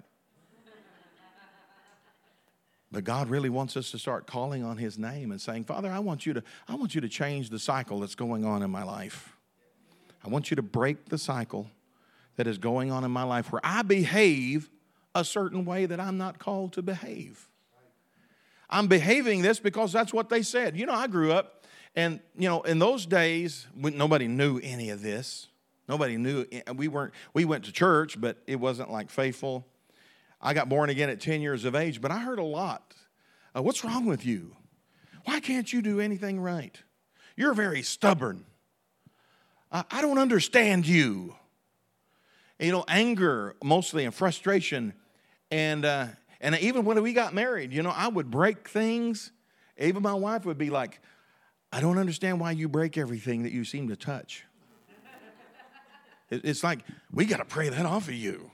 But 2.92 3.04
God 3.04 3.30
really 3.30 3.50
wants 3.50 3.78
us 3.78 3.92
to 3.92 4.00
start 4.00 4.26
calling 4.26 4.64
on 4.64 4.78
his 4.78 4.98
name 4.98 5.32
and 5.32 5.40
saying, 5.40 5.66
"Father, 5.66 5.92
I 5.92 6.00
want 6.00 6.26
you 6.26 6.34
to 6.34 6.44
I 6.68 6.74
want 6.76 6.96
you 6.96 7.02
to 7.02 7.10
change 7.10 7.50
the 7.50 7.60
cycle 7.60 8.00
that's 8.00 8.16
going 8.16 8.46
on 8.46 8.64
in 8.64 8.72
my 8.72 8.84
life. 8.84 9.38
I 10.24 10.30
want 10.30 10.50
you 10.50 10.56
to 10.56 10.64
break 10.64 11.10
the 11.10 11.18
cycle 11.18 11.70
that 12.36 12.48
is 12.48 12.58
going 12.58 12.92
on 12.92 13.04
in 13.04 13.12
my 13.12 13.24
life 13.24 13.52
where 13.52 13.62
I 13.64 13.84
behave 13.84 14.72
a 15.14 15.24
certain 15.24 15.66
way 15.66 15.86
that 15.86 16.00
I'm 16.00 16.18
not 16.18 16.40
called 16.40 16.74
to 16.74 16.82
behave. 16.82 17.48
I'm 18.70 18.88
behaving 18.88 19.42
this 19.42 19.60
because 19.60 19.92
that's 19.92 20.14
what 20.14 20.30
they 20.30 20.42
said. 20.42 20.78
You 20.78 20.86
know, 20.86 20.94
I 20.94 21.08
grew 21.08 21.32
up 21.32 21.59
and, 22.00 22.22
you 22.38 22.48
know, 22.48 22.62
in 22.62 22.80
those 22.80 23.06
days, 23.06 23.68
nobody 23.76 24.30
knew 24.30 24.58
any 24.64 24.90
of 24.90 25.02
this. 25.02 25.48
Nobody 25.90 26.16
knew. 26.16 26.46
We 26.74 26.88
weren't, 26.88 27.14
we 27.34 27.44
went 27.44 27.66
to 27.66 27.74
church, 27.74 28.22
but 28.22 28.38
it 28.48 28.56
wasn't 28.56 28.90
like 28.90 29.10
faithful. 29.10 29.68
I 30.40 30.54
got 30.54 30.70
born 30.70 30.90
again 30.90 31.10
at 31.10 31.20
10 31.20 31.42
years 31.42 31.66
of 31.66 31.76
age, 31.76 32.00
but 32.00 32.10
I 32.10 32.20
heard 32.20 32.40
a 32.40 32.44
lot 32.44 32.96
Uh, 33.54 33.64
what's 33.64 33.84
wrong 33.84 34.06
with 34.06 34.26
you? 34.26 34.56
Why 35.26 35.42
can't 35.42 35.74
you 35.74 35.82
do 35.82 36.00
anything 36.00 36.40
right? 36.40 36.82
You're 37.36 37.54
very 37.54 37.82
stubborn. 37.82 38.46
I, 39.70 39.84
I 39.92 40.02
don't 40.02 40.20
understand 40.20 40.88
you. 40.88 41.36
You 42.60 42.72
know, 42.72 42.86
anger 42.88 43.58
mostly 43.62 44.06
and 44.06 44.16
frustration. 44.16 44.94
And, 45.52 45.84
uh, 45.84 46.08
and 46.40 46.58
even 46.60 46.86
when 46.86 47.02
we 47.04 47.12
got 47.12 47.34
married, 47.34 47.74
you 47.74 47.84
know, 47.84 47.94
I 47.94 48.08
would 48.08 48.32
break 48.32 48.70
things. 48.70 49.34
Even 49.78 50.02
my 50.02 50.14
wife 50.14 50.46
would 50.46 50.58
be 50.58 50.70
like, 50.70 51.02
I 51.72 51.82
don't 51.82 51.98
understand 51.98 52.40
why 52.40 52.52
you 52.52 52.68
break 52.68 52.98
everything 52.98 53.44
that 53.44 53.52
you 53.52 53.64
seem 53.64 53.90
to 53.90 53.96
touch. 53.96 54.46
It's 56.32 56.64
like, 56.64 56.80
we 57.12 57.26
got 57.26 57.38
to 57.38 57.46
pray 57.46 57.70
that 57.70 57.86
off 57.86 58.08
of 58.08 58.14
you. 58.14 58.52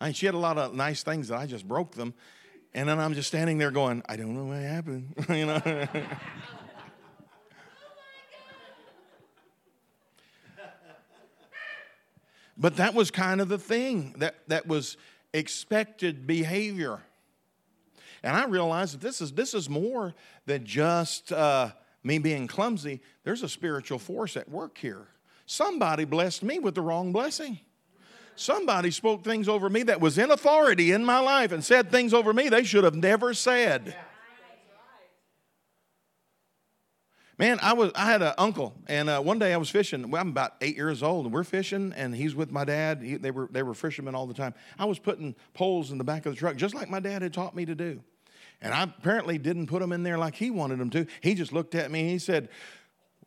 I 0.00 0.12
she 0.12 0.26
had 0.26 0.34
a 0.34 0.38
lot 0.38 0.58
of 0.58 0.74
nice 0.74 1.02
things 1.02 1.28
that 1.28 1.38
I 1.38 1.46
just 1.46 1.66
broke 1.66 1.94
them. 1.94 2.14
And 2.74 2.88
then 2.88 2.98
I'm 2.98 3.14
just 3.14 3.28
standing 3.28 3.58
there 3.58 3.70
going, 3.70 4.02
I 4.08 4.16
don't 4.16 4.34
know 4.34 4.46
what 4.46 4.60
happened. 4.60 5.14
you 5.28 5.46
know? 5.46 5.86
but 12.56 12.76
that 12.76 12.94
was 12.94 13.10
kind 13.10 13.40
of 13.40 13.48
the 13.48 13.58
thing 13.58 14.14
that, 14.18 14.36
that 14.48 14.66
was 14.66 14.96
expected 15.32 16.26
behavior. 16.26 17.00
And 18.24 18.34
I 18.34 18.46
realized 18.46 18.94
that 18.94 19.02
this 19.02 19.20
is, 19.20 19.32
this 19.32 19.52
is 19.52 19.68
more 19.68 20.14
than 20.46 20.64
just 20.64 21.30
uh, 21.30 21.72
me 22.02 22.18
being 22.18 22.46
clumsy. 22.46 23.02
There's 23.22 23.42
a 23.42 23.48
spiritual 23.50 23.98
force 23.98 24.34
at 24.38 24.48
work 24.48 24.78
here. 24.78 25.08
Somebody 25.44 26.06
blessed 26.06 26.42
me 26.42 26.58
with 26.58 26.74
the 26.74 26.80
wrong 26.80 27.12
blessing. 27.12 27.60
Somebody 28.34 28.90
spoke 28.90 29.24
things 29.24 29.46
over 29.46 29.68
me 29.68 29.82
that 29.84 30.00
was 30.00 30.16
in 30.16 30.30
authority 30.30 30.90
in 30.90 31.04
my 31.04 31.18
life 31.18 31.52
and 31.52 31.62
said 31.62 31.90
things 31.90 32.14
over 32.14 32.32
me 32.32 32.48
they 32.48 32.64
should 32.64 32.82
have 32.82 32.94
never 32.94 33.34
said. 33.34 33.94
Man, 37.36 37.58
I 37.60 37.74
was 37.74 37.90
I 37.94 38.06
had 38.06 38.22
an 38.22 38.32
uncle, 38.38 38.74
and 38.86 39.10
uh, 39.10 39.20
one 39.20 39.40
day 39.40 39.52
I 39.52 39.56
was 39.56 39.68
fishing. 39.68 40.08
Well, 40.08 40.22
I'm 40.22 40.28
about 40.28 40.54
eight 40.60 40.76
years 40.76 41.02
old, 41.02 41.26
and 41.26 41.34
we're 41.34 41.42
fishing, 41.42 41.92
and 41.96 42.14
he's 42.14 42.34
with 42.34 42.52
my 42.52 42.64
dad. 42.64 43.02
He, 43.02 43.16
they 43.16 43.32
were 43.32 43.48
they 43.50 43.64
were 43.64 43.74
fishermen 43.74 44.14
all 44.14 44.28
the 44.28 44.34
time. 44.34 44.54
I 44.78 44.84
was 44.84 45.00
putting 45.00 45.34
poles 45.52 45.90
in 45.90 45.98
the 45.98 46.04
back 46.04 46.26
of 46.26 46.32
the 46.32 46.38
truck, 46.38 46.54
just 46.54 46.76
like 46.76 46.88
my 46.88 47.00
dad 47.00 47.22
had 47.22 47.34
taught 47.34 47.56
me 47.56 47.66
to 47.66 47.74
do. 47.74 48.00
And 48.64 48.72
I 48.72 48.84
apparently 48.84 49.36
didn't 49.36 49.66
put 49.66 49.80
them 49.80 49.92
in 49.92 50.02
there 50.04 50.16
like 50.16 50.34
he 50.34 50.50
wanted 50.50 50.78
them 50.78 50.88
to. 50.90 51.06
He 51.20 51.34
just 51.34 51.52
looked 51.52 51.74
at 51.74 51.90
me 51.90 52.00
and 52.00 52.08
he 52.08 52.18
said, 52.18 52.48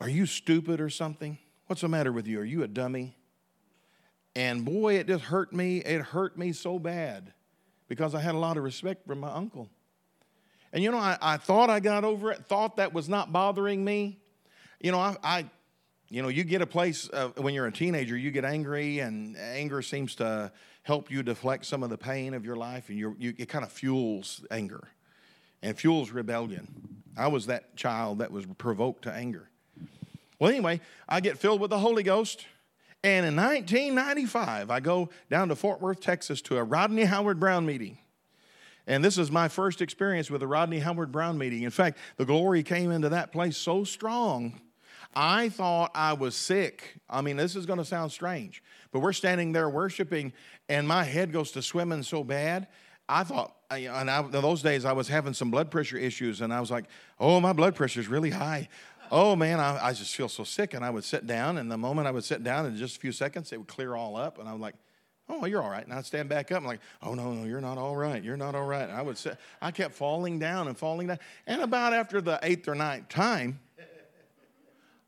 "Are 0.01 0.09
you 0.09 0.25
stupid 0.25 0.81
or 0.81 0.89
something? 0.89 1.37
What's 1.67 1.83
the 1.83 1.87
matter 1.87 2.11
with 2.11 2.25
you? 2.25 2.39
Are 2.39 2.45
you 2.45 2.63
a 2.63 2.67
dummy?" 2.67 3.15
And 4.35 4.65
boy, 4.65 4.95
it 4.95 5.05
just 5.05 5.25
hurt 5.25 5.53
me. 5.53 5.77
It 5.77 6.01
hurt 6.01 6.39
me 6.39 6.53
so 6.53 6.79
bad 6.79 7.33
because 7.87 8.15
I 8.15 8.19
had 8.19 8.33
a 8.33 8.39
lot 8.39 8.57
of 8.57 8.63
respect 8.63 9.05
for 9.05 9.13
my 9.13 9.31
uncle. 9.31 9.69
And 10.73 10.83
you 10.83 10.89
know, 10.89 10.97
I, 10.97 11.19
I 11.21 11.37
thought 11.37 11.69
I 11.69 11.81
got 11.81 12.03
over 12.03 12.31
it, 12.31 12.45
thought 12.47 12.77
that 12.77 12.91
was 12.91 13.07
not 13.07 13.31
bothering 13.31 13.85
me. 13.85 14.19
You 14.81 14.91
know, 14.91 14.99
I, 14.99 15.17
I 15.23 15.45
you 16.09 16.23
know, 16.23 16.29
you 16.29 16.45
get 16.45 16.63
a 16.63 16.67
place 16.67 17.11
uh, 17.13 17.29
when 17.37 17.53
you're 17.53 17.67
a 17.67 17.71
teenager, 17.71 18.17
you 18.17 18.31
get 18.31 18.43
angry, 18.43 18.99
and 18.99 19.37
anger 19.37 19.83
seems 19.83 20.15
to 20.15 20.51
help 20.81 21.11
you 21.11 21.21
deflect 21.21 21.67
some 21.67 21.83
of 21.83 21.91
the 21.91 21.97
pain 21.97 22.33
of 22.33 22.43
your 22.43 22.55
life, 22.55 22.89
and 22.89 22.97
you 22.97 23.15
it 23.19 23.49
kind 23.49 23.63
of 23.63 23.71
fuels 23.71 24.43
anger 24.49 24.87
and 25.61 25.77
fuels 25.77 26.11
rebellion. 26.11 26.67
I 27.17 27.27
was 27.27 27.47
that 27.47 27.75
child 27.75 28.19
that 28.19 28.31
was 28.31 28.45
provoked 28.57 29.03
to 29.03 29.13
anger. 29.13 29.49
Well, 30.39 30.51
anyway, 30.51 30.81
I 31.09 31.19
get 31.19 31.37
filled 31.37 31.61
with 31.61 31.71
the 31.71 31.79
Holy 31.79 32.03
Ghost. 32.03 32.45
And 33.03 33.25
in 33.25 33.35
1995, 33.35 34.69
I 34.69 34.79
go 34.79 35.09
down 35.29 35.49
to 35.49 35.55
Fort 35.55 35.81
Worth, 35.81 35.99
Texas 35.99 36.41
to 36.43 36.57
a 36.57 36.63
Rodney 36.63 37.05
Howard-Browne 37.05 37.65
meeting. 37.65 37.97
And 38.85 39.03
this 39.03 39.17
is 39.17 39.31
my 39.31 39.47
first 39.47 39.81
experience 39.81 40.31
with 40.31 40.41
a 40.41 40.47
Rodney 40.47 40.79
Howard-Browne 40.79 41.37
meeting. 41.37 41.63
In 41.63 41.71
fact, 41.71 41.97
the 42.17 42.25
glory 42.25 42.63
came 42.63 42.91
into 42.91 43.09
that 43.09 43.31
place 43.31 43.57
so 43.57 43.83
strong, 43.83 44.61
I 45.15 45.49
thought 45.49 45.91
I 45.95 46.13
was 46.13 46.35
sick. 46.35 46.99
I 47.09 47.21
mean, 47.21 47.37
this 47.37 47.55
is 47.55 47.65
going 47.65 47.79
to 47.79 47.85
sound 47.85 48.11
strange, 48.11 48.61
but 48.91 48.99
we're 48.99 49.13
standing 49.13 49.51
there 49.51 49.67
worshiping, 49.67 50.31
and 50.69 50.87
my 50.87 51.03
head 51.03 51.31
goes 51.33 51.51
to 51.53 51.61
swimming 51.61 52.03
so 52.03 52.23
bad. 52.23 52.67
I 53.09 53.23
thought, 53.23 53.55
and 53.69 54.09
I, 54.09 54.21
those 54.21 54.61
days, 54.61 54.85
I 54.85 54.93
was 54.93 55.07
having 55.07 55.33
some 55.33 55.51
blood 55.51 55.69
pressure 55.69 55.97
issues, 55.97 56.41
and 56.41 56.53
I 56.53 56.59
was 56.59 56.71
like, 56.71 56.85
oh, 57.19 57.39
my 57.39 57.53
blood 57.53 57.75
pressure 57.75 57.99
is 57.99 58.07
really 58.07 58.31
high 58.31 58.69
oh 59.11 59.35
man, 59.35 59.59
I, 59.59 59.87
I, 59.87 59.93
just 59.93 60.15
feel 60.15 60.29
so 60.29 60.43
sick. 60.43 60.73
And 60.73 60.83
I 60.83 60.89
would 60.89 61.03
sit 61.03 61.27
down, 61.27 61.57
and 61.57 61.71
the 61.71 61.77
moment 61.77 62.07
I 62.07 62.11
would 62.11 62.23
sit 62.23 62.43
down, 62.43 62.65
in 62.65 62.75
just 62.77 62.97
a 62.97 62.99
few 62.99 63.11
seconds, 63.11 63.51
it 63.51 63.57
would 63.57 63.67
clear 63.67 63.95
all 63.95 64.15
up. 64.15 64.39
And 64.39 64.47
I'm 64.47 64.59
like, 64.59 64.75
oh, 65.29 65.45
you're 65.45 65.61
all 65.61 65.69
right. 65.69 65.83
And 65.83 65.93
I'd 65.93 66.05
stand 66.05 66.29
back 66.29 66.51
up. 66.51 66.59
I'm 66.59 66.65
like, 66.65 66.79
oh, 67.01 67.13
no, 67.13 67.31
no, 67.31 67.45
you're 67.45 67.61
not 67.61 67.77
all 67.77 67.95
right. 67.95 68.23
You're 68.23 68.37
not 68.37 68.55
all 68.55 68.65
right. 68.65 68.83
And 68.83 68.93
I 68.93 69.01
would 69.01 69.17
sit, 69.17 69.37
I 69.61 69.71
kept 69.71 69.93
falling 69.93 70.39
down 70.39 70.67
and 70.67 70.77
falling 70.77 71.07
down. 71.07 71.19
And 71.45 71.61
about 71.61 71.93
after 71.93 72.21
the 72.21 72.39
eighth 72.43 72.67
or 72.67 72.75
ninth 72.75 73.09
time, 73.09 73.59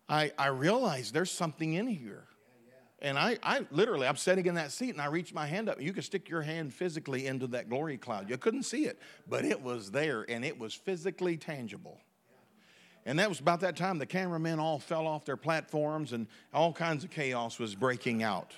I, 0.07 0.31
I 0.37 0.47
realized 0.47 1.13
there's 1.13 1.31
something 1.31 1.73
in 1.73 1.87
here. 1.87 2.23
And 3.01 3.17
I, 3.17 3.37
I 3.41 3.65
literally, 3.71 4.07
I'm 4.07 4.17
sitting 4.17 4.45
in 4.45 4.55
that 4.55 4.71
seat 4.71 4.89
and 4.89 5.01
I 5.01 5.07
reached 5.07 5.33
my 5.33 5.47
hand 5.47 5.69
up. 5.69 5.81
You 5.81 5.93
could 5.93 6.03
stick 6.03 6.27
your 6.29 6.41
hand 6.41 6.73
physically 6.73 7.27
into 7.27 7.47
that 7.47 7.69
glory 7.69 7.97
cloud. 7.97 8.29
You 8.29 8.37
couldn't 8.37 8.63
see 8.63 8.85
it, 8.85 8.99
but 9.27 9.45
it 9.45 9.61
was 9.61 9.91
there 9.91 10.25
and 10.27 10.43
it 10.43 10.59
was 10.59 10.73
physically 10.73 11.37
tangible. 11.37 11.97
And 13.05 13.17
that 13.19 13.29
was 13.29 13.39
about 13.39 13.61
that 13.61 13.77
time 13.77 13.97
the 13.97 14.05
cameramen 14.05 14.59
all 14.59 14.79
fell 14.79 15.07
off 15.07 15.23
their 15.25 15.37
platforms 15.37 16.11
and 16.11 16.27
all 16.53 16.73
kinds 16.73 17.03
of 17.03 17.09
chaos 17.09 17.57
was 17.57 17.73
breaking 17.73 18.21
out. 18.21 18.53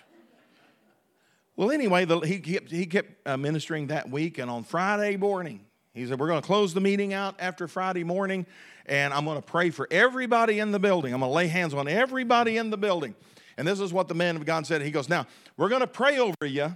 Well, 1.56 1.70
anyway, 1.70 2.06
the, 2.06 2.20
he 2.22 2.40
kept, 2.40 2.72
he 2.72 2.86
kept 2.86 3.28
uh, 3.28 3.38
ministering 3.38 3.88
that 3.88 4.10
week, 4.10 4.40
and 4.40 4.50
on 4.50 4.64
Friday 4.64 5.18
morning, 5.18 5.66
he 5.94 6.08
said, 6.08 6.18
We're 6.18 6.28
going 6.28 6.42
to 6.42 6.48
close 6.48 6.74
the 6.74 6.82
meeting 6.82 7.14
out 7.14 7.36
after 7.40 7.68
Friday 7.68 8.04
morning, 8.04 8.46
and 8.86 9.14
I'm 9.14 9.26
going 9.26 9.38
to 9.38 9.42
pray 9.42 9.70
for 9.70 9.88
everybody 9.92 10.60
in 10.60 10.72
the 10.72 10.80
building. 10.80 11.14
I'm 11.14 11.20
going 11.20 11.30
to 11.30 11.36
lay 11.36 11.48
hands 11.48 11.74
on 11.74 11.88
everybody 11.88 12.58
in 12.58 12.70
the 12.70 12.78
building. 12.78 13.16
And 13.58 13.68
this 13.68 13.80
is 13.80 13.92
what 13.94 14.08
the 14.08 14.16
man 14.16 14.36
of 14.36 14.46
God 14.46 14.66
said. 14.66 14.82
He 14.82 14.92
goes, 14.92 15.10
Now, 15.10 15.28
we're 15.58 15.70
going 15.70 15.82
to 15.82 15.88
pray 15.88 16.20
over 16.20 16.46
you. 16.46 16.76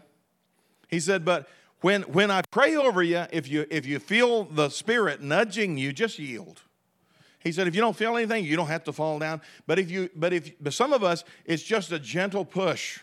He 0.87 0.99
said, 0.99 1.25
But 1.25 1.47
when, 1.81 2.01
when 2.03 2.31
I 2.31 2.41
pray 2.51 2.75
over 2.75 3.03
you, 3.03 3.25
if 3.31 3.47
you, 3.47 3.65
if 3.69 3.85
you 3.85 3.99
feel 3.99 4.45
the 4.45 4.69
Spirit 4.69 5.21
nudging 5.21 5.77
you, 5.77 5.93
just 5.93 6.17
yield. 6.17 6.61
He 7.45 7.51
said, 7.51 7.67
if 7.67 7.75
you 7.75 7.81
don't 7.81 7.95
feel 7.95 8.17
anything, 8.17 8.43
you 8.43 8.55
don't 8.55 8.69
have 8.69 8.83
to 8.85 8.91
fall 8.91 9.19
down. 9.19 9.39
But 9.67 9.77
if 9.77 9.91
you, 9.91 10.09
but 10.15 10.33
if, 10.33 10.51
but 10.59 10.73
some 10.73 10.93
of 10.93 11.03
us, 11.03 11.23
it's 11.45 11.61
just 11.61 11.91
a 11.91 11.99
gentle 11.99 12.43
push. 12.43 12.99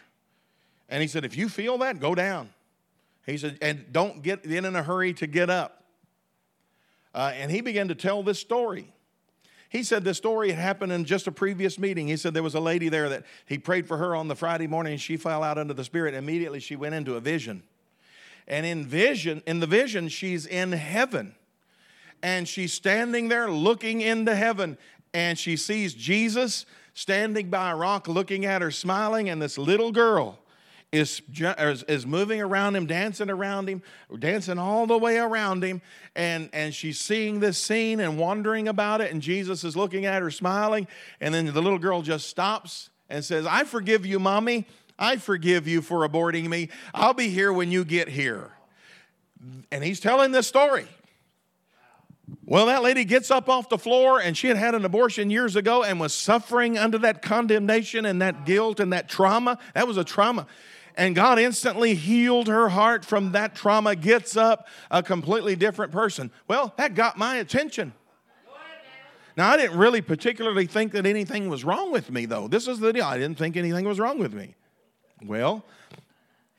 And 0.89 1.01
he 1.01 1.07
said, 1.07 1.25
if 1.25 1.37
you 1.37 1.49
feel 1.49 1.79
that, 1.79 2.01
go 2.01 2.13
down. 2.17 2.51
He 3.25 3.39
said, 3.39 3.57
and 3.63 3.93
don't 3.93 4.21
get 4.21 4.45
in 4.45 4.65
in 4.65 4.75
a 4.75 4.83
hurry 4.83 5.13
to 5.15 5.29
get 5.29 5.49
up. 5.49 5.85
Uh, 7.15 7.31
and 7.37 7.53
he 7.53 7.61
began 7.61 7.87
to 7.87 7.95
tell 7.95 8.25
this 8.25 8.41
story. 8.41 8.93
He 9.73 9.83
said 9.83 10.05
this 10.05 10.19
story 10.19 10.51
had 10.51 10.59
happened 10.59 10.93
in 10.93 11.07
just 11.07 11.27
a 11.27 11.33
previous 11.33 11.79
meeting. 11.79 12.07
He 12.07 12.19
said 12.19 12.35
there 12.35 12.43
was 12.43 12.55
a 12.55 12.61
lady 12.61 12.91
there 12.91 13.09
that 13.09 13.25
he 13.47 13.57
prayed 13.57 13.89
for 13.89 13.97
her 13.97 14.15
on 14.15 14.29
the 14.29 14.37
Friday 14.37 14.67
morning 14.67 14.93
and 14.93 15.01
she 15.01 15.17
fell 15.17 15.43
out 15.43 15.57
under 15.57 15.73
the 15.73 15.83
Spirit. 15.83 16.13
Immediately 16.13 16.61
she 16.61 16.77
went 16.77 16.95
into 16.95 17.15
a 17.15 17.21
vision. 17.21 17.63
And 18.47 18.67
in 18.67 18.85
vision, 18.85 19.43
in 19.47 19.61
the 19.61 19.67
vision, 19.67 20.09
she's 20.09 20.45
in 20.45 20.73
heaven 20.73 21.35
and 22.23 22.47
she's 22.47 22.75
standing 22.75 23.29
there 23.29 23.51
looking 23.51 24.03
into 24.03 24.35
heaven 24.35 24.77
and 25.15 25.39
she 25.39 25.57
sees 25.57 25.95
Jesus 25.95 26.67
standing 26.93 27.49
by 27.49 27.71
a 27.71 27.77
rock 27.77 28.07
looking 28.07 28.45
at 28.45 28.61
her 28.61 28.71
smiling 28.71 29.31
and 29.31 29.41
this 29.41 29.57
little 29.57 29.91
girl 29.91 30.39
is, 30.93 31.23
is 31.89 32.07
moving 32.07 32.41
around 32.41 32.77
him 32.77 32.87
dancing 32.87 33.31
around 33.31 33.69
him 33.69 33.83
dancing 34.19 34.59
all 34.59 34.87
the 34.87 34.97
way 34.97 35.17
around 35.17 35.65
him 35.65 35.81
and, 36.15 36.51
and 36.53 36.75
she's 36.75 37.01
seeing 37.01 37.41
this 37.41 37.57
scene 37.57 37.99
and 37.99 38.19
wondering 38.19 38.69
about 38.69 39.01
it 39.01 39.11
and 39.11 39.23
jesus 39.23 39.65
is 39.65 39.75
looking 39.75 40.05
at 40.05 40.21
her 40.21 40.31
smiling 40.31 40.87
and 41.21 41.33
then 41.33 41.47
the 41.47 41.63
little 41.63 41.79
girl 41.79 42.03
just 42.03 42.29
stops 42.29 42.91
and 43.09 43.25
says 43.25 43.47
i 43.47 43.65
forgive 43.65 44.05
you 44.05 44.21
mommy 44.21 44.67
i 44.99 45.17
forgive 45.17 45.67
you 45.67 45.81
for 45.81 46.07
aborting 46.07 46.47
me 46.49 46.69
i'll 46.95 47.15
be 47.15 47.29
here 47.29 47.53
when 47.53 47.73
you 47.73 47.85
get 47.85 48.09
here 48.09 48.53
and 49.71 49.83
he's 49.83 49.99
telling 49.99 50.31
this 50.31 50.47
story 50.47 50.87
well, 52.45 52.67
that 52.67 52.83
lady 52.83 53.05
gets 53.05 53.31
up 53.31 53.49
off 53.49 53.69
the 53.69 53.79
floor 53.79 54.21
and 54.21 54.37
she 54.37 54.49
had 54.49 54.57
had 54.57 54.75
an 54.75 54.85
abortion 54.85 55.31
years 55.31 55.57
ago 55.57 55.83
and 55.83 56.01
was 56.01 56.15
suffering 56.15 56.79
under 56.79 56.99
that 56.99 57.21
condemnation 57.21 58.07
and 58.07 58.23
that 58.23 58.47
guilt 58.47 58.81
and 58.81 58.93
that 58.93 59.09
trauma. 59.09 59.59
That 59.75 59.87
was 59.87 59.97
a 59.97 60.05
trauma. 60.05 60.47
And 60.97 61.15
God 61.15 61.39
instantly 61.39 61.95
healed 61.95 62.49
her 62.49 62.69
heart 62.69 63.05
from 63.05 63.33
that 63.33 63.55
trauma, 63.55 63.97
gets 63.97 64.37
up 64.37 64.69
a 64.91 65.03
completely 65.03 65.57
different 65.57 65.93
person. 65.93 66.31
Well, 66.49 66.75
that 66.77 66.95
got 66.95 67.17
my 67.17 67.37
attention. 67.37 67.93
Now, 69.37 69.51
I 69.51 69.57
didn't 69.57 69.79
really 69.79 70.03
particularly 70.03 70.67
think 70.67 70.93
that 70.93 71.07
anything 71.07 71.49
was 71.49 71.65
wrong 71.65 71.91
with 71.91 72.11
me, 72.11 72.27
though. 72.27 72.49
This 72.49 72.69
is 72.69 72.81
the 72.81 72.93
deal. 72.93 73.05
I 73.05 73.17
didn't 73.17 73.39
think 73.39 73.57
anything 73.57 73.87
was 73.87 73.99
wrong 73.99 74.19
with 74.19 74.35
me. 74.35 74.55
Well, 75.25 75.65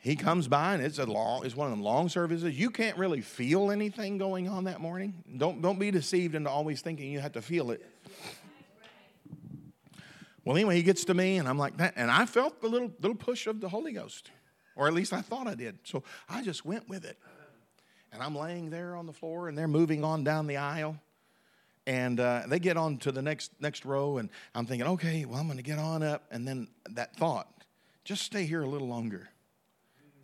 he 0.04 0.18
comes 0.18 0.50
by 0.50 0.74
and 0.74 0.84
it's 0.84 1.00
a 1.00 1.06
long 1.06 1.46
it's 1.46 1.56
one 1.56 1.68
of 1.68 1.72
them 1.72 1.82
long 1.82 2.10
services 2.10 2.60
you 2.60 2.70
can't 2.70 2.98
really 2.98 3.22
feel 3.22 3.72
anything 3.72 4.18
going 4.18 4.50
on 4.50 4.66
that 4.66 4.82
morning 4.82 5.24
don't 5.38 5.62
don't 5.62 5.80
be 5.80 5.92
deceived 5.92 6.36
into 6.36 6.50
always 6.50 6.82
thinking 6.82 7.10
you 7.10 7.22
have 7.22 7.32
to 7.32 7.42
feel 7.42 7.72
it 7.72 7.86
well 10.46 10.56
anyway 10.56 10.76
he 10.76 10.84
gets 10.84 11.06
to 11.06 11.14
me 11.14 11.38
and 11.38 11.48
i'm 11.48 11.58
like 11.58 11.78
that 11.78 11.94
and 11.96 12.12
i 12.12 12.26
felt 12.26 12.62
the 12.62 12.68
little 12.68 12.92
little 13.00 13.18
push 13.18 13.48
of 13.48 13.62
the 13.62 13.70
holy 13.70 13.94
ghost 13.94 14.32
or 14.76 14.88
at 14.88 14.94
least 14.94 15.14
i 15.14 15.22
thought 15.22 15.48
i 15.48 15.56
did 15.56 15.78
so 15.84 16.04
i 16.30 16.42
just 16.42 16.66
went 16.66 16.88
with 16.90 17.06
it 17.06 17.18
And 18.14 18.22
I'm 18.22 18.36
laying 18.36 18.70
there 18.70 18.96
on 18.96 19.08
the 19.08 19.14
floor, 19.14 19.48
and 19.48 19.58
they're 19.58 19.68
moving 19.68 20.04
on 20.04 20.24
down 20.24 20.46
the 20.46 20.58
aisle. 20.58 20.98
And 21.88 22.20
uh, 22.20 22.44
they 22.48 22.60
get 22.60 22.78
on 22.78 22.98
to 23.00 23.12
the 23.12 23.22
next 23.22 23.52
next 23.60 23.86
row, 23.86 24.18
and 24.20 24.30
I'm 24.56 24.66
thinking, 24.66 24.88
okay, 24.88 25.26
well, 25.26 25.40
I'm 25.40 25.48
going 25.48 25.58
to 25.58 25.64
get 25.64 25.80
on 25.80 26.04
up. 26.04 26.24
And 26.32 26.48
then 26.48 26.68
that 26.92 27.16
thought, 27.16 27.48
just 28.06 28.22
stay 28.22 28.46
here 28.46 28.62
a 28.62 28.68
little 28.68 28.88
longer. 28.88 29.30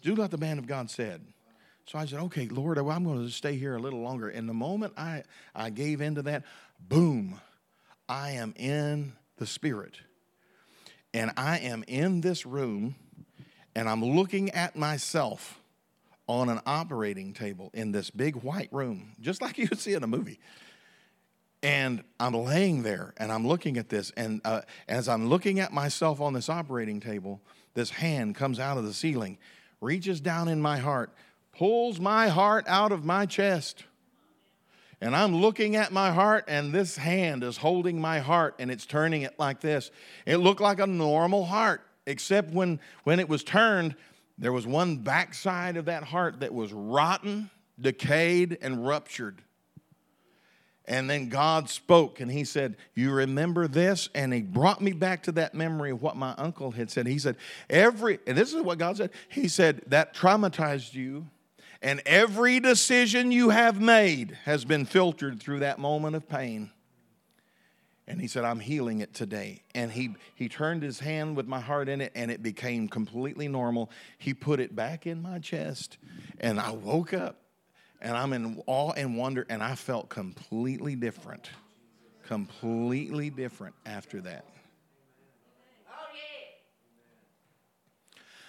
Do 0.01 0.13
what 0.13 0.32
the 0.32 0.38
man 0.38 0.59
of 0.59 0.67
God 0.67 0.89
said. 0.89 1.26
So 1.86 1.97
I 1.97 2.05
said, 2.05 2.20
okay, 2.20 2.47
Lord, 2.47 2.78
I'm 2.78 3.03
going 3.03 3.26
to 3.26 3.32
stay 3.32 3.57
here 3.57 3.76
a 3.76 3.80
little 3.80 4.01
longer. 4.01 4.30
And 4.30 4.47
the 4.47 4.53
moment 4.53 4.93
I, 4.95 5.24
I 5.55 5.72
gave 5.72 5.99
into 5.99 6.22
that, 6.22 6.43
boom, 6.80 7.41
I 8.07 8.32
am 8.32 8.53
in 8.55 9.13
the 9.38 9.47
Spirit. 9.47 9.99
And 11.14 11.32
I 11.38 11.60
am 11.60 11.84
in 11.88 12.22
this 12.22 12.45
room, 12.45 12.95
and 13.76 13.89
I'm 13.89 14.03
looking 14.03 14.51
at 14.51 14.76
myself 14.76 15.60
on 16.28 16.47
an 16.47 16.62
operating 16.68 17.34
table 17.34 17.72
in 17.74 17.91
this 17.91 18.12
big 18.12 18.36
white 18.36 18.70
room, 18.72 19.14
just 19.20 19.41
like 19.41 19.57
you 19.57 19.68
would 19.70 19.80
see 19.80 19.93
in 19.93 20.03
a 20.03 20.07
movie. 20.07 20.39
And 21.62 22.03
I'm 22.20 22.36
laying 22.36 22.84
there 22.84 23.14
and 23.18 23.32
I'm 23.34 23.45
looking 23.45 23.78
at 23.78 23.89
this. 23.89 24.12
And 24.16 24.39
uh, 24.45 24.62
as 24.88 25.10
I'm 25.10 25.28
looking 25.28 25.60
at 25.60 25.74
myself 25.74 26.22
on 26.22 26.34
this 26.34 26.47
operating 26.47 27.01
table, 27.01 27.41
this 27.74 27.89
hand 27.89 28.36
comes 28.36 28.60
out 28.60 28.78
of 28.78 28.86
the 28.86 28.93
ceiling, 28.93 29.38
reaches 29.82 30.22
down 30.22 30.47
in 30.47 30.62
my 30.62 30.78
heart, 30.78 31.14
pulls 31.51 31.99
my 31.99 32.30
heart 32.30 32.66
out 32.68 32.91
of 32.91 33.03
my 33.03 33.26
chest. 33.26 33.84
And 35.01 35.15
I'm 35.15 35.35
looking 35.35 35.77
at 35.77 35.93
my 35.93 36.11
heart, 36.11 36.45
and 36.47 36.73
this 36.73 36.97
hand 36.97 37.43
is 37.43 37.55
holding 37.57 38.01
my 38.01 38.19
heart 38.19 38.55
and 38.59 38.69
it's 38.69 38.85
turning 38.85 39.21
it 39.21 39.39
like 39.39 39.61
this. 39.61 39.91
It 40.25 40.37
looked 40.37 40.59
like 40.59 40.79
a 40.79 40.87
normal 40.87 41.45
heart, 41.45 41.81
except 42.05 42.51
when, 42.51 42.79
when 43.05 43.19
it 43.19 43.29
was 43.29 43.43
turned, 43.43 43.95
there 44.37 44.51
was 44.51 44.67
one 44.67 44.97
backside 44.97 45.77
of 45.77 45.85
that 45.85 46.03
heart 46.03 46.41
that 46.41 46.53
was 46.53 46.73
rotten, 46.73 47.49
decayed, 47.79 48.57
and 48.61 48.85
ruptured. 48.85 49.41
And 50.85 51.07
then 51.07 51.29
God 51.29 51.69
spoke 51.69 52.19
and 52.19 52.31
he 52.31 52.43
said, 52.43 52.75
You 52.95 53.11
remember 53.11 53.67
this? 53.67 54.09
And 54.15 54.33
he 54.33 54.41
brought 54.41 54.81
me 54.81 54.91
back 54.91 55.23
to 55.23 55.31
that 55.33 55.53
memory 55.53 55.91
of 55.91 56.01
what 56.01 56.17
my 56.17 56.33
uncle 56.37 56.71
had 56.71 56.89
said. 56.89 57.05
He 57.05 57.19
said, 57.19 57.37
Every, 57.69 58.17
and 58.25 58.35
this 58.35 58.53
is 58.53 58.61
what 58.63 58.79
God 58.79 58.97
said, 58.97 59.11
He 59.29 59.47
said, 59.47 59.83
That 59.87 60.15
traumatized 60.15 60.95
you. 60.95 61.27
And 61.82 62.01
every 62.05 62.59
decision 62.59 63.32
you 63.32 63.49
have 63.49 63.80
made 63.80 64.38
has 64.43 64.65
been 64.65 64.86
filtered 64.86 65.39
through 65.39 65.59
that 65.59 65.80
moment 65.80 66.15
of 66.15 66.27
pain. 66.27 66.71
And 68.05 68.19
he 68.19 68.27
said, 68.27 68.43
I'm 68.43 68.59
healing 68.59 69.01
it 69.01 69.13
today. 69.13 69.61
And 69.75 69.91
he, 69.91 70.15
he 70.36 70.49
turned 70.49 70.82
his 70.82 70.99
hand 70.99 71.38
with 71.38 71.47
my 71.47 71.59
heart 71.59 71.88
in 71.88 72.01
it, 72.01 72.11
and 72.15 72.32
it 72.32 72.41
became 72.41 72.88
completely 72.88 73.47
normal. 73.47 73.91
He 74.17 74.34
put 74.34 74.59
it 74.59 74.75
back 74.75 75.05
in 75.05 75.21
my 75.21 75.39
chest, 75.39 75.97
and 76.39 76.59
I 76.59 76.71
woke 76.71 77.13
up, 77.13 77.39
and 78.01 78.17
I'm 78.17 78.34
in 78.34 78.61
awe 78.65 78.93
and 78.93 79.15
wonder, 79.15 79.45
and 79.47 79.61
I 79.61 79.75
felt 79.75 80.09
completely 80.09 80.95
different. 80.95 81.51
Completely 82.23 83.30
different 83.30 83.75
after 83.86 84.19
that. 84.21 84.43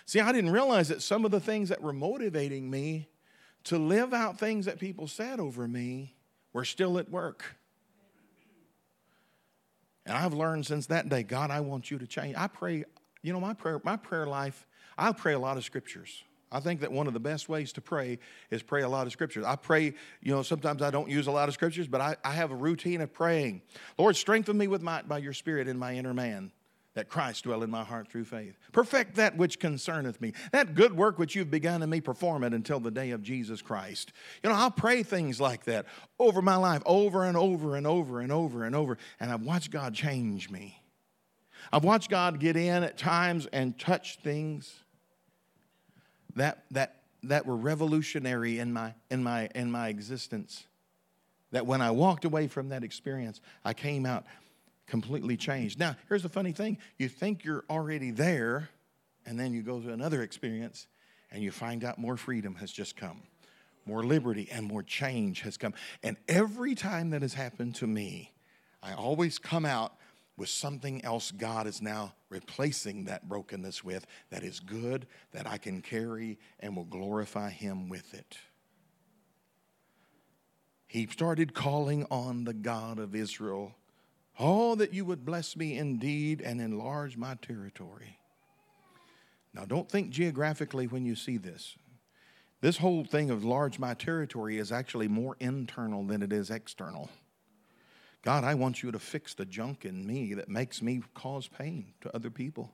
See, 0.07 0.19
I 0.19 0.33
didn't 0.33 0.51
realize 0.51 0.89
that 0.89 1.03
some 1.03 1.25
of 1.25 1.31
the 1.31 1.39
things 1.39 1.69
that 1.69 1.81
were 1.81 1.93
motivating 1.93 2.69
me 2.69 3.10
to 3.65 3.79
live 3.79 4.13
out 4.13 4.39
things 4.39 4.67
that 4.67 4.79
people 4.79 5.07
said 5.07 5.41
over 5.41 5.67
me 5.69 6.15
were 6.53 6.65
still 6.65 6.99
at 6.99 7.11
work. 7.11 7.57
And 10.07 10.17
I've 10.17 10.33
learned 10.33 10.67
since 10.67 10.87
that 10.87 11.09
day, 11.09 11.23
God, 11.23 11.51
I 11.51 11.61
want 11.61 11.91
you 11.91 11.99
to 11.99 12.07
change. 12.07 12.35
I 12.37 12.47
pray, 12.47 12.85
you 13.23 13.33
know, 13.33 13.41
my 13.41 13.55
prayer, 13.55 13.81
my 13.85 13.97
prayer 13.97 14.27
life, 14.27 14.67
I 14.97 15.13
pray 15.13 15.35
a 15.35 15.39
lot 15.39 15.57
of 15.57 15.65
scriptures. 15.65 16.25
I 16.53 16.59
think 16.59 16.81
that 16.81 16.91
one 16.91 17.07
of 17.07 17.13
the 17.13 17.21
best 17.21 17.49
ways 17.49 17.73
to 17.75 17.81
pray 17.81 18.19
is 18.51 18.63
pray 18.63 18.83
a 18.83 18.89
lot 18.89 19.07
of 19.07 19.13
scriptures. 19.13 19.45
I 19.45 19.55
pray, 19.55 19.95
you 20.21 20.35
know, 20.35 20.43
sometimes 20.43 20.83
I 20.83 20.91
don't 20.91 21.09
use 21.09 21.29
a 21.29 21.31
lot 21.31 21.49
of 21.49 21.55
scriptures, 21.55 21.87
but 21.87 22.01
I, 22.01 22.17
I 22.25 22.33
have 22.33 22.51
a 22.51 22.57
routine 22.57 23.01
of 23.03 23.13
praying. 23.13 23.63
Lord, 23.99 24.17
strengthen 24.17 24.59
me 24.59 24.67
with 24.67 24.83
my, 24.83 25.03
by 25.03 25.19
your 25.19 25.33
spirit 25.33 25.69
in 25.69 25.79
my 25.79 25.95
inner 25.95 26.15
man 26.15 26.51
that 27.01 27.09
Christ 27.09 27.45
dwell 27.45 27.63
in 27.63 27.71
my 27.71 27.83
heart 27.83 28.09
through 28.09 28.27
faith. 28.27 28.59
Perfect 28.73 29.15
that 29.15 29.35
which 29.35 29.59
concerneth 29.59 30.21
me. 30.21 30.35
That 30.53 30.75
good 30.75 30.95
work 30.95 31.19
which 31.19 31.35
you've 31.35 31.51
begun 31.51 31.83
in 31.83 31.89
me, 31.89 32.03
perform 32.03 32.45
it 32.45 32.53
until 32.53 32.79
the 32.79 32.91
day 32.91 33.13
of 33.13 33.23
Jesus 33.23 33.63
Christ. 33.63 34.13
You 34.43 34.51
know, 34.51 34.55
I'll 34.55 34.71
pray 34.71 35.03
things 35.03 35.41
like 35.41 35.65
that 35.65 35.87
over 36.19 36.43
my 36.43 36.57
life, 36.57 36.83
over 36.85 37.25
and 37.25 37.39
over 37.39 37.75
and 37.75 37.87
over 37.87 38.21
and 38.21 38.31
over 38.31 38.65
and 38.65 38.77
over, 38.77 38.99
and 39.19 39.33
I've 39.33 39.41
watched 39.41 39.71
God 39.71 39.95
change 39.95 40.51
me. 40.51 40.79
I've 41.73 41.85
watched 41.85 42.11
God 42.11 42.39
get 42.39 42.55
in 42.55 42.83
at 42.83 42.99
times 42.99 43.47
and 43.47 43.79
touch 43.79 44.19
things 44.23 44.71
that 46.37 46.65
that 46.71 46.97
that 47.23 47.47
were 47.47 47.57
revolutionary 47.57 48.59
in 48.59 48.75
my 48.75 48.93
in 49.11 49.23
my 49.23 49.49
in 49.55 49.71
my 49.71 49.89
existence. 49.89 50.67
That 51.53 51.65
when 51.65 51.81
I 51.81 51.93
walked 51.93 52.27
away 52.27 52.47
from 52.47 52.69
that 52.69 52.85
experience, 52.85 53.41
I 53.65 53.73
came 53.73 54.05
out 54.05 54.27
completely 54.91 55.37
changed. 55.37 55.79
Now, 55.79 55.97
here's 56.09 56.25
the 56.25 56.29
funny 56.29 56.53
thing 56.53 56.77
you 56.99 57.09
think 57.09 57.45
you're 57.45 57.65
already 57.71 58.11
there, 58.11 58.69
and 59.25 59.39
then 59.39 59.55
you 59.55 59.63
go 59.63 59.81
to 59.81 59.93
another 59.93 60.23
experience, 60.23 60.89
and 61.31 61.43
you 61.43 61.53
find 61.53 61.85
out 61.85 61.97
more 61.97 62.17
freedom 62.17 62.57
has 62.57 62.73
just 62.73 62.97
come, 62.97 63.23
more 63.87 64.03
liberty, 64.03 64.49
and 64.51 64.67
more 64.67 64.83
change 64.83 65.43
has 65.43 65.57
come. 65.57 65.73
And 66.03 66.17
every 66.29 66.75
time 66.75 67.11
that 67.11 67.23
has 67.23 67.35
happened 67.35 67.77
to 67.77 67.87
me, 67.87 68.33
I 68.83 68.93
always 68.95 69.39
come 69.39 69.65
out 69.65 69.95
with 70.37 70.49
something 70.49 71.05
else 71.05 71.31
God 71.31 71.67
is 71.67 71.81
now 71.81 72.15
replacing 72.29 73.05
that 73.05 73.29
brokenness 73.29 73.85
with 73.85 74.07
that 74.31 74.43
is 74.43 74.59
good, 74.59 75.07
that 75.33 75.47
I 75.47 75.59
can 75.59 75.83
carry, 75.83 76.39
and 76.59 76.75
will 76.75 76.85
glorify 76.85 77.51
Him 77.51 77.89
with 77.89 78.13
it. 78.13 78.39
He 80.89 81.07
started 81.07 81.55
calling 81.55 82.07
on 82.11 82.43
the 82.43 82.55
God 82.55 82.99
of 82.99 83.15
Israel 83.15 83.77
Oh, 84.43 84.75
that 84.77 84.95
you 84.95 85.05
would 85.05 85.27
bless 85.27 85.55
me 85.55 85.77
indeed 85.77 86.41
and 86.41 86.63
enlarge 86.63 87.19
my 87.19 87.35
territory. 87.35 88.19
Now, 89.53 89.67
don't 89.67 89.91
think 89.91 90.09
geographically 90.09 90.87
when 90.87 91.05
you 91.05 91.15
see 91.15 91.37
this. 91.37 91.77
This 92.63 92.79
whole 92.79 93.05
thing 93.05 93.29
of 93.29 93.43
enlarge 93.43 93.79
my 93.79 93.93
territory 93.93 94.57
is 94.57 94.73
actually 94.73 95.09
more 95.09 95.37
internal 95.41 96.05
than 96.05 96.23
it 96.23 96.33
is 96.33 96.51
external. 96.51 97.11
God, 98.23 98.45
I 98.45 98.55
want 98.55 98.83
you 98.83 98.91
to 98.91 98.99
fix 98.99 99.35
the 99.35 99.45
junk 99.45 99.85
in 99.85 100.07
me 100.07 100.33
that 100.33 100.49
makes 100.49 100.81
me 100.81 101.03
cause 101.13 101.47
pain 101.47 101.93
to 102.01 102.15
other 102.17 102.31
people. 102.31 102.73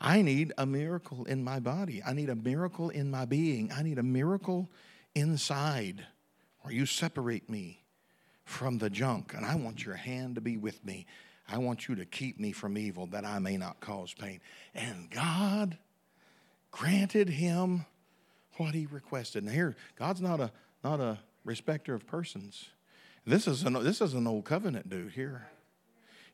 I 0.00 0.22
need 0.22 0.54
a 0.56 0.64
miracle 0.64 1.26
in 1.26 1.44
my 1.44 1.60
body. 1.60 2.02
I 2.04 2.14
need 2.14 2.30
a 2.30 2.34
miracle 2.34 2.88
in 2.88 3.10
my 3.10 3.26
being. 3.26 3.70
I 3.72 3.82
need 3.82 3.98
a 3.98 4.02
miracle 4.02 4.70
inside 5.14 6.06
or 6.64 6.72
you 6.72 6.86
separate 6.86 7.50
me 7.50 7.81
from 8.44 8.78
the 8.78 8.90
junk. 8.90 9.34
And 9.34 9.44
I 9.44 9.54
want 9.54 9.84
your 9.84 9.94
hand 9.94 10.34
to 10.36 10.40
be 10.40 10.56
with 10.56 10.84
me. 10.84 11.06
I 11.48 11.58
want 11.58 11.88
you 11.88 11.94
to 11.96 12.04
keep 12.04 12.38
me 12.38 12.52
from 12.52 12.78
evil 12.78 13.06
that 13.08 13.24
I 13.24 13.38
may 13.38 13.56
not 13.56 13.80
cause 13.80 14.14
pain. 14.14 14.40
And 14.74 15.10
God 15.10 15.78
granted 16.70 17.28
him 17.28 17.86
what 18.56 18.74
he 18.74 18.86
requested. 18.86 19.44
Now 19.44 19.52
here, 19.52 19.76
God's 19.96 20.20
not 20.20 20.40
a 20.40 20.50
not 20.84 21.00
a 21.00 21.18
respecter 21.44 21.94
of 21.94 22.06
persons. 22.06 22.70
This 23.26 23.46
is 23.46 23.62
an 23.64 23.74
this 23.84 24.00
is 24.00 24.14
an 24.14 24.26
old 24.26 24.44
covenant 24.44 24.88
dude 24.88 25.12
here. 25.12 25.48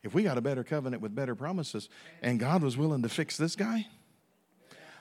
If 0.03 0.15
we 0.15 0.23
got 0.23 0.39
a 0.39 0.41
better 0.41 0.63
covenant 0.63 1.03
with 1.03 1.15
better 1.15 1.35
promises, 1.35 1.89
and 2.23 2.39
God 2.39 2.63
was 2.63 2.77
willing 2.77 3.03
to 3.03 3.09
fix 3.09 3.37
this 3.37 3.57
guy, 3.57 3.89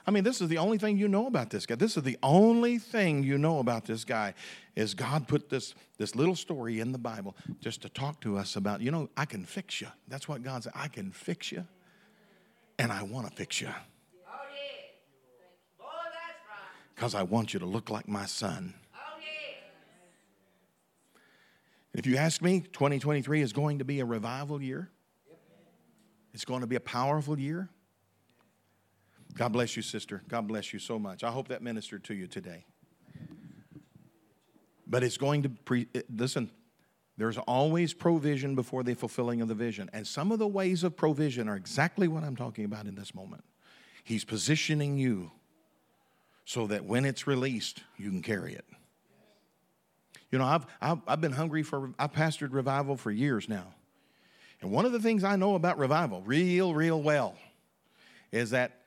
I 0.08 0.10
mean, 0.10 0.24
this 0.24 0.40
is 0.40 0.48
the 0.48 0.56
only 0.56 0.78
thing 0.78 0.96
you 0.96 1.06
know 1.06 1.26
about 1.26 1.50
this 1.50 1.66
guy. 1.66 1.74
This 1.74 1.98
is 1.98 2.02
the 2.02 2.16
only 2.22 2.78
thing 2.78 3.22
you 3.22 3.36
know 3.36 3.58
about 3.58 3.84
this 3.84 4.06
guy 4.06 4.32
is 4.74 4.94
God 4.94 5.28
put 5.28 5.50
this, 5.50 5.74
this 5.98 6.16
little 6.16 6.34
story 6.34 6.80
in 6.80 6.92
the 6.92 6.98
Bible 6.98 7.36
just 7.60 7.82
to 7.82 7.90
talk 7.90 8.18
to 8.22 8.38
us 8.38 8.56
about, 8.56 8.80
you 8.80 8.90
know, 8.90 9.10
I 9.18 9.26
can 9.26 9.44
fix 9.44 9.82
you. 9.82 9.88
That's 10.08 10.26
what 10.26 10.42
God 10.42 10.64
said. 10.64 10.72
I 10.74 10.88
can 10.88 11.12
fix 11.12 11.52
you, 11.52 11.66
and 12.78 12.90
I 12.90 13.02
want 13.02 13.28
to 13.28 13.36
fix 13.36 13.60
you. 13.60 13.68
Because 16.94 17.14
I 17.14 17.22
want 17.22 17.52
you 17.52 17.60
to 17.60 17.66
look 17.66 17.90
like 17.90 18.08
my 18.08 18.24
son. 18.24 18.72
If 21.92 22.06
you 22.06 22.16
ask 22.16 22.40
me, 22.40 22.60
2023 22.60 23.42
is 23.42 23.52
going 23.52 23.80
to 23.80 23.84
be 23.84 24.00
a 24.00 24.06
revival 24.06 24.62
year. 24.62 24.88
It's 26.32 26.46
going 26.46 26.62
to 26.62 26.66
be 26.66 26.76
a 26.76 26.80
powerful 26.80 27.38
year. 27.38 27.68
God 29.38 29.52
bless 29.52 29.76
you, 29.76 29.82
sister. 29.82 30.20
God 30.28 30.48
bless 30.48 30.72
you 30.72 30.80
so 30.80 30.98
much. 30.98 31.22
I 31.22 31.30
hope 31.30 31.46
that 31.48 31.62
ministered 31.62 32.02
to 32.04 32.14
you 32.14 32.26
today. 32.26 32.64
But 34.84 35.04
it's 35.04 35.16
going 35.16 35.44
to, 35.44 35.48
pre- 35.48 35.86
eh, 35.94 36.02
listen, 36.14 36.50
there's 37.16 37.38
always 37.38 37.94
provision 37.94 38.56
before 38.56 38.82
the 38.82 38.94
fulfilling 38.94 39.40
of 39.40 39.46
the 39.46 39.54
vision. 39.54 39.88
And 39.92 40.04
some 40.04 40.32
of 40.32 40.40
the 40.40 40.48
ways 40.48 40.82
of 40.82 40.96
provision 40.96 41.48
are 41.48 41.54
exactly 41.54 42.08
what 42.08 42.24
I'm 42.24 42.34
talking 42.34 42.64
about 42.64 42.86
in 42.86 42.96
this 42.96 43.14
moment. 43.14 43.44
He's 44.02 44.24
positioning 44.24 44.98
you 44.98 45.30
so 46.44 46.66
that 46.66 46.84
when 46.84 47.04
it's 47.04 47.28
released, 47.28 47.84
you 47.96 48.10
can 48.10 48.22
carry 48.22 48.54
it. 48.54 48.64
You 50.32 50.38
know, 50.38 50.46
I've, 50.46 50.66
I've, 50.80 50.98
I've 51.06 51.20
been 51.20 51.32
hungry 51.32 51.62
for, 51.62 51.92
I've 51.96 52.12
pastored 52.12 52.52
revival 52.52 52.96
for 52.96 53.12
years 53.12 53.48
now. 53.48 53.66
And 54.62 54.72
one 54.72 54.84
of 54.84 54.90
the 54.90 55.00
things 55.00 55.22
I 55.22 55.36
know 55.36 55.54
about 55.54 55.78
revival, 55.78 56.22
real, 56.22 56.74
real 56.74 57.00
well, 57.00 57.36
is 58.32 58.50
that 58.50 58.77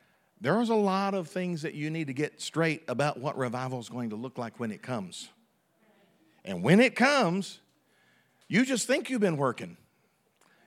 there's 0.41 0.69
a 0.69 0.75
lot 0.75 1.13
of 1.13 1.27
things 1.27 1.61
that 1.61 1.75
you 1.75 1.91
need 1.91 2.07
to 2.07 2.13
get 2.13 2.41
straight 2.41 2.83
about 2.87 3.19
what 3.19 3.37
revival 3.37 3.79
is 3.79 3.89
going 3.89 4.09
to 4.09 4.15
look 4.15 4.39
like 4.39 4.59
when 4.59 4.71
it 4.71 4.81
comes. 4.81 5.29
And 6.43 6.63
when 6.63 6.79
it 6.79 6.95
comes, 6.95 7.59
you 8.47 8.65
just 8.65 8.87
think 8.87 9.09
you've 9.09 9.21
been 9.21 9.37
working. 9.37 9.77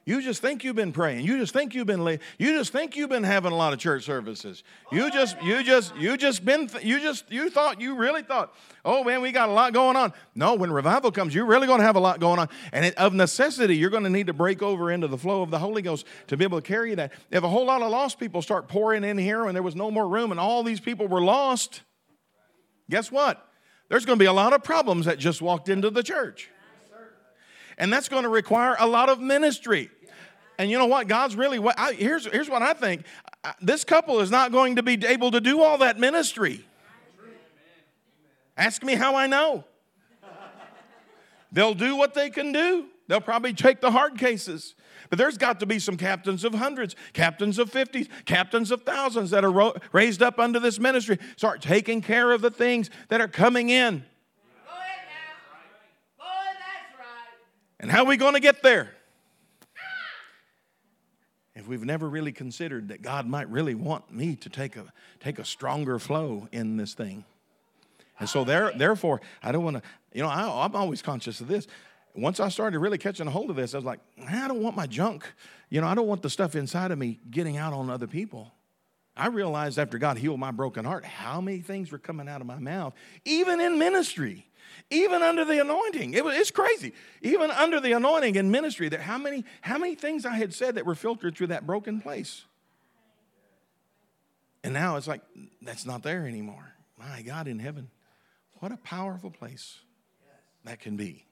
You 0.07 0.21
just 0.21 0.43
think 0.43 0.65
you've 0.65 0.77
been 0.77 0.93
praying. 0.93 1.25
You 1.25 1.39
just 1.39 1.55
think 1.55 1.75
you've 1.75 1.87
been 1.87 2.05
late. 2.05 2.21
You 2.39 2.59
just 2.59 2.73
think 2.73 2.95
you've 2.95 3.09
been 3.09 3.25
having 3.25 3.53
a 3.53 3.57
lot 3.57 3.73
of 3.73 3.79
church 3.79 4.05
services. 4.05 4.63
You 4.93 5.11
just, 5.11 5.41
you 5.43 5.63
just, 5.63 5.97
you 5.97 6.19
just 6.19 6.45
been, 6.45 6.69
you 6.83 7.01
just, 7.01 7.31
you 7.33 7.49
thought, 7.49 7.81
you 7.81 7.97
really 7.97 8.23
thought, 8.23 8.55
oh 8.85 9.03
man, 9.03 9.23
we 9.23 9.33
got 9.33 9.49
a 9.49 9.53
lot 9.53 9.73
going 9.73 9.97
on. 9.97 10.13
No, 10.35 10.57
when 10.57 10.71
revival 10.71 11.11
comes, 11.11 11.35
you're 11.35 11.47
really 11.47 11.67
going 11.67 11.81
to 11.81 11.87
have 11.87 11.97
a 11.97 12.01
lot 12.01 12.21
going 12.21 12.39
on. 12.39 12.51
And 12.73 12.85
it, 12.85 12.95
of 12.97 13.15
necessity, 13.15 13.77
you're 13.77 13.89
going 13.89 14.05
to 14.05 14.11
need 14.11 14.27
to 14.27 14.35
break 14.35 14.63
over 14.63 14.91
into 14.91 15.09
the 15.09 15.17
flow 15.17 15.41
of 15.41 15.51
the 15.51 15.59
Holy 15.59 15.81
Ghost 15.81 16.07
to 16.27 16.37
be 16.37 16.45
able 16.45 16.61
to 16.61 16.67
carry 16.67 16.95
that. 16.97 17.13
If 17.31 17.43
a 17.43 17.49
whole 17.49 17.65
lot 17.65 17.81
of 17.81 17.91
lost 17.91 18.21
people 18.21 18.43
start 18.43 18.69
pouring 18.69 19.05
in 19.05 19.17
here 19.17 19.47
and 19.47 19.57
there 19.57 19.63
was 19.63 19.75
no 19.75 19.91
more 19.91 20.07
room 20.07 20.33
and 20.33 20.39
all 20.39 20.63
these 20.63 20.81
people 20.81 21.09
were 21.09 21.23
lost, 21.23 21.81
guess 22.91 23.11
what? 23.11 23.49
There's 23.89 24.05
going 24.05 24.19
to 24.19 24.23
be 24.23 24.27
a 24.27 24.35
lot 24.35 24.53
of 24.53 24.63
problems 24.63 25.07
that 25.07 25.19
just 25.19 25.41
walked 25.41 25.71
into 25.71 25.89
the 25.89 26.03
church. 26.03 26.51
And 27.77 27.93
that's 27.93 28.09
going 28.09 28.23
to 28.23 28.29
require 28.29 28.77
a 28.79 28.87
lot 28.87 29.09
of 29.09 29.19
ministry. 29.19 29.91
And 30.59 30.71
you 30.71 30.79
know 30.79 30.87
what? 30.87 31.09
God's 31.09 31.37
really 31.37 31.59
what 31.59 31.79
I, 31.79 31.93
here's 31.93 32.27
here's 32.27 32.49
what 32.49 32.63
I 32.63 32.75
think. 32.75 33.05
This 33.61 33.85
couple 33.85 34.21
is 34.21 34.31
not 34.31 34.53
going 34.53 34.77
to 34.77 34.83
be 34.83 35.05
able 35.05 35.31
to 35.33 35.41
do 35.41 35.63
all 35.63 35.79
that 35.79 35.99
ministry. 35.99 36.65
Ask 38.57 38.83
me 38.83 38.95
how 38.95 39.17
I 39.17 39.27
know. 39.27 39.65
They'll 41.51 41.75
do 41.75 41.97
what 41.97 42.15
they 42.15 42.31
can 42.31 42.53
do. 42.53 42.87
They'll 43.07 43.21
probably 43.21 43.53
take 43.53 43.81
the 43.81 43.91
hard 43.91 44.19
cases. 44.19 44.75
But 45.11 45.19
there's 45.19 45.37
got 45.37 45.61
to 45.61 45.67
be 45.67 45.79
some 45.79 45.97
captains 45.97 46.43
of 46.43 46.55
hundreds, 46.55 46.97
captains 47.13 47.59
of 47.59 47.71
fifties, 47.71 48.09
captains 48.25 48.71
of 48.71 48.83
thousands 48.83 49.31
that 49.31 49.45
are 49.45 49.51
ro- 49.51 49.75
raised 49.93 50.23
up 50.23 50.39
under 50.39 50.59
this 50.59 50.81
ministry. 50.81 51.19
Start 51.37 51.61
taking 51.61 52.01
care 52.01 52.33
of 52.33 52.41
the 52.41 52.51
things 52.51 52.91
that 53.09 53.21
are 53.21 53.29
coming 53.29 53.69
in. 53.69 54.05
And 57.79 57.91
how 57.91 58.05
are 58.05 58.07
we 58.07 58.17
going 58.17 58.35
to 58.35 58.41
get 58.41 58.63
there? 58.63 58.95
If 61.55 61.69
we've 61.69 61.85
never 61.85 62.09
really 62.09 62.33
considered 62.33 62.89
that 62.89 63.03
God 63.03 63.27
might 63.27 63.49
really 63.49 63.75
want 63.75 64.13
me 64.13 64.37
to 64.37 64.49
take 64.49 64.77
a, 64.77 64.93
take 65.21 65.39
a 65.39 65.45
stronger 65.45 65.99
flow 65.99 66.49
in 66.53 66.77
this 66.77 66.95
thing. 66.95 67.25
And 68.19 68.29
so, 68.29 68.45
there, 68.45 68.73
therefore, 68.77 69.21
I 69.43 69.53
don't 69.53 69.65
want 69.65 69.77
to, 69.77 69.83
you 70.13 70.23
know, 70.23 70.29
I, 70.29 70.65
I'm 70.65 70.75
always 70.77 71.03
conscious 71.03 71.41
of 71.41 71.49
this. 71.49 71.67
Once 72.15 72.39
I 72.39 72.49
started 72.49 72.79
really 72.79 72.99
catching 72.99 73.27
a 73.27 73.31
hold 73.31 73.51
of 73.51 73.57
this, 73.57 73.75
I 73.75 73.79
was 73.79 73.85
like, 73.85 74.01
I 74.29 74.47
don't 74.47 74.63
want 74.63 74.77
my 74.77 74.87
junk, 74.87 75.27
you 75.69 75.81
know, 75.81 75.87
I 75.87 75.95
don't 75.95 76.07
want 76.07 76.23
the 76.23 76.31
stuff 76.31 76.55
inside 76.55 76.93
of 76.93 76.99
me 76.99 77.19
getting 77.31 77.57
out 77.57 77.73
on 77.73 77.91
other 77.91 78.07
people. 78.07 78.53
I 79.17 79.29
realized 79.29 79.79
after 79.79 79.99
God 79.99 80.19
healed 80.19 80.41
my 80.41 80.51
broken 80.51 80.85
heart 80.85 81.05
how 81.05 81.41
many 81.41 81.61
things 81.61 81.93
were 81.93 81.99
coming 81.99 82.29
out 82.29 82.41
of 82.41 82.47
my 82.47 82.59
mouth, 82.59 82.95
even 83.25 83.61
in 83.61 83.79
ministry 83.79 84.47
even 84.91 85.23
under 85.23 85.45
the 85.45 85.61
anointing. 85.61 86.15
It 86.15 86.25
was, 86.25 86.37
it's 86.37 86.51
crazy. 86.51 86.93
Even 87.23 87.51
under 87.51 87.81
the 87.81 87.93
anointing 87.93 88.37
in 88.37 88.51
ministry, 88.51 88.89
that 88.89 89.01
how 89.01 89.19
many, 89.19 89.45
how 89.61 89.79
many 89.79 89.95
things 89.95 90.25
I 90.27 90.35
had 90.35 90.55
said 90.55 90.77
that 90.77 90.87
were 90.87 90.95
filtered 90.95 91.37
through 91.37 91.49
that 91.49 91.67
broken 91.67 92.01
place. 92.01 92.45
And 94.63 94.73
now 94.73 94.97
it's 94.97 95.07
like, 95.07 95.21
that's 95.63 95.85
not 95.85 96.03
there 96.03 96.27
anymore. 96.27 96.73
My 96.99 97.23
God 97.23 97.49
in 97.49 97.59
heaven, 97.59 97.91
what 98.61 98.73
a 98.73 98.77
powerful 98.79 99.31
place 99.31 99.79
that 100.65 100.81
can 100.81 100.97
be. 100.97 101.27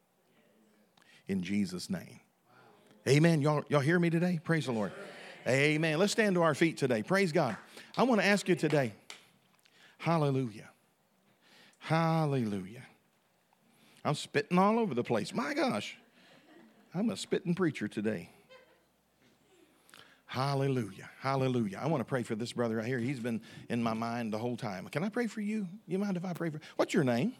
In 1.28 1.42
Jesus' 1.42 1.88
name. 1.88 2.20
Amen. 3.08 3.40
Y'all, 3.40 3.64
y'all 3.68 3.80
hear 3.80 3.98
me 3.98 4.10
today? 4.10 4.38
Praise 4.42 4.66
the 4.66 4.72
Lord. 4.72 4.92
Amen. 5.46 5.98
Let's 5.98 6.12
stand 6.12 6.34
to 6.36 6.42
our 6.42 6.54
feet 6.54 6.76
today. 6.76 7.02
Praise 7.02 7.32
God. 7.32 7.56
I 7.96 8.04
want 8.04 8.20
to 8.20 8.26
ask 8.26 8.48
you 8.48 8.54
today. 8.54 8.92
Hallelujah. 9.98 10.68
Hallelujah. 11.78 12.84
I'm 14.04 14.14
spitting 14.14 14.58
all 14.58 14.78
over 14.78 14.94
the 14.94 15.04
place. 15.04 15.34
My 15.34 15.54
gosh, 15.54 15.96
I'm 16.94 17.10
a 17.10 17.16
spitting 17.16 17.54
preacher 17.54 17.88
today. 17.88 18.30
Hallelujah. 20.26 21.10
Hallelujah. 21.20 21.78
I 21.82 21.86
want 21.88 22.00
to 22.00 22.06
pray 22.06 22.22
for 22.22 22.34
this 22.34 22.52
brother 22.52 22.76
right 22.76 22.86
here. 22.86 22.98
He's 22.98 23.20
been 23.20 23.42
in 23.68 23.82
my 23.82 23.92
mind 23.92 24.32
the 24.32 24.38
whole 24.38 24.56
time. 24.56 24.88
Can 24.88 25.04
I 25.04 25.10
pray 25.10 25.26
for 25.26 25.42
you? 25.42 25.68
You 25.86 25.98
mind 25.98 26.16
if 26.16 26.24
I 26.24 26.32
pray 26.32 26.48
for 26.48 26.58
What's 26.76 26.94
your 26.94 27.04
name? 27.04 27.34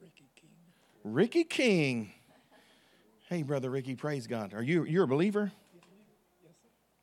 Ricky 0.00 0.24
King. 0.34 0.50
Ricky 1.04 1.44
King. 1.44 2.12
Hey, 3.28 3.44
brother 3.44 3.70
Ricky, 3.70 3.94
praise 3.94 4.26
God. 4.26 4.54
Are 4.54 4.62
you 4.62 4.84
you're 4.84 5.04
a 5.04 5.08
believer? 5.08 5.52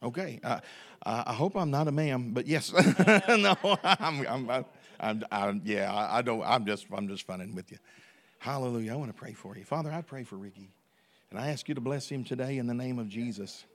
Okay. 0.03 0.39
Uh, 0.43 0.59
I 1.03 1.33
hope 1.33 1.55
I'm 1.55 1.71
not 1.71 1.87
a 1.87 1.91
ma'am, 1.91 2.31
but 2.33 2.47
yes. 2.47 2.73
no, 3.27 3.55
I'm, 3.83 4.27
I'm, 4.27 4.65
I'm, 4.99 5.23
I'm, 5.31 5.61
yeah, 5.63 5.93
I 5.93 6.21
don't, 6.21 6.43
I'm 6.43 6.65
just, 6.65 6.87
I'm 6.91 7.07
just 7.07 7.25
funning 7.25 7.55
with 7.55 7.71
you. 7.71 7.77
Hallelujah. 8.45 8.93
I 8.93 8.95
want 8.95 9.09
to 9.09 9.19
pray 9.19 9.33
for 9.33 9.57
you. 9.57 9.63
Father, 9.63 9.91
I 9.91 10.03
pray 10.03 10.23
for 10.23 10.35
Ricky. 10.35 10.69
And 11.31 11.39
I 11.39 11.47
ask 11.47 11.67
you 11.67 11.73
to 11.73 11.81
bless 11.81 12.07
him 12.07 12.23
today 12.23 12.59
in 12.59 12.67
the 12.67 12.75
name 12.75 12.99
of 12.99 13.09
Jesus. 13.09 13.65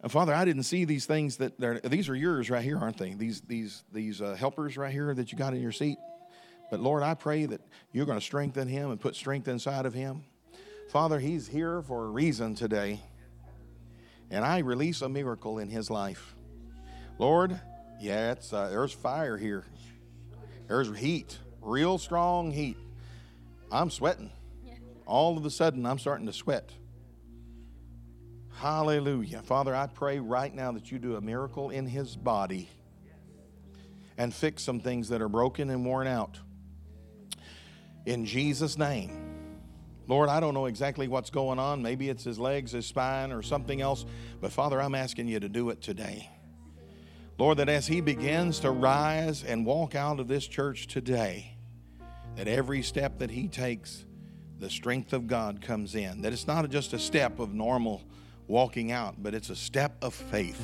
And 0.00 0.10
Father, 0.10 0.34
I 0.34 0.44
didn't 0.44 0.64
see 0.64 0.84
these 0.84 1.06
things 1.06 1.36
that 1.36 1.52
these 1.84 2.08
are 2.08 2.16
yours 2.16 2.50
right 2.50 2.64
here, 2.64 2.76
aren't 2.76 2.98
they? 2.98 3.14
These 3.14 3.42
these 3.42 3.84
these 3.92 4.20
uh, 4.20 4.34
helpers 4.34 4.76
right 4.76 4.90
here 4.92 5.14
that 5.14 5.30
you 5.30 5.38
got 5.38 5.54
in 5.54 5.62
your 5.62 5.70
seat. 5.70 5.96
But 6.72 6.80
Lord, 6.80 7.04
I 7.04 7.14
pray 7.14 7.46
that 7.46 7.60
you're 7.92 8.04
going 8.04 8.18
to 8.18 8.24
strengthen 8.24 8.66
him 8.66 8.90
and 8.90 9.00
put 9.00 9.14
strength 9.14 9.46
inside 9.46 9.86
of 9.86 9.94
him. 9.94 10.24
Father, 10.88 11.20
he's 11.20 11.46
here 11.46 11.82
for 11.82 12.06
a 12.06 12.08
reason 12.08 12.56
today. 12.56 13.00
And 14.28 14.44
I 14.44 14.58
release 14.58 15.02
a 15.02 15.08
miracle 15.08 15.60
in 15.60 15.68
his 15.68 15.88
life. 15.88 16.34
Lord, 17.16 17.60
yeah, 18.00 18.32
it's, 18.32 18.52
uh, 18.52 18.70
there's 18.70 18.92
fire 18.92 19.36
here. 19.36 19.66
There's 20.66 20.98
heat, 20.98 21.38
real 21.60 21.96
strong 21.96 22.50
heat. 22.50 22.76
I'm 23.70 23.90
sweating. 23.90 24.30
All 25.06 25.36
of 25.36 25.44
a 25.44 25.50
sudden, 25.50 25.86
I'm 25.86 25.98
starting 25.98 26.26
to 26.26 26.32
sweat. 26.32 26.70
Hallelujah. 28.56 29.42
Father, 29.42 29.74
I 29.74 29.86
pray 29.86 30.18
right 30.18 30.54
now 30.54 30.72
that 30.72 30.92
you 30.92 30.98
do 30.98 31.16
a 31.16 31.20
miracle 31.20 31.70
in 31.70 31.86
his 31.86 32.14
body 32.16 32.68
and 34.18 34.34
fix 34.34 34.62
some 34.62 34.80
things 34.80 35.08
that 35.08 35.22
are 35.22 35.28
broken 35.28 35.70
and 35.70 35.84
worn 35.84 36.06
out. 36.06 36.38
In 38.04 38.26
Jesus' 38.26 38.76
name. 38.76 39.26
Lord, 40.06 40.28
I 40.28 40.40
don't 40.40 40.54
know 40.54 40.66
exactly 40.66 41.08
what's 41.08 41.30
going 41.30 41.58
on. 41.58 41.82
Maybe 41.82 42.08
it's 42.08 42.24
his 42.24 42.38
legs, 42.38 42.72
his 42.72 42.84
spine, 42.84 43.30
or 43.30 43.42
something 43.42 43.80
else. 43.80 44.04
But 44.40 44.52
Father, 44.52 44.80
I'm 44.80 44.94
asking 44.94 45.28
you 45.28 45.38
to 45.40 45.48
do 45.48 45.70
it 45.70 45.80
today. 45.80 46.28
Lord, 47.38 47.58
that 47.58 47.68
as 47.68 47.86
he 47.86 48.00
begins 48.00 48.58
to 48.60 48.70
rise 48.70 49.44
and 49.44 49.64
walk 49.64 49.94
out 49.94 50.20
of 50.20 50.28
this 50.28 50.46
church 50.46 50.88
today, 50.88 51.56
that 52.36 52.48
every 52.48 52.82
step 52.82 53.18
that 53.18 53.30
he 53.30 53.48
takes, 53.48 54.04
the 54.58 54.70
strength 54.70 55.12
of 55.12 55.26
God 55.26 55.60
comes 55.60 55.94
in. 55.94 56.22
That 56.22 56.32
it's 56.32 56.46
not 56.46 56.68
just 56.70 56.92
a 56.92 56.98
step 56.98 57.38
of 57.38 57.54
normal 57.54 58.02
walking 58.46 58.92
out, 58.92 59.22
but 59.22 59.34
it's 59.34 59.50
a 59.50 59.56
step 59.56 59.96
of 60.02 60.14
faith. 60.14 60.60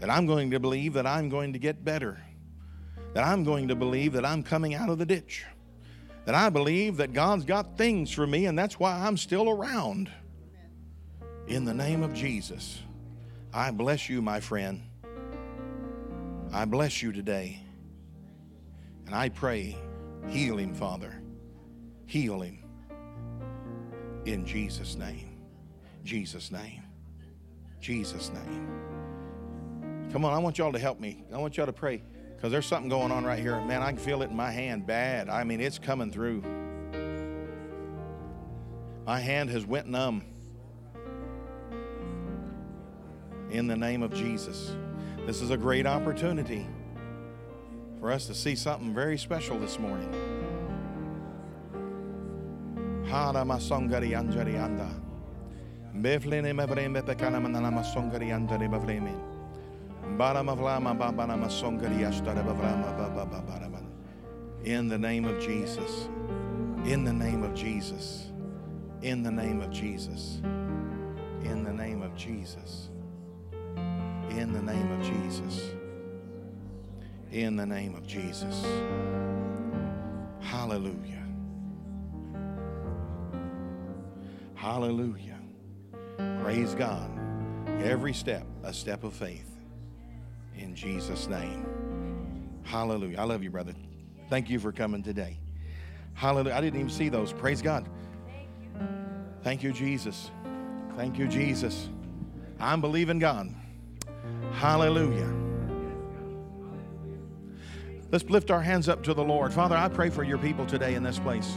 That 0.00 0.10
I'm 0.10 0.26
going 0.26 0.50
to 0.50 0.60
believe 0.60 0.94
that 0.94 1.06
I'm 1.06 1.28
going 1.28 1.52
to 1.52 1.58
get 1.58 1.84
better. 1.84 2.20
That 3.14 3.24
I'm 3.24 3.44
going 3.44 3.68
to 3.68 3.74
believe 3.74 4.12
that 4.14 4.24
I'm 4.24 4.42
coming 4.42 4.74
out 4.74 4.88
of 4.88 4.98
the 4.98 5.06
ditch. 5.06 5.44
That 6.24 6.34
I 6.34 6.50
believe 6.50 6.96
that 6.98 7.12
God's 7.12 7.44
got 7.44 7.76
things 7.76 8.10
for 8.10 8.26
me, 8.26 8.46
and 8.46 8.58
that's 8.58 8.78
why 8.78 8.92
I'm 8.92 9.16
still 9.16 9.48
around. 9.48 10.10
In 11.46 11.64
the 11.64 11.74
name 11.74 12.02
of 12.02 12.14
Jesus, 12.14 12.80
I 13.52 13.70
bless 13.70 14.08
you, 14.08 14.22
my 14.22 14.40
friend. 14.40 14.82
I 16.52 16.64
bless 16.64 17.02
you 17.02 17.12
today. 17.12 17.60
And 19.06 19.14
I 19.14 19.28
pray 19.28 19.76
Heal 20.28 20.58
him, 20.58 20.74
Father. 20.74 21.22
Heal 22.06 22.40
him. 22.42 22.58
In 24.26 24.44
Jesus' 24.44 24.96
name. 24.96 25.40
Jesus' 26.04 26.50
name. 26.50 26.82
Jesus' 27.80 28.30
name. 28.30 30.08
Come 30.12 30.24
on, 30.24 30.32
I 30.32 30.38
want 30.38 30.58
y'all 30.58 30.72
to 30.72 30.78
help 30.78 31.00
me. 31.00 31.24
I 31.32 31.38
want 31.38 31.56
y'all 31.56 31.66
to 31.66 31.72
pray 31.72 32.02
because 32.34 32.50
there's 32.52 32.66
something 32.66 32.88
going 32.88 33.12
on 33.12 33.24
right 33.24 33.38
here. 33.38 33.60
Man, 33.60 33.82
I 33.82 33.90
can 33.90 33.98
feel 33.98 34.22
it 34.22 34.30
in 34.30 34.36
my 34.36 34.50
hand 34.50 34.86
bad. 34.86 35.28
I 35.28 35.44
mean, 35.44 35.60
it's 35.60 35.78
coming 35.78 36.10
through. 36.10 36.42
My 39.06 39.20
hand 39.20 39.50
has 39.50 39.64
went 39.66 39.86
numb. 39.86 40.24
In 43.50 43.66
the 43.66 43.76
name 43.76 44.02
of 44.02 44.14
Jesus. 44.14 44.74
This 45.26 45.42
is 45.42 45.50
a 45.50 45.56
great 45.56 45.86
opportunity 45.86 46.66
for 48.00 48.10
us 48.10 48.26
to 48.26 48.34
see 48.34 48.56
something 48.56 48.94
very 48.94 49.18
special 49.18 49.58
this 49.58 49.78
morning. 49.78 50.10
Hara 53.06 53.44
masongari 53.44 54.12
anjari 54.12 54.58
anda. 54.58 54.88
Bavleme. 55.94 56.54
Bara. 60.16 60.42
In 64.64 64.88
the 64.88 64.98
name 64.98 65.24
of 65.26 65.40
Jesus. 65.40 66.08
In 66.84 67.04
the 67.04 67.12
name 67.12 67.42
of 67.42 67.54
Jesus. 67.54 68.30
In 69.02 69.22
the 69.22 69.30
name 69.30 69.60
of 69.60 69.70
Jesus. 69.70 70.40
In 71.42 71.64
the 71.64 71.72
name 71.72 72.02
of 72.02 72.16
Jesus. 72.16 72.88
In 74.30 74.52
the 74.52 74.62
name 74.62 74.90
of 74.92 75.02
Jesus 75.02 75.79
in 77.32 77.56
the 77.56 77.66
name 77.66 77.94
of 77.94 78.06
Jesus. 78.06 78.64
Hallelujah. 80.40 81.24
Hallelujah. 84.54 85.38
Praise 86.42 86.74
God. 86.74 87.10
Every 87.82 88.12
step, 88.12 88.46
a 88.62 88.72
step 88.72 89.04
of 89.04 89.12
faith. 89.12 89.48
In 90.56 90.74
Jesus' 90.74 91.28
name. 91.28 91.66
Hallelujah. 92.64 93.18
I 93.18 93.24
love 93.24 93.42
you, 93.42 93.50
brother. 93.50 93.74
Thank 94.28 94.50
you 94.50 94.58
for 94.58 94.72
coming 94.72 95.02
today. 95.02 95.38
Hallelujah. 96.14 96.54
I 96.54 96.60
didn't 96.60 96.78
even 96.78 96.90
see 96.90 97.08
those. 97.08 97.32
Praise 97.32 97.62
God. 97.62 97.88
Thank 99.42 99.62
you, 99.62 99.72
Jesus. 99.72 100.30
Thank 100.96 101.18
you, 101.18 101.26
Jesus. 101.26 101.88
I'm 102.58 102.80
believing 102.80 103.18
God. 103.18 103.54
Hallelujah. 104.52 105.39
Let's 108.12 108.28
lift 108.28 108.50
our 108.50 108.60
hands 108.60 108.88
up 108.88 109.04
to 109.04 109.14
the 109.14 109.22
Lord. 109.22 109.52
Father, 109.52 109.76
I 109.76 109.88
pray 109.88 110.10
for 110.10 110.24
your 110.24 110.38
people 110.38 110.66
today 110.66 110.96
in 110.96 111.04
this 111.04 111.20
place. 111.20 111.54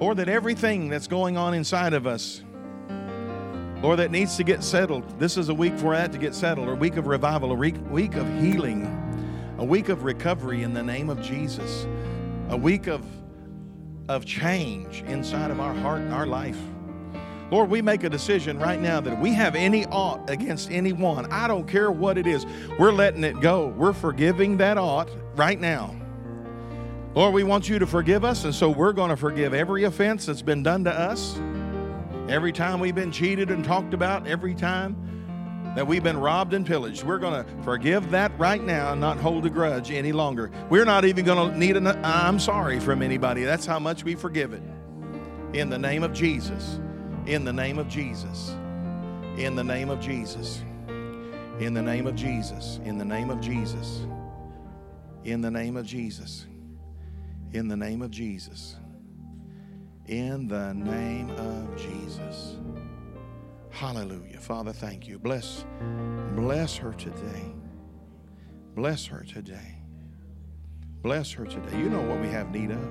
Lord, 0.00 0.16
that 0.16 0.28
everything 0.28 0.88
that's 0.88 1.06
going 1.06 1.36
on 1.36 1.54
inside 1.54 1.92
of 1.92 2.08
us, 2.08 2.42
Lord, 3.82 4.00
that 4.00 4.10
needs 4.10 4.36
to 4.36 4.42
get 4.42 4.64
settled. 4.64 5.20
This 5.20 5.36
is 5.36 5.48
a 5.48 5.54
week 5.54 5.78
for 5.78 5.94
that 5.94 6.10
to 6.10 6.18
get 6.18 6.34
settled, 6.34 6.68
a 6.68 6.74
week 6.74 6.96
of 6.96 7.06
revival, 7.06 7.52
a 7.52 7.54
week, 7.54 8.16
of 8.16 8.26
healing, 8.40 8.84
a 9.58 9.64
week 9.64 9.88
of 9.88 10.02
recovery 10.02 10.64
in 10.64 10.74
the 10.74 10.82
name 10.82 11.08
of 11.08 11.22
Jesus, 11.22 11.86
a 12.48 12.56
week 12.56 12.88
of, 12.88 13.04
of 14.08 14.24
change 14.24 15.02
inside 15.02 15.52
of 15.52 15.60
our 15.60 15.74
heart 15.74 16.00
and 16.00 16.12
our 16.12 16.26
life. 16.26 16.58
Lord, 17.52 17.70
we 17.70 17.80
make 17.80 18.02
a 18.02 18.10
decision 18.10 18.58
right 18.58 18.80
now 18.80 19.00
that 19.00 19.12
if 19.12 19.18
we 19.20 19.32
have 19.34 19.54
any 19.54 19.86
ought 19.86 20.28
against 20.28 20.68
anyone, 20.72 21.30
I 21.30 21.46
don't 21.46 21.68
care 21.68 21.92
what 21.92 22.18
it 22.18 22.26
is, 22.26 22.44
we're 22.76 22.90
letting 22.90 23.22
it 23.22 23.40
go. 23.40 23.68
We're 23.68 23.92
forgiving 23.92 24.56
that 24.56 24.78
ought 24.78 25.08
right 25.36 25.60
now. 25.60 25.94
Lord, 27.14 27.32
we 27.32 27.44
want 27.44 27.68
you 27.68 27.78
to 27.78 27.86
forgive 27.86 28.24
us, 28.24 28.44
and 28.44 28.54
so 28.54 28.68
we're 28.68 28.92
going 28.92 29.10
to 29.10 29.16
forgive 29.16 29.54
every 29.54 29.84
offense 29.84 30.26
that's 30.26 30.42
been 30.42 30.62
done 30.62 30.84
to 30.84 30.92
us, 30.92 31.38
every 32.28 32.52
time 32.52 32.80
we've 32.80 32.94
been 32.94 33.12
cheated 33.12 33.50
and 33.50 33.64
talked 33.64 33.94
about, 33.94 34.26
every 34.26 34.54
time 34.54 34.96
that 35.76 35.86
we've 35.86 36.02
been 36.02 36.16
robbed 36.16 36.54
and 36.54 36.66
pillaged. 36.66 37.04
We're 37.04 37.18
going 37.18 37.44
to 37.44 37.62
forgive 37.62 38.10
that 38.10 38.32
right 38.38 38.64
now 38.64 38.92
and 38.92 39.00
not 39.00 39.18
hold 39.18 39.44
a 39.44 39.50
grudge 39.50 39.90
any 39.90 40.10
longer. 40.10 40.50
We're 40.70 40.86
not 40.86 41.04
even 41.04 41.26
going 41.26 41.52
to 41.52 41.58
need 41.58 41.76
an 41.76 41.86
I'm 41.86 42.40
sorry 42.40 42.80
from 42.80 43.02
anybody. 43.02 43.44
That's 43.44 43.66
how 43.66 43.78
much 43.78 44.02
we 44.02 44.14
forgive 44.14 44.54
it. 44.54 44.62
In 45.52 45.68
the 45.68 45.78
name 45.78 46.02
of 46.02 46.14
Jesus. 46.14 46.80
In 47.26 47.44
the 47.44 47.52
name 47.52 47.78
of 47.78 47.88
Jesus. 47.88 48.56
In 49.36 49.54
the 49.54 49.64
name 49.64 49.90
of 49.90 50.00
Jesus. 50.00 50.62
In 51.60 51.74
the 51.74 51.82
name 51.82 52.06
of 52.06 52.14
Jesus. 52.14 52.80
In 52.84 52.96
the 52.96 53.04
name 53.04 53.28
of 53.28 53.40
Jesus. 53.42 54.06
In 55.26 55.40
the 55.40 55.50
name 55.50 55.76
of 55.76 55.84
Jesus. 55.84 56.46
In 57.52 57.66
the 57.66 57.76
name 57.76 58.00
of 58.00 58.12
Jesus. 58.12 58.76
In 60.06 60.46
the 60.46 60.72
name 60.72 61.30
of 61.30 61.76
Jesus. 61.76 62.54
Hallelujah. 63.70 64.38
Father, 64.38 64.72
thank 64.72 65.08
you. 65.08 65.18
Bless 65.18 65.64
bless 66.36 66.76
her 66.76 66.92
today. 66.92 67.52
Bless 68.76 69.04
her 69.06 69.24
today. 69.24 69.82
Bless 71.02 71.32
her 71.32 71.44
today. 71.44 71.76
You 71.76 71.90
know 71.90 72.02
what 72.02 72.20
we 72.20 72.28
have 72.28 72.52
need 72.52 72.70
of. 72.70 72.88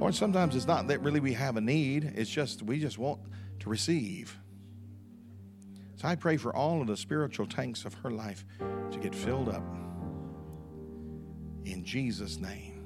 Or 0.00 0.10
sometimes 0.10 0.56
it's 0.56 0.66
not 0.66 0.88
that 0.88 1.02
really 1.02 1.20
we 1.20 1.34
have 1.34 1.58
a 1.58 1.60
need, 1.60 2.14
it's 2.16 2.30
just 2.30 2.62
we 2.62 2.80
just 2.80 2.96
want 2.96 3.20
to 3.60 3.68
receive. 3.68 4.38
So 5.96 6.08
I 6.08 6.14
pray 6.14 6.38
for 6.38 6.56
all 6.56 6.80
of 6.80 6.86
the 6.86 6.96
spiritual 6.96 7.44
tanks 7.44 7.84
of 7.84 7.92
her 7.92 8.10
life 8.10 8.46
to 8.90 8.98
get 8.98 9.14
filled 9.14 9.50
up. 9.50 9.83
In 11.64 11.84
Jesus' 11.84 12.38
name. 12.38 12.84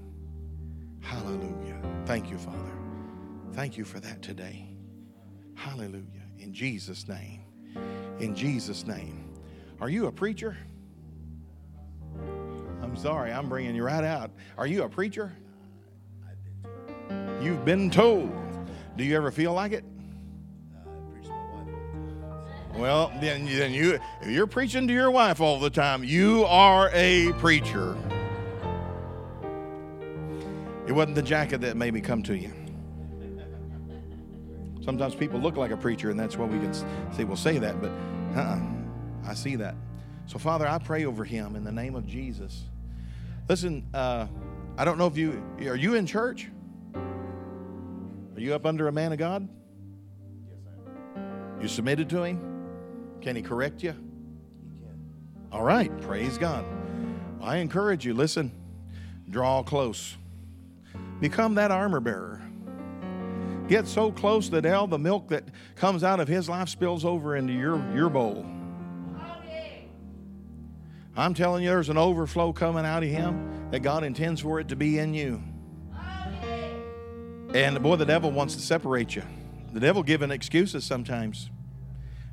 Hallelujah. 1.01 1.81
Thank 2.05 2.31
you, 2.31 2.39
Father. 2.39 2.73
Thank 3.53 3.77
you 3.77 3.85
for 3.85 4.01
that 4.01 4.23
today. 4.23 4.69
Hallelujah. 5.55 6.05
In 6.39 6.53
Jesus' 6.53 7.09
name. 7.09 7.43
In 8.21 8.35
Jesus' 8.35 8.87
name. 8.87 9.29
Are 9.81 9.89
you 9.89 10.07
a 10.07 10.13
preacher? 10.13 10.57
I'm 12.83 12.97
sorry, 12.97 13.33
I'm 13.33 13.49
bringing 13.49 13.75
you 13.75 13.85
right 13.85 14.05
out. 14.05 14.31
Are 14.57 14.67
you 14.67 14.85
a 14.85 14.89
preacher? 14.89 15.33
You've 17.43 17.65
been 17.65 17.91
told. 17.91 18.33
Do 18.97 19.05
you 19.05 19.17
ever 19.17 19.31
feel 19.31 19.53
like 19.53 19.73
it? 19.73 19.85
Well, 22.77 23.13
then, 23.21 23.45
then 23.47 23.73
you, 23.73 23.99
if 24.23 24.29
you're 24.29 24.47
preaching 24.47 24.87
to 24.87 24.95
your 24.95 25.11
wife 25.11 25.41
all 25.41 25.59
the 25.59 25.71
time, 25.71 26.05
you 26.05 26.45
are 26.45 26.91
a 26.93 27.33
preacher. 27.35 27.97
It 30.89 30.93
wasn't 30.93 31.17
the 31.17 31.23
jacket 31.23 31.61
that 31.61 31.77
made 31.77 31.93
me 31.93 32.01
come 32.01 32.23
to 32.23 32.35
you. 32.35 32.51
Sometimes 34.83 35.15
people 35.15 35.39
look 35.39 35.59
like 35.59 35.71
a 35.71 35.77
preacher, 35.77 36.09
and 36.09 36.19
that's 36.19 36.39
what 36.39 36.49
we 36.49 36.59
can 36.59 36.73
say. 37.13 37.25
We'll 37.25 37.37
say 37.37 37.59
that, 37.59 37.79
but 37.83 37.91
uh-uh, 38.35 38.59
I 39.27 39.35
see 39.35 39.55
that. 39.57 39.75
So, 40.25 40.39
Father, 40.39 40.67
I 40.67 40.79
pray 40.79 41.05
over 41.05 41.25
him 41.25 41.57
in 41.57 41.65
the 41.65 41.71
name 41.71 41.95
of 41.95 42.07
Jesus. 42.07 42.65
Listen, 43.51 43.87
uh, 43.93 44.29
I 44.79 44.87
don't 44.87 44.97
know 44.97 45.07
if 45.07 45.19
you 45.19 45.43
are 45.67 45.77
you 45.77 45.95
in 45.95 46.07
church. 46.07 46.49
Are 46.95 48.41
you 48.41 48.55
up 48.55 48.65
under 48.65 48.89
a 48.89 48.93
man 48.93 49.13
of 49.13 49.19
God? 49.19 49.47
Yes, 50.49 50.59
I 50.67 51.21
am. 51.21 51.61
You 51.61 51.69
submitted 51.69 52.09
to 52.09 52.23
him? 52.23 52.41
Can 53.21 53.37
he 53.37 53.43
correct 53.43 53.83
you? 53.83 53.91
He 53.91 54.87
can. 54.87 54.99
All 55.53 55.65
right, 55.65 55.95
praise 56.01 56.39
God. 56.39 56.65
I 57.43 57.59
encourage 57.59 58.07
you, 58.07 58.15
listen, 58.15 58.53
draw 59.29 59.63
close. 59.63 60.17
Become 61.21 61.57
that 61.57 61.71
armor 61.71 62.01
bearer. 62.01 62.41
Get 63.69 63.87
so 63.87 64.11
close 64.11 64.49
that 64.51 64.65
all 64.65 64.87
the 64.87 64.99
milk 64.99 65.29
that 65.29 65.45
comes 65.75 66.03
out 66.03 66.21
of 66.21 66.29
his 66.29 66.49
life 66.49 66.69
spills 66.69 67.05
over 67.05 67.37
into 67.37 67.53
your, 67.53 67.83
your 67.95 68.09
bowl. 68.09 68.47
I'm 71.17 71.35
telling 71.35 71.65
you, 71.65 71.71
there's 71.71 71.89
an 71.89 71.99
overflow 71.99 72.53
coming 72.53 72.87
out 72.87 73.03
of 73.03 73.09
him 73.09 73.71
that 73.73 73.81
God 73.81 74.05
intends 74.05 74.41
for 74.41 74.61
it 74.61 74.69
to 74.69 74.77
be 74.77 74.99
in 74.99 75.13
you. 75.15 75.43
And 77.53 77.83
boy, 77.83 77.97
the 77.97 78.07
devil 78.07 78.31
wants 78.31 78.55
to 78.55 78.61
separate 78.61 79.17
you. 79.17 79.23
The 79.73 79.81
devil 79.81 80.03
giving 80.03 80.31
excuses 80.31 80.85
sometimes. 80.85 81.51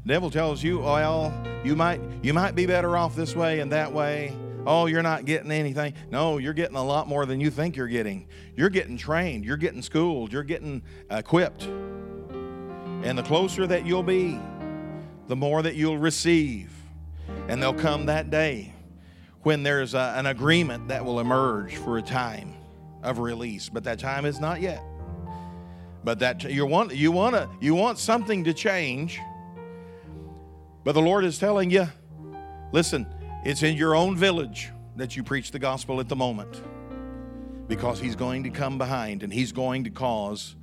The 0.05 0.13
devil 0.13 0.29
tells 0.29 0.61
you, 0.61 0.79
well, 0.79 1.33
you 1.63 1.75
might 1.75 1.99
you 2.21 2.33
might 2.33 2.53
be 2.53 2.65
better 2.65 2.95
off 2.95 3.15
this 3.15 3.35
way 3.35 3.59
and 3.59 3.71
that 3.71 3.91
way. 3.91 4.35
Oh, 4.65 4.87
you're 4.87 5.03
not 5.03 5.25
getting 5.25 5.51
anything. 5.51 5.93
No, 6.09 6.37
you're 6.37 6.53
getting 6.53 6.75
a 6.75 6.83
lot 6.83 7.07
more 7.07 7.25
than 7.25 7.39
you 7.39 7.51
think 7.51 7.75
you're 7.75 7.87
getting. 7.87 8.27
You're 8.55 8.69
getting 8.69 8.97
trained, 8.97 9.45
you're 9.45 9.57
getting 9.57 9.81
schooled, 9.81 10.33
you're 10.33 10.43
getting 10.43 10.81
equipped. 11.11 11.65
And 11.65 13.17
the 13.17 13.23
closer 13.23 13.67
that 13.67 13.85
you'll 13.85 14.03
be, 14.03 14.39
the 15.27 15.35
more 15.35 15.61
that 15.61 15.75
you'll 15.75 15.97
receive. 15.97 16.71
And 17.47 17.61
there'll 17.61 17.75
come 17.75 18.07
that 18.07 18.29
day 18.31 18.73
when 19.43 19.61
there's 19.61 19.93
a, 19.93 20.13
an 20.17 20.25
agreement 20.25 20.87
that 20.87 21.05
will 21.05 21.19
emerge 21.19 21.75
for 21.75 21.99
a 21.99 22.01
time 22.01 22.55
of 23.03 23.19
release, 23.19 23.69
but 23.69 23.83
that 23.83 23.99
time 23.99 24.25
is 24.25 24.39
not 24.39 24.61
yet. 24.61 24.83
But 26.03 26.19
that 26.19 26.43
you 26.43 26.65
want 26.65 26.95
you 26.95 27.11
want 27.11 27.35
to 27.35 27.49
you 27.59 27.75
want 27.75 27.99
something 27.99 28.43
to 28.43 28.53
change. 28.53 29.19
But 30.83 30.93
the 30.93 31.01
Lord 31.01 31.23
is 31.25 31.39
telling 31.39 31.71
you, 31.71 31.87
listen, 32.71 33.07
it's 33.45 33.63
in 33.63 33.77
your 33.77 33.95
own 33.95 34.17
village 34.17 34.71
that 34.95 35.15
you 35.15 35.23
preach 35.23 35.51
the 35.51 35.59
gospel 35.59 35.99
at 35.99 36.09
the 36.09 36.15
moment. 36.15 36.61
Because 37.67 37.99
he's 37.99 38.15
going 38.15 38.43
to 38.43 38.49
come 38.49 38.77
behind 38.77 39.23
and 39.23 39.31
he's 39.31 39.51
going 39.51 39.85
to 39.85 39.89
cause 39.91 40.55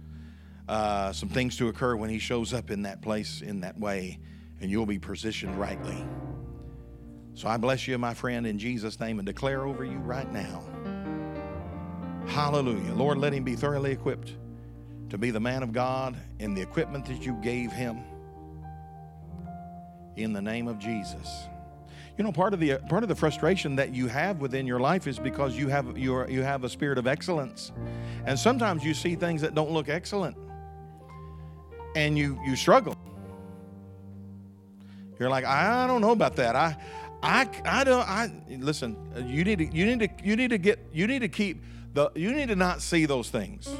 uh, 0.68 1.12
some 1.12 1.28
things 1.28 1.56
to 1.56 1.68
occur 1.68 1.96
when 1.96 2.10
he 2.10 2.18
shows 2.18 2.52
up 2.52 2.70
in 2.70 2.82
that 2.82 3.00
place 3.00 3.40
in 3.40 3.60
that 3.60 3.78
way, 3.78 4.18
and 4.60 4.70
you'll 4.70 4.86
be 4.86 4.98
positioned 4.98 5.58
rightly. 5.58 6.04
So 7.34 7.48
I 7.48 7.56
bless 7.56 7.88
you, 7.88 7.96
my 7.98 8.14
friend, 8.14 8.46
in 8.46 8.58
Jesus' 8.58 9.00
name 9.00 9.18
and 9.18 9.26
declare 9.26 9.64
over 9.64 9.84
you 9.84 9.98
right 9.98 10.30
now. 10.32 10.62
Hallelujah. 12.26 12.94
Lord, 12.94 13.18
let 13.18 13.32
him 13.32 13.44
be 13.44 13.54
thoroughly 13.54 13.92
equipped 13.92 14.34
to 15.10 15.18
be 15.18 15.30
the 15.30 15.40
man 15.40 15.62
of 15.62 15.72
God 15.72 16.16
in 16.38 16.54
the 16.54 16.62
equipment 16.62 17.06
that 17.06 17.24
you 17.24 17.34
gave 17.42 17.70
him 17.70 17.98
in 20.16 20.32
the 20.32 20.42
name 20.42 20.68
of 20.68 20.78
Jesus. 20.78 21.28
You 22.18 22.24
know, 22.24 22.32
part 22.32 22.52
of 22.52 22.60
the 22.60 22.76
part 22.90 23.02
of 23.02 23.08
the 23.08 23.14
frustration 23.14 23.76
that 23.76 23.94
you 23.94 24.06
have 24.06 24.40
within 24.40 24.66
your 24.66 24.78
life 24.78 25.06
is 25.06 25.18
because 25.18 25.56
you 25.56 25.68
have 25.68 25.96
you 25.96 26.26
you 26.28 26.42
have 26.42 26.62
a 26.62 26.68
spirit 26.68 26.98
of 26.98 27.06
excellence, 27.06 27.72
and 28.26 28.38
sometimes 28.38 28.84
you 28.84 28.92
see 28.92 29.14
things 29.14 29.40
that 29.40 29.54
don't 29.54 29.70
look 29.70 29.88
excellent, 29.88 30.36
and 31.96 32.18
you 32.18 32.38
you 32.44 32.54
struggle. 32.54 32.96
You're 35.18 35.30
like, 35.30 35.44
I 35.44 35.86
don't 35.86 36.00
know 36.00 36.10
about 36.10 36.36
that. 36.36 36.54
I, 36.54 36.76
I, 37.22 37.48
I 37.64 37.84
don't. 37.84 38.06
I 38.08 38.30
listen. 38.48 38.96
You 39.26 39.44
need 39.44 39.58
to 39.58 39.66
you 39.74 39.86
need 39.86 40.00
to 40.00 40.08
you 40.22 40.36
need 40.36 40.50
to 40.50 40.58
get 40.58 40.80
you 40.92 41.06
need 41.06 41.20
to 41.20 41.28
keep 41.28 41.62
the 41.94 42.10
you 42.14 42.32
need 42.32 42.48
to 42.48 42.56
not 42.56 42.82
see 42.82 43.06
those 43.06 43.30
things, 43.30 43.70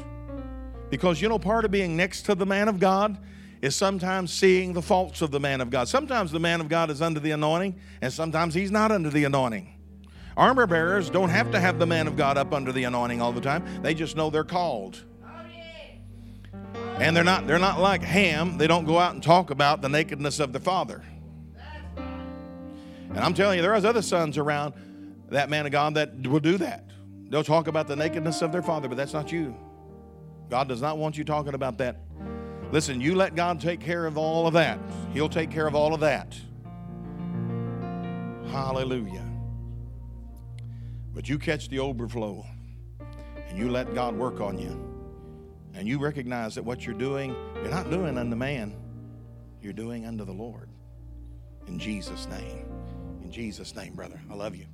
because 0.89 1.21
you 1.21 1.29
know 1.29 1.37
part 1.37 1.65
of 1.65 1.71
being 1.71 1.95
next 1.95 2.23
to 2.23 2.35
the 2.35 2.47
man 2.47 2.67
of 2.67 2.79
God 2.79 3.19
is 3.63 3.77
sometimes 3.77 4.33
seeing 4.33 4.73
the 4.73 4.81
faults 4.81 5.21
of 5.21 5.31
the 5.31 5.39
man 5.39 5.61
of 5.61 5.69
God. 5.69 5.87
Sometimes 5.87 6.33
the 6.33 6.39
man 6.39 6.59
of 6.59 6.67
God 6.67 6.89
is 6.89 7.01
under 7.01 7.21
the 7.21 7.31
anointing, 7.31 7.79
and 8.01 8.11
sometimes 8.11 8.53
he's 8.53 8.71
not 8.71 8.91
under 8.91 9.09
the 9.09 9.23
anointing. 9.23 9.73
Armor 10.35 10.67
bearers 10.67 11.09
don't 11.09 11.29
have 11.29 11.49
to 11.51 11.61
have 11.61 11.79
the 11.79 11.85
man 11.85 12.05
of 12.05 12.17
God 12.17 12.37
up 12.37 12.53
under 12.53 12.73
the 12.73 12.83
anointing 12.83 13.21
all 13.21 13.31
the 13.31 13.39
time, 13.39 13.63
they 13.81 13.93
just 13.93 14.17
know 14.17 14.29
they're 14.29 14.43
called. 14.43 15.05
And 16.97 17.15
they're 17.15 17.23
not 17.23 17.47
they're 17.47 17.57
not 17.57 17.79
like 17.79 18.03
Ham. 18.03 18.57
They 18.57 18.67
don't 18.67 18.83
go 18.83 18.99
out 18.99 19.13
and 19.13 19.23
talk 19.23 19.49
about 19.49 19.81
the 19.81 19.87
nakedness 19.87 20.41
of 20.41 20.51
their 20.51 20.61
father. 20.61 21.01
And 21.95 23.19
I'm 23.19 23.33
telling 23.33 23.57
you, 23.57 23.61
there 23.61 23.73
are 23.73 23.77
other 23.77 24.01
sons 24.01 24.37
around 24.37 24.73
that 25.29 25.49
man 25.49 25.65
of 25.65 25.71
God 25.71 25.93
that 25.93 26.27
will 26.27 26.41
do 26.41 26.57
that. 26.57 26.89
They'll 27.29 27.45
talk 27.45 27.67
about 27.67 27.87
the 27.87 27.95
nakedness 27.95 28.41
of 28.41 28.51
their 28.51 28.61
father, 28.61 28.89
but 28.89 28.97
that's 28.97 29.13
not 29.13 29.31
you. 29.31 29.55
God 30.49 30.67
does 30.67 30.81
not 30.81 30.97
want 30.97 31.17
you 31.17 31.23
talking 31.23 31.53
about 31.53 31.77
that. 31.77 32.01
Listen, 32.73 32.99
you 32.99 33.13
let 33.13 33.35
God 33.35 33.61
take 33.61 33.79
care 33.79 34.07
of 34.07 34.17
all 34.17 34.47
of 34.47 34.53
that. 34.55 34.79
He'll 35.13 35.29
take 35.29 35.51
care 35.51 35.67
of 35.67 35.75
all 35.75 35.93
of 35.93 35.99
that. 35.99 36.35
Hallelujah. 38.49 39.23
But 41.13 41.29
you 41.29 41.37
catch 41.37 41.69
the 41.69 41.77
overflow 41.77 42.43
and 43.47 43.59
you 43.59 43.69
let 43.69 43.93
God 43.93 44.15
work 44.15 44.41
on 44.41 44.57
you. 44.57 44.91
And 45.75 45.87
you 45.87 45.99
recognize 45.99 46.55
that 46.55 46.65
what 46.65 46.83
you're 46.83 46.95
doing, 46.95 47.35
you're 47.57 47.69
not 47.69 47.91
doing 47.91 48.17
unto 48.17 48.35
man, 48.35 48.75
you're 49.61 49.71
doing 49.71 50.07
unto 50.07 50.25
the 50.25 50.33
Lord. 50.33 50.67
In 51.67 51.77
Jesus' 51.77 52.27
name. 52.27 52.65
In 53.23 53.31
Jesus' 53.31 53.75
name, 53.75 53.93
brother. 53.93 54.19
I 54.31 54.33
love 54.33 54.55
you. 54.55 54.65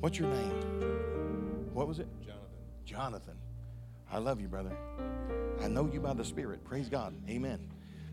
What's 0.00 0.18
your 0.18 0.30
name? 0.30 1.68
What 1.74 1.88
was 1.88 1.98
it? 1.98 2.08
Jonathan. 2.22 2.48
Jonathan. 2.86 3.36
I 4.10 4.16
love 4.16 4.40
you, 4.40 4.48
brother. 4.48 4.74
I 5.64 5.68
know 5.68 5.88
you 5.90 5.98
by 5.98 6.12
the 6.12 6.24
Spirit. 6.24 6.62
Praise 6.62 6.90
God. 6.90 7.14
Amen. 7.26 7.58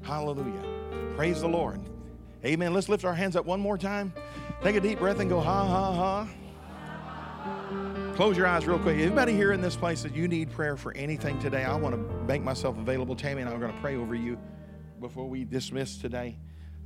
Hallelujah. 0.03 0.63
Praise 1.17 1.41
the 1.41 1.49
Lord. 1.49 1.81
Amen. 2.45 2.73
Let's 2.73 2.87
lift 2.87 3.03
our 3.03 3.13
hands 3.13 3.35
up 3.35 3.45
one 3.45 3.59
more 3.59 3.77
time. 3.77 4.13
Take 4.63 4.77
a 4.77 4.79
deep 4.79 4.99
breath 4.99 5.19
and 5.19 5.29
go, 5.29 5.41
ha, 5.41 5.67
ha, 5.67 5.93
ha. 5.93 6.29
Close 8.15 8.37
your 8.37 8.47
eyes 8.47 8.65
real 8.65 8.79
quick. 8.79 8.97
Anybody 8.97 9.33
here 9.33 9.51
in 9.51 9.59
this 9.59 9.75
place 9.75 10.01
that 10.03 10.15
you 10.15 10.29
need 10.29 10.49
prayer 10.49 10.77
for 10.77 10.95
anything 10.95 11.37
today, 11.39 11.65
I 11.65 11.75
want 11.75 11.93
to 11.93 11.99
make 12.23 12.41
myself 12.41 12.77
available. 12.77 13.17
Tammy 13.17 13.41
and 13.41 13.49
I 13.49 13.53
are 13.53 13.59
going 13.59 13.73
to 13.73 13.81
pray 13.81 13.97
over 13.97 14.15
you 14.15 14.39
before 15.01 15.27
we 15.27 15.43
dismiss 15.43 15.97
today. 15.97 16.37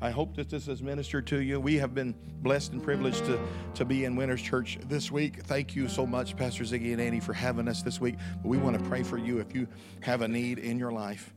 I 0.05 0.11
hope 0.11 0.35
that 0.35 0.49
this 0.49 0.67
has 0.67 0.83
ministered 0.83 1.25
to 1.27 1.41
you. 1.41 1.59
We 1.59 1.77
have 1.77 1.95
been 1.95 2.13
blessed 2.43 2.73
and 2.73 2.83
privileged 2.83 3.25
to, 3.25 3.39
to 3.73 3.85
be 3.85 4.05
in 4.05 4.15
Winners 4.15 4.39
Church 4.39 4.77
this 4.87 5.11
week. 5.11 5.41
Thank 5.45 5.75
you 5.75 5.89
so 5.89 6.05
much, 6.05 6.37
Pastor 6.37 6.63
Ziggy 6.63 6.91
and 6.91 7.01
Annie, 7.01 7.19
for 7.19 7.33
having 7.33 7.67
us 7.67 7.81
this 7.81 7.99
week. 7.99 8.13
We 8.43 8.59
want 8.59 8.77
to 8.77 8.83
pray 8.87 9.01
for 9.01 9.17
you 9.17 9.39
if 9.39 9.55
you 9.55 9.67
have 10.01 10.21
a 10.21 10.27
need 10.27 10.59
in 10.59 10.77
your 10.77 10.91
life. 10.91 11.33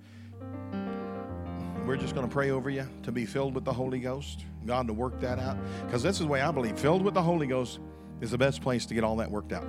We're 1.86 1.96
just 1.96 2.14
going 2.14 2.28
to 2.28 2.32
pray 2.32 2.50
over 2.50 2.68
you 2.68 2.86
to 3.04 3.10
be 3.10 3.24
filled 3.24 3.54
with 3.54 3.64
the 3.64 3.72
Holy 3.72 4.00
Ghost, 4.00 4.44
God 4.66 4.86
to 4.88 4.92
work 4.92 5.18
that 5.20 5.38
out. 5.38 5.56
Because 5.86 6.02
this 6.02 6.16
is 6.16 6.26
the 6.26 6.26
way 6.26 6.42
I 6.42 6.50
believe 6.50 6.78
filled 6.78 7.00
with 7.00 7.14
the 7.14 7.22
Holy 7.22 7.46
Ghost 7.46 7.80
is 8.20 8.30
the 8.30 8.38
best 8.38 8.60
place 8.60 8.84
to 8.84 8.92
get 8.92 9.02
all 9.02 9.16
that 9.16 9.30
worked 9.30 9.54
out. 9.54 9.66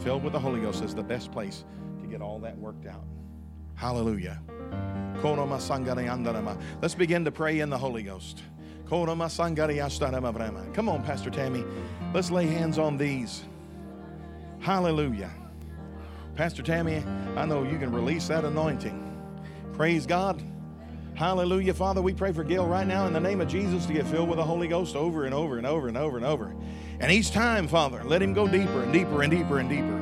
Filled 0.00 0.22
with 0.22 0.32
the 0.32 0.38
Holy 0.38 0.60
Ghost 0.60 0.84
is 0.84 0.94
the 0.94 1.02
best 1.02 1.32
place 1.32 1.64
to 2.00 2.06
get 2.06 2.22
all 2.22 2.38
that 2.38 2.56
worked 2.56 2.86
out. 2.86 3.02
Hallelujah. 3.74 4.40
Let's 6.82 6.94
begin 6.94 7.24
to 7.24 7.30
pray 7.30 7.60
in 7.60 7.70
the 7.70 7.78
Holy 7.78 8.02
Ghost. 8.02 8.42
Come 8.88 9.08
on, 10.88 11.02
Pastor 11.04 11.30
Tammy. 11.30 11.64
Let's 12.12 12.30
lay 12.30 12.46
hands 12.46 12.78
on 12.78 12.96
these. 12.96 13.44
Hallelujah. 14.60 15.30
Pastor 16.34 16.62
Tammy, 16.62 17.04
I 17.36 17.44
know 17.46 17.62
you 17.62 17.78
can 17.78 17.92
release 17.92 18.28
that 18.28 18.44
anointing. 18.44 19.06
Praise 19.74 20.06
God. 20.06 20.42
Hallelujah. 21.14 21.74
Father, 21.74 22.00
we 22.00 22.14
pray 22.14 22.32
for 22.32 22.44
Gail 22.44 22.66
right 22.66 22.86
now 22.86 23.06
in 23.06 23.12
the 23.12 23.20
name 23.20 23.40
of 23.40 23.48
Jesus 23.48 23.84
to 23.86 23.92
get 23.92 24.06
filled 24.06 24.28
with 24.28 24.38
the 24.38 24.44
Holy 24.44 24.68
Ghost 24.68 24.96
over 24.96 25.24
and 25.24 25.34
over 25.34 25.58
and 25.58 25.66
over 25.66 25.88
and 25.88 25.96
over 25.96 26.16
and 26.16 26.24
over. 26.24 26.54
And 26.98 27.12
each 27.12 27.30
time, 27.30 27.68
Father, 27.68 28.02
let 28.04 28.22
him 28.22 28.32
go 28.32 28.48
deeper 28.48 28.82
and 28.82 28.92
deeper 28.92 29.22
and 29.22 29.30
deeper 29.30 29.58
and 29.58 29.68
deeper. 29.68 30.00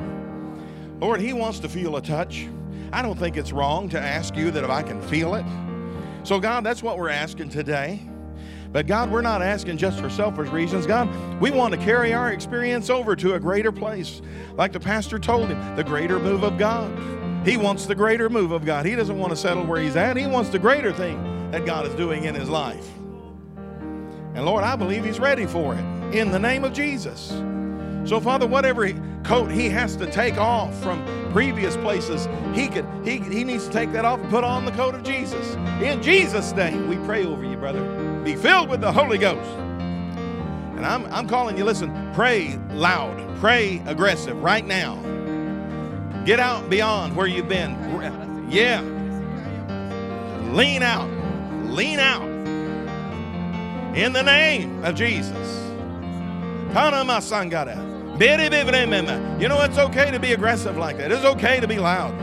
Lord, 0.99 1.19
he 1.21 1.33
wants 1.33 1.59
to 1.59 1.69
feel 1.69 1.95
a 1.97 2.01
touch. 2.01 2.47
I 2.91 3.01
don't 3.01 3.17
think 3.17 3.37
it's 3.37 3.51
wrong 3.51 3.89
to 3.89 3.99
ask 3.99 4.35
you 4.35 4.51
that 4.51 4.63
if 4.63 4.69
I 4.69 4.81
can 4.81 5.01
feel 5.01 5.35
it. 5.35 5.45
So, 6.23 6.39
God, 6.39 6.63
that's 6.63 6.83
what 6.83 6.97
we're 6.97 7.09
asking 7.09 7.49
today. 7.49 8.01
But, 8.71 8.85
God, 8.85 9.11
we're 9.11 9.21
not 9.21 9.41
asking 9.41 9.77
just 9.77 9.99
for 9.99 10.09
selfish 10.09 10.49
reasons. 10.49 10.85
God, 10.85 11.09
we 11.41 11.49
want 11.49 11.73
to 11.73 11.79
carry 11.79 12.13
our 12.13 12.31
experience 12.31 12.89
over 12.89 13.15
to 13.15 13.33
a 13.33 13.39
greater 13.39 13.71
place. 13.71 14.21
Like 14.55 14.73
the 14.73 14.79
pastor 14.79 15.17
told 15.17 15.49
him, 15.49 15.75
the 15.75 15.83
greater 15.83 16.19
move 16.19 16.43
of 16.43 16.57
God. 16.57 16.91
He 17.47 17.57
wants 17.57 17.85
the 17.85 17.95
greater 17.95 18.29
move 18.29 18.51
of 18.51 18.65
God. 18.65 18.85
He 18.85 18.95
doesn't 18.95 19.17
want 19.17 19.31
to 19.31 19.37
settle 19.37 19.65
where 19.65 19.81
he's 19.81 19.95
at, 19.95 20.17
he 20.17 20.27
wants 20.27 20.49
the 20.49 20.59
greater 20.59 20.91
thing 20.91 21.51
that 21.51 21.65
God 21.65 21.87
is 21.87 21.95
doing 21.95 22.25
in 22.25 22.35
his 22.35 22.49
life. 22.49 22.87
And, 24.35 24.45
Lord, 24.45 24.63
I 24.63 24.75
believe 24.75 25.03
he's 25.03 25.19
ready 25.19 25.45
for 25.45 25.73
it 25.73 26.15
in 26.15 26.31
the 26.31 26.39
name 26.39 26.63
of 26.63 26.73
Jesus. 26.73 27.31
So, 28.05 28.19
Father, 28.19 28.47
whatever 28.47 28.91
coat 29.23 29.51
he 29.51 29.69
has 29.69 29.95
to 29.97 30.09
take 30.09 30.37
off 30.37 30.75
from 30.81 31.05
previous 31.31 31.75
places, 31.77 32.27
he 32.53 32.67
could 32.67 32.87
he, 33.03 33.17
he 33.17 33.43
needs 33.43 33.67
to 33.67 33.71
take 33.71 33.91
that 33.91 34.05
off 34.05 34.19
and 34.19 34.29
put 34.29 34.43
on 34.43 34.65
the 34.65 34.71
coat 34.71 34.95
of 34.95 35.03
Jesus. 35.03 35.55
In 35.81 36.01
Jesus' 36.01 36.53
name, 36.53 36.87
we 36.87 36.97
pray 37.05 37.25
over 37.25 37.45
you, 37.45 37.57
brother. 37.57 38.21
Be 38.23 38.35
filled 38.35 38.69
with 38.69 38.81
the 38.81 38.91
Holy 38.91 39.17
Ghost. 39.17 39.49
And 40.79 40.85
I'm, 40.85 41.05
I'm 41.07 41.27
calling 41.27 41.57
you, 41.57 41.65
listen, 41.65 42.11
pray 42.13 42.57
loud, 42.71 43.37
pray 43.39 43.81
aggressive 43.85 44.41
right 44.41 44.65
now. 44.65 44.95
Get 46.25 46.39
out 46.39 46.69
beyond 46.69 47.15
where 47.15 47.27
you've 47.27 47.49
been. 47.49 47.75
Yeah. 48.49 48.81
Lean 50.53 50.81
out. 50.81 51.09
Lean 51.69 51.99
out. 51.99 52.27
In 53.95 54.13
the 54.13 54.23
name 54.23 54.83
of 54.83 54.95
Jesus. 54.95 55.69
You 58.19 59.47
know, 59.47 59.61
it's 59.61 59.77
okay 59.77 60.11
to 60.11 60.19
be 60.19 60.33
aggressive 60.33 60.75
like 60.75 60.97
that. 60.97 61.09
It's 61.09 61.23
okay 61.23 61.61
to 61.61 61.67
be 61.67 61.79
loud. 61.79 62.13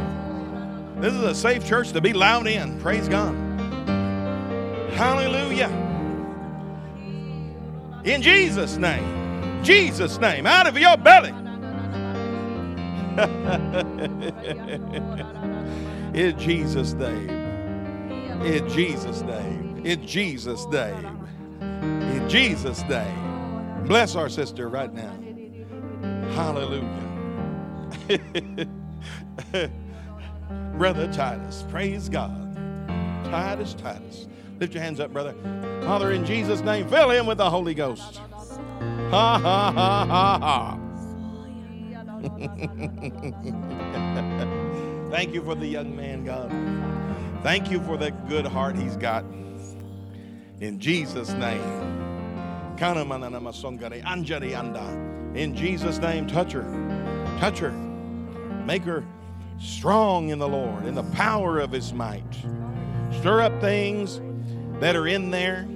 This 1.01 1.15
is 1.15 1.23
a 1.23 1.35
safe 1.35 1.67
church 1.67 1.93
to 1.93 2.03
be 2.03 2.13
loud 2.13 2.47
in. 2.47 2.79
Praise 2.81 3.09
God. 3.09 3.35
Hallelujah. 4.93 5.71
In 8.05 8.21
Jesus' 8.21 8.77
name. 8.77 9.65
Jesus' 9.65 10.19
name. 10.19 10.47
Out 10.47 10.67
of 10.67 10.77
your 10.77 10.99
belly. 10.99 11.31
in 16.15 16.39
Jesus' 16.39 16.93
name. 16.93 17.31
In 18.43 18.69
Jesus' 18.69 19.23
name. 19.23 19.87
In 19.87 20.07
Jesus' 20.07 20.67
name. 20.67 21.27
In 21.63 22.29
Jesus' 22.29 22.83
name. 22.83 23.87
Bless 23.87 24.15
our 24.15 24.29
sister 24.29 24.69
right 24.69 24.93
now. 24.93 25.26
Hallelujah. 26.35 27.03
brother 30.77 31.13
Titus, 31.13 31.65
praise 31.69 32.09
God. 32.09 32.57
Titus, 33.25 33.75
Titus. 33.75 34.29
Lift 34.61 34.75
your 34.75 34.83
hands 34.83 35.01
up, 35.01 35.13
brother. 35.13 35.35
Father, 35.83 36.13
in 36.13 36.25
Jesus' 36.25 36.61
name, 36.61 36.89
fill 36.89 37.11
him 37.11 37.27
with 37.27 37.39
the 37.39 37.51
Holy 37.51 37.75
Ghost. 37.75 38.21
Ha, 39.11 39.39
ha, 39.39 39.73
ha, 39.73 40.07
ha, 40.07 40.39
ha. 40.39 40.79
Thank 45.11 45.35
you 45.35 45.45
for 45.45 45.55
the 45.55 45.67
young 45.67 45.95
man, 45.95 46.25
God. 46.25 46.51
Thank 47.43 47.71
you 47.71 47.83
for 47.83 47.99
that 47.99 48.29
good 48.29 48.47
heart 48.47 48.77
he's 48.77 48.97
got. 48.97 49.25
In 50.61 50.81
Jesus' 50.81 51.33
name. 51.33 51.93
In 55.37 55.55
Jesus' 55.55 55.99
name, 55.99 56.27
touch 56.27 56.53
her. 56.53 56.65
Touch 57.39 57.59
her. 57.59 57.71
Make 57.71 58.83
her 58.85 59.05
strong 59.61 60.31
in 60.31 60.39
the 60.39 60.49
Lord, 60.49 60.87
in 60.87 60.95
the 60.95 61.03
power 61.03 61.59
of 61.61 61.71
his 61.71 61.93
might. 61.93 62.25
Stir 63.11 63.43
up 63.43 63.61
things 63.61 64.21
that 64.81 64.97
are 64.97 65.07
in 65.07 65.31
there. 65.31 65.69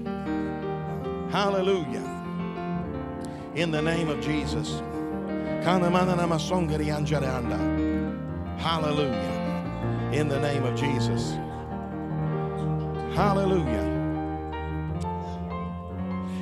Hallelujah. 1.31 2.07
In 3.55 3.71
the 3.71 3.83
name 3.83 4.09
of 4.09 4.21
Jesus. 4.21 4.81
Hallelujah. 8.61 10.11
In 10.13 10.29
the 10.29 10.41
name 10.41 10.65
of 10.65 10.75
Jesus. 10.79 11.33
Hallelujah. 13.15 13.89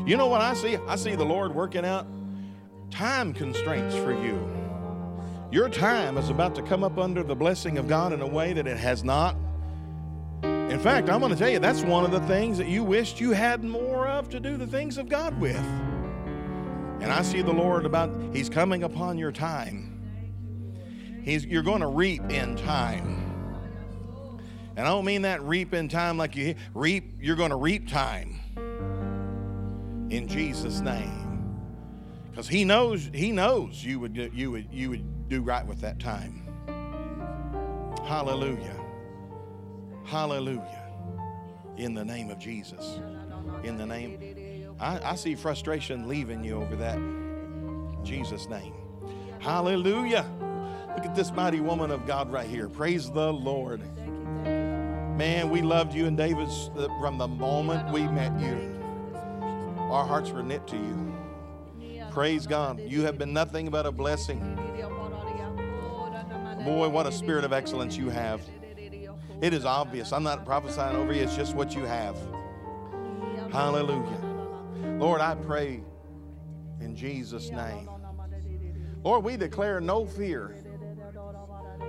You 0.06 0.16
know 0.16 0.28
what 0.28 0.40
I 0.40 0.54
see? 0.54 0.78
I 0.86 0.94
see 0.96 1.16
the 1.16 1.24
Lord 1.24 1.54
working 1.54 1.84
out 1.84 2.06
time 2.90 3.32
constraints 3.32 3.94
for 3.94 4.12
you. 4.12 4.48
Your 5.50 5.68
time 5.68 6.18
is 6.18 6.28
about 6.28 6.54
to 6.56 6.62
come 6.62 6.84
up 6.84 6.98
under 6.98 7.22
the 7.22 7.34
blessing 7.34 7.78
of 7.78 7.88
God 7.88 8.12
in 8.12 8.20
a 8.20 8.26
way 8.26 8.52
that 8.52 8.66
it 8.66 8.76
has 8.76 9.02
not. 9.02 9.36
In 10.42 10.78
fact, 10.78 11.08
I'm 11.08 11.20
going 11.20 11.32
to 11.32 11.38
tell 11.38 11.48
you 11.48 11.58
that's 11.58 11.82
one 11.82 12.04
of 12.04 12.10
the 12.10 12.20
things 12.26 12.58
that 12.58 12.68
you 12.68 12.84
wished 12.84 13.20
you 13.20 13.32
had 13.32 13.64
more 13.64 14.06
of 14.06 14.28
to 14.28 14.40
do 14.40 14.58
the 14.58 14.66
things 14.66 14.98
of 14.98 15.08
God 15.08 15.40
with. 15.40 15.56
And 17.00 17.10
I 17.10 17.22
see 17.22 17.40
the 17.40 17.52
Lord 17.52 17.86
about, 17.86 18.10
He's 18.34 18.50
coming 18.50 18.82
upon 18.82 19.16
your 19.16 19.32
time. 19.32 19.94
He's, 21.22 21.46
you're 21.46 21.62
going 21.62 21.80
to 21.80 21.86
reap 21.86 22.22
in 22.30 22.56
time. 22.56 23.24
And 24.76 24.86
I 24.86 24.90
don't 24.90 25.04
mean 25.04 25.22
that 25.22 25.42
reap 25.42 25.74
in 25.74 25.88
time 25.88 26.18
like 26.18 26.36
you 26.36 26.54
reap, 26.74 27.14
you're 27.20 27.36
going 27.36 27.50
to 27.50 27.56
reap 27.56 27.88
time 27.88 28.38
in 30.10 30.28
Jesus' 30.28 30.80
name. 30.80 31.27
Because 32.38 32.50
he 32.50 32.64
knows, 32.64 33.10
he 33.12 33.32
knows 33.32 33.82
you 33.82 33.98
would, 33.98 34.16
you, 34.32 34.52
would, 34.52 34.68
you 34.70 34.90
would 34.90 35.28
do 35.28 35.42
right 35.42 35.66
with 35.66 35.80
that 35.80 35.98
time. 35.98 36.46
Hallelujah. 38.06 38.76
Hallelujah. 40.04 40.84
In 41.78 41.94
the 41.94 42.04
name 42.04 42.30
of 42.30 42.38
Jesus. 42.38 43.00
In 43.64 43.76
the 43.76 43.84
name. 43.84 44.72
I, 44.78 45.00
I 45.02 45.16
see 45.16 45.34
frustration 45.34 46.06
leaving 46.06 46.44
you 46.44 46.62
over 46.62 46.76
that. 46.76 46.94
In 46.94 47.98
Jesus' 48.04 48.48
name. 48.48 48.74
Hallelujah. 49.40 50.24
Look 50.94 51.06
at 51.06 51.16
this 51.16 51.32
mighty 51.32 51.58
woman 51.58 51.90
of 51.90 52.06
God 52.06 52.30
right 52.30 52.48
here. 52.48 52.68
Praise 52.68 53.10
the 53.10 53.32
Lord. 53.32 53.80
Man, 54.46 55.50
we 55.50 55.60
loved 55.60 55.92
you 55.92 56.06
and 56.06 56.16
David's 56.16 56.70
uh, 56.76 56.86
from 57.00 57.18
the 57.18 57.26
moment 57.26 57.92
we 57.92 58.06
met 58.06 58.38
you. 58.38 58.80
Our 59.90 60.06
hearts 60.06 60.30
were 60.30 60.44
knit 60.44 60.68
to 60.68 60.76
you. 60.76 61.08
Praise 62.10 62.46
God. 62.46 62.80
You 62.80 63.02
have 63.02 63.18
been 63.18 63.32
nothing 63.32 63.70
but 63.70 63.86
a 63.86 63.92
blessing. 63.92 64.56
Boy, 66.64 66.88
what 66.88 67.06
a 67.06 67.12
spirit 67.12 67.44
of 67.44 67.52
excellence 67.52 67.96
you 67.96 68.08
have. 68.08 68.40
It 69.40 69.52
is 69.52 69.64
obvious. 69.64 70.12
I'm 70.12 70.24
not 70.24 70.44
prophesying 70.44 70.96
over 70.96 71.12
you, 71.12 71.22
it's 71.22 71.36
just 71.36 71.54
what 71.54 71.74
you 71.74 71.84
have. 71.84 72.16
Hallelujah. 73.52 74.20
Lord, 74.98 75.20
I 75.20 75.34
pray 75.36 75.82
in 76.80 76.96
Jesus' 76.96 77.50
name. 77.50 77.88
Lord, 79.04 79.24
we 79.24 79.36
declare 79.36 79.80
no 79.80 80.04
fear. 80.04 80.56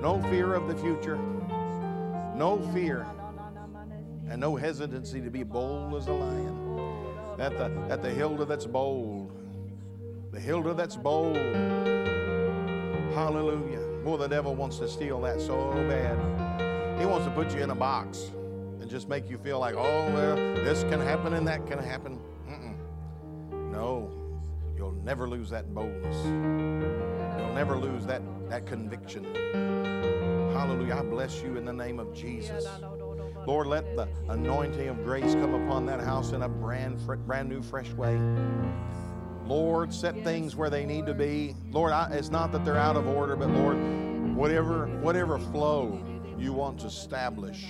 No 0.02 0.22
fear 0.24 0.54
of 0.54 0.68
the 0.68 0.76
future. 0.76 1.18
No 2.36 2.62
fear. 2.74 3.06
And 4.30 4.40
no 4.40 4.56
hesitancy 4.56 5.20
to 5.22 5.30
be 5.30 5.44
bold 5.44 5.96
as 5.96 6.08
a 6.08 6.14
lion. 6.14 7.36
That 7.38 7.58
the, 7.58 7.70
that 7.88 8.02
the 8.02 8.12
Hilda 8.12 8.46
that's 8.46 8.66
bold. 8.66 9.39
The 10.40 10.46
Hilda 10.46 10.74
that's 10.74 10.96
bold. 10.96 11.36
Hallelujah. 13.14 13.82
Boy, 14.06 14.16
the 14.16 14.28
devil 14.28 14.56
wants 14.56 14.78
to 14.78 14.88
steal 14.88 15.20
that 15.20 15.42
so 15.42 15.74
bad. 15.90 16.18
He 16.98 17.06
wants 17.06 17.26
to 17.26 17.32
put 17.32 17.54
you 17.54 17.62
in 17.62 17.72
a 17.72 17.76
box 17.76 18.32
and 18.80 18.90
just 18.90 19.10
make 19.10 19.30
you 19.30 19.38
feel 19.38 19.60
like, 19.60 19.76
oh, 19.76 20.14
well, 20.14 20.38
this 20.38 20.84
can 20.84 21.02
happen 21.02 21.34
and 21.34 21.46
that 21.46 21.68
can 21.68 21.78
happen. 21.78 22.22
Mm-mm. 22.48 22.74
No, 23.74 24.10
you'll 24.78 24.94
never 25.04 25.28
lose 25.28 25.50
that 25.50 25.74
boldness. 25.74 26.16
You'll 26.24 27.54
never 27.54 27.76
lose 27.76 28.06
that, 28.06 28.22
that 28.48 28.66
conviction. 28.66 29.26
Hallelujah. 30.54 31.00
I 31.00 31.02
bless 31.02 31.42
you 31.42 31.58
in 31.58 31.66
the 31.66 31.74
name 31.74 32.00
of 32.00 32.14
Jesus. 32.14 32.66
Lord, 33.46 33.68
let 33.68 33.94
the 33.98 34.08
anointing 34.30 34.88
of 34.88 35.04
grace 35.04 35.34
come 35.34 35.54
upon 35.54 35.86
that 35.88 36.00
house 36.00 36.32
in 36.32 36.44
a 36.44 36.50
brand, 36.50 37.06
brand 37.28 37.50
new, 37.50 37.62
fresh 37.62 37.92
way. 37.92 38.18
Lord, 39.50 39.92
set 39.92 40.24
things 40.24 40.56
where 40.56 40.70
they 40.70 40.86
need 40.86 41.08
to 41.08 41.16
be. 41.16 41.56
Lord, 41.72 41.92
I, 41.92 42.12
it's 42.14 42.30
not 42.30 42.52
that 42.52 42.64
they're 42.64 42.78
out 42.78 42.96
of 42.96 43.08
order, 43.08 43.36
but 43.36 43.50
Lord, 43.50 43.78
whatever, 44.36 44.86
whatever 45.02 45.40
flow 45.40 46.00
you 46.38 46.54
want 46.54 46.82
to 46.82 46.86
establish, 46.86 47.66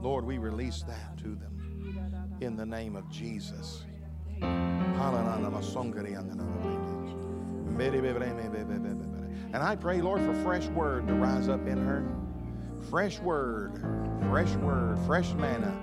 Lord, 0.00 0.24
we 0.24 0.38
release 0.38 0.84
that 0.86 1.18
to 1.18 1.34
them 1.34 2.36
in 2.40 2.54
the 2.56 2.64
name 2.64 2.94
of 2.94 3.10
Jesus. 3.10 3.82
And 9.52 9.62
I 9.62 9.74
pray, 9.74 10.00
Lord, 10.00 10.20
for 10.20 10.34
fresh 10.34 10.66
word 10.68 11.08
to 11.08 11.14
rise 11.14 11.48
up 11.48 11.66
in 11.66 11.78
her. 11.78 12.06
Fresh 12.90 13.18
word, 13.18 13.80
fresh 14.30 14.54
word, 14.56 15.00
fresh 15.04 15.32
manna, 15.34 15.76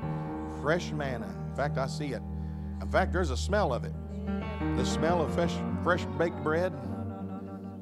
fresh 0.61 0.93
manna. 0.93 1.27
In 1.49 1.55
fact, 1.57 1.77
I 1.77 1.87
see 1.87 2.13
it. 2.13 2.21
In 2.81 2.87
fact, 2.89 3.11
there's 3.11 3.31
a 3.31 3.37
smell 3.37 3.73
of 3.73 3.83
it. 3.83 3.91
The 4.77 4.85
smell 4.85 5.21
of 5.21 5.33
fresh, 5.33 5.53
fresh 5.83 6.05
baked 6.17 6.41
bread 6.43 6.73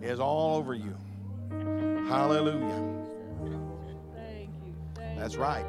is 0.01 0.19
all 0.19 0.57
over 0.57 0.73
you. 0.73 0.95
Hallelujah. 2.07 2.83
That's 5.17 5.35
right. 5.35 5.65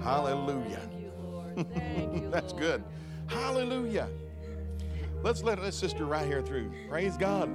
Hallelujah. 0.00 0.80
That's 2.30 2.52
good. 2.52 2.84
Hallelujah. 3.26 4.08
Let's 5.22 5.42
let 5.42 5.60
this 5.60 5.76
sister 5.76 6.04
right 6.04 6.26
here 6.26 6.42
through. 6.42 6.72
Praise 6.88 7.16
God. 7.16 7.50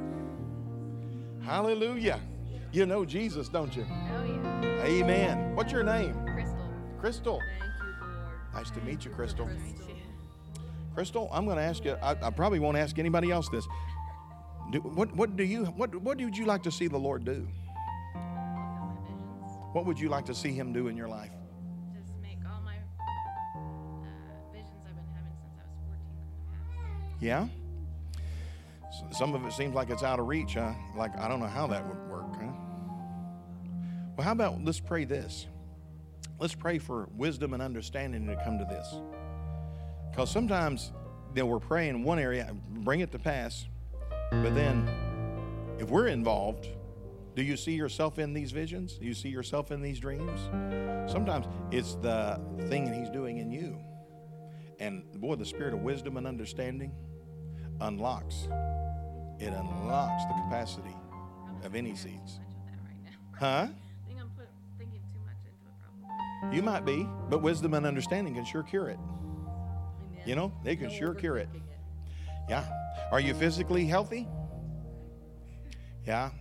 Hallelujah. 1.43 2.19
You 2.71 2.85
know 2.85 3.05
Jesus, 3.05 3.49
don't 3.49 3.75
you? 3.75 3.85
Oh, 3.89 4.23
yeah. 4.63 4.83
Amen. 4.83 5.55
What's 5.55 5.71
your 5.71 5.83
name? 5.83 6.13
Crystal. 6.25 6.69
Crystal. 6.99 7.39
Thank 7.59 7.73
you, 7.79 8.07
Lord. 8.07 8.55
Nice 8.55 8.71
to 8.71 8.81
meet 8.81 9.05
you, 9.05 9.11
Crystal. 9.11 9.47
You. 9.47 9.92
Crystal, 10.93 11.29
I'm 11.31 11.45
going 11.45 11.57
to 11.57 11.63
ask 11.63 11.83
you. 11.85 11.93
I, 12.01 12.11
I 12.11 12.29
probably 12.29 12.59
won't 12.59 12.77
ask 12.77 12.99
anybody 12.99 13.31
else 13.31 13.49
this. 13.49 13.67
Do, 14.71 14.79
what, 14.79 15.13
what 15.15 15.35
do 15.35 15.43
you 15.43 15.65
what 15.65 15.93
what 15.95 16.17
would 16.19 16.37
you 16.37 16.45
like 16.45 16.63
to 16.63 16.71
see 16.71 16.87
the 16.87 16.97
Lord 16.97 17.25
do? 17.25 17.47
What 19.73 19.85
would 19.85 19.99
you 19.99 20.07
like 20.09 20.25
to 20.25 20.35
see 20.35 20.51
Him 20.53 20.71
do 20.71 20.87
in 20.87 20.95
your 20.95 21.07
life? 21.07 21.31
Just 21.95 22.13
make 22.21 22.37
all 22.45 22.61
my 22.61 22.75
uh, 22.75 24.51
visions 24.53 24.81
I've 24.87 24.95
been 24.95 25.05
having 25.13 25.33
since 25.41 25.57
I 25.57 25.65
was 25.65 25.75
14 25.87 25.99
come 26.47 26.57
to 26.61 26.77
pass. 26.79 27.21
Yeah. 27.21 27.47
S- 28.87 29.17
Some 29.17 29.33
of 29.33 29.43
it 29.45 29.51
seems 29.53 29.73
like 29.75 29.89
it's 29.89 30.03
out 30.03 30.19
of 30.19 30.27
reach, 30.27 30.53
huh? 30.53 30.73
Like 30.95 31.17
I 31.17 31.27
don't 31.27 31.39
know 31.39 31.47
how 31.47 31.67
that 31.67 31.85
would 31.87 32.09
work, 32.09 32.35
huh? 32.39 32.51
Well, 34.15 34.25
how 34.25 34.31
about 34.31 34.63
let's 34.63 34.79
pray 34.79 35.05
this. 35.05 35.47
Let's 36.39 36.55
pray 36.55 36.77
for 36.77 37.09
wisdom 37.15 37.53
and 37.53 37.61
understanding 37.61 38.27
to 38.27 38.35
come 38.43 38.57
to 38.59 38.65
this. 38.65 38.95
Because 40.13 40.29
sometimes 40.29 40.91
you 41.33 41.41
know, 41.41 41.47
we're 41.47 41.59
praying 41.59 41.89
in 41.95 42.03
one 42.03 42.19
area, 42.19 42.55
bring 42.69 42.99
it 42.99 43.11
to 43.13 43.17
pass, 43.17 43.65
but 44.29 44.53
then 44.53 44.87
if 45.79 45.89
we're 45.89 46.05
involved, 46.05 46.67
do 47.35 47.41
you 47.41 47.57
see 47.57 47.71
yourself 47.71 48.19
in 48.19 48.31
these 48.31 48.51
visions? 48.51 48.99
Do 48.99 49.07
you 49.07 49.15
see 49.15 49.29
yourself 49.29 49.71
in 49.71 49.81
these 49.81 49.99
dreams? 49.99 50.39
Sometimes 51.11 51.47
it's 51.71 51.95
the 51.95 52.39
thing 52.69 52.85
that 52.85 52.93
He's 52.93 53.09
doing 53.09 53.39
in 53.39 53.51
you. 53.51 53.79
And 54.77 55.03
boy, 55.13 55.33
the 55.33 55.45
spirit 55.45 55.73
of 55.73 55.79
wisdom 55.79 56.17
and 56.17 56.27
understanding 56.27 56.91
unlocks. 57.81 58.47
It 59.39 59.51
unlocks 59.51 60.25
the 60.25 60.33
capacity 60.43 60.95
of 61.63 61.73
any 61.73 61.95
seeds. 61.95 62.37
much 62.37 62.53
with 62.53 62.65
that 62.67 62.77
right 62.85 63.03
now. 63.03 63.39
Huh? 63.39 63.67
I 63.67 64.07
think 64.07 64.19
I'm 64.21 64.29
thinking 64.77 65.01
too 65.11 65.19
much 65.25 65.37
into 65.41 65.65
it, 65.65 65.73
probably. 65.81 66.55
You 66.55 66.61
might 66.61 66.85
be, 66.85 67.09
but 67.31 67.41
wisdom 67.41 67.73
and 67.73 67.87
understanding 67.87 68.35
can 68.35 68.45
sure 68.45 68.61
cure 68.61 68.89
it. 68.89 68.99
You 70.25 70.35
know, 70.35 70.53
they 70.63 70.75
can 70.75 70.89
sure 70.89 71.13
cure 71.13 71.37
it. 71.37 71.49
Yeah. 72.49 72.65
Are 73.11 73.19
you 73.19 73.33
physically 73.33 73.85
healthy? 73.85 74.27
Yeah. 76.05 76.31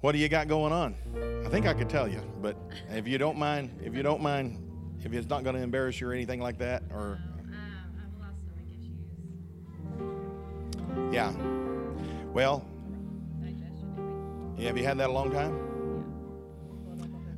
What 0.00 0.12
do 0.12 0.18
you 0.18 0.28
got 0.28 0.48
going 0.48 0.72
on? 0.72 0.94
I 1.44 1.48
think 1.48 1.66
I 1.66 1.74
could 1.74 1.88
tell 1.88 2.06
you, 2.08 2.20
but 2.40 2.56
if 2.90 3.08
you 3.08 3.18
don't 3.18 3.38
mind, 3.38 3.80
if 3.82 3.94
you 3.94 4.02
don't 4.02 4.22
mind, 4.22 4.62
if 5.02 5.12
it's 5.12 5.28
not 5.28 5.42
going 5.44 5.56
to 5.56 5.62
embarrass 5.62 6.00
you 6.00 6.08
or 6.08 6.12
anything 6.12 6.40
like 6.40 6.58
that, 6.58 6.82
or 6.90 7.18
Um, 7.18 7.54
I've 7.98 8.12
lost 8.20 8.36
stomach 8.44 8.66
issues, 11.00 11.14
yeah. 11.14 11.32
Well, 12.32 12.64
everything. 13.40 14.56
have 14.66 14.76
you 14.76 14.84
had 14.84 14.98
that 14.98 15.08
a 15.10 15.12
long 15.12 15.30
time? 15.32 15.54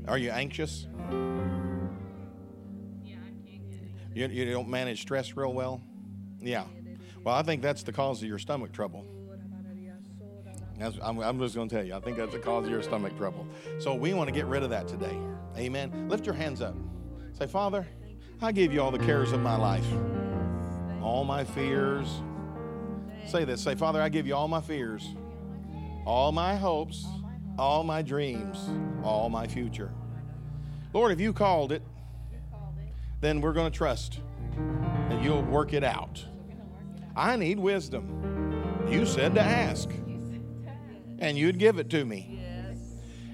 Are 0.09 0.19
you 0.19 0.31
anxious? 0.31 0.87
You, 4.15 4.27
you 4.29 4.51
don't 4.51 4.69
manage 4.69 5.03
stress 5.03 5.37
real 5.37 5.53
well? 5.53 5.81
Yeah. 6.41 6.65
Well, 7.25 7.35
I 7.35 7.43
think 7.43 7.63
that's 7.63 7.83
the 7.83 7.93
cause 7.93 8.23
of 8.23 8.29
your 8.29 8.39
stomach 8.39 8.73
trouble. 8.73 9.05
That's, 10.79 10.97
I'm, 11.03 11.19
I'm 11.19 11.39
just 11.41 11.57
going 11.57 11.69
to 11.69 11.75
tell 11.75 11.85
you, 11.85 11.95
I 11.95 12.01
think 12.01 12.17
that's 12.17 12.33
the 12.33 12.39
cause 12.39 12.65
of 12.65 12.71
your 12.71 12.83
stomach 12.83 13.17
trouble. 13.17 13.47
So 13.81 13.95
we 13.95 14.15
want 14.15 14.29
to 14.29 14.35
get 14.35 14.47
rid 14.47 14.63
of 14.63 14.71
that 14.71 14.87
today. 14.87 15.17
Amen. 15.57 16.09
Lift 16.09 16.25
your 16.25 16.37
hands 16.37 16.63
up. 16.63 16.77
Say, 17.33 17.47
Father, 17.47 17.87
I 18.41 18.53
give 18.53 18.73
you 18.73 18.81
all 18.81 18.93
the 18.93 18.99
cares 18.99 19.33
of 19.33 19.41
my 19.41 19.57
life, 19.57 19.87
all 21.03 21.25
my 21.25 21.43
fears. 21.43 22.23
Say 23.27 23.45
this. 23.45 23.61
Say, 23.61 23.75
Father, 23.75 24.01
I 24.01 24.09
give 24.09 24.27
you 24.27 24.35
all 24.37 24.47
my 24.47 24.61
fears, 24.61 25.15
all 26.07 26.31
my 26.31 26.55
hopes, 26.55 27.07
all 27.59 27.83
my 27.83 28.01
dreams, 28.01 28.71
all 29.03 29.29
my 29.29 29.49
future. 29.49 29.91
Lord, 30.95 31.11
if 31.11 31.21
you 31.21 31.33
called 31.33 31.73
it, 31.73 31.83
then 33.21 33.41
we're 33.41 33.53
going 33.53 33.71
to 33.71 33.77
trust 33.77 34.21
that 35.09 35.23
you'll 35.23 35.43
work 35.43 35.73
it 35.73 35.85
out. 35.85 36.25
I 37.17 37.37
need 37.37 37.59
wisdom. 37.59 38.87
You 38.89 39.05
said 39.07 39.35
to 39.35 39.43
ask, 39.43 39.91
and 41.19 41.37
you'd 41.37 41.59
give 41.59 41.79
it 41.79 41.91
to 41.91 42.05
me. 42.05 42.41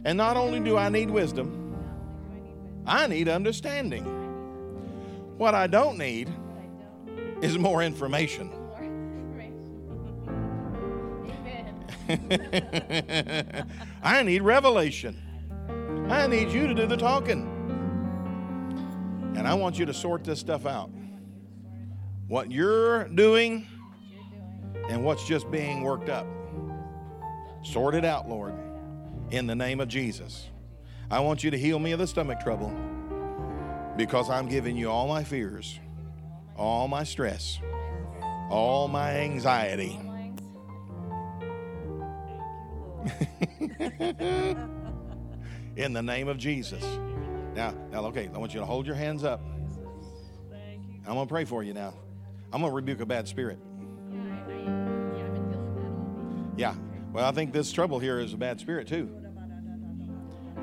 And 0.04 0.16
not 0.18 0.36
only 0.36 0.60
do 0.60 0.76
I 0.76 0.88
need 0.88 1.10
wisdom, 1.10 1.76
I 2.86 3.06
need 3.06 3.28
understanding. 3.28 4.04
What 5.38 5.54
I 5.54 5.66
don't 5.66 5.98
need 5.98 6.32
is 7.42 7.58
more 7.58 7.82
information. 7.82 8.50
I 14.02 14.22
need 14.22 14.42
revelation. 14.42 15.20
I 16.10 16.26
need 16.26 16.50
you 16.50 16.66
to 16.66 16.74
do 16.74 16.86
the 16.86 16.96
talking. 16.96 17.53
And 19.34 19.48
I 19.48 19.54
want 19.54 19.78
you 19.78 19.86
to 19.86 19.94
sort 19.94 20.24
this 20.24 20.40
stuff 20.40 20.66
out. 20.66 20.90
What 22.28 22.50
you're 22.50 23.08
doing 23.08 23.66
and 24.88 25.04
what's 25.04 25.26
just 25.26 25.50
being 25.50 25.82
worked 25.82 26.08
up. 26.08 26.26
Sort 27.62 27.94
it 27.94 28.04
out, 28.04 28.28
Lord, 28.28 28.54
in 29.30 29.46
the 29.46 29.54
name 29.54 29.80
of 29.80 29.88
Jesus. 29.88 30.48
I 31.10 31.20
want 31.20 31.44
you 31.44 31.50
to 31.50 31.58
heal 31.58 31.78
me 31.78 31.92
of 31.92 31.98
the 31.98 32.06
stomach 32.06 32.40
trouble. 32.40 32.72
because 33.96 34.30
I'm 34.30 34.48
giving 34.48 34.76
you 34.76 34.90
all 34.90 35.08
my 35.08 35.24
fears, 35.24 35.78
all 36.56 36.88
my 36.88 37.04
stress, 37.04 37.58
all 38.50 38.88
my 38.88 39.12
anxiety. 39.18 39.98
In 45.76 45.92
the 45.92 46.02
name 46.02 46.28
of 46.28 46.38
Jesus. 46.38 46.82
Now, 47.54 47.72
now, 47.92 48.04
okay, 48.06 48.28
I 48.34 48.38
want 48.38 48.52
you 48.52 48.60
to 48.60 48.66
hold 48.66 48.86
your 48.86 48.96
hands 48.96 49.22
up. 49.22 49.40
I'm 51.06 51.14
going 51.14 51.26
to 51.26 51.32
pray 51.32 51.44
for 51.44 51.62
you 51.62 51.72
now. 51.72 51.94
I'm 52.52 52.60
going 52.60 52.70
to 52.70 52.74
rebuke 52.74 53.00
a 53.00 53.06
bad 53.06 53.28
spirit. 53.28 53.58
Yeah. 56.56 56.74
Well, 57.12 57.24
I 57.24 57.32
think 57.32 57.52
this 57.52 57.70
trouble 57.72 57.98
here 57.98 58.18
is 58.18 58.32
a 58.32 58.36
bad 58.36 58.58
spirit 58.58 58.88
too. 58.88 59.08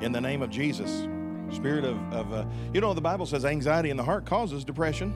In 0.00 0.12
the 0.12 0.20
name 0.20 0.42
of 0.42 0.50
Jesus. 0.50 1.06
Spirit 1.50 1.84
of, 1.84 1.96
of 2.12 2.32
uh, 2.32 2.44
you 2.72 2.80
know, 2.80 2.94
the 2.94 3.00
Bible 3.00 3.26
says 3.26 3.44
anxiety 3.44 3.90
in 3.90 3.96
the 3.96 4.02
heart 4.02 4.24
causes 4.24 4.64
depression. 4.64 5.14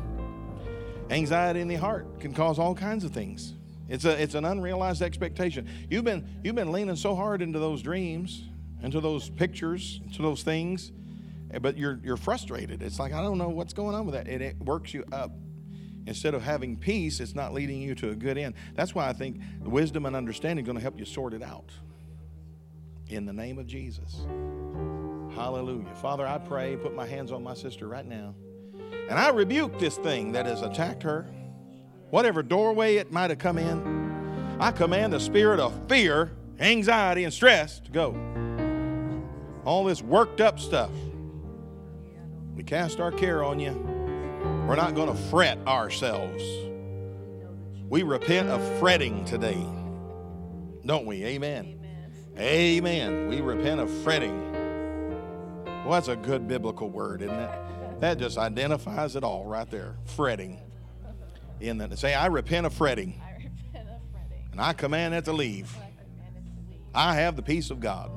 Anxiety 1.10 1.60
in 1.60 1.68
the 1.68 1.76
heart 1.76 2.20
can 2.20 2.32
cause 2.32 2.58
all 2.58 2.74
kinds 2.74 3.04
of 3.04 3.12
things. 3.12 3.54
It's 3.88 4.04
a 4.04 4.20
it's 4.20 4.34
an 4.34 4.44
unrealized 4.44 5.00
expectation. 5.00 5.68
You've 5.88 6.04
been 6.04 6.28
you've 6.42 6.56
been 6.56 6.72
leaning 6.72 6.96
so 6.96 7.14
hard 7.14 7.40
into 7.40 7.58
those 7.58 7.80
dreams, 7.80 8.44
into 8.82 9.00
those 9.00 9.30
pictures, 9.30 10.00
into 10.04 10.22
those 10.22 10.42
things, 10.42 10.92
but 11.60 11.76
you're 11.76 12.00
you're 12.02 12.16
frustrated. 12.16 12.82
It's 12.82 12.98
like 12.98 13.12
I 13.12 13.22
don't 13.22 13.38
know 13.38 13.48
what's 13.48 13.72
going 13.72 13.94
on 13.94 14.06
with 14.06 14.14
that. 14.14 14.28
And 14.28 14.42
it 14.42 14.58
works 14.58 14.92
you 14.94 15.04
up. 15.12 15.30
Instead 16.06 16.34
of 16.34 16.42
having 16.42 16.76
peace, 16.76 17.18
it's 17.18 17.34
not 17.34 17.52
leading 17.52 17.80
you 17.82 17.94
to 17.96 18.10
a 18.10 18.14
good 18.14 18.38
end. 18.38 18.54
That's 18.74 18.94
why 18.94 19.08
I 19.08 19.12
think 19.12 19.40
wisdom 19.60 20.06
and 20.06 20.14
understanding 20.14 20.64
is 20.64 20.66
going 20.66 20.78
to 20.78 20.82
help 20.82 20.98
you 20.98 21.04
sort 21.04 21.34
it 21.34 21.42
out. 21.42 21.72
In 23.08 23.26
the 23.26 23.32
name 23.32 23.58
of 23.58 23.66
Jesus. 23.66 24.24
Hallelujah. 25.34 25.92
Father, 25.96 26.26
I 26.26 26.38
pray, 26.38 26.76
put 26.76 26.94
my 26.94 27.06
hands 27.06 27.32
on 27.32 27.42
my 27.42 27.54
sister 27.54 27.88
right 27.88 28.06
now. 28.06 28.34
And 29.08 29.18
I 29.18 29.30
rebuke 29.30 29.78
this 29.78 29.96
thing 29.96 30.32
that 30.32 30.46
has 30.46 30.62
attacked 30.62 31.02
her. 31.02 31.26
Whatever 32.10 32.42
doorway 32.42 32.96
it 32.96 33.10
might 33.10 33.30
have 33.30 33.40
come 33.40 33.58
in, 33.58 34.56
I 34.60 34.70
command 34.70 35.12
the 35.12 35.20
spirit 35.20 35.60
of 35.60 35.88
fear, 35.88 36.32
anxiety, 36.60 37.24
and 37.24 37.32
stress 37.32 37.80
to 37.80 37.90
go. 37.90 38.14
All 39.64 39.84
this 39.84 40.02
worked 40.02 40.40
up 40.40 40.60
stuff. 40.60 40.90
We 42.56 42.62
cast 42.62 43.00
our 43.00 43.12
care 43.12 43.44
on 43.44 43.60
you. 43.60 43.72
We're 44.66 44.76
not 44.76 44.94
going 44.94 45.14
to 45.14 45.22
fret 45.24 45.58
ourselves. 45.66 46.42
We 47.88 48.02
repent 48.02 48.48
of 48.48 48.78
fretting 48.80 49.26
today. 49.26 49.62
Don't 50.84 51.04
we? 51.04 51.22
Amen. 51.24 51.78
Amen. 52.38 53.28
We 53.28 53.42
repent 53.42 53.80
of 53.80 53.90
fretting. 54.02 54.52
Well, 55.64 55.90
that's 55.90 56.08
a 56.08 56.16
good 56.16 56.48
biblical 56.48 56.88
word, 56.88 57.20
isn't 57.22 57.34
it? 57.34 58.00
That 58.00 58.18
just 58.18 58.38
identifies 58.38 59.16
it 59.16 59.22
all 59.22 59.44
right 59.44 59.70
there. 59.70 59.96
Fretting. 60.04 60.60
In 61.60 61.78
that, 61.78 61.98
say, 61.98 62.14
I 62.14 62.26
repent 62.26 62.66
of 62.66 62.74
fretting, 62.74 63.20
I 63.24 63.32
repent 63.36 63.88
of 63.88 64.00
fretting. 64.12 64.48
and 64.52 64.60
I 64.60 64.72
command 64.72 65.14
it. 65.14 65.18
I 65.18 65.20
command 65.22 65.24
it 65.24 65.24
to 65.26 65.32
leave. 65.32 65.76
I 66.94 67.14
have 67.14 67.36
the 67.36 67.42
peace 67.42 67.70
of 67.70 67.80
God, 67.80 68.10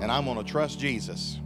and 0.00 0.10
I'm 0.12 0.24
going 0.24 0.38
to 0.38 0.44
trust 0.44 0.78
Jesus. 0.78 1.38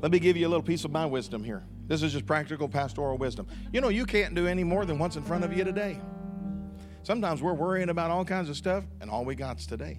Let 0.00 0.12
me 0.12 0.18
give 0.18 0.36
you 0.36 0.46
a 0.46 0.50
little 0.50 0.62
piece 0.62 0.84
of 0.84 0.92
my 0.92 1.06
wisdom 1.06 1.42
here. 1.42 1.64
This 1.86 2.02
is 2.02 2.12
just 2.12 2.26
practical 2.26 2.68
pastoral 2.68 3.18
wisdom. 3.18 3.46
You 3.72 3.80
know, 3.80 3.88
you 3.88 4.06
can't 4.06 4.34
do 4.34 4.46
any 4.46 4.62
more 4.62 4.84
than 4.84 4.98
what's 4.98 5.16
in 5.16 5.24
front 5.24 5.44
of 5.44 5.56
you 5.56 5.64
today. 5.64 6.00
Sometimes 7.02 7.42
we're 7.42 7.54
worrying 7.54 7.88
about 7.88 8.10
all 8.10 8.24
kinds 8.24 8.48
of 8.48 8.56
stuff, 8.56 8.84
and 9.00 9.10
all 9.10 9.24
we 9.24 9.34
got's 9.34 9.66
today. 9.66 9.98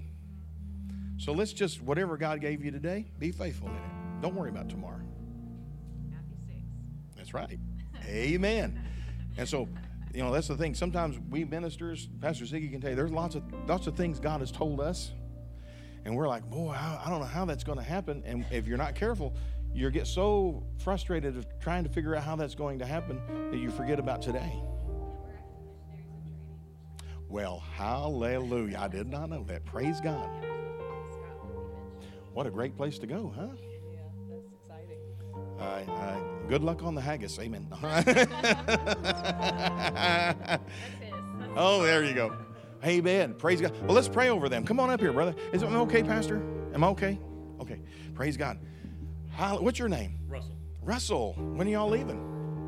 So 1.18 1.34
let's 1.34 1.52
just, 1.52 1.82
whatever 1.82 2.16
God 2.16 2.40
gave 2.40 2.64
you 2.64 2.72
today, 2.72 3.08
be 3.18 3.32
faithful 3.32 3.68
in 3.68 3.76
it. 3.76 4.22
Don't 4.22 4.36
worry 4.36 4.50
about 4.50 4.70
tomorrow. 4.70 5.02
Matthew 6.10 6.38
6. 6.46 6.58
That's 7.18 7.34
right. 7.34 7.60
Amen. 8.06 8.82
And 9.38 9.48
so, 9.48 9.68
you 10.14 10.24
know, 10.24 10.32
that's 10.32 10.48
the 10.48 10.56
thing. 10.56 10.76
Sometimes 10.76 11.18
we 11.30 11.44
ministers, 11.44 12.08
Pastor 12.22 12.46
Ziggy 12.46 12.72
can 12.72 12.80
tell 12.80 12.92
you, 12.92 12.96
there's 12.96 13.12
lots 13.12 13.36
of 13.36 13.44
lots 13.68 13.88
of 13.88 13.98
things 13.98 14.20
God 14.20 14.40
has 14.40 14.52
told 14.52 14.80
us, 14.80 15.12
and 16.06 16.16
we're 16.16 16.28
like, 16.28 16.50
boy, 16.50 16.72
I, 16.72 17.02
I 17.06 17.10
don't 17.10 17.20
know 17.20 17.26
how 17.26 17.46
that's 17.46 17.64
going 17.64 17.78
to 17.78 17.84
happen. 17.84 18.24
And 18.26 18.46
if 18.52 18.68
you're 18.68 18.78
not 18.78 18.96
careful, 18.96 19.34
you 19.74 19.90
get 19.92 20.08
so 20.08 20.64
frustrated 20.78 21.38
of 21.38 21.46
trying 21.60 21.84
to 21.84 21.90
figure 21.90 22.16
out 22.16 22.24
how 22.24 22.36
that's 22.36 22.56
going 22.56 22.80
to 22.80 22.86
happen 22.86 23.22
that 23.52 23.58
you 23.58 23.70
forget 23.70 24.00
about 24.00 24.22
today. 24.22 24.52
We're 24.54 25.38
active 25.38 25.66
missionaries 25.88 26.28
in 26.28 26.36
training. 26.36 27.26
Well, 27.30 27.60
hallelujah! 27.76 28.78
I 28.80 28.88
did 28.88 29.08
not 29.08 29.30
know 29.30 29.44
that. 29.46 29.66
Praise 29.66 30.02
God. 30.02 30.30
What 32.34 32.48
a 32.48 32.52
great 32.52 32.76
place 32.78 32.98
to 33.00 33.08
go, 33.08 33.34
huh? 33.36 33.48
Yeah, 33.92 34.00
that's 34.30 34.48
exciting. 34.62 35.00
Uh, 35.60 35.92
uh, 35.92 36.20
good 36.48 36.64
luck 36.64 36.84
on 36.84 36.96
the 36.96 37.02
haggis. 37.02 37.38
Amen. 37.40 37.68
Oh, 41.56 41.82
there 41.84 42.04
you 42.04 42.14
go. 42.14 42.36
Amen. 42.86 43.34
Praise 43.34 43.60
God. 43.60 43.76
Well, 43.82 43.94
let's 43.94 44.08
pray 44.08 44.30
over 44.30 44.48
them. 44.48 44.64
Come 44.64 44.80
on 44.80 44.90
up 44.90 45.02
here, 45.02 45.12
brother. 45.12 45.36
Is 45.52 45.64
it 45.64 45.66
okay, 45.66 46.04
Pastor? 46.04 46.42
Am 46.74 46.84
I 46.84 46.88
okay? 46.90 47.20
Okay. 47.60 47.82
Praise 48.14 48.38
God. 48.38 48.60
What's 49.40 49.80
your 49.80 49.88
name? 49.88 50.20
Russell. 50.28 50.58
Russell. 50.82 51.34
When 51.38 51.66
are 51.68 51.72
y'all 51.72 51.90
leaving? 51.90 52.20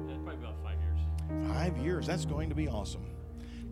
Uh, 0.10 0.24
probably 0.24 0.46
about 0.46 0.56
five 0.64 0.78
years. 0.80 1.48
Five 1.54 1.78
years. 1.78 2.08
That's 2.08 2.24
going 2.24 2.48
to 2.48 2.56
be 2.56 2.70
awesome. 2.70 3.06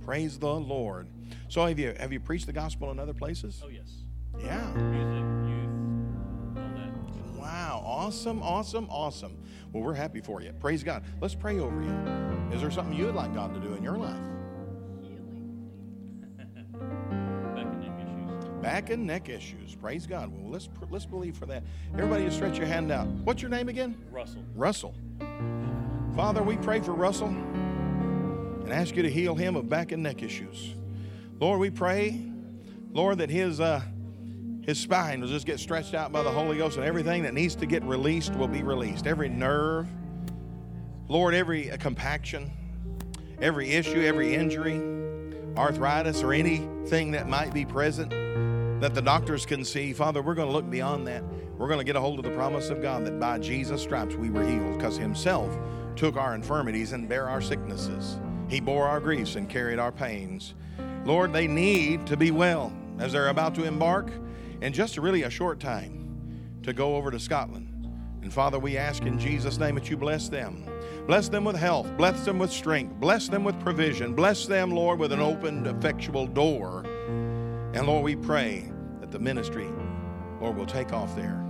Praise 0.06 0.38
the 0.38 0.54
Lord. 0.54 1.08
So, 1.48 1.66
have 1.66 1.80
you 1.80 1.94
have 1.98 2.12
you 2.12 2.20
preached 2.20 2.46
the 2.46 2.54
gospel 2.54 2.92
in 2.92 3.00
other 3.00 3.14
places? 3.14 3.62
Oh 3.64 3.70
yes. 3.70 4.04
Yeah. 4.40 4.70
Music, 4.74 5.24
youth, 5.50 6.58
all 6.58 6.70
that. 6.76 7.40
Wow. 7.40 7.82
Awesome. 7.86 8.44
Awesome. 8.44 8.88
Awesome. 8.90 9.38
Well, 9.72 9.84
we're 9.84 9.94
happy 9.94 10.20
for 10.20 10.42
you. 10.42 10.52
Praise 10.60 10.84
God. 10.84 11.04
Let's 11.22 11.36
pray 11.36 11.60
over 11.60 11.82
you. 11.82 12.54
Is 12.54 12.62
there 12.62 12.72
something 12.72 12.98
you 12.98 13.06
would 13.06 13.16
like 13.16 13.34
God 13.34 13.54
to 13.54 13.62
do 13.62 13.76
in 13.76 13.84
your 13.84 13.98
life? 13.98 14.20
Back 18.70 18.92
and 18.92 19.08
neck 19.08 19.30
issues. 19.30 19.74
Praise 19.74 20.06
God. 20.06 20.32
Well, 20.32 20.52
let's 20.52 20.70
let's 20.92 21.08
believe 21.08 21.36
for 21.36 21.48
that. 21.48 21.64
Everybody, 21.96 22.26
just 22.26 22.36
stretch 22.36 22.56
your 22.56 22.68
hand 22.68 22.92
out. 22.92 23.08
What's 23.08 23.42
your 23.42 23.50
name 23.50 23.68
again? 23.68 23.98
Russell. 24.12 24.44
Russell. 24.54 24.94
Father, 26.16 26.44
we 26.44 26.56
pray 26.56 26.80
for 26.80 26.92
Russell 26.92 27.30
and 27.30 28.72
ask 28.72 28.96
you 28.96 29.02
to 29.02 29.10
heal 29.10 29.34
him 29.34 29.56
of 29.56 29.70
back 29.70 29.92
and 29.92 30.04
neck 30.04 30.22
issues. 30.22 30.76
Lord, 31.40 31.60
we 31.60 31.72
pray, 31.72 32.22
Lord, 32.92 33.18
that 33.18 33.32
his 33.32 33.60
uh, 33.60 33.82
his 34.62 34.80
spine 34.80 35.22
will 35.22 35.30
just 35.30 35.48
get 35.48 35.60
stretched 35.60 35.96
out 35.96 36.12
by 36.12 36.22
the 36.22 36.30
Holy 36.30 36.60
Ghost, 36.60 36.78
and 36.78 36.86
everything 36.86 37.24
that 37.24 37.34
needs 37.34 37.56
to 37.56 37.66
get 37.66 37.82
released 37.84 38.36
will 38.36 38.48
be 38.48 38.62
released. 38.62 39.08
Every 39.08 39.30
nerve, 39.30 39.88
Lord, 41.08 41.34
every 41.34 41.72
uh, 41.72 41.78
compaction, 41.78 42.52
every 43.42 43.72
issue, 43.72 44.04
every 44.04 44.36
injury, 44.36 44.80
arthritis, 45.58 46.22
or 46.22 46.34
anything 46.34 47.10
that 47.14 47.28
might 47.28 47.52
be 47.52 47.66
present 47.66 48.14
that 48.80 48.94
the 48.94 49.02
doctors 49.02 49.46
can 49.46 49.66
see. 49.66 49.94
Father, 49.94 50.22
we're 50.22 50.36
going 50.36 50.48
to 50.48 50.54
look 50.54 50.70
beyond 50.70 51.08
that. 51.08 51.24
We're 51.58 51.68
going 51.68 51.80
to 51.80 51.86
get 51.86 51.96
a 51.96 52.00
hold 52.00 52.20
of 52.20 52.26
the 52.26 52.32
promise 52.32 52.70
of 52.70 52.82
God 52.82 53.06
that 53.06 53.20
by 53.20 53.40
Jesus' 53.40 53.82
stripes 53.82 54.16
we 54.16 54.30
were 54.30 54.46
healed 54.46 54.78
because 54.78 54.98
Himself 54.98 55.58
took 55.96 56.16
our 56.16 56.34
infirmities 56.34 56.94
and 56.94 57.10
bare 57.10 57.28
our 57.28 57.42
sicknesses. 57.42 58.18
He 58.48 58.60
bore 58.60 58.88
our 58.88 59.00
griefs 59.00 59.36
and 59.36 59.50
carried 59.50 59.80
our 59.80 59.92
pains. 59.92 60.54
Lord, 61.04 61.34
they 61.34 61.48
need 61.48 62.08
to 62.08 62.18
be 62.18 62.32
well 62.32 62.72
as 63.00 63.12
they're 63.12 63.28
about 63.28 63.56
to 63.56 63.66
embark 63.66 64.12
in 64.62 64.74
just 64.74 64.98
really 64.98 65.24
a 65.24 65.30
short 65.30 65.60
time 65.60 66.60
to 66.64 66.74
go 66.74 66.96
over 66.96 67.12
to 67.12 67.20
Scotland. 67.20 67.66
And 68.22 68.34
Father, 68.34 68.60
we 68.60 68.78
ask 68.78 69.04
in 69.04 69.20
Jesus' 69.20 69.58
name 69.58 69.76
that 69.76 69.90
you 69.90 69.98
bless 69.98 70.30
them. 70.30 70.66
Bless 71.08 71.30
them 71.30 71.46
with 71.46 71.56
health. 71.56 71.88
Bless 71.98 72.26
them 72.26 72.38
with 72.38 72.52
strength. 72.52 73.00
Bless 73.00 73.28
them 73.28 73.44
with 73.44 73.60
provision. 73.60 74.14
Bless 74.14 74.46
them, 74.46 74.72
Lord, 74.72 75.00
with 75.00 75.12
an 75.12 75.20
opened, 75.20 75.68
effectual 75.68 76.28
door. 76.28 76.86
And 77.74 77.86
Lord, 77.86 78.04
we 78.04 78.16
pray 78.16 78.72
that 79.00 79.12
the 79.12 79.20
ministry, 79.20 79.70
Lord, 80.42 80.58
will 80.58 80.66
take 80.66 80.92
off 80.92 81.16
there 81.16 81.44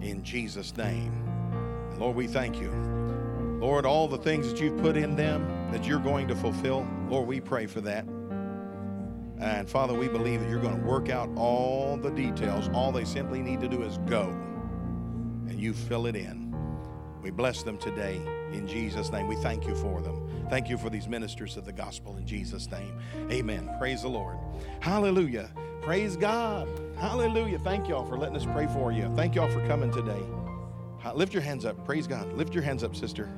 in 0.00 0.22
Jesus' 0.22 0.76
name. 0.76 1.12
And 1.90 1.98
Lord, 1.98 2.14
we 2.14 2.26
thank 2.26 2.60
you. 2.60 2.70
Lord, 3.60 3.84
all 3.84 4.06
the 4.06 4.18
things 4.18 4.48
that 4.50 4.60
you've 4.60 4.80
put 4.80 4.96
in 4.96 5.16
them 5.16 5.70
that 5.72 5.86
you're 5.86 5.98
going 5.98 6.28
to 6.28 6.36
fulfill, 6.36 6.86
Lord, 7.08 7.26
we 7.26 7.40
pray 7.40 7.66
for 7.66 7.80
that. 7.80 8.06
And 9.40 9.68
Father, 9.68 9.92
we 9.92 10.08
believe 10.08 10.40
that 10.40 10.48
you're 10.48 10.60
going 10.60 10.78
to 10.78 10.86
work 10.86 11.08
out 11.08 11.28
all 11.36 11.96
the 11.96 12.10
details. 12.10 12.68
All 12.72 12.92
they 12.92 13.04
simply 13.04 13.42
need 13.42 13.60
to 13.60 13.68
do 13.68 13.82
is 13.82 13.98
go, 14.06 14.28
and 15.48 15.60
you 15.60 15.72
fill 15.72 16.06
it 16.06 16.16
in. 16.16 16.54
We 17.22 17.30
bless 17.30 17.62
them 17.62 17.76
today 17.76 18.20
in 18.52 18.68
Jesus' 18.68 19.10
name. 19.10 19.26
We 19.26 19.36
thank 19.36 19.66
you 19.66 19.74
for 19.74 20.00
them. 20.00 20.25
Thank 20.48 20.68
you 20.68 20.78
for 20.78 20.90
these 20.90 21.08
ministers 21.08 21.56
of 21.56 21.64
the 21.64 21.72
gospel 21.72 22.16
in 22.16 22.26
Jesus' 22.26 22.70
name. 22.70 22.98
Amen. 23.30 23.70
Praise 23.78 24.02
the 24.02 24.08
Lord. 24.08 24.38
Hallelujah. 24.80 25.50
Praise 25.82 26.16
God. 26.16 26.68
Hallelujah. 26.98 27.58
Thank 27.58 27.88
y'all 27.88 28.06
for 28.06 28.16
letting 28.16 28.36
us 28.36 28.44
pray 28.44 28.66
for 28.66 28.92
you. 28.92 29.12
Thank 29.16 29.34
y'all 29.34 29.50
for 29.50 29.66
coming 29.66 29.90
today. 29.90 30.22
Lift 31.14 31.32
your 31.32 31.42
hands 31.42 31.64
up. 31.64 31.84
Praise 31.84 32.06
God. 32.06 32.32
Lift 32.32 32.54
your 32.54 32.62
hands 32.62 32.82
up, 32.82 32.96
sister. 32.96 33.30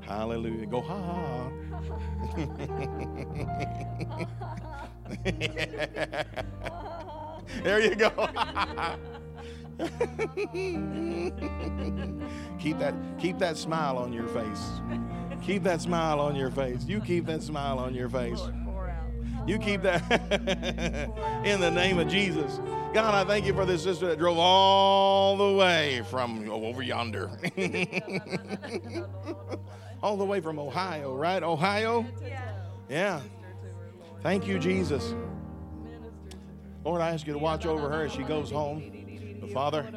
Hallelujah. 0.00 0.66
Go 0.66 0.80
ha 0.80 1.50
there 7.62 7.80
you 7.80 7.94
go. 7.94 8.10
keep 12.58 12.78
that 12.78 12.94
keep 13.18 13.38
that 13.38 13.56
smile 13.56 13.98
on 13.98 14.12
your 14.12 14.26
face. 14.28 14.80
Keep 15.42 15.62
that 15.64 15.80
smile 15.80 16.20
on 16.20 16.36
your 16.36 16.50
face. 16.50 16.84
You 16.84 17.00
keep 17.00 17.26
that 17.26 17.42
smile 17.42 17.78
on 17.78 17.94
your 17.94 18.08
face. 18.08 18.40
You 19.46 19.58
keep 19.58 19.82
that 19.82 20.02
in 21.44 21.60
the 21.60 21.70
name 21.70 21.98
of 21.98 22.08
Jesus. 22.08 22.60
God, 22.92 23.14
I 23.14 23.24
thank 23.26 23.46
you 23.46 23.54
for 23.54 23.64
this 23.64 23.82
sister 23.82 24.06
that 24.08 24.18
drove 24.18 24.38
all 24.38 25.36
the 25.36 25.56
way 25.56 26.02
from 26.10 26.50
over 26.50 26.82
yonder. 26.82 27.30
all 30.02 30.16
the 30.16 30.24
way 30.24 30.40
from 30.40 30.58
Ohio, 30.58 31.14
right? 31.16 31.42
Ohio? 31.42 32.06
Yeah. 32.88 33.20
Thank 34.22 34.46
you, 34.46 34.58
Jesus. 34.58 35.14
Lord, 36.84 37.00
I 37.00 37.10
ask 37.10 37.26
you 37.26 37.32
to 37.32 37.38
watch 37.38 37.66
over 37.66 37.88
her 37.88 38.04
as 38.04 38.12
she 38.12 38.22
goes 38.22 38.50
home. 38.50 39.38
But 39.40 39.52
Father, 39.52 39.90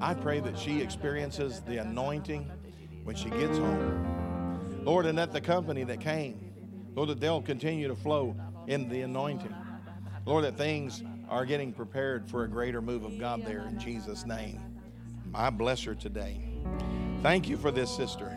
I 0.00 0.14
pray 0.14 0.40
that 0.40 0.58
she 0.58 0.80
experiences 0.80 1.60
the 1.60 1.78
anointing 1.78 2.50
when 3.04 3.16
she 3.16 3.30
gets 3.30 3.58
home. 3.58 4.25
Lord, 4.86 5.04
and 5.06 5.18
that 5.18 5.32
the 5.32 5.40
company 5.40 5.82
that 5.82 6.00
came, 6.00 6.38
Lord, 6.94 7.08
that 7.08 7.18
they'll 7.18 7.42
continue 7.42 7.88
to 7.88 7.96
flow 7.96 8.36
in 8.68 8.88
the 8.88 9.02
anointing. 9.02 9.52
Lord, 10.24 10.44
that 10.44 10.56
things 10.56 11.02
are 11.28 11.44
getting 11.44 11.72
prepared 11.72 12.30
for 12.30 12.44
a 12.44 12.48
greater 12.48 12.80
move 12.80 13.02
of 13.02 13.18
God 13.18 13.44
there 13.44 13.66
in 13.66 13.80
Jesus' 13.80 14.24
name. 14.24 14.60
I 15.34 15.50
bless 15.50 15.82
her 15.82 15.96
today. 15.96 16.40
Thank 17.20 17.48
you 17.48 17.56
for 17.56 17.72
this 17.72 17.90
sister. 17.90 18.32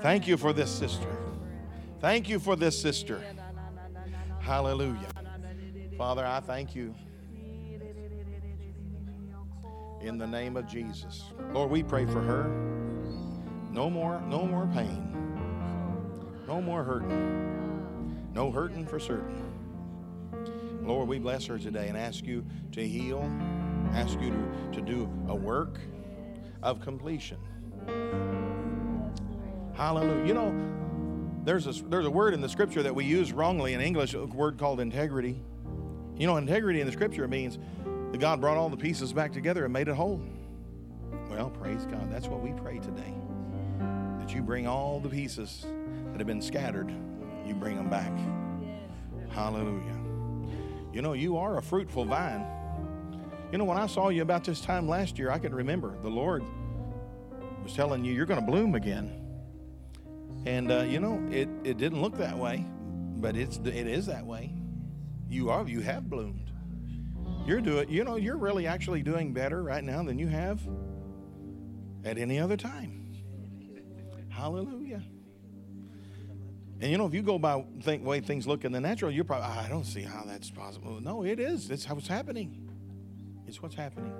Thank 0.00 0.26
you 0.26 0.38
for 0.38 0.54
this 0.54 0.70
sister. 0.70 1.14
Thank 2.00 2.30
you 2.30 2.38
for 2.38 2.56
this 2.56 2.80
sister. 2.80 3.22
Hallelujah. 4.40 5.08
Father, 5.98 6.24
I 6.24 6.40
thank 6.40 6.74
you 6.74 6.94
in 10.00 10.16
the 10.16 10.26
name 10.26 10.56
of 10.56 10.66
Jesus. 10.66 11.24
Lord, 11.52 11.70
we 11.70 11.82
pray 11.82 12.06
for 12.06 12.22
her. 12.22 12.44
No 13.70 13.90
more, 13.90 14.22
no 14.22 14.46
more 14.46 14.66
pain. 14.72 15.15
No 16.46 16.60
more 16.60 16.84
hurting. 16.84 18.30
No 18.34 18.50
hurting 18.50 18.86
for 18.86 19.00
certain. 19.00 19.42
Lord, 20.82 21.08
we 21.08 21.18
bless 21.18 21.46
her 21.46 21.58
today 21.58 21.88
and 21.88 21.96
ask 21.96 22.24
you 22.24 22.44
to 22.72 22.86
heal, 22.86 23.22
ask 23.92 24.20
you 24.20 24.30
to, 24.30 24.76
to 24.76 24.80
do 24.80 25.10
a 25.28 25.34
work 25.34 25.80
of 26.62 26.80
completion. 26.80 27.38
Hallelujah. 29.74 30.24
You 30.24 30.34
know, 30.34 30.54
there's 31.44 31.66
a, 31.66 31.72
there's 31.84 32.06
a 32.06 32.10
word 32.10 32.34
in 32.34 32.40
the 32.40 32.48
scripture 32.48 32.82
that 32.82 32.94
we 32.94 33.04
use 33.04 33.32
wrongly 33.32 33.74
in 33.74 33.80
English, 33.80 34.14
a 34.14 34.24
word 34.26 34.58
called 34.58 34.78
integrity. 34.80 35.42
You 36.16 36.26
know, 36.26 36.36
integrity 36.36 36.80
in 36.80 36.86
the 36.86 36.92
scripture 36.92 37.26
means 37.26 37.58
that 38.12 38.18
God 38.18 38.40
brought 38.40 38.56
all 38.56 38.68
the 38.68 38.76
pieces 38.76 39.12
back 39.12 39.32
together 39.32 39.64
and 39.64 39.72
made 39.72 39.88
it 39.88 39.94
whole. 39.94 40.22
Well, 41.28 41.50
praise 41.50 41.84
God. 41.86 42.10
That's 42.10 42.28
what 42.28 42.40
we 42.40 42.52
pray 42.52 42.78
today. 42.78 43.14
That 44.20 44.32
you 44.32 44.42
bring 44.42 44.66
all 44.66 45.00
the 45.00 45.08
pieces 45.08 45.66
that 46.16 46.20
have 46.20 46.26
been 46.26 46.40
scattered, 46.40 46.90
you 47.46 47.54
bring 47.54 47.76
them 47.76 47.90
back. 47.90 48.10
Hallelujah. 49.28 49.98
You 50.94 51.02
know, 51.02 51.12
you 51.12 51.36
are 51.36 51.58
a 51.58 51.62
fruitful 51.62 52.06
vine. 52.06 52.42
You 53.52 53.58
know, 53.58 53.64
when 53.64 53.76
I 53.76 53.86
saw 53.86 54.08
you 54.08 54.22
about 54.22 54.42
this 54.42 54.62
time 54.62 54.88
last 54.88 55.18
year, 55.18 55.30
I 55.30 55.38
can 55.38 55.54
remember 55.54 55.94
the 56.02 56.08
Lord 56.08 56.42
was 57.62 57.74
telling 57.74 58.02
you, 58.02 58.14
you're 58.14 58.24
going 58.24 58.40
to 58.40 58.46
bloom 58.46 58.74
again. 58.74 59.12
And, 60.46 60.72
uh, 60.72 60.84
you 60.84 61.00
know, 61.00 61.22
it, 61.30 61.50
it 61.64 61.76
didn't 61.76 62.00
look 62.00 62.16
that 62.16 62.38
way, 62.38 62.64
but 63.16 63.36
it's, 63.36 63.58
it 63.58 63.86
is 63.86 64.06
that 64.06 64.24
way. 64.24 64.54
You 65.28 65.50
are, 65.50 65.68
you 65.68 65.80
have 65.80 66.08
bloomed. 66.08 66.50
You're 67.44 67.60
doing, 67.60 67.90
you 67.90 68.04
know, 68.04 68.16
you're 68.16 68.38
really 68.38 68.66
actually 68.66 69.02
doing 69.02 69.34
better 69.34 69.62
right 69.62 69.84
now 69.84 70.02
than 70.02 70.18
you 70.18 70.28
have 70.28 70.66
at 72.06 72.16
any 72.16 72.38
other 72.38 72.56
time. 72.56 73.12
Hallelujah. 74.30 75.02
And 76.80 76.90
you 76.90 76.98
know, 76.98 77.06
if 77.06 77.14
you 77.14 77.22
go 77.22 77.38
by 77.38 77.64
think 77.82 78.04
way 78.04 78.20
things 78.20 78.46
look 78.46 78.64
in 78.64 78.72
the 78.72 78.80
natural, 78.80 79.10
you're 79.10 79.24
probably 79.24 79.46
"Ah, 79.48 79.64
I 79.64 79.68
don't 79.68 79.86
see 79.86 80.02
how 80.02 80.24
that's 80.26 80.50
possible. 80.50 81.00
No, 81.00 81.24
it 81.24 81.40
is. 81.40 81.70
It's 81.70 81.88
what's 81.88 82.06
happening. 82.06 82.68
It's 83.46 83.62
what's 83.62 83.74
happening. 83.74 84.12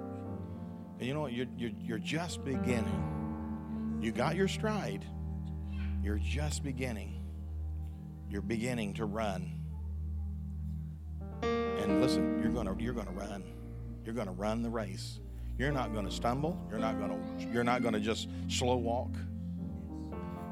And 0.98 1.06
you 1.06 1.12
know 1.12 1.20
what? 1.20 1.32
You're, 1.32 1.46
you're, 1.58 1.72
you're 1.84 1.98
just 1.98 2.44
beginning. 2.44 3.98
You 4.00 4.12
got 4.12 4.36
your 4.36 4.48
stride. 4.48 5.04
You're 6.02 6.18
just 6.18 6.62
beginning. 6.62 7.22
You're 8.30 8.42
beginning 8.42 8.94
to 8.94 9.04
run. 9.04 9.52
And 11.42 12.00
listen, 12.00 12.40
you're 12.42 12.52
gonna 12.52 12.74
you're 12.78 12.94
gonna 12.94 13.12
run. 13.12 13.44
You're 14.04 14.14
gonna 14.14 14.32
run 14.32 14.62
the 14.62 14.70
race. 14.70 15.20
You're 15.58 15.72
not 15.72 15.92
gonna 15.92 16.10
stumble. 16.10 16.58
You're 16.70 16.78
not 16.78 16.98
gonna 16.98 17.18
you're 17.52 17.64
not 17.64 17.82
gonna 17.82 18.00
just 18.00 18.28
slow 18.48 18.76
walk. 18.76 19.10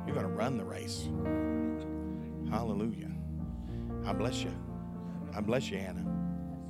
You're 0.06 0.14
gonna 0.14 0.28
run 0.28 0.58
the 0.58 0.64
race. 0.64 1.08
Hallelujah. 2.54 3.10
I 4.06 4.12
bless 4.12 4.44
you. 4.44 4.52
I 5.34 5.40
bless 5.40 5.70
you, 5.72 5.78
Hannah. 5.78 6.06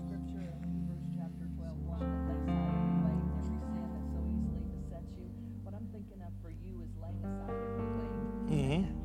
Scripture 0.06 0.40
in 0.40 0.65
Hebrews 0.65 1.05
chapter 1.15 1.44
12, 1.61 1.77
1, 1.85 2.01
that 2.01 2.40
lays 2.48 2.65
aside 2.65 2.73
every 2.73 2.97
weight 3.05 3.12
and 3.12 3.28
every 3.28 3.44
sin 3.44 3.85
that 3.93 4.01
so 4.09 4.24
easily 4.32 4.65
besets 4.81 5.12
you. 5.20 5.28
What 5.62 5.74
I'm 5.74 5.86
thinking 5.93 6.23
of 6.24 6.32
for 6.40 6.48
you 6.48 6.81
is 6.81 6.89
laying 6.97 7.20
aside 7.20 7.52
every 7.52 7.85
weight. 8.01 8.16
Mm-hmm. 8.48 9.05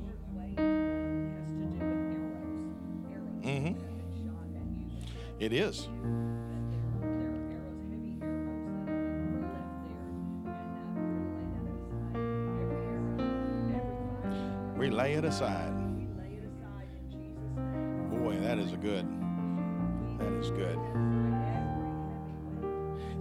Mhm. 3.43 3.76
you. 4.15 5.45
It 5.45 5.51
is. 5.51 5.89
We 14.77 14.89
lay 14.89 15.15
it 15.15 15.26
aside. 15.26 15.78
That 18.50 18.58
is 18.58 18.72
good. 18.78 19.06
That 20.18 20.34
is 20.34 20.50
good. 20.50 20.80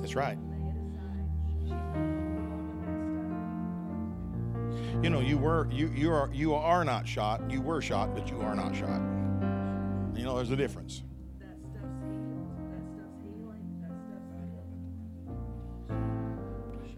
That's 0.01 0.15
right. 0.15 0.39
You 5.03 5.11
know, 5.11 5.21
you 5.21 5.37
were 5.37 5.69
you 5.71 5.89
you 5.89 6.11
are 6.11 6.31
you 6.33 6.55
are 6.55 6.83
not 6.83 7.07
shot. 7.07 7.43
You 7.51 7.61
were 7.61 7.83
shot, 7.83 8.15
but 8.15 8.31
you 8.31 8.41
are 8.41 8.57
not 8.57 8.75
shot. 8.75 9.03
You 10.17 10.25
know, 10.25 10.37
there's 10.37 10.51
a 10.51 10.57
difference. 10.57 11.03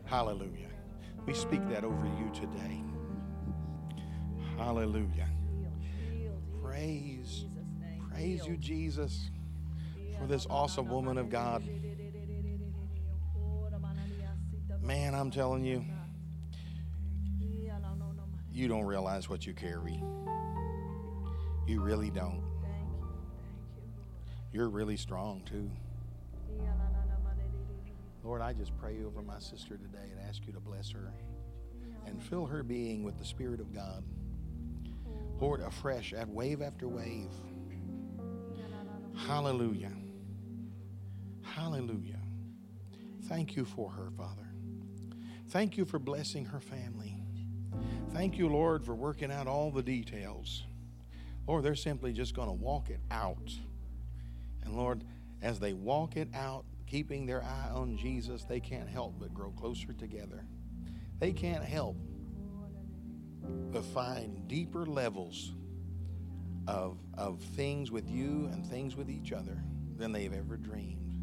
Hallelujah. 0.05 0.69
We 1.27 1.35
speak 1.35 1.69
that 1.69 1.83
over 1.83 2.07
you 2.07 2.31
today. 2.33 2.81
Hallelujah. 4.57 5.29
Praise. 6.63 7.47
Praise 8.21 8.47
you, 8.47 8.57
Jesus, 8.59 9.31
for 10.19 10.27
this 10.27 10.47
awesome 10.51 10.89
woman 10.89 11.17
of 11.17 11.31
God. 11.31 11.63
Man, 14.83 15.15
I'm 15.15 15.31
telling 15.31 15.65
you, 15.65 15.85
you 18.53 18.69
don't 18.69 18.85
realize 18.85 19.31
what 19.31 19.47
you 19.47 19.55
carry. 19.55 20.03
You 21.67 21.81
really 21.81 22.11
don't. 22.11 22.43
You. 22.43 23.09
You're 24.53 24.69
really 24.69 24.99
strong 24.99 25.43
too. 25.47 25.71
Lord, 28.23 28.43
I 28.43 28.53
just 28.53 28.77
pray 28.77 28.99
over 29.03 29.23
my 29.23 29.39
sister 29.39 29.79
today 29.79 30.11
and 30.11 30.21
ask 30.29 30.47
you 30.47 30.53
to 30.53 30.61
bless 30.61 30.91
her 30.91 31.11
and 32.07 32.23
fill 32.23 32.45
her 32.45 32.63
being 32.63 33.03
with 33.03 33.19
the 33.19 33.25
Spirit 33.25 33.61
of 33.61 33.75
God. 33.75 34.05
Lord, 35.41 35.61
afresh, 35.61 36.13
at 36.13 36.29
wave 36.29 36.61
after 36.61 36.87
wave. 36.87 37.31
Hallelujah. 39.17 39.93
Hallelujah. 41.43 42.21
Thank 43.25 43.57
you 43.57 43.65
for 43.65 43.91
her, 43.91 44.11
Father. 44.17 44.49
Thank 45.49 45.77
you 45.77 45.85
for 45.85 45.99
blessing 45.99 46.45
her 46.47 46.61
family. 46.61 47.17
Thank 48.13 48.39
you, 48.39 48.49
Lord, 48.49 48.85
for 48.85 48.95
working 48.95 49.31
out 49.31 49.47
all 49.47 49.71
the 49.71 49.83
details. 49.83 50.65
Lord, 51.47 51.65
they're 51.65 51.75
simply 51.75 52.13
just 52.13 52.35
going 52.35 52.49
to 52.49 52.55
walk 52.55 52.91
it 52.91 53.01
out. 53.11 53.53
And 54.63 54.77
Lord, 54.77 55.05
as 55.43 55.59
they 55.59 55.73
walk 55.73 56.17
it 56.17 56.29
out, 56.35 56.65
keeping 56.87 57.27
their 57.27 57.43
eye 57.43 57.71
on 57.73 57.97
Jesus, 57.97 58.45
they 58.45 58.61
can't 58.61 58.89
help 58.89 59.15
but 59.19 59.33
grow 59.33 59.51
closer 59.51 59.93
together. 59.93 60.45
They 61.19 61.33
can't 61.33 61.65
help 61.65 61.97
but 63.73 63.85
find 63.85 64.47
deeper 64.49 64.87
levels 64.87 65.53
of, 66.71 66.99
of 67.19 67.41
things 67.41 67.91
with 67.91 68.09
you 68.09 68.49
and 68.53 68.65
things 68.65 68.95
with 68.95 69.11
each 69.11 69.33
other 69.33 69.61
than 69.97 70.13
they've 70.13 70.33
ever 70.33 70.57
dreamed. 70.57 71.15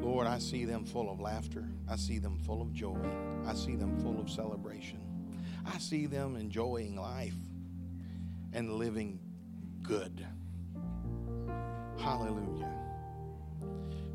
Lord, 0.00 0.26
I 0.26 0.38
see 0.38 0.64
them 0.64 0.84
full 0.84 1.10
of 1.10 1.20
laughter. 1.20 1.68
I 1.88 1.96
see 1.96 2.18
them 2.18 2.38
full 2.38 2.62
of 2.62 2.72
joy. 2.72 2.98
I 3.46 3.54
see 3.54 3.74
them 3.74 3.98
full 4.00 4.20
of 4.20 4.30
celebration. 4.30 5.00
I 5.66 5.78
see 5.78 6.06
them 6.06 6.36
enjoying 6.36 6.96
life 6.96 7.34
and 8.52 8.74
living 8.74 9.18
good. 9.82 10.24
Hallelujah. 11.98 12.70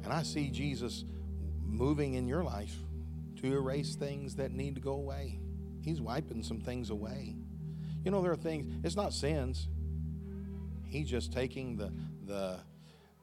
And 0.03 0.13
I 0.13 0.23
see 0.23 0.49
Jesus 0.49 1.03
moving 1.65 2.13
in 2.13 2.27
your 2.27 2.43
life 2.43 2.75
to 3.41 3.53
erase 3.53 3.95
things 3.95 4.35
that 4.35 4.51
need 4.51 4.75
to 4.75 4.81
go 4.81 4.93
away. 4.93 5.39
He's 5.81 6.01
wiping 6.01 6.43
some 6.43 6.61
things 6.61 6.91
away. 6.91 7.35
You 8.05 8.11
know, 8.11 8.21
there 8.21 8.31
are 8.31 8.37
things, 8.37 8.73
it's 8.85 8.95
not 8.95 9.13
sins. 9.13 9.67
He's 10.89 11.09
just 11.09 11.31
taking 11.33 11.77
the, 11.77 11.91
the, 12.25 12.59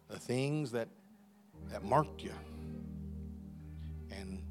the 0.08 0.18
things 0.18 0.72
that, 0.72 0.88
that 1.70 1.82
marked 1.84 2.22
you 2.22 2.32
and 4.10 4.42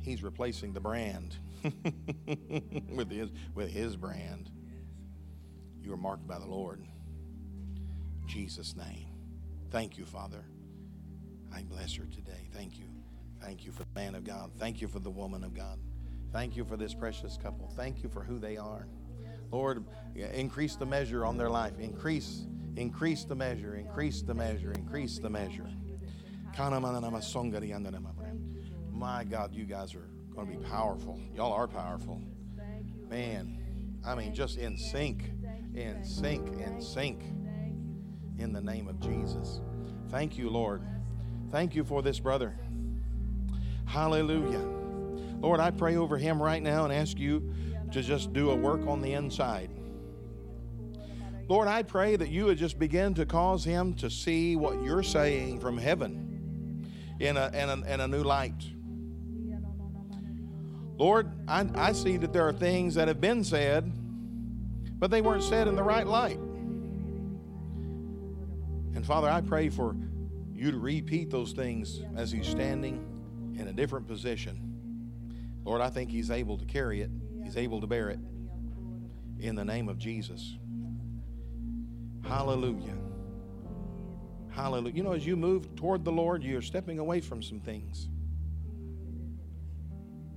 he's 0.00 0.22
replacing 0.22 0.72
the 0.72 0.80
brand 0.80 1.36
with, 2.90 3.10
his, 3.10 3.30
with 3.54 3.70
his 3.70 3.96
brand. 3.96 4.50
You 5.82 5.92
are 5.92 5.98
marked 5.98 6.26
by 6.26 6.38
the 6.38 6.46
Lord. 6.46 6.82
Jesus' 8.26 8.76
name. 8.76 9.06
Thank 9.70 9.98
you, 9.98 10.04
Father. 10.04 10.44
I 11.54 11.62
bless 11.62 11.94
her 11.94 12.04
today. 12.04 12.48
Thank 12.52 12.78
you. 12.78 12.84
Thank 13.40 13.64
you 13.64 13.72
for 13.72 13.84
the 13.84 14.00
man 14.00 14.14
of 14.14 14.24
God. 14.24 14.50
Thank 14.58 14.80
you 14.80 14.88
for 14.88 14.98
the 14.98 15.10
woman 15.10 15.44
of 15.44 15.54
God. 15.54 15.78
Thank 16.32 16.56
you 16.56 16.64
for 16.64 16.76
this 16.76 16.92
precious 16.94 17.38
couple. 17.42 17.72
Thank 17.74 18.02
you 18.02 18.08
for 18.08 18.22
who 18.22 18.38
they 18.38 18.56
are. 18.56 18.86
Lord, 19.50 19.84
increase 20.14 20.76
the 20.76 20.86
measure 20.86 21.24
on 21.24 21.36
their 21.36 21.50
life. 21.50 21.78
Increase, 21.78 22.46
increase 22.76 23.24
the 23.24 23.34
measure, 23.34 23.74
increase 23.74 24.22
the 24.22 24.34
measure, 24.34 24.72
increase 24.72 25.18
the 25.18 25.30
measure. 25.30 25.66
My 28.92 29.24
God, 29.24 29.54
you 29.54 29.64
guys 29.64 29.94
are 29.94 30.08
going 30.34 30.46
to 30.46 30.58
be 30.58 30.64
powerful. 30.64 31.20
Y'all 31.34 31.52
are 31.52 31.68
powerful. 31.68 32.20
Man, 33.08 33.58
I 34.04 34.14
mean, 34.14 34.34
just 34.34 34.58
in 34.58 34.76
sync, 34.76 35.24
in 35.74 36.04
sync, 36.04 36.48
in 36.60 36.80
sync. 36.80 37.22
In 38.38 38.52
the 38.52 38.60
name 38.60 38.86
of 38.86 39.00
Jesus. 39.00 39.60
Thank 40.10 40.38
you, 40.38 40.48
Lord. 40.48 40.82
Thank 41.50 41.74
you 41.74 41.84
for 41.84 42.02
this 42.02 42.20
brother. 42.20 42.56
Hallelujah. 43.86 44.64
Lord, 45.40 45.60
I 45.60 45.70
pray 45.70 45.96
over 45.96 46.16
him 46.18 46.40
right 46.42 46.62
now 46.62 46.84
and 46.84 46.92
ask 46.92 47.18
you 47.18 47.52
to 47.92 48.02
just 48.02 48.32
do 48.32 48.50
a 48.50 48.56
work 48.56 48.86
on 48.86 49.00
the 49.00 49.12
inside. 49.14 49.70
Lord, 51.48 51.66
I 51.66 51.82
pray 51.82 52.16
that 52.16 52.28
you 52.28 52.44
would 52.44 52.58
just 52.58 52.78
begin 52.78 53.14
to 53.14 53.24
cause 53.24 53.64
him 53.64 53.94
to 53.94 54.10
see 54.10 54.54
what 54.54 54.82
you're 54.82 55.02
saying 55.02 55.60
from 55.60 55.78
heaven 55.78 56.92
in 57.20 57.36
a, 57.38 57.50
in 57.54 57.70
a, 57.70 57.86
in 57.86 58.00
a 58.00 58.08
new 58.08 58.22
light. 58.22 58.62
Lord, 60.98 61.30
I, 61.48 61.66
I 61.74 61.92
see 61.92 62.16
that 62.18 62.32
there 62.32 62.46
are 62.46 62.52
things 62.52 62.96
that 62.96 63.08
have 63.08 63.20
been 63.20 63.44
said, 63.44 63.90
but 64.98 65.10
they 65.10 65.22
weren't 65.22 65.44
said 65.44 65.68
in 65.68 65.76
the 65.76 65.82
right 65.82 66.06
light. 66.06 66.38
And 68.94 69.06
Father, 69.06 69.30
I 69.30 69.40
pray 69.40 69.68
for 69.68 69.96
you 70.52 70.72
to 70.72 70.78
repeat 70.78 71.30
those 71.30 71.52
things 71.52 72.02
as 72.16 72.32
he's 72.32 72.48
standing 72.48 73.54
in 73.56 73.68
a 73.68 73.72
different 73.72 74.08
position. 74.08 75.60
Lord, 75.64 75.80
I 75.80 75.88
think 75.88 76.10
he's 76.10 76.30
able 76.30 76.58
to 76.58 76.64
carry 76.64 77.00
it, 77.00 77.10
he's 77.48 77.56
able 77.56 77.80
to 77.80 77.86
bear 77.86 78.10
it 78.10 78.18
in 79.38 79.54
the 79.54 79.64
name 79.64 79.88
of 79.88 79.96
Jesus. 79.96 80.58
Hallelujah. 82.22 82.98
Hallelujah. 84.50 84.94
You 84.94 85.02
know, 85.02 85.12
as 85.12 85.24
you 85.24 85.34
move 85.34 85.74
toward 85.74 86.04
the 86.04 86.12
Lord, 86.12 86.42
you're 86.42 86.60
stepping 86.60 86.98
away 86.98 87.22
from 87.22 87.42
some 87.42 87.58
things. 87.58 88.10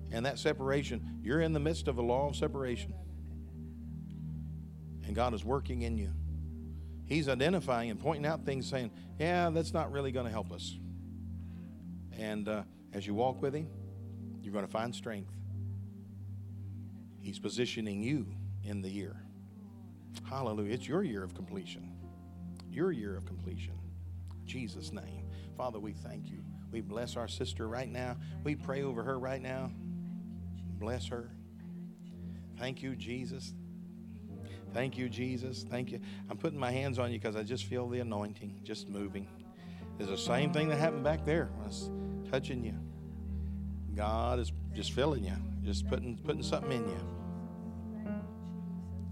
And 0.09 0.25
that 0.25 0.39
separation, 0.39 1.19
you're 1.21 1.41
in 1.41 1.51
the 1.51 1.59
midst 1.59 1.89
of 1.89 1.97
a 1.97 2.01
law 2.01 2.29
of 2.29 2.37
separation. 2.37 2.93
And 5.05 5.13
God 5.13 5.33
is 5.33 5.43
working 5.43 5.81
in 5.81 5.97
you. 5.97 6.13
He's 7.07 7.27
identifying 7.27 7.89
and 7.89 7.99
pointing 7.99 8.25
out 8.25 8.45
things, 8.45 8.69
saying, 8.69 8.91
Yeah, 9.19 9.49
that's 9.49 9.73
not 9.73 9.91
really 9.91 10.13
going 10.13 10.27
to 10.27 10.31
help 10.31 10.53
us. 10.53 10.77
And 12.17 12.47
uh, 12.47 12.63
as 12.93 13.05
you 13.05 13.13
walk 13.13 13.41
with 13.41 13.53
Him, 13.53 13.67
you're 14.41 14.53
going 14.53 14.65
to 14.65 14.71
find 14.71 14.95
strength. 14.95 15.33
He's 17.21 17.39
positioning 17.39 18.01
you 18.01 18.27
in 18.63 18.81
the 18.81 18.89
year. 18.89 19.15
Hallelujah. 20.27 20.73
It's 20.73 20.87
your 20.87 21.03
year 21.03 21.23
of 21.23 21.33
completion. 21.33 21.95
Your 22.69 22.91
year 22.91 23.15
of 23.15 23.25
completion. 23.25 23.77
Jesus' 24.45 24.91
name. 24.91 25.29
Father, 25.55 25.79
we 25.79 25.93
thank 25.93 26.29
you. 26.29 26.43
We 26.71 26.81
bless 26.81 27.15
our 27.17 27.27
sister 27.27 27.67
right 27.67 27.89
now. 27.89 28.17
We 28.43 28.55
pray 28.55 28.83
over 28.83 29.03
her 29.03 29.19
right 29.19 29.41
now. 29.41 29.71
Bless 30.79 31.07
her. 31.07 31.29
Thank 32.57 32.81
you, 32.81 32.95
Jesus. 32.95 33.53
Thank 34.73 34.97
you, 34.97 35.09
Jesus. 35.09 35.65
Thank 35.69 35.91
you. 35.91 35.99
I'm 36.29 36.37
putting 36.37 36.59
my 36.59 36.71
hands 36.71 36.97
on 36.97 37.11
you 37.11 37.19
because 37.19 37.35
I 37.35 37.43
just 37.43 37.65
feel 37.65 37.87
the 37.89 37.99
anointing 37.99 38.61
just 38.63 38.87
moving. 38.87 39.27
It's 39.99 40.09
the 40.09 40.17
same 40.17 40.53
thing 40.53 40.69
that 40.69 40.79
happened 40.79 41.03
back 41.03 41.25
there 41.25 41.49
I 41.61 41.67
was 41.67 41.89
touching 42.31 42.63
you. 42.63 42.73
God 43.95 44.39
is 44.39 44.51
just 44.73 44.93
filling 44.93 45.25
you, 45.25 45.35
just 45.63 45.87
putting 45.87 46.17
putting 46.17 46.43
something 46.43 46.71
in 46.71 46.89
you. 46.89 46.99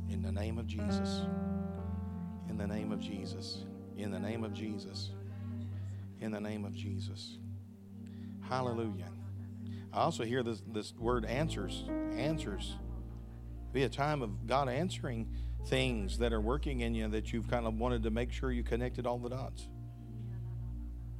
In 0.10 0.22
the 0.22 0.32
name 0.32 0.58
of 0.58 0.68
Jesus. 0.68 1.22
In 2.50 2.58
the 2.58 2.68
name 2.68 2.92
of 2.92 3.00
Jesus. 3.00 3.66
In 3.98 4.12
the 4.12 4.20
name 4.20 4.44
of 4.44 4.54
Jesus. 4.54 5.12
In 6.20 6.32
the 6.32 6.40
name 6.40 6.66
of 6.66 6.74
Jesus. 6.74 7.38
Hallelujah. 8.42 9.12
I 9.94 10.02
also 10.02 10.24
hear 10.24 10.44
this, 10.44 10.62
this 10.72 10.94
word 10.98 11.26
answers. 11.26 11.86
Answers. 12.16 12.76
Be 13.72 13.84
a 13.84 13.90
time 13.90 14.22
of 14.22 14.48
God 14.48 14.68
answering 14.70 15.28
things 15.68 16.18
that 16.18 16.34
are 16.34 16.42
working 16.42 16.82
in 16.82 16.96
you 16.96 17.08
that 17.10 17.32
you've 17.32 17.48
kind 17.48 17.68
of 17.68 17.76
wanted 17.76 18.04
to 18.04 18.10
make 18.10 18.32
sure 18.32 18.52
you 18.52 18.64
connected 18.64 19.06
all 19.06 19.20
the 19.20 19.30
dots. 19.30 19.68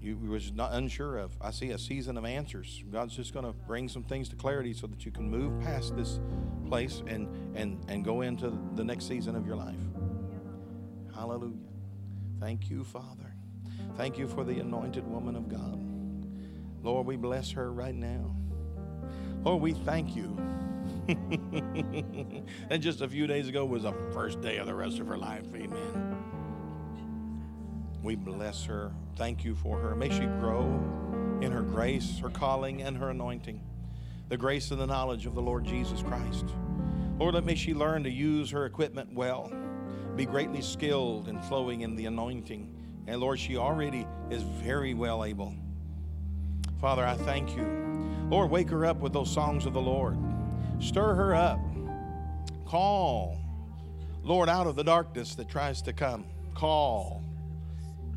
You 0.02 0.18
was 0.18 0.54
not 0.54 0.74
unsure 0.74 1.18
of. 1.18 1.36
I 1.42 1.52
see 1.52 1.72
a 1.72 1.78
season 1.78 2.18
of 2.18 2.24
answers. 2.24 2.84
God's 2.90 3.16
just 3.16 3.34
going 3.34 3.46
to 3.46 3.52
bring 3.52 3.90
some 3.90 4.04
things 4.04 4.30
to 4.30 4.36
clarity 4.38 4.74
so 4.74 4.88
that 4.88 5.06
you 5.06 5.12
can 5.12 5.30
move 5.30 5.60
past 5.62 5.96
this 5.98 6.20
place 6.68 7.04
and 7.08 7.28
and 7.56 7.84
and 7.90 8.06
go 8.06 8.22
into 8.22 8.58
the 8.76 8.84
next 8.84 9.08
season 9.08 9.36
of 9.36 9.46
your 9.46 9.58
life. 9.58 9.76
Hallelujah. 11.14 11.58
Thank 12.40 12.70
you, 12.70 12.86
Father. 12.86 13.36
Thank 13.98 14.18
you 14.18 14.28
for 14.28 14.46
the 14.46 14.60
anointed 14.60 15.06
woman 15.06 15.36
of 15.36 15.50
God. 15.50 15.78
Lord, 16.82 17.06
we 17.06 17.18
bless 17.18 17.52
her 17.52 17.72
right 17.74 17.96
now. 17.96 18.34
Lord, 19.44 19.62
we 19.62 19.74
thank 19.74 20.16
you. 20.16 20.38
and 22.70 22.82
just 22.82 23.02
a 23.02 23.08
few 23.10 23.28
days 23.28 23.50
ago 23.50 23.66
was 23.66 23.84
the 23.84 23.94
first 24.14 24.40
day 24.42 24.58
of 24.58 24.68
the 24.68 24.74
rest 24.74 25.00
of 25.00 25.08
her 25.08 25.18
life. 25.18 25.44
Amen. 25.54 26.09
We 28.02 28.16
bless 28.16 28.64
her. 28.66 28.92
Thank 29.16 29.44
you 29.44 29.56
for 29.56 29.78
her. 29.80 29.96
May 29.96 30.10
she 30.10 30.26
grow 30.26 30.64
in 31.42 31.52
her 31.52 31.62
grace, 31.62 32.20
her 32.20 32.30
calling, 32.30 32.82
and 32.82 32.98
her 32.98 33.10
anointing. 33.10 33.62
The 34.30 34.38
grace 34.38 34.72
and 34.72 34.80
the 34.80 34.88
knowledge 34.88 35.26
of 35.26 35.36
the 35.36 35.42
Lord 35.42 35.66
Jesus 35.66 36.02
Christ. 36.02 36.46
Lord, 37.18 37.36
let 37.36 37.44
may 37.44 37.56
she 37.56 37.74
learn 37.74 38.04
to 38.04 38.10
use 38.10 38.52
her 38.52 38.66
equipment 38.66 39.14
well, 39.14 39.52
be 40.16 40.26
greatly 40.26 40.62
skilled 40.62 41.28
in 41.28 41.42
flowing 41.42 41.82
in 41.82 41.96
the 41.96 42.06
anointing. 42.06 42.74
And 43.08 43.20
Lord, 43.20 43.40
she 43.40 43.58
already 43.58 44.08
is 44.30 44.44
very 44.44 44.94
well 44.94 45.26
able. 45.26 45.54
Father, 46.80 47.06
I 47.06 47.16
thank 47.16 47.56
you. 47.58 47.66
Lord, 48.30 48.50
wake 48.50 48.70
her 48.70 48.86
up 48.86 48.98
with 49.02 49.12
those 49.12 49.32
songs 49.32 49.66
of 49.66 49.74
the 49.74 49.82
Lord. 49.82 50.18
Stir 50.80 51.16
her 51.16 51.36
up. 51.36 51.60
Call, 52.66 53.38
Lord, 54.24 54.48
out 54.48 54.68
of 54.68 54.76
the 54.76 54.84
darkness 54.84 55.36
that 55.36 55.50
tries 55.50 55.82
to 55.82 55.92
come. 55.92 56.26
Call 56.54 57.24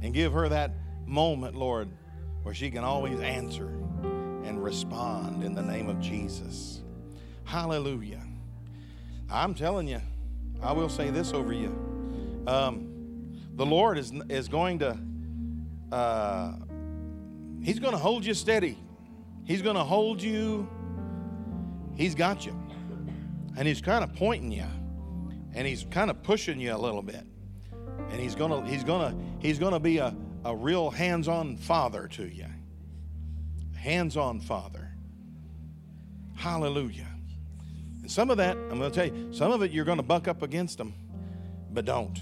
and 0.03 0.13
give 0.13 0.33
her 0.33 0.49
that 0.49 0.73
moment, 1.07 1.55
Lord, 1.55 1.89
where 2.43 2.55
she 2.55 2.71
can 2.71 2.85
always 2.85 3.21
answer 3.21 3.69
and 4.45 4.63
respond 4.63 5.45
in 5.45 5.55
the 5.55 5.63
name 5.63 5.89
of 5.89 6.01
Jesus. 6.01 6.83
Hallelujah. 7.45 8.23
I'm 9.31 9.55
telling 9.55 9.89
you, 9.89 10.01
I 10.63 10.73
will 10.73 10.89
say 10.89 11.11
this 11.11 11.33
over 11.33 11.53
you. 11.53 11.69
Um, 12.47 12.89
the 13.55 13.65
Lord 13.65 13.99
is, 13.99 14.13
is 14.29 14.49
going 14.49 14.81
to, 14.81 14.99
uh, 15.93 16.53
He's 17.63 17.79
going 17.79 17.93
to 17.93 17.99
hold 17.99 18.25
you 18.25 18.35
steady. 18.35 18.77
He's 19.45 19.63
going 19.63 19.77
to 19.77 19.85
hold 19.85 20.21
you. 20.21 20.69
He's 21.95 22.15
got 22.15 22.45
you. 22.45 22.59
And 23.57 23.69
he's 23.69 23.81
kind 23.81 24.03
of 24.03 24.15
pointing 24.15 24.51
you. 24.51 24.67
And 25.55 25.67
he's 25.67 25.87
kind 25.91 26.11
of 26.11 26.23
pushing 26.23 26.59
you 26.59 26.75
a 26.75 26.79
little 26.79 27.03
bit. 27.03 27.25
And 28.11 28.21
he's 28.21 28.35
to 28.65 28.71
he's 28.71 28.85
to 29.13 29.19
he's 29.41 29.59
to 29.73 29.81
be 29.81 29.99
a, 29.99 30.15
a 30.45 30.55
real 30.55 30.91
hands-on 30.91 31.57
father 31.57 32.09
to 32.09 32.25
you. 32.25 32.47
Hands-on 33.77 34.41
father. 34.41 34.91
Hallelujah. 36.37 37.09
And 38.03 38.11
some 38.11 38.31
of 38.31 38.37
that, 38.39 38.57
I'm 38.57 38.79
to 38.81 38.91
tell 38.91 39.07
you, 39.07 39.33
some 39.33 39.53
of 39.53 39.63
it 39.63 39.71
you're 39.71 39.85
to 39.99 40.05
buck 40.05 40.29
up 40.29 40.43
against 40.43 40.79
them, 40.79 40.93
but 41.73 41.85
don't. 41.85 42.21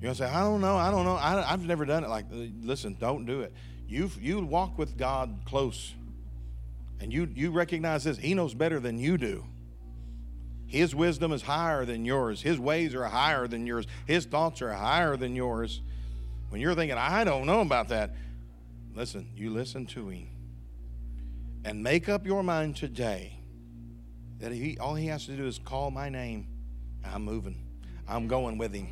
You're 0.00 0.12
to 0.12 0.18
say, 0.18 0.26
I 0.26 0.40
don't 0.40 0.60
know, 0.60 0.76
I 0.76 0.90
don't 0.90 1.04
know, 1.04 1.16
I, 1.16 1.42
have 1.42 1.66
never 1.66 1.84
done 1.84 2.04
it 2.04 2.10
like 2.10 2.26
Listen, 2.30 2.96
don't 2.98 3.24
do 3.24 3.40
it 3.40 3.52
you 3.88 4.10
you 4.20 4.44
walk 4.44 4.78
with 4.78 4.96
God 4.96 5.42
close, 5.44 5.94
and 7.00 7.12
you 7.12 7.28
you 7.34 7.50
recognize 7.50 8.04
this. 8.04 8.18
He 8.18 8.34
knows 8.34 8.54
better 8.54 8.80
than 8.80 8.98
you 8.98 9.18
do. 9.18 9.44
His 10.66 10.94
wisdom 10.94 11.32
is 11.32 11.42
higher 11.42 11.84
than 11.84 12.04
yours. 12.04 12.42
His 12.42 12.58
ways 12.58 12.94
are 12.94 13.04
higher 13.04 13.46
than 13.46 13.66
yours. 13.66 13.86
His 14.06 14.24
thoughts 14.26 14.62
are 14.62 14.72
higher 14.72 15.16
than 15.16 15.36
yours. 15.36 15.80
When 16.48 16.60
you're 16.60 16.74
thinking, 16.74 16.98
I 16.98 17.24
don't 17.24 17.46
know 17.46 17.60
about 17.60 17.88
that, 17.88 18.14
listen. 18.94 19.28
You 19.36 19.50
listen 19.50 19.86
to 19.86 20.08
him. 20.08 20.28
and 21.64 21.82
make 21.82 22.08
up 22.08 22.26
your 22.26 22.42
mind 22.42 22.76
today 22.76 23.38
that 24.38 24.52
he, 24.52 24.76
all 24.78 24.94
he 24.94 25.06
has 25.06 25.26
to 25.26 25.36
do 25.36 25.46
is 25.46 25.58
call 25.58 25.90
my 25.90 26.08
name. 26.08 26.46
I'm 27.04 27.24
moving. 27.24 27.56
I'm 28.08 28.28
going 28.28 28.58
with 28.58 28.74
him. 28.74 28.88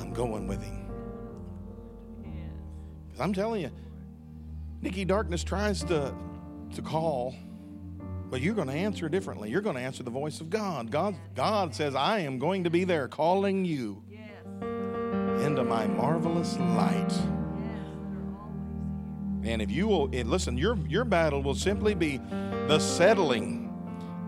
I'm 0.00 0.12
going 0.12 0.46
with 0.46 0.62
him. 0.62 0.86
Because 3.06 3.20
I'm 3.20 3.32
telling 3.34 3.62
you, 3.62 3.70
Nikki 4.80 5.04
Darkness 5.04 5.44
tries 5.44 5.84
to, 5.84 6.14
to 6.74 6.82
call, 6.82 7.34
but 8.30 8.40
you're 8.40 8.54
going 8.54 8.68
to 8.68 8.74
answer 8.74 9.08
differently. 9.08 9.50
You're 9.50 9.60
going 9.60 9.74
to 9.76 9.82
answer 9.82 10.02
the 10.04 10.10
voice 10.10 10.40
of 10.40 10.50
God. 10.50 10.90
God, 10.90 11.16
God 11.34 11.74
says, 11.74 11.96
I 11.96 12.20
am 12.20 12.38
going 12.38 12.64
to 12.64 12.70
be 12.70 12.84
there 12.84 13.08
calling 13.08 13.64
you 13.64 14.04
into 15.44 15.64
my 15.64 15.86
marvelous 15.86 16.56
light. 16.58 17.12
And 19.42 19.60
if 19.60 19.70
you 19.70 19.88
will 19.88 20.10
and 20.12 20.30
listen, 20.30 20.56
your 20.56 20.76
your 20.86 21.04
battle 21.04 21.42
will 21.42 21.54
simply 21.54 21.94
be 21.94 22.18
the 22.68 22.78
settling. 22.78 23.66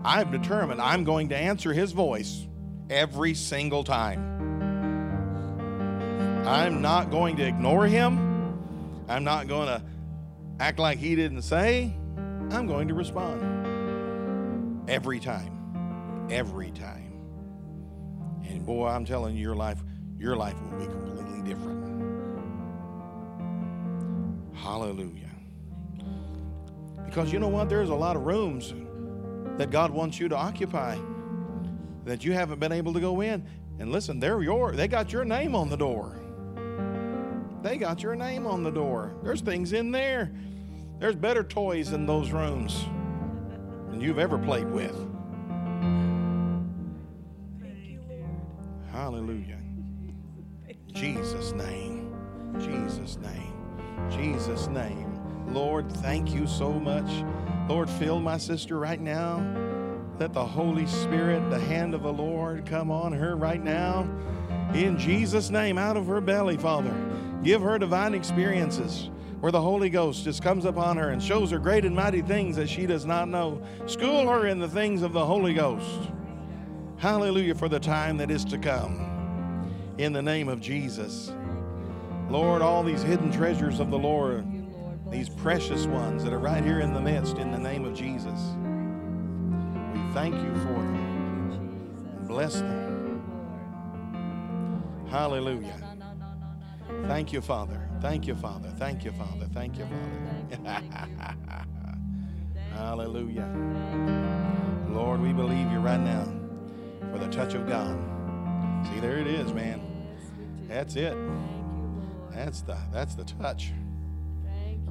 I've 0.03 0.31
determined 0.31 0.81
I'm 0.81 1.03
going 1.03 1.29
to 1.29 1.37
answer 1.37 1.71
his 1.71 1.91
voice 1.91 2.47
every 2.89 3.35
single 3.35 3.83
time. 3.83 4.31
I'm 6.45 6.81
not 6.81 7.09
going 7.09 7.37
to 7.37 7.45
ignore 7.45 7.85
him. 7.85 8.17
I'm 9.07 9.23
not 9.23 9.47
going 9.47 9.67
to 9.67 9.81
act 10.59 10.79
like 10.79 10.97
he 10.97 11.15
didn't 11.15 11.43
say. 11.43 11.95
I'm 12.49 12.67
going 12.67 12.87
to 12.89 12.93
respond 12.93 13.52
every 14.87 15.19
time. 15.19 16.27
Every 16.29 16.71
time. 16.71 17.13
And 18.47 18.65
boy, 18.65 18.87
I'm 18.87 19.05
telling 19.05 19.35
you 19.35 19.41
your 19.41 19.55
life 19.55 19.83
your 20.17 20.35
life 20.37 20.55
will 20.61 20.79
be 20.79 20.85
completely 20.85 21.41
different. 21.41 21.83
Hallelujah. 24.55 25.29
Because 27.05 27.33
you 27.33 27.39
know 27.39 27.49
what? 27.49 27.67
There's 27.67 27.89
a 27.89 27.95
lot 27.95 28.15
of 28.15 28.23
rooms 28.23 28.73
that 29.57 29.69
God 29.69 29.91
wants 29.91 30.19
you 30.19 30.29
to 30.29 30.37
occupy 30.37 30.97
that 32.05 32.23
you 32.23 32.31
haven't 32.31 32.59
been 32.59 32.71
able 32.71 32.93
to 32.93 33.01
go 33.01 33.21
in. 33.21 33.45
And 33.79 33.91
listen, 33.91 34.19
they're 34.19 34.41
your 34.41 34.71
they 34.73 34.87
got 34.87 35.11
your 35.11 35.25
name 35.25 35.55
on 35.55 35.69
the 35.69 35.75
door. 35.75 36.21
They 37.61 37.77
got 37.77 38.01
your 38.01 38.15
name 38.15 38.47
on 38.47 38.63
the 38.63 38.71
door. 38.71 39.13
There's 39.23 39.41
things 39.41 39.73
in 39.73 39.91
there. 39.91 40.31
There's 40.99 41.15
better 41.15 41.43
toys 41.43 41.91
in 41.91 42.05
those 42.05 42.31
rooms 42.31 42.85
than 43.93 44.01
you've 44.01 44.17
ever 44.17 44.39
played 44.39 44.65
with. 44.65 44.95
You, 47.61 47.99
Hallelujah. 48.91 49.59
Jesus' 50.87 51.51
name. 51.51 52.15
Jesus' 52.59 53.17
name. 53.17 53.53
Jesus' 54.09 54.67
name. 54.67 55.19
Lord, 55.47 55.91
thank 55.97 56.33
you 56.33 56.47
so 56.47 56.71
much. 56.71 57.23
Lord, 57.69 57.87
fill 57.87 58.19
my 58.19 58.37
sister 58.37 58.79
right 58.79 58.99
now. 58.99 59.45
Let 60.19 60.33
the 60.33 60.45
Holy 60.45 60.87
Spirit, 60.87 61.47
the 61.51 61.59
hand 61.59 61.93
of 61.93 62.01
the 62.01 62.13
Lord, 62.13 62.65
come 62.65 62.89
on 62.89 63.11
her 63.11 63.35
right 63.35 63.63
now. 63.63 64.09
In 64.73 64.97
Jesus' 64.97 65.51
name, 65.51 65.77
out 65.77 65.97
of 65.97 66.07
her 66.07 66.19
belly, 66.19 66.57
Father. 66.57 66.95
Give 67.43 67.61
her 67.61 67.77
divine 67.77 68.15
experiences 68.15 69.11
where 69.43 69.51
the 69.51 69.59
Holy 69.59 69.89
Ghost 69.89 70.23
just 70.23 70.41
comes 70.41 70.63
upon 70.63 70.95
her 70.95 71.09
and 71.09 71.21
shows 71.21 71.51
her 71.51 71.59
great 71.59 71.83
and 71.83 71.93
mighty 71.93 72.21
things 72.21 72.55
that 72.55 72.69
she 72.69 72.85
does 72.85 73.05
not 73.05 73.27
know. 73.27 73.61
School 73.87 74.25
her 74.29 74.47
in 74.47 74.57
the 74.57 74.69
things 74.69 75.01
of 75.01 75.11
the 75.11 75.25
Holy 75.25 75.53
Ghost. 75.53 76.09
Hallelujah 76.95 77.53
for 77.53 77.67
the 77.67 77.77
time 77.77 78.15
that 78.15 78.31
is 78.31 78.45
to 78.45 78.57
come. 78.57 79.69
In 79.97 80.13
the 80.13 80.21
name 80.21 80.47
of 80.47 80.61
Jesus. 80.61 81.33
Lord, 82.29 82.61
all 82.61 82.83
these 82.83 83.01
hidden 83.01 83.33
treasures 83.33 83.81
of 83.81 83.91
the 83.91 83.99
Lord, 83.99 84.45
these 85.11 85.27
precious 85.27 85.87
ones 85.87 86.23
that 86.23 86.31
are 86.31 86.39
right 86.39 86.63
here 86.63 86.79
in 86.79 86.93
the 86.93 87.01
midst, 87.01 87.37
in 87.37 87.51
the 87.51 87.59
name 87.59 87.83
of 87.83 87.93
Jesus. 87.93 88.39
We 89.93 90.13
thank 90.13 90.35
you 90.35 90.55
for 90.61 90.79
them. 90.79 92.23
Bless 92.29 92.61
them. 92.61 93.21
Hallelujah. 95.09 95.81
Thank 97.07 97.33
you, 97.33 97.41
Father. 97.41 97.82
Thank 98.03 98.27
you, 98.27 98.35
Father. 98.35 98.69
Thank 98.75 99.05
you, 99.05 99.13
Father. 99.13 99.47
Thank 99.53 99.77
you, 99.77 99.85
Father. 99.85 100.83
Hallelujah. 102.75 103.47
Lord, 104.89 105.21
we 105.21 105.31
believe 105.31 105.71
you 105.71 105.79
right 105.79 106.01
now 106.01 106.27
for 107.13 107.17
the 107.17 107.29
touch 107.29 107.53
of 107.53 107.65
God. 107.65 107.97
See, 108.87 108.99
there 108.99 109.19
it 109.19 109.27
is, 109.27 109.53
man. 109.53 109.81
That's 110.67 110.97
it. 110.97 111.15
That's 112.31 112.59
the 112.59 112.77
that's 112.91 113.15
the 113.15 113.23
touch. 113.23 113.71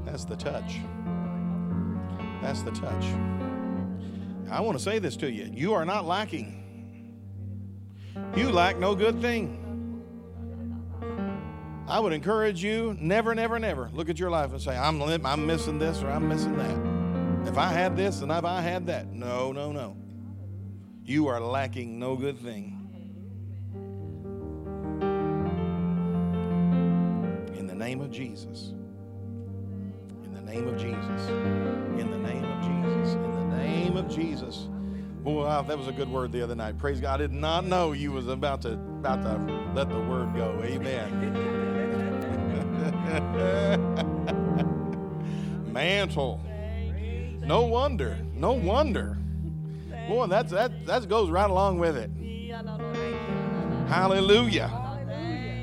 That's 0.07 0.25
the 0.25 0.37
touch. 0.37 0.79
That's 2.41 2.63
the 2.63 2.71
touch. 2.71 3.05
I 4.51 4.63
want 4.63 4.79
to 4.79 4.83
say 4.83 4.99
this 4.99 5.17
to 5.19 5.31
you. 5.31 5.51
You 5.53 5.75
are 5.75 5.85
not 5.85 6.07
lacking. 6.07 7.19
You 8.35 8.49
lack 8.51 8.79
no 8.79 8.95
good 8.95 9.21
thing. 9.21 9.62
I 11.89 12.01
would 12.01 12.13
encourage 12.13 12.63
you 12.63 12.97
never, 13.01 13.35
never, 13.35 13.59
never 13.59 13.91
look 13.93 14.09
at 14.09 14.19
your 14.19 14.31
life 14.31 14.53
and 14.53 14.61
say, 14.61 14.77
I'm, 14.77 15.03
I'm 15.03 15.47
missing 15.47 15.79
this 15.79 16.03
or 16.03 16.09
I'm 16.09 16.29
missing 16.29 16.57
that. 16.57 17.49
If 17.49 17.59
I 17.59 17.69
had 17.69 17.97
this 17.97 18.21
and 18.21 18.31
if 18.31 18.45
I 18.45 18.61
had 18.61 18.87
that. 18.87 19.09
No, 19.09 19.53
no, 19.53 19.73
no. 19.73 19.97
You 21.05 21.27
are 21.27 21.41
lacking 21.41 21.99
no 21.99 22.15
good 22.17 22.39
thing. 22.39 22.79
In 27.59 27.67
the 27.67 27.75
name 27.75 28.01
of 28.01 28.11
Jesus. 28.11 28.73
In 30.25 30.33
the 30.35 30.41
name 30.41 30.69
of 30.69 30.77
Jesus. 30.77 31.29
In 31.29 32.11
the 32.11 32.19
name 32.19 32.45
of 32.45 32.63
Jesus. 32.63 33.15
In 33.15 33.33
the 33.33 33.57
name 33.57 33.97
of 33.97 34.09
Jesus. 34.09 34.69
Boy, 35.23 35.44
that 35.44 35.78
was 35.78 35.86
a 35.86 35.93
good 35.93 36.09
word 36.11 36.32
the 36.32 36.43
other 36.43 36.57
night. 36.57 36.78
Praise 36.78 37.01
God. 37.01 37.15
I 37.15 37.16
did 37.19 37.32
not 37.32 37.65
know 37.65 37.93
you 37.93 38.11
was 38.11 38.27
about 38.27 38.62
to 38.62 38.73
about 38.73 39.23
to 39.23 39.36
let 39.74 39.89
the 39.89 40.01
word 40.01 40.35
go. 40.35 40.61
Amen. 40.65 41.32
Mantle. 45.73 46.40
No 47.40 47.62
wonder. 47.62 48.19
No 48.35 48.53
wonder. 48.53 49.16
Boy, 50.09 50.27
that's 50.27 50.51
that 50.51 50.86
that 50.86 51.09
goes 51.09 51.31
right 51.31 51.49
along 51.49 51.78
with 51.78 51.97
it. 51.97 52.11
Hallelujah. 53.89 54.69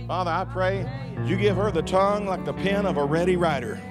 Father, 0.07 0.31
I 0.31 0.45
pray 0.45 0.85
you 1.25 1.35
give 1.35 1.57
her 1.57 1.69
the 1.69 1.81
tongue 1.81 2.25
like 2.25 2.45
the 2.45 2.53
pen 2.53 2.85
of 2.85 2.97
a 2.97 3.03
ready 3.03 3.35
writer. 3.35 3.81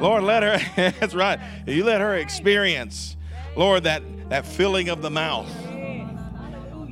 Lord, 0.00 0.22
let 0.22 0.42
her, 0.42 0.58
that's 1.00 1.14
right. 1.14 1.38
You 1.66 1.84
let 1.84 2.00
her 2.00 2.14
experience, 2.14 3.16
Lord, 3.60 3.84
that, 3.84 4.02
that 4.30 4.46
filling 4.46 4.88
of 4.88 5.02
the 5.02 5.10
mouth. 5.10 5.54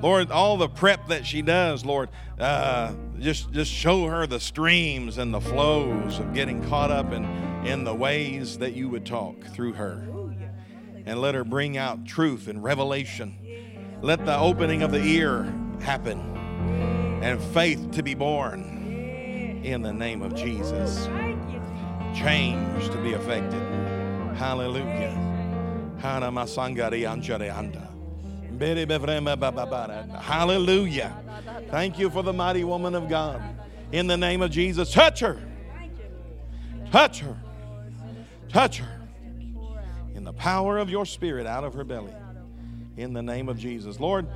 Lord, 0.02 0.30
all 0.30 0.58
the 0.58 0.68
prep 0.68 1.08
that 1.08 1.24
she 1.24 1.40
does, 1.40 1.82
Lord, 1.82 2.10
uh, 2.38 2.92
just, 3.18 3.50
just 3.52 3.72
show 3.72 4.04
her 4.04 4.26
the 4.26 4.38
streams 4.38 5.16
and 5.16 5.32
the 5.32 5.40
flows 5.40 6.18
of 6.18 6.34
getting 6.34 6.62
caught 6.68 6.90
up 6.90 7.10
in, 7.10 7.24
in 7.64 7.84
the 7.84 7.94
ways 7.94 8.58
that 8.58 8.74
you 8.74 8.90
would 8.90 9.06
talk 9.06 9.42
through 9.54 9.72
her. 9.72 10.06
And 11.06 11.22
let 11.22 11.34
her 11.34 11.42
bring 11.42 11.78
out 11.78 12.04
truth 12.04 12.48
and 12.48 12.62
revelation. 12.62 13.38
Let 14.02 14.26
the 14.26 14.36
opening 14.36 14.82
of 14.82 14.90
the 14.90 15.02
ear 15.02 15.50
happen 15.80 16.20
and 17.22 17.40
faith 17.54 17.92
to 17.92 18.02
be 18.02 18.12
born 18.12 19.62
in 19.64 19.80
the 19.80 19.94
name 19.94 20.20
of 20.20 20.34
Jesus. 20.34 21.06
Change 22.14 22.90
to 22.90 22.98
be 23.02 23.14
affected. 23.14 23.62
Hallelujah. 24.36 25.27
Hallelujah. 30.20 31.16
Thank 31.70 31.98
you 31.98 32.10
for 32.10 32.22
the 32.22 32.32
mighty 32.32 32.64
woman 32.64 32.94
of 32.94 33.08
God. 33.08 33.42
In 33.92 34.06
the 34.06 34.16
name 34.16 34.42
of 34.42 34.50
Jesus, 34.50 34.92
touch 34.92 35.20
her. 35.20 35.40
Touch 36.90 37.20
her. 37.20 37.36
Touch 38.48 38.78
her. 38.78 39.00
In 40.14 40.24
the 40.24 40.32
power 40.32 40.78
of 40.78 40.90
your 40.90 41.06
spirit 41.06 41.46
out 41.46 41.64
of 41.64 41.74
her 41.74 41.84
belly. 41.84 42.12
In 42.96 43.12
the 43.12 43.22
name 43.22 43.48
of 43.48 43.58
Jesus. 43.58 44.00
Lord, 44.00 44.26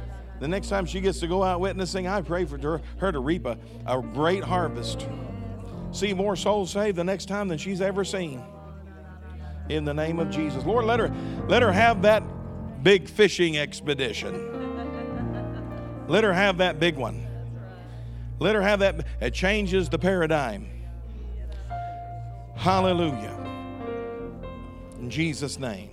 the 0.40 0.48
next 0.48 0.68
time 0.68 0.86
she 0.86 1.00
gets 1.00 1.20
to 1.20 1.26
go 1.26 1.42
out 1.42 1.60
witnessing, 1.60 2.06
I 2.06 2.20
pray 2.22 2.44
for 2.44 2.58
her, 2.98 3.12
to 3.12 3.20
reap 3.20 3.46
a, 3.46 3.58
a 3.86 4.00
great 4.00 4.44
harvest. 4.44 5.06
See 5.92 6.14
more 6.14 6.36
souls 6.36 6.70
saved 6.70 6.96
the 6.96 7.04
next 7.04 7.26
time 7.26 7.48
than 7.48 7.58
she's 7.58 7.80
ever 7.80 8.04
seen. 8.04 8.42
In 9.68 9.84
the 9.84 9.94
name 9.94 10.18
of 10.18 10.30
Jesus. 10.30 10.64
Lord, 10.64 10.84
let 10.84 11.00
her 11.00 11.14
let 11.48 11.62
her 11.62 11.72
have 11.72 12.02
that 12.02 12.22
big 12.82 13.08
fishing 13.08 13.58
expedition. 13.58 14.48
Let 16.08 16.24
her 16.24 16.32
have 16.32 16.58
that 16.58 16.80
big 16.80 16.96
one. 16.96 17.26
Let 18.38 18.54
her 18.54 18.62
have 18.62 18.80
that. 18.80 19.06
It 19.20 19.34
changes 19.34 19.88
the 19.88 19.98
paradigm. 19.98 20.68
Hallelujah. 22.56 23.38
In 24.98 25.08
Jesus' 25.10 25.58
name. 25.58 25.90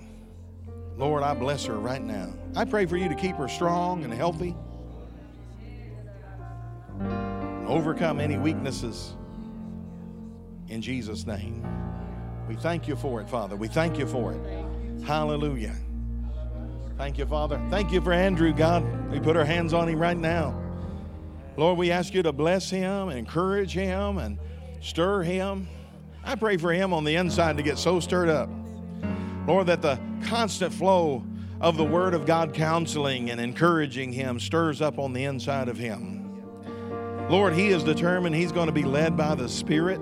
Lord, 0.98 1.24
I 1.24 1.34
bless 1.34 1.66
her 1.66 1.76
right 1.76 2.04
now. 2.04 2.34
I 2.56 2.66
pray 2.66 2.86
for 2.86 2.98
you 2.98 3.08
to 3.08 3.16
keep 3.16 3.38
her 3.38 3.48
strong 3.48 4.04
and 4.04 4.14
healthy. 4.14 4.54
And 7.00 7.68
overcome 7.68 8.20
any 8.20 8.38
weaknesses 8.38 9.16
in 10.68 10.82
Jesus' 10.82 11.26
name. 11.26 11.66
We 12.50 12.56
thank 12.56 12.88
you 12.88 12.96
for 12.96 13.22
it, 13.22 13.30
Father. 13.30 13.56
We 13.56 13.68
thank 13.68 14.00
you 14.00 14.08
for 14.08 14.34
it. 14.34 15.04
Hallelujah. 15.06 15.76
Thank 16.98 17.20
you, 17.20 17.28
Father. 17.28 17.62
Thank 17.70 17.92
you 17.92 18.02
for 18.02 18.12
Andrew, 18.12 18.52
God. 18.52 19.12
We 19.12 19.20
put 19.20 19.38
our 19.38 19.46
hands 19.46 19.72
on 19.72 19.88
him 19.88 20.00
right 20.00 20.18
now. 20.18 20.60
Lord, 21.58 21.78
we 21.78 21.92
ask 21.92 22.12
you 22.12 22.24
to 22.24 22.32
bless 22.32 22.68
him, 22.68 23.10
encourage 23.10 23.72
him, 23.74 24.18
and 24.18 24.40
stir 24.82 25.22
him. 25.22 25.68
I 26.24 26.34
pray 26.34 26.58
for 26.58 26.74
him 26.74 26.92
on 26.92 27.04
the 27.04 27.18
inside 27.18 27.56
to 27.58 27.64
get 27.64 27.78
so 27.78 28.00
stirred 28.00 28.30
up. 28.30 28.50
Lord, 29.46 29.68
that 29.68 29.84
the 29.84 30.00
constant 30.24 30.74
flow 30.74 31.24
of 31.62 31.78
the 31.78 31.86
Word 31.86 32.16
of 32.16 32.26
God 32.26 32.56
counseling 32.56 33.30
and 33.30 33.40
encouraging 33.40 34.12
him 34.12 34.40
stirs 34.40 34.82
up 34.82 34.98
on 34.98 35.14
the 35.14 35.26
inside 35.26 35.70
of 35.70 35.78
him. 35.78 36.26
Lord, 37.30 37.54
he 37.54 37.68
is 37.68 37.84
determined 37.84 38.36
he's 38.36 38.52
going 38.52 38.66
to 38.66 38.74
be 38.74 38.86
led 38.86 39.16
by 39.16 39.36
the 39.36 39.48
Spirit, 39.48 40.02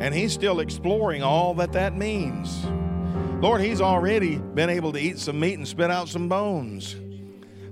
and 0.00 0.14
he's 0.14 0.32
still 0.32 0.60
exploring 0.60 1.22
all 1.22 1.54
that 1.54 1.72
that 1.72 1.96
means. 1.96 2.64
Lord, 3.42 3.60
he's 3.60 3.80
already 3.80 4.36
been 4.36 4.70
able 4.70 4.92
to 4.92 4.98
eat 4.98 5.18
some 5.18 5.38
meat 5.38 5.54
and 5.54 5.68
spit 5.68 5.90
out 5.90 6.08
some 6.08 6.28
bones. 6.28 6.96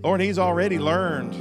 Lord, 0.03 0.21
he's 0.21 0.39
already 0.39 0.79
learned 0.79 1.35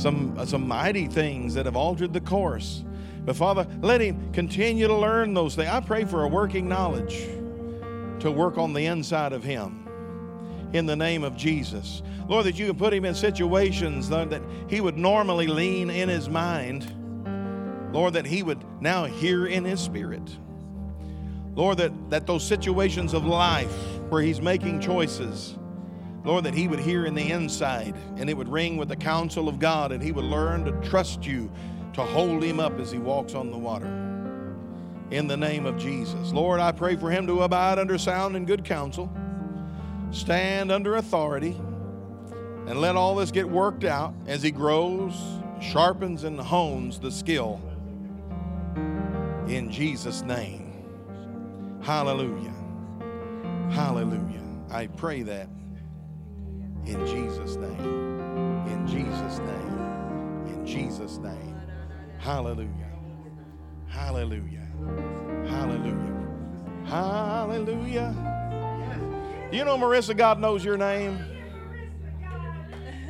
some, 0.00 0.36
uh, 0.38 0.44
some 0.44 0.66
mighty 0.66 1.06
things 1.06 1.54
that 1.54 1.66
have 1.66 1.76
altered 1.76 2.12
the 2.12 2.20
course. 2.20 2.84
But 3.24 3.36
Father, 3.36 3.66
let 3.80 4.00
him 4.00 4.32
continue 4.32 4.86
to 4.86 4.94
learn 4.94 5.34
those 5.34 5.54
things. 5.54 5.70
I 5.70 5.80
pray 5.80 6.04
for 6.04 6.24
a 6.24 6.28
working 6.28 6.68
knowledge 6.68 7.26
to 8.20 8.30
work 8.30 8.58
on 8.58 8.72
the 8.72 8.86
inside 8.86 9.32
of 9.32 9.44
him 9.44 9.86
in 10.72 10.86
the 10.86 10.96
name 10.96 11.22
of 11.22 11.36
Jesus. 11.36 12.02
Lord, 12.28 12.46
that 12.46 12.58
you 12.58 12.66
can 12.66 12.76
put 12.76 12.92
him 12.92 13.04
in 13.04 13.14
situations 13.14 14.08
that 14.08 14.42
he 14.68 14.80
would 14.80 14.96
normally 14.96 15.46
lean 15.46 15.90
in 15.90 16.08
his 16.08 16.28
mind. 16.28 16.90
Lord, 17.94 18.14
that 18.14 18.26
he 18.26 18.42
would 18.42 18.58
now 18.82 19.04
hear 19.04 19.46
in 19.46 19.64
his 19.64 19.80
spirit. 19.80 20.36
Lord, 21.54 21.78
that, 21.78 21.92
that 22.10 22.26
those 22.26 22.44
situations 22.44 23.14
of 23.14 23.24
life 23.24 23.72
where 24.08 24.20
he's 24.20 24.40
making 24.40 24.80
choices, 24.80 25.56
Lord, 26.24 26.42
that 26.42 26.54
he 26.54 26.66
would 26.66 26.80
hear 26.80 27.06
in 27.06 27.14
the 27.14 27.30
inside 27.30 27.94
and 28.16 28.28
it 28.28 28.36
would 28.36 28.48
ring 28.48 28.76
with 28.76 28.88
the 28.88 28.96
counsel 28.96 29.48
of 29.48 29.60
God 29.60 29.92
and 29.92 30.02
he 30.02 30.10
would 30.10 30.24
learn 30.24 30.64
to 30.64 30.72
trust 30.88 31.24
you 31.24 31.52
to 31.92 32.02
hold 32.02 32.42
him 32.42 32.58
up 32.58 32.80
as 32.80 32.90
he 32.90 32.98
walks 32.98 33.36
on 33.36 33.52
the 33.52 33.56
water. 33.56 33.86
In 35.12 35.28
the 35.28 35.36
name 35.36 35.64
of 35.64 35.78
Jesus. 35.78 36.32
Lord, 36.32 36.58
I 36.58 36.72
pray 36.72 36.96
for 36.96 37.12
him 37.12 37.28
to 37.28 37.42
abide 37.42 37.78
under 37.78 37.96
sound 37.96 38.34
and 38.34 38.44
good 38.44 38.64
counsel, 38.64 39.08
stand 40.10 40.72
under 40.72 40.96
authority, 40.96 41.52
and 42.66 42.80
let 42.80 42.96
all 42.96 43.14
this 43.14 43.30
get 43.30 43.48
worked 43.48 43.84
out 43.84 44.14
as 44.26 44.42
he 44.42 44.50
grows, 44.50 45.14
sharpens, 45.60 46.24
and 46.24 46.40
hones 46.40 46.98
the 46.98 47.12
skill. 47.12 47.60
In 49.48 49.70
Jesus' 49.70 50.22
name. 50.22 50.72
Hallelujah. 51.82 52.54
Hallelujah. 53.70 54.42
I 54.70 54.86
pray 54.86 55.22
that 55.22 55.48
in 56.86 57.06
Jesus' 57.06 57.56
name. 57.56 58.66
In 58.66 58.86
Jesus' 58.86 59.38
name. 59.38 60.46
In 60.46 60.66
Jesus' 60.66 61.18
name. 61.18 61.60
Hallelujah. 62.18 62.90
Hallelujah. 63.88 64.66
Hallelujah. 65.46 66.28
Hallelujah. 66.86 68.14
You 69.52 69.64
know, 69.64 69.76
Marissa, 69.76 70.16
God 70.16 70.40
knows 70.40 70.64
your 70.64 70.78
name? 70.78 71.18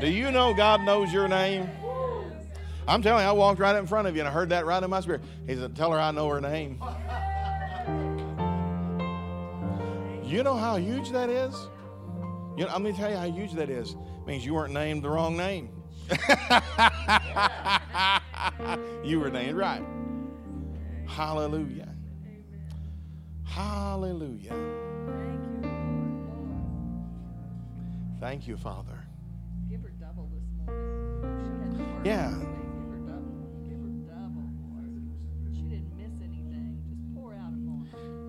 Do 0.00 0.10
you 0.10 0.30
know 0.32 0.52
God 0.52 0.82
knows 0.82 1.12
your 1.12 1.28
name? 1.28 1.70
I'm 2.86 3.02
telling 3.02 3.24
you, 3.24 3.30
I 3.30 3.32
walked 3.32 3.60
right 3.60 3.76
in 3.76 3.86
front 3.86 4.08
of 4.08 4.14
you 4.14 4.20
and 4.20 4.28
I 4.28 4.32
heard 4.32 4.50
that 4.50 4.66
right 4.66 4.82
in 4.82 4.90
my 4.90 5.00
spirit. 5.00 5.22
He 5.46 5.54
said, 5.54 5.74
Tell 5.74 5.90
her 5.92 5.98
I 5.98 6.10
know 6.10 6.28
her 6.28 6.40
name. 6.40 6.82
You 10.24 10.42
know 10.42 10.56
how 10.56 10.76
huge 10.76 11.10
that 11.10 11.30
is? 11.30 11.54
You 12.56 12.64
know, 12.64 12.70
I'm 12.72 12.82
going 12.82 12.94
to 12.94 13.00
tell 13.00 13.10
you 13.10 13.16
how 13.16 13.30
huge 13.30 13.52
that 13.54 13.70
is. 13.70 13.92
It 13.92 14.26
means 14.26 14.44
you 14.44 14.54
weren't 14.54 14.72
named 14.72 15.02
the 15.02 15.10
wrong 15.10 15.36
name. 15.36 15.70
you 19.04 19.20
were 19.20 19.30
named 19.30 19.56
right. 19.56 19.82
Hallelujah. 21.06 21.94
Hallelujah. 23.44 24.54
Thank 28.20 28.46
you, 28.46 28.56
Father. 28.56 28.98
Give 29.68 29.82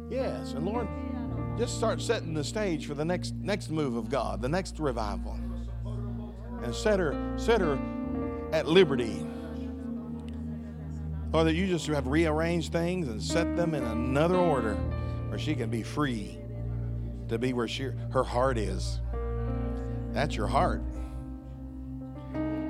Yes, 0.09 0.53
and 0.53 0.65
Lord, 0.65 0.87
just 1.57 1.77
start 1.77 2.01
setting 2.01 2.33
the 2.33 2.43
stage 2.43 2.85
for 2.85 2.93
the 2.93 3.05
next 3.05 3.33
next 3.35 3.69
move 3.69 3.95
of 3.95 4.09
God, 4.09 4.41
the 4.41 4.49
next 4.49 4.79
revival. 4.79 5.39
And 6.63 6.73
set 6.73 6.99
her 6.99 7.33
set 7.37 7.61
her 7.61 7.79
at 8.51 8.67
liberty. 8.67 9.25
Lord, 11.31 11.47
that 11.47 11.53
you 11.53 11.67
just 11.67 11.87
have 11.87 12.07
rearranged 12.07 12.71
things 12.71 13.07
and 13.07 13.21
set 13.21 13.55
them 13.57 13.73
in 13.73 13.83
another 13.83 14.37
order 14.37 14.75
where 15.27 15.39
she 15.39 15.53
can 15.53 15.69
be 15.69 15.83
free 15.83 16.37
to 17.27 17.37
be 17.37 17.53
where 17.53 17.67
she, 17.67 17.89
her 18.11 18.23
heart 18.23 18.57
is. 18.57 19.01
That's 20.11 20.35
your 20.35 20.47
heart. 20.47 20.81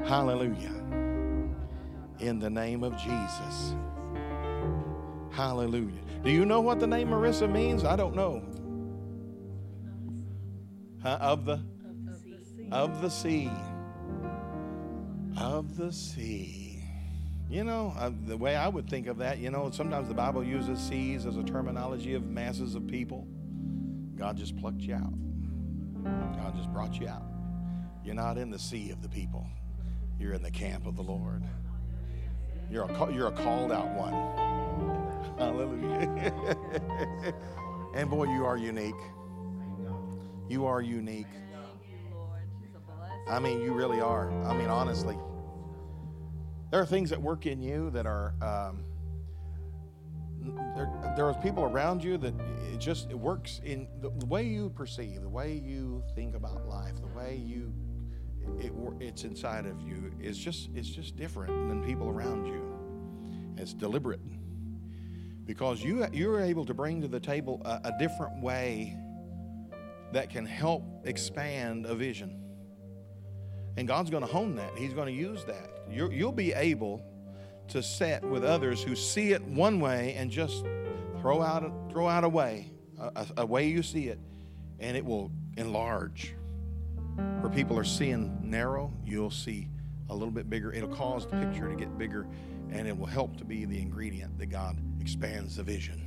Hallelujah. 0.06 0.72
In 2.20 2.40
the 2.40 2.49
name 2.49 2.84
of 2.84 2.98
Jesus. 2.98 3.76
Hallelujah. 5.32 6.05
Do 6.26 6.31
you 6.31 6.43
know 6.43 6.60
what 6.60 6.80
the 6.80 6.88
name 6.88 7.10
Marissa 7.10 7.47
means? 7.47 7.84
I 7.84 7.95
don't 7.95 8.15
know. 8.15 8.41
Huh? 11.03 11.19
Of 11.22 11.45
the 11.45 11.64
of 12.72 12.99
the 13.03 13.11
sea. 13.11 13.52
Of 15.38 15.77
the 15.77 15.93
sea. 15.93 16.81
You 17.47 17.64
know, 17.64 17.93
uh, 17.95 18.10
the 18.26 18.35
way 18.35 18.56
I 18.56 18.68
would 18.68 18.89
think 18.89 19.06
of 19.06 19.19
that, 19.19 19.38
you 19.38 19.52
know, 19.52 19.69
sometimes 19.69 20.07
the 20.07 20.15
Bible 20.15 20.43
uses 20.43 20.80
seas 20.80 21.27
as 21.27 21.38
a 21.38 21.43
terminology 21.43 22.15
of 22.15 22.26
masses 22.26 22.73
of 22.73 22.88
people. 22.88 23.27
God 24.15 24.35
just 24.35 24.57
plucked 24.57 24.81
you 24.81 24.95
out. 24.95 25.14
God 26.03 26.56
just 26.56 26.73
brought 26.73 26.99
you 26.99 27.07
out. 27.07 27.22
You're 28.03 28.15
not 28.15 28.39
in 28.39 28.49
the 28.49 28.57
sea 28.57 28.89
of 28.89 29.03
the 29.03 29.10
people. 29.10 29.47
You're 30.19 30.34
in 30.34 30.41
the 30.41 30.49
camp 30.49 30.88
of 30.88 30.95
the 30.95 31.03
Lord. 31.03 31.43
You're 32.72 32.85
a, 32.85 33.14
you're 33.14 33.27
a 33.27 33.31
called 33.31 33.72
out 33.72 33.93
one. 33.93 34.64
Hallelujah. 35.38 36.57
and 37.94 38.10
boy, 38.10 38.24
you 38.24 38.45
are 38.45 38.57
unique. 38.57 38.95
You 40.48 40.66
are 40.66 40.82
unique. 40.82 41.28
I 43.28 43.40
mean, 43.40 43.60
you 43.62 43.74
really 43.74 43.99
are. 43.99 44.32
I 44.45 44.56
mean, 44.56 44.70
honestly. 44.70 45.18
There 46.72 46.80
are 46.80 46.86
things 46.86 47.10
that 47.10 47.22
work 47.22 47.45
in 47.45 47.62
you 47.62 47.90
that 47.91 48.06
are. 48.06 48.34
Um, 48.41 48.86
there, 50.76 50.90
there 51.18 51.26
are 51.26 51.34
people 51.41 51.64
around 51.64 52.03
you 52.03 52.18
that 52.18 52.34
it 52.72 52.78
just 52.78 53.10
it 53.10 53.20
works 53.20 53.60
in 53.64 53.88
the, 53.99 54.12
the 54.20 54.26
way 54.28 54.44
you 54.44 54.70
perceive, 54.70 55.22
the 55.22 55.30
way 55.30 55.53
you 55.53 56.03
think 56.16 56.36
about 56.36 56.68
life, 56.68 56.94
the 57.02 57.18
way 57.18 57.41
you 57.44 57.74
it, 58.60 58.72
it's 58.99 59.24
inside 59.24 59.66
of 59.66 59.82
you 59.82 60.14
is 60.22 60.38
just 60.38 60.70
it's 60.76 60.90
just 60.90 61.16
different 61.16 61.68
than 61.68 61.84
people 61.84 62.07
around 62.07 62.45
you. 62.45 62.62
It's 63.57 63.74
deliberate 63.74 64.22
because 65.45 65.84
you 65.84 66.05
you're 66.11 66.41
able 66.41 66.65
to 66.65 66.73
bring 66.73 67.01
to 67.01 67.07
the 67.07 67.19
table 67.19 67.61
a, 67.65 67.81
a 67.85 67.93
different 67.99 68.41
way 68.41 68.97
that 70.11 70.30
can 70.30 70.45
help 70.45 70.84
expand 71.03 71.85
a 71.85 71.95
vision. 71.95 72.41
And 73.77 73.88
God's 73.88 74.09
going 74.09 74.23
to 74.23 74.31
hone 74.31 74.55
that. 74.55 74.77
He's 74.77 74.93
going 74.93 75.07
to 75.07 75.19
use 75.19 75.43
that. 75.45 75.69
You're, 75.91 76.11
you'll 76.11 76.31
be 76.31 76.53
able 76.53 77.03
to 77.69 77.84
set 77.84 78.23
with 78.23 78.43
others 78.43 78.81
who 78.81 78.95
see 78.95 79.34
it 79.34 79.43
one 79.43 79.80
way 79.80 80.15
and 80.17 80.31
just 80.31 80.63
throw 81.19 81.41
out 81.41 81.63
a, 81.63 81.72
throw 81.91 82.07
out 82.07 82.23
a 82.23 82.30
way, 82.30 82.72
a- 82.97 83.27
a 83.38 83.45
way 83.45 83.67
you 83.67 83.84
see 83.84 84.07
it, 84.07 84.19
and 84.80 84.95
it 84.95 85.03
will 85.03 85.31
enlarge. 85.57 86.34
Where 87.41 87.51
people 87.51 87.77
are 87.77 87.84
seeing 87.84 88.38
narrow, 88.41 88.93
you'll 89.05 89.31
see 89.31 89.67
a 90.09 90.13
little 90.13 90.31
bit 90.31 90.49
bigger. 90.49 90.72
It'll 90.72 90.89
cause 90.89 91.26
the 91.26 91.35
picture 91.38 91.67
to 91.67 91.76
get 91.76 91.97
bigger, 91.97 92.27
and 92.72 92.88
it 92.88 92.97
will 92.97 93.05
help 93.05 93.38
to 93.38 93.45
be 93.45 93.65
the 93.65 93.81
ingredient 93.81 94.38
that 94.38 94.47
God 94.47 94.77
expands 95.06 95.57
the 95.57 95.61
vision. 95.61 96.02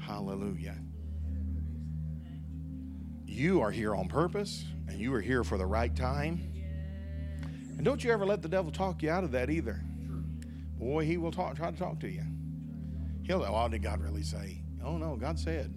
Hallelujah. 0.00 0.76
You 3.24 3.60
are 3.60 3.70
here 3.70 3.94
on 3.94 4.08
purpose, 4.08 4.64
and 4.88 4.98
you 4.98 5.14
are 5.14 5.20
here 5.20 5.44
for 5.44 5.56
the 5.56 5.66
right 5.66 5.94
time. 5.94 6.52
And 7.76 7.84
don't 7.84 8.02
you 8.02 8.10
ever 8.10 8.26
let 8.26 8.42
the 8.42 8.48
devil 8.48 8.72
talk 8.72 9.04
you 9.04 9.10
out 9.10 9.22
of 9.22 9.30
that 9.30 9.50
either. 9.50 9.80
Boy, 10.80 11.04
he 11.04 11.16
will 11.16 11.30
talk, 11.30 11.54
try 11.54 11.70
to 11.70 11.78
talk 11.78 12.00
to 12.00 12.08
you. 12.08 12.24
He'll, 13.22 13.44
oh, 13.44 13.52
what 13.52 13.70
did 13.70 13.84
God 13.84 14.00
really 14.00 14.24
say? 14.24 14.64
Oh, 14.84 14.98
no, 14.98 15.14
God 15.14 15.38
said. 15.38 15.72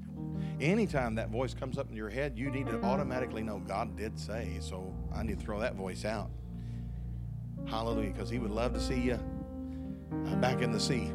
Anytime 0.60 1.14
that 1.14 1.30
voice 1.30 1.54
comes 1.54 1.78
up 1.78 1.92
in 1.92 1.96
your 1.96 2.10
head, 2.10 2.36
you 2.36 2.50
need 2.50 2.66
to 2.70 2.82
automatically 2.82 3.44
know 3.44 3.60
God 3.60 3.96
did 3.96 4.20
say, 4.20 4.58
so 4.62 4.96
I 5.14 5.22
need 5.22 5.40
to 5.40 5.46
throw 5.46 5.60
that 5.60 5.76
voice 5.76 6.06
out. 6.06 6.32
Hallelujah, 7.68 8.14
because 8.14 8.32
he 8.32 8.40
would 8.40 8.50
love 8.50 8.74
to 8.74 8.80
see 8.80 9.00
you 9.00 9.20
uh, 10.26 10.36
back 10.38 10.64
in 10.64 10.72
the 10.72 10.80
sea. 10.80 11.12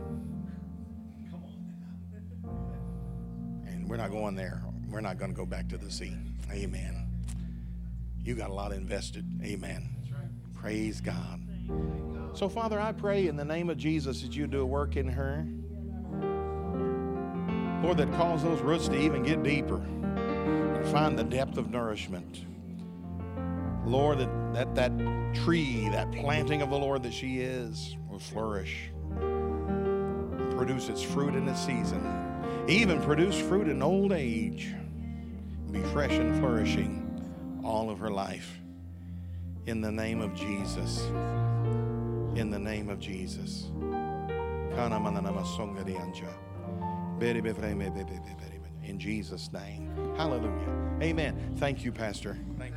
We're 3.86 3.96
not 3.96 4.10
going 4.10 4.34
there. 4.34 4.62
We're 4.88 5.00
not 5.00 5.18
going 5.18 5.30
to 5.30 5.36
go 5.36 5.46
back 5.46 5.68
to 5.68 5.78
the 5.78 5.90
sea. 5.90 6.14
Amen. 6.50 7.06
You 8.22 8.34
got 8.34 8.50
a 8.50 8.52
lot 8.54 8.72
invested. 8.72 9.24
Amen. 9.42 9.88
Praise 10.54 11.00
God. 11.00 11.40
So, 12.34 12.48
Father, 12.48 12.80
I 12.80 12.92
pray 12.92 13.28
in 13.28 13.36
the 13.36 13.44
name 13.44 13.70
of 13.70 13.76
Jesus 13.76 14.22
that 14.22 14.34
you 14.34 14.46
do 14.46 14.62
a 14.62 14.66
work 14.66 14.96
in 14.96 15.08
her. 15.08 15.46
Lord, 17.82 17.98
that 17.98 18.12
cause 18.14 18.42
those 18.42 18.60
roots 18.60 18.88
to 18.88 18.98
even 18.98 19.22
get 19.22 19.42
deeper 19.42 19.76
and 19.76 20.86
find 20.88 21.18
the 21.18 21.24
depth 21.24 21.58
of 21.58 21.70
nourishment. 21.70 22.44
Lord, 23.84 24.18
that, 24.18 24.54
that 24.54 24.74
that 24.74 25.34
tree, 25.34 25.88
that 25.90 26.10
planting 26.12 26.62
of 26.62 26.70
the 26.70 26.78
Lord 26.78 27.02
that 27.02 27.12
she 27.12 27.40
is, 27.40 27.96
will 28.08 28.18
flourish 28.18 28.90
produce 30.56 30.88
its 30.88 31.02
fruit 31.02 31.34
in 31.34 31.46
its 31.48 31.60
season. 31.60 32.00
Even 32.66 33.02
produce 33.02 33.38
fruit 33.38 33.68
in 33.68 33.82
old 33.82 34.12
age. 34.12 34.74
Be 35.70 35.82
fresh 35.92 36.12
and 36.12 36.38
flourishing 36.40 37.60
all 37.62 37.90
of 37.90 37.98
her 37.98 38.10
life. 38.10 38.58
In 39.66 39.82
the 39.82 39.92
name 39.92 40.22
of 40.22 40.34
Jesus. 40.34 41.02
In 42.36 42.50
the 42.50 42.58
name 42.58 42.88
of 42.88 42.98
Jesus. 42.98 43.64
In 48.82 48.98
Jesus' 48.98 49.52
name. 49.52 50.14
Hallelujah. 50.16 50.98
Amen. 51.02 51.54
Thank 51.56 51.84
you, 51.84 51.92
Pastor. 51.92 52.38
Thank. 52.58 52.73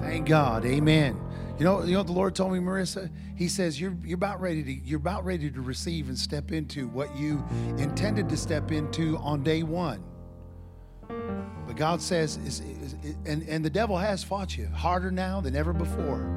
Thank 0.00 0.28
God. 0.28 0.64
Amen. 0.64 1.20
You 1.58 1.64
know, 1.64 1.82
you 1.82 1.92
know 1.92 1.98
what 1.98 2.06
the 2.06 2.12
Lord 2.12 2.34
told 2.34 2.52
me, 2.52 2.58
Marissa? 2.58 3.10
He 3.34 3.48
says 3.48 3.80
you're 3.80 3.96
you're 4.04 4.16
about 4.16 4.40
ready 4.40 4.62
to 4.62 4.72
you're 4.72 4.98
about 4.98 5.24
ready 5.24 5.50
to 5.50 5.60
receive 5.62 6.08
and 6.08 6.18
step 6.18 6.52
into 6.52 6.88
what 6.88 7.16
you 7.16 7.42
intended 7.78 8.28
to 8.28 8.36
step 8.36 8.72
into 8.72 9.16
on 9.18 9.42
day 9.42 9.62
one. 9.62 10.04
But 11.66 11.76
God 11.76 12.00
says, 12.00 12.36
and, 13.24 13.42
and 13.48 13.64
the 13.64 13.70
devil 13.70 13.96
has 13.96 14.22
fought 14.22 14.56
you 14.56 14.66
harder 14.68 15.10
now 15.10 15.40
than 15.40 15.56
ever 15.56 15.72
before. 15.72 16.28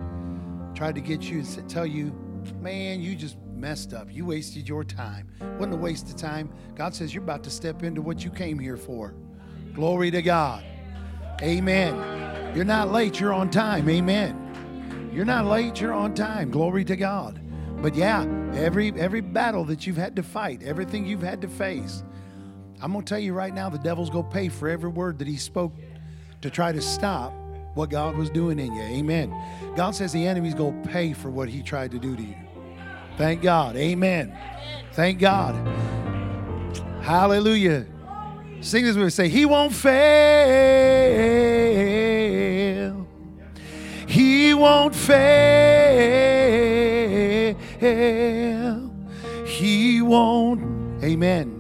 Tried 0.73 0.95
to 0.95 1.01
get 1.01 1.21
you 1.23 1.39
and 1.39 1.69
tell 1.69 1.85
you, 1.85 2.11
man, 2.59 3.01
you 3.01 3.15
just 3.15 3.37
messed 3.53 3.93
up. 3.93 4.11
You 4.11 4.25
wasted 4.25 4.67
your 4.67 4.83
time. 4.83 5.29
Wasn't 5.39 5.73
a 5.73 5.77
waste 5.77 6.09
of 6.09 6.15
time. 6.15 6.51
God 6.75 6.95
says 6.95 7.13
you're 7.13 7.23
about 7.23 7.43
to 7.43 7.49
step 7.49 7.83
into 7.83 8.01
what 8.01 8.23
you 8.23 8.31
came 8.31 8.57
here 8.57 8.77
for. 8.77 9.13
Glory 9.73 10.11
to 10.11 10.21
God. 10.21 10.63
Amen. 11.41 12.55
You're 12.55 12.65
not 12.65 12.91
late, 12.91 13.19
you're 13.19 13.33
on 13.33 13.49
time. 13.49 13.87
Amen. 13.89 15.11
You're 15.13 15.25
not 15.25 15.45
late, 15.45 15.79
you're 15.79 15.93
on 15.93 16.13
time. 16.13 16.51
Glory 16.51 16.83
to 16.85 16.95
God. 16.95 17.39
But 17.81 17.95
yeah, 17.95 18.23
every 18.53 18.91
every 18.99 19.21
battle 19.21 19.63
that 19.65 19.87
you've 19.87 19.97
had 19.97 20.15
to 20.17 20.23
fight, 20.23 20.63
everything 20.63 21.05
you've 21.05 21.21
had 21.21 21.41
to 21.41 21.47
face, 21.47 22.03
I'm 22.81 22.91
going 22.91 23.05
to 23.05 23.09
tell 23.09 23.19
you 23.19 23.33
right 23.33 23.53
now, 23.53 23.69
the 23.69 23.77
devil's 23.77 24.09
going 24.09 24.25
to 24.25 24.31
pay 24.31 24.49
for 24.49 24.67
every 24.67 24.89
word 24.89 25.19
that 25.19 25.27
he 25.27 25.37
spoke 25.37 25.73
to 26.41 26.49
try 26.49 26.71
to 26.71 26.81
stop 26.81 27.33
what 27.75 27.89
God 27.89 28.17
was 28.17 28.29
doing 28.29 28.59
in 28.59 28.73
you. 28.73 28.81
Amen. 28.81 29.33
God 29.75 29.91
says 29.91 30.11
the 30.11 30.25
enemy's 30.25 30.55
going 30.55 30.81
to 30.83 30.89
pay 30.89 31.13
for 31.13 31.29
what 31.29 31.49
he 31.49 31.61
tried 31.61 31.91
to 31.91 31.99
do 31.99 32.15
to 32.15 32.21
you. 32.21 32.35
Thank 33.17 33.41
God. 33.41 33.75
Amen. 33.75 34.37
Thank 34.93 35.19
God. 35.19 35.55
Hallelujah. 37.01 37.85
Sing 38.61 38.85
this 38.85 38.95
with 38.95 39.05
me. 39.05 39.09
Say, 39.09 39.29
He 39.29 39.45
won't 39.45 39.73
fail. 39.73 39.99
He 44.07 44.53
won't 44.53 44.95
fail. 44.95 45.19
He 49.45 50.01
won't. 50.01 51.03
Amen. 51.03 51.59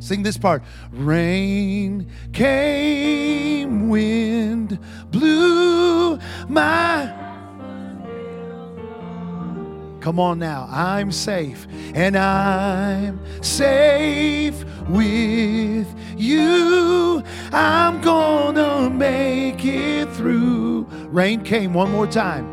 Sing 0.00 0.22
this 0.24 0.36
part. 0.36 0.64
Rain 0.90 2.10
came, 2.32 3.88
wind 3.88 4.78
blew 5.10 6.18
my. 6.48 7.12
Come 10.00 10.18
on 10.18 10.40
now. 10.40 10.66
I'm 10.68 11.12
safe, 11.12 11.68
and 11.94 12.16
I'm 12.16 13.20
safe 13.42 14.64
with 14.88 15.51
you. 16.16 17.22
I'm 17.52 18.00
gonna 18.00 18.90
make 18.90 19.64
it 19.64 20.10
through. 20.12 20.86
Rain 21.10 21.42
came 21.42 21.74
one 21.74 21.90
more 21.90 22.06
time. 22.06 22.46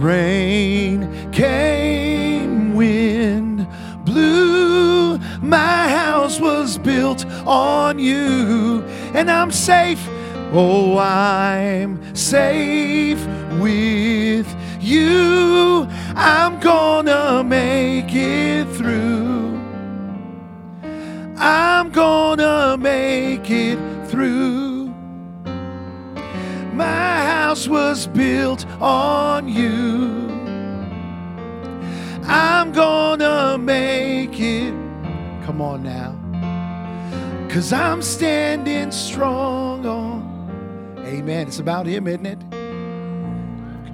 Rain 0.00 1.30
came, 1.32 2.74
wind 2.74 3.66
blew. 4.04 5.18
My 5.40 5.88
house 5.88 6.40
was 6.40 6.78
built 6.78 7.26
on 7.46 7.98
you, 7.98 8.82
and 9.14 9.30
I'm 9.30 9.50
safe. 9.50 10.02
Oh, 10.52 10.98
I'm 10.98 12.14
safe 12.14 13.18
with 13.60 14.46
you. 14.80 15.86
I'm 16.14 16.60
gonna 16.60 17.42
make 17.44 18.14
it 18.14 18.66
through. 18.76 19.53
I'm 21.46 21.90
gonna 21.90 22.78
make 22.78 23.50
it 23.50 23.78
through. 24.06 24.86
My 26.72 27.22
house 27.22 27.68
was 27.68 28.06
built 28.06 28.64
on 28.80 29.46
you. 29.46 30.26
I'm 32.22 32.72
gonna 32.72 33.58
make 33.58 34.40
it. 34.40 34.72
Come 35.44 35.60
on 35.60 35.82
now. 35.82 36.18
Cause 37.50 37.74
I'm 37.74 38.00
standing 38.00 38.90
strong 38.90 39.84
on. 39.84 40.96
Amen. 41.04 41.48
It's 41.48 41.58
about 41.58 41.84
Him, 41.84 42.06
isn't 42.06 42.24
it? 42.24 42.38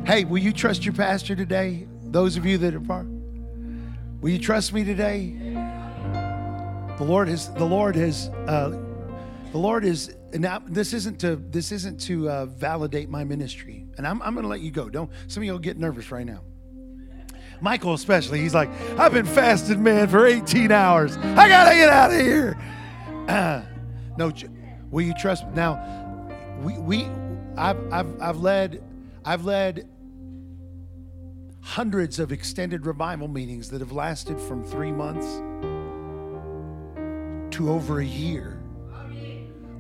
Hey, 0.07 0.23
will 0.23 0.39
you 0.39 0.53
trust 0.53 0.85
your 0.85 0.95
pastor 0.95 1.35
today? 1.35 1.89
Those 2.05 2.37
of 2.37 2.47
you 2.47 2.59
that 2.59 2.75
are 2.75 2.81
part. 2.81 3.09
Will 4.21 4.31
you 4.31 4.39
trust 4.39 4.73
me 4.73 4.85
today? 4.85 5.50
The 7.01 7.07
Lord 7.07 7.29
has. 7.29 7.51
The 7.55 7.65
Lord 7.65 7.97
has. 7.97 8.29
Uh, 8.29 8.79
the 9.53 9.59
Lord 9.59 9.87
is. 9.87 10.15
And 10.35 10.43
now, 10.43 10.63
this 10.67 10.93
isn't 10.93 11.19
to. 11.21 11.37
This 11.37 11.73
isn't 11.73 11.99
to 12.03 12.29
uh, 12.29 12.45
validate 12.45 13.09
my 13.09 13.25
ministry. 13.25 13.87
And 13.97 14.07
I'm. 14.07 14.21
I'm 14.21 14.35
going 14.35 14.43
to 14.43 14.51
let 14.51 14.61
you 14.61 14.71
go. 14.71 14.91
Don't. 14.91 15.11
Some 15.27 15.41
of 15.41 15.47
you 15.47 15.53
will 15.53 15.59
get 15.59 15.79
nervous 15.79 16.11
right 16.11 16.27
now. 16.27 16.43
Michael, 17.63 17.95
especially, 17.95 18.41
he's 18.41 18.53
like, 18.53 18.69
I've 18.99 19.15
been 19.15 19.25
fasting, 19.25 19.83
man, 19.83 20.09
for 20.09 20.27
18 20.27 20.71
hours. 20.73 21.17
I 21.17 21.49
gotta 21.49 21.75
get 21.75 21.89
out 21.89 22.11
of 22.11 22.21
here. 22.21 22.59
Uh, 23.29 23.63
no, 24.19 24.33
will 24.91 25.03
you 25.03 25.15
trust? 25.15 25.47
Me? 25.47 25.53
Now, 25.55 26.27
we, 26.63 26.79
we, 26.79 27.05
I've, 27.59 27.93
I've, 27.93 28.23
I've 28.23 28.39
led, 28.39 28.83
I've 29.27 29.45
led 29.45 29.91
hundreds 31.61 32.19
of 32.19 32.33
extended 32.33 32.87
revival 32.87 33.29
meetings 33.29 33.69
that 33.71 33.81
have 33.81 33.93
lasted 33.93 34.41
from 34.41 34.65
three 34.65 34.93
months 34.93 35.43
to 37.61 37.71
over 37.71 38.01
a 38.01 38.05
year 38.05 38.59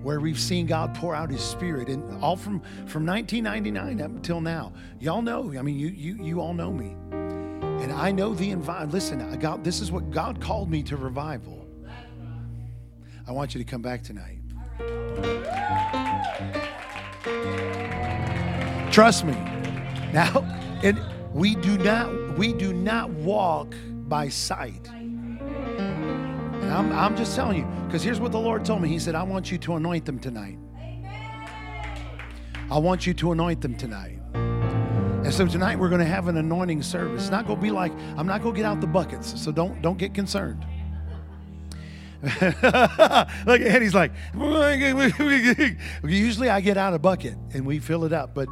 where 0.02 0.20
we've 0.20 0.38
seen 0.38 0.66
God 0.66 0.94
pour 0.94 1.14
out 1.14 1.30
his 1.30 1.42
spirit 1.42 1.88
and 1.88 2.22
all 2.22 2.36
from 2.36 2.60
from 2.86 3.06
1999 3.06 4.00
up 4.00 4.10
until 4.10 4.40
now. 4.40 4.72
Y'all 4.98 5.22
know, 5.22 5.52
I 5.58 5.62
mean 5.62 5.78
you 5.78 5.88
you 5.88 6.22
you 6.22 6.40
all 6.40 6.52
know 6.54 6.70
me. 6.72 6.94
And 7.10 7.92
I 7.92 8.12
know 8.12 8.34
the 8.34 8.50
environment. 8.50 8.92
Listen, 8.92 9.22
I 9.32 9.36
got 9.36 9.64
this 9.64 9.80
is 9.80 9.90
what 9.90 10.10
God 10.10 10.40
called 10.40 10.70
me 10.70 10.82
to 10.84 10.96
revival. 10.96 11.66
I 13.26 13.32
want 13.32 13.54
you 13.54 13.64
to 13.64 13.70
come 13.70 13.80
back 13.80 14.02
tonight. 14.02 14.38
Trust 18.92 19.24
me. 19.24 19.32
Now, 20.12 20.42
and 20.82 21.00
we 21.32 21.54
do 21.54 21.78
not 21.78 22.36
we 22.36 22.52
do 22.52 22.74
not 22.74 23.08
walk 23.10 23.74
by 24.06 24.28
sight. 24.28 24.90
And 26.70 26.78
I'm, 26.78 26.92
I'm 26.92 27.16
just 27.16 27.34
telling 27.34 27.58
you, 27.58 27.64
because 27.86 28.04
here's 28.04 28.20
what 28.20 28.30
the 28.30 28.38
Lord 28.38 28.64
told 28.64 28.80
me. 28.80 28.88
He 28.88 29.00
said, 29.00 29.16
I 29.16 29.24
want 29.24 29.50
you 29.50 29.58
to 29.58 29.74
anoint 29.74 30.04
them 30.04 30.20
tonight. 30.20 30.56
I 32.70 32.78
want 32.78 33.08
you 33.08 33.14
to 33.14 33.32
anoint 33.32 33.60
them 33.60 33.76
tonight. 33.76 34.20
And 34.34 35.34
so 35.34 35.48
tonight 35.48 35.80
we're 35.80 35.88
going 35.88 36.00
to 36.00 36.06
have 36.06 36.28
an 36.28 36.36
anointing 36.36 36.84
service. 36.84 37.22
It's 37.22 37.30
not 37.30 37.48
going 37.48 37.58
to 37.58 37.62
be 37.62 37.72
like 37.72 37.90
I'm 38.16 38.28
not 38.28 38.40
going 38.40 38.54
to 38.54 38.60
get 38.60 38.66
out 38.66 38.80
the 38.80 38.86
buckets, 38.86 39.42
so 39.42 39.50
don't 39.50 39.82
don't 39.82 39.98
get 39.98 40.14
concerned. 40.14 40.64
Look, 42.22 43.60
and 43.60 43.82
he's 43.82 43.94
like, 43.94 44.12
usually 46.04 46.50
I 46.50 46.60
get 46.60 46.76
out 46.76 46.94
a 46.94 47.00
bucket 47.00 47.34
and 47.52 47.66
we 47.66 47.80
fill 47.80 48.04
it 48.04 48.12
up, 48.12 48.32
but 48.32 48.48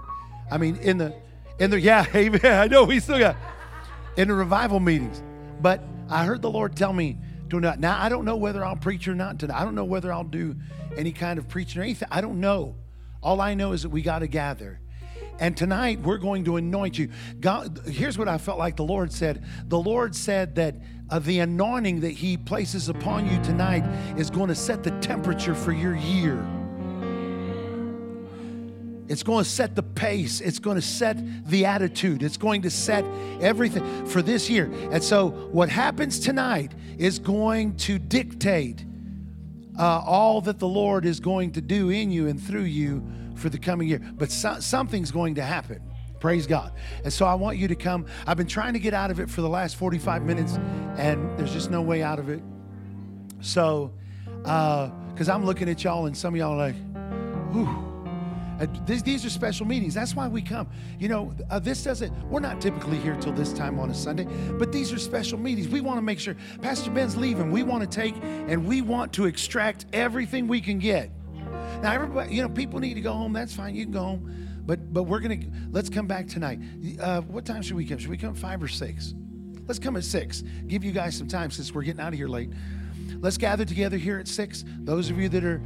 I 0.51 0.59
mean 0.59 0.75
in 0.79 0.99
the 0.99 1.15
in 1.61 1.71
the 1.71 1.79
yeah, 1.79 2.05
amen. 2.17 2.41
I 2.45 2.67
know 2.67 2.83
we 2.83 2.99
still 2.99 3.21
got 3.21 3.37
in 4.17 4.27
the 4.27 4.35
revival 4.35 4.81
meetings, 4.81 5.23
but 5.61 5.81
I 6.11 6.25
heard 6.25 6.43
the 6.43 6.51
Lord 6.51 6.75
tell 6.75 6.93
me 6.93 7.19
to 7.51 7.61
not. 7.61 7.81
Now 7.81 8.01
I 8.01 8.09
don't 8.09 8.25
know 8.25 8.37
whether 8.37 8.65
I'll 8.65 8.77
preach 8.77 9.09
or 9.09 9.15
not 9.15 9.39
tonight. 9.39 9.61
I 9.61 9.65
don't 9.65 9.75
know 9.75 9.85
whether 9.85 10.13
I'll 10.13 10.25
do 10.25 10.57
any 10.97 11.13
kind 11.13 11.39
of 11.39 11.49
preaching 11.49 11.81
or 11.81 11.85
anything. 11.85 12.09
I 12.11 12.21
don't 12.21 12.41
know. 12.41 12.77
All 13.23 13.41
I 13.41 13.55
know 13.55 13.73
is 13.73 13.83
that 13.83 13.89
we 13.89 14.03
got 14.03 14.21
to 14.21 14.29
gather. 14.29 14.81
And 15.41 15.57
tonight 15.57 16.01
we're 16.01 16.19
going 16.19 16.45
to 16.45 16.57
anoint 16.57 16.99
you. 16.99 17.11
God, 17.41 17.81
here's 17.87 18.19
what 18.19 18.29
I 18.29 18.39
felt 18.39 18.59
like 18.59 18.77
the 18.77 18.85
Lord 18.85 19.13
said. 19.13 19.45
The 19.69 19.79
Lord 19.79 20.15
said 20.15 20.57
that 20.57 20.77
uh, 21.11 21.21
the 21.21 21.39
anointing 21.41 22.01
that 22.01 22.11
He 22.11 22.37
places 22.37 22.89
upon 22.89 23.31
you 23.31 23.41
tonight 23.43 23.85
is 24.19 24.31
going 24.31 24.49
to 24.49 24.55
set 24.55 24.83
the 24.83 24.91
temperature 25.01 25.55
for 25.55 25.73
your 25.73 25.95
year. 25.95 26.45
It's 29.09 29.23
going 29.23 29.45
to 29.45 29.51
set 29.51 29.75
the 29.75 29.83
pace. 29.83 30.41
It's 30.41 30.59
going 30.59 30.77
to 30.77 30.83
set 30.83 31.17
the 31.47 31.65
attitude. 31.65 32.23
It's 32.23 32.37
going 32.37 32.63
to 32.63 32.71
set 32.71 33.05
everything 33.41 34.07
for 34.07 34.21
this 34.21 34.51
year. 34.51 34.71
And 34.93 35.03
so, 35.03 35.31
what 35.51 35.69
happens 35.69 36.21
tonight 36.21 36.75
is 36.99 37.19
going 37.19 37.77
to 37.79 37.99
dictate 37.99 38.85
uh, 39.79 40.03
all 40.05 40.41
that 40.43 40.59
the 40.59 40.69
Lord 40.69 41.07
is 41.07 41.21
going 41.21 41.53
to 41.53 41.61
do 41.61 41.91
in 41.91 42.11
you 42.11 42.29
and 42.29 42.41
through 42.41 42.63
you 42.63 43.03
for 43.35 43.49
the 43.49 43.59
coming 43.59 43.89
year. 43.89 44.01
But 44.15 44.31
so, 44.31 44.61
something's 44.61 45.11
going 45.11 45.37
to 45.37 45.43
happen. 45.43 45.81
Praise 46.21 46.47
God. 46.47 46.73
And 47.05 47.13
so 47.13 47.25
I 47.25 47.35
want 47.35 47.59
you 47.59 47.69
to 47.69 47.77
come. 47.77 48.07
I've 48.27 48.37
been 48.37 48.49
trying 48.49 48.73
to 48.73 48.81
get 48.81 48.93
out 48.93 49.11
of 49.11 49.21
it 49.21 49.31
for 49.31 49.41
the 49.41 49.49
last 49.49 49.77
45 49.77 50.23
minutes, 50.23 50.59
and 50.97 51.39
there's 51.39 51.53
just 51.53 51.71
no 51.71 51.81
way 51.81 52.03
out 52.03 52.19
of 52.19 52.29
it. 52.29 52.43
So, 53.41 53.93
because 54.43 55.29
I'm 55.29 55.47
looking 55.47 55.69
at 55.69 55.85
y'all, 55.85 56.07
and 56.07 56.17
some 56.17 56.35
of 56.35 56.39
y'all 56.39 56.55
are 56.61 56.73
like, 56.73 56.77
whew. 57.53 57.88
Uh, 58.61 58.67
these 58.87 59.25
are 59.25 59.31
special 59.31 59.67
meetings. 59.67 59.95
That's 59.95 60.15
why 60.15 60.29
we 60.29 60.43
come. 60.43 60.69
You 60.99 61.09
know, 61.09 61.35
uh, 61.51 61.59
this 61.59 61.83
doesn't, 61.85 62.13
we're 62.29 62.41
not 62.41 62.61
typically 62.61 62.99
here 62.99 63.17
till 63.21 63.33
this 63.33 63.53
time 63.53 63.79
on 63.79 63.91
a 63.91 63.95
Sunday, 63.95 64.25
but 64.59 64.73
these 64.73 64.93
are 64.93 64.99
special 64.99 65.39
meetings. 65.39 65.69
We 65.69 65.81
want 65.81 65.99
to 65.99 66.03
make 66.03 66.19
sure 66.19 66.37
Pastor 66.61 66.91
Ben's 66.91 67.17
leaving. 67.17 67.53
We 67.53 67.63
want 67.63 67.89
to 67.89 67.89
take 67.89 68.17
and 68.23 68.67
we 68.67 68.83
want 68.83 69.13
to 69.15 69.27
extract 69.27 69.87
everything 69.93 70.49
we 70.49 70.61
can 70.61 70.79
get. 70.79 71.11
Now, 71.83 71.93
everybody, 71.93 72.35
you 72.35 72.43
know, 72.43 72.49
people 72.49 72.81
need 72.81 72.95
to 72.95 73.01
go 73.01 73.13
home. 73.13 73.33
That's 73.33 73.55
fine. 73.55 73.75
You 73.75 73.85
can 73.85 73.93
go 73.93 74.03
home. 74.03 74.49
But, 74.67 74.93
but 74.93 75.05
we're 75.05 75.21
going 75.21 75.41
to, 75.41 75.47
let's 75.71 75.89
come 75.89 76.07
back 76.07 76.27
tonight. 76.27 76.59
Uh, 77.01 77.23
what 77.23 77.47
time 77.47 77.63
should 77.63 77.77
we 77.77 77.87
come? 77.87 77.99
Should 77.99 78.11
we 78.11 78.19
come 78.19 78.35
five 78.35 78.63
or 78.63 78.69
six? 78.69 79.15
Let's 79.67 79.79
come 79.79 79.97
at 79.97 80.05
six. 80.05 80.43
Give 80.67 80.85
you 80.85 80.93
guys 80.93 81.17
some 81.17 81.29
time 81.29 81.51
since 81.51 81.73
we're 81.73 81.85
getting 81.85 82.01
out 82.01 82.09
of 82.09 82.19
here 82.19 82.29
late. 82.29 82.51
Let's 83.21 83.39
gather 83.39 83.65
together 83.65 83.97
here 83.97 84.19
at 84.19 84.29
six. 84.29 84.65
Those 84.81 85.11
of 85.11 85.19
you 85.19 85.29
that 85.31 85.45
are, 85.45 85.63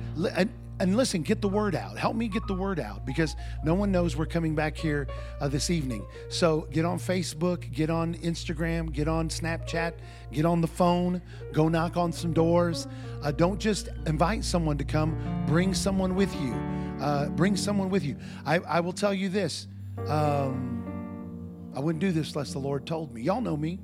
and, 0.82 0.96
listen, 0.96 1.22
get 1.22 1.40
the 1.40 1.48
word 1.48 1.74
out. 1.74 1.96
Help 1.96 2.16
me 2.16 2.28
get 2.28 2.46
the 2.46 2.54
word 2.54 2.80
out 2.80 3.06
because 3.06 3.36
no 3.64 3.74
one 3.74 3.92
knows 3.92 4.16
we're 4.16 4.26
coming 4.26 4.54
back 4.54 4.76
here 4.76 5.06
uh, 5.40 5.48
this 5.48 5.70
evening. 5.70 6.04
So 6.28 6.68
get 6.72 6.84
on 6.84 6.98
Facebook, 6.98 7.72
get 7.72 7.88
on 7.88 8.14
Instagram, 8.16 8.92
get 8.92 9.08
on 9.08 9.28
Snapchat, 9.28 9.94
get 10.32 10.44
on 10.44 10.60
the 10.60 10.66
phone, 10.66 11.22
go 11.52 11.68
knock 11.68 11.96
on 11.96 12.12
some 12.12 12.32
doors. 12.32 12.88
Uh, 13.22 13.30
don't 13.30 13.60
just 13.60 13.88
invite 14.06 14.44
someone 14.44 14.76
to 14.78 14.84
come, 14.84 15.44
bring 15.46 15.72
someone 15.72 16.14
with 16.14 16.34
you. 16.40 16.52
Uh, 17.00 17.28
bring 17.30 17.56
someone 17.56 17.88
with 17.88 18.04
you. 18.04 18.16
I, 18.46 18.58
I 18.58 18.80
will 18.80 18.92
tell 18.92 19.14
you 19.14 19.28
this. 19.28 19.66
Um, 20.06 21.72
I 21.74 21.80
wouldn't 21.80 22.00
do 22.00 22.12
this 22.12 22.32
unless 22.32 22.52
the 22.52 22.58
Lord 22.58 22.86
told 22.86 23.12
me. 23.12 23.22
Y'all 23.22 23.40
know 23.40 23.56
me. 23.56 23.80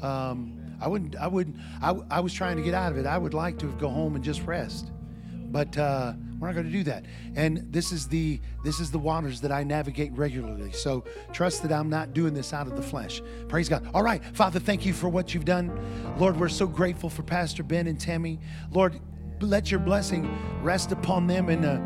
Um, 0.00 0.58
I 0.80 0.88
wouldn't. 0.88 1.14
I 1.16 1.26
wouldn't. 1.28 1.56
I, 1.80 1.94
I 2.10 2.20
was 2.20 2.32
trying 2.32 2.56
to 2.56 2.62
get 2.62 2.74
out 2.74 2.90
of 2.90 2.98
it. 2.98 3.06
I 3.06 3.18
would 3.18 3.34
like 3.34 3.58
to 3.60 3.66
go 3.72 3.88
home 3.88 4.16
and 4.16 4.24
just 4.24 4.42
rest, 4.42 4.90
but 5.52 5.76
uh, 5.78 6.14
we're 6.40 6.48
not 6.48 6.54
going 6.54 6.66
to 6.66 6.72
do 6.72 6.82
that. 6.84 7.04
And 7.36 7.66
this 7.70 7.92
is 7.92 8.08
the 8.08 8.40
this 8.64 8.80
is 8.80 8.90
the 8.90 8.98
waters 8.98 9.40
that 9.42 9.52
I 9.52 9.62
navigate 9.62 10.12
regularly. 10.12 10.72
So 10.72 11.04
trust 11.32 11.62
that 11.62 11.72
I'm 11.72 11.90
not 11.90 12.14
doing 12.14 12.34
this 12.34 12.52
out 12.52 12.66
of 12.66 12.74
the 12.74 12.82
flesh. 12.82 13.22
Praise 13.48 13.68
God. 13.68 13.86
All 13.94 14.02
right, 14.02 14.24
Father, 14.34 14.58
thank 14.58 14.86
you 14.86 14.92
for 14.92 15.08
what 15.08 15.34
you've 15.34 15.44
done. 15.44 15.78
Lord, 16.18 16.40
we're 16.40 16.48
so 16.48 16.66
grateful 16.66 17.10
for 17.10 17.22
Pastor 17.22 17.62
Ben 17.62 17.86
and 17.86 18.00
Tammy. 18.00 18.40
Lord, 18.70 18.98
let 19.40 19.70
your 19.70 19.80
blessing 19.80 20.28
rest 20.62 20.90
upon 20.90 21.26
them 21.26 21.48
and. 21.48 21.64
Uh, 21.64 21.80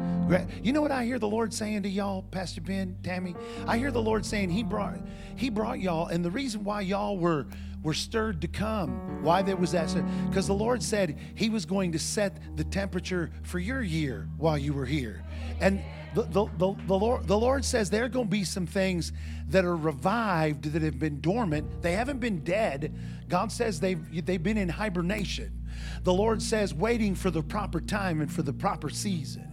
you 0.60 0.72
know 0.72 0.82
what 0.82 0.90
I 0.90 1.04
hear 1.04 1.20
the 1.20 1.28
Lord 1.28 1.54
saying 1.54 1.84
to 1.84 1.88
y'all, 1.88 2.22
Pastor 2.22 2.60
Ben, 2.60 2.96
Tammy? 3.04 3.36
I 3.64 3.78
hear 3.78 3.92
the 3.92 4.02
Lord 4.02 4.26
saying 4.26 4.50
He 4.50 4.64
brought 4.64 4.98
He 5.36 5.50
brought 5.50 5.78
y'all, 5.78 6.08
and 6.08 6.24
the 6.24 6.32
reason 6.32 6.64
why 6.64 6.80
y'all 6.80 7.16
were 7.16 7.46
were 7.86 7.94
stirred 7.94 8.40
to 8.40 8.48
come. 8.48 9.22
Why 9.22 9.42
there 9.42 9.54
was 9.54 9.70
that? 9.70 9.94
Because 10.28 10.48
the 10.48 10.54
Lord 10.54 10.82
said 10.82 11.16
He 11.36 11.48
was 11.48 11.64
going 11.64 11.92
to 11.92 12.00
set 12.00 12.56
the 12.56 12.64
temperature 12.64 13.30
for 13.44 13.60
your 13.60 13.80
year 13.80 14.28
while 14.38 14.58
you 14.58 14.72
were 14.72 14.84
here. 14.84 15.24
And 15.60 15.80
the, 16.12 16.22
the, 16.22 16.46
the, 16.58 16.74
the, 16.88 16.98
Lord, 16.98 17.28
the 17.28 17.38
Lord 17.38 17.64
says 17.64 17.88
there 17.88 18.04
are 18.04 18.08
going 18.08 18.26
to 18.26 18.30
be 18.30 18.42
some 18.42 18.66
things 18.66 19.12
that 19.50 19.64
are 19.64 19.76
revived 19.76 20.64
that 20.72 20.82
have 20.82 20.98
been 20.98 21.20
dormant. 21.20 21.80
They 21.80 21.92
haven't 21.92 22.18
been 22.18 22.42
dead. 22.42 22.92
God 23.28 23.52
says 23.52 23.78
they've, 23.78 24.26
they've 24.26 24.42
been 24.42 24.58
in 24.58 24.68
hibernation. 24.68 25.62
The 26.02 26.12
Lord 26.12 26.42
says 26.42 26.74
waiting 26.74 27.14
for 27.14 27.30
the 27.30 27.42
proper 27.42 27.80
time 27.80 28.20
and 28.20 28.32
for 28.32 28.42
the 28.42 28.52
proper 28.52 28.90
season. 28.90 29.46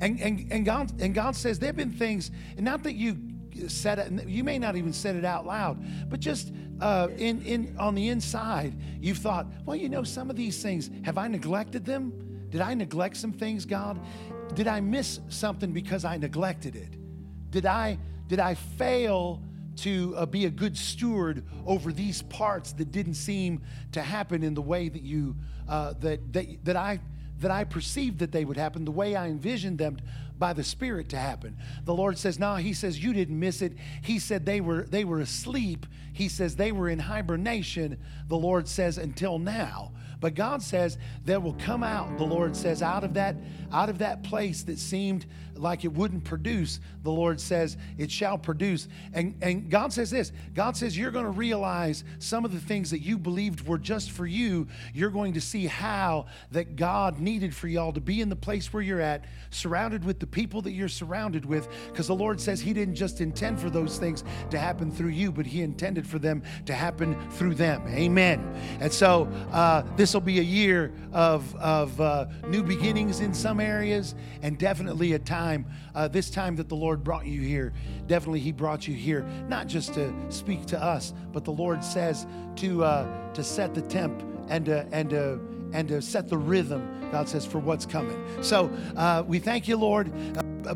And, 0.00 0.20
and, 0.20 0.50
and, 0.50 0.64
God, 0.64 1.00
and 1.00 1.14
God 1.14 1.36
says 1.36 1.60
there 1.60 1.68
have 1.68 1.76
been 1.76 1.92
things, 1.92 2.32
and 2.56 2.64
not 2.64 2.82
that 2.82 2.94
you 2.94 3.16
said 3.68 3.98
it, 3.98 4.28
you 4.28 4.44
may 4.44 4.58
not 4.58 4.76
even 4.76 4.92
said 4.92 5.16
it 5.16 5.24
out 5.24 5.46
loud, 5.46 5.78
but 6.08 6.20
just 6.20 6.52
uh, 6.80 7.08
in, 7.16 7.42
in, 7.42 7.76
on 7.78 7.94
the 7.94 8.08
inside, 8.08 8.74
you've 9.00 9.18
thought, 9.18 9.46
well, 9.64 9.76
you 9.76 9.88
know, 9.88 10.02
some 10.02 10.30
of 10.30 10.36
these 10.36 10.62
things, 10.62 10.90
have 11.04 11.18
I 11.18 11.28
neglected 11.28 11.84
them? 11.84 12.12
Did 12.50 12.60
I 12.60 12.74
neglect 12.74 13.16
some 13.16 13.32
things, 13.32 13.64
God? 13.64 14.00
Did 14.54 14.66
I 14.66 14.80
miss 14.80 15.20
something 15.28 15.72
because 15.72 16.04
I 16.04 16.16
neglected 16.16 16.74
it? 16.74 16.96
Did 17.50 17.66
I, 17.66 17.98
did 18.26 18.40
I 18.40 18.54
fail 18.54 19.42
to 19.76 20.14
uh, 20.16 20.26
be 20.26 20.46
a 20.46 20.50
good 20.50 20.76
steward 20.76 21.44
over 21.66 21.92
these 21.92 22.22
parts 22.22 22.72
that 22.72 22.90
didn't 22.90 23.14
seem 23.14 23.62
to 23.92 24.02
happen 24.02 24.42
in 24.42 24.54
the 24.54 24.62
way 24.62 24.88
that 24.88 25.02
you, 25.02 25.36
uh, 25.68 25.94
that, 26.00 26.32
that, 26.32 26.64
that 26.64 26.76
I 26.76 27.00
that 27.40 27.50
I 27.50 27.64
perceived 27.64 28.18
that 28.18 28.32
they 28.32 28.44
would 28.44 28.56
happen, 28.56 28.84
the 28.84 28.90
way 28.90 29.16
I 29.16 29.28
envisioned 29.28 29.78
them 29.78 29.98
by 30.40 30.52
the 30.52 30.64
Spirit 30.64 31.10
to 31.10 31.16
happen. 31.16 31.56
The 31.84 31.94
Lord 31.94 32.18
says, 32.18 32.38
"No." 32.38 32.56
He 32.56 32.72
says, 32.72 33.02
"You 33.02 33.12
didn't 33.12 33.38
miss 33.38 33.62
it." 33.62 33.74
He 34.02 34.18
said 34.18 34.44
they 34.44 34.60
were 34.60 34.82
they 34.82 35.04
were 35.04 35.20
asleep. 35.20 35.86
He 36.12 36.28
says 36.28 36.56
they 36.56 36.72
were 36.72 36.88
in 36.88 36.98
hibernation. 36.98 37.98
The 38.26 38.36
Lord 38.36 38.66
says, 38.66 38.98
"Until 38.98 39.38
now." 39.38 39.92
But 40.18 40.34
God 40.34 40.62
says 40.62 40.98
there 41.24 41.40
will 41.40 41.54
come 41.54 41.82
out. 41.82 42.18
The 42.18 42.24
Lord 42.24 42.56
says 42.56 42.82
out 42.82 43.04
of 43.04 43.14
that 43.14 43.36
out 43.72 43.88
of 43.88 43.98
that 43.98 44.22
place 44.22 44.64
that 44.64 44.78
seemed 44.78 45.26
like 45.60 45.84
it 45.84 45.92
wouldn't 45.92 46.24
produce, 46.24 46.80
the 47.02 47.10
Lord 47.10 47.40
says 47.40 47.76
it 47.98 48.10
shall 48.10 48.38
produce. 48.38 48.88
And, 49.12 49.34
and 49.42 49.70
God 49.70 49.92
says 49.92 50.10
this 50.10 50.32
God 50.54 50.76
says 50.76 50.96
you're 50.96 51.10
going 51.10 51.24
to 51.24 51.30
realize 51.30 52.04
some 52.18 52.44
of 52.44 52.52
the 52.52 52.60
things 52.60 52.90
that 52.90 53.00
you 53.00 53.18
believed 53.18 53.66
were 53.66 53.78
just 53.78 54.10
for 54.10 54.26
you. 54.26 54.66
You're 54.94 55.10
going 55.10 55.34
to 55.34 55.40
see 55.40 55.66
how 55.66 56.26
that 56.52 56.76
God 56.76 57.20
needed 57.20 57.54
for 57.54 57.68
y'all 57.68 57.92
to 57.92 58.00
be 58.00 58.20
in 58.20 58.28
the 58.28 58.36
place 58.36 58.72
where 58.72 58.82
you're 58.82 59.00
at, 59.00 59.24
surrounded 59.50 60.04
with 60.04 60.20
the 60.20 60.26
people 60.26 60.62
that 60.62 60.72
you're 60.72 60.88
surrounded 60.88 61.44
with, 61.44 61.68
because 61.88 62.06
the 62.06 62.14
Lord 62.14 62.40
says 62.40 62.60
He 62.60 62.72
didn't 62.72 62.94
just 62.94 63.20
intend 63.20 63.60
for 63.60 63.70
those 63.70 63.98
things 63.98 64.24
to 64.50 64.58
happen 64.58 64.90
through 64.90 65.10
you, 65.10 65.32
but 65.32 65.46
He 65.46 65.62
intended 65.62 66.06
for 66.06 66.18
them 66.18 66.42
to 66.66 66.72
happen 66.72 67.16
through 67.30 67.54
them. 67.54 67.82
Amen. 67.88 68.40
And 68.80 68.92
so 68.92 69.24
uh, 69.52 69.82
this 69.96 70.14
will 70.14 70.20
be 70.20 70.38
a 70.38 70.42
year 70.42 70.92
of, 71.12 71.54
of 71.56 72.00
uh, 72.00 72.26
new 72.48 72.62
beginnings 72.62 73.20
in 73.20 73.34
some 73.34 73.60
areas 73.60 74.14
and 74.42 74.58
definitely 74.58 75.14
a 75.14 75.18
time, 75.18 75.49
uh, 75.94 76.08
this 76.08 76.30
time 76.30 76.56
that 76.56 76.68
the 76.68 76.76
Lord 76.76 77.02
brought 77.04 77.26
you 77.26 77.40
here, 77.40 77.72
definitely 78.06 78.40
He 78.40 78.52
brought 78.52 78.86
you 78.88 78.94
here, 78.94 79.22
not 79.48 79.66
just 79.66 79.94
to 79.94 80.12
speak 80.28 80.66
to 80.66 80.82
us, 80.82 81.12
but 81.32 81.44
the 81.44 81.52
Lord 81.52 81.84
says 81.84 82.26
to, 82.56 82.84
uh, 82.84 83.32
to 83.32 83.42
set 83.42 83.74
the 83.74 83.82
temp 83.82 84.22
and 84.48 84.64
to, 84.66 84.86
and 84.92 85.10
to, 85.10 85.40
and 85.72 85.88
to 85.88 86.02
set 86.02 86.28
the 86.28 86.38
rhythm, 86.38 87.10
God 87.12 87.28
says, 87.28 87.46
for 87.46 87.58
what's 87.58 87.86
coming. 87.86 88.18
So 88.42 88.70
uh, 88.96 89.24
we 89.26 89.38
thank 89.38 89.68
you, 89.68 89.76
Lord. 89.76 90.12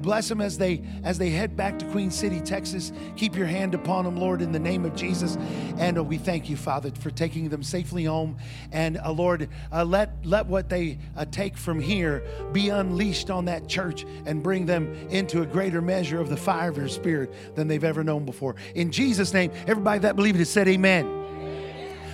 Bless 0.01 0.29
them 0.29 0.41
as 0.41 0.59
they 0.59 0.83
as 1.03 1.19
they 1.19 1.31
head 1.31 1.57
back 1.57 1.79
to 1.79 1.85
Queen 1.87 2.11
City, 2.11 2.41
Texas. 2.41 2.93
Keep 3.17 3.37
your 3.37 3.47
hand 3.47 3.75
upon 3.75 4.05
them, 4.05 4.17
Lord, 4.17 4.43
in 4.43 4.53
the 4.53 4.59
name 4.59 4.85
of 4.85 4.95
Jesus. 4.95 5.37
And 5.79 5.99
uh, 5.99 6.05
we 6.05 6.19
thank 6.19 6.49
you, 6.49 6.57
Father, 6.57 6.91
for 6.99 7.11
taking 7.11 7.49
them 7.49 7.63
safely 7.63 8.05
home. 8.05 8.37
And 8.73 8.99
uh, 8.99 9.13
Lord, 9.13 9.49
uh, 9.73 9.85
let 9.85 10.15
let 10.25 10.47
what 10.47 10.69
they 10.69 10.99
uh, 11.17 11.25
take 11.31 11.57
from 11.57 11.81
here 11.81 12.23
be 12.53 12.69
unleashed 12.69 13.31
on 13.31 13.45
that 13.47 13.69
church 13.69 14.05
and 14.27 14.43
bring 14.43 14.67
them 14.67 14.93
into 15.11 15.43
a 15.43 15.47
greater 15.47 15.81
measure 15.81 16.21
of 16.21 16.29
the 16.29 16.37
fire 16.37 16.71
of 16.71 16.77
your 16.77 16.89
Spirit 16.89 17.33
than 17.55 17.69
they've 17.69 17.85
ever 17.85 18.05
known 18.05 18.25
before. 18.25 18.57
In 18.75 18.91
Jesus' 18.91 19.33
name, 19.33 19.51
everybody 19.67 20.01
that 20.01 20.17
believed 20.17 20.41
it 20.41 20.47
said, 20.47 20.69
Amen. 20.69 21.23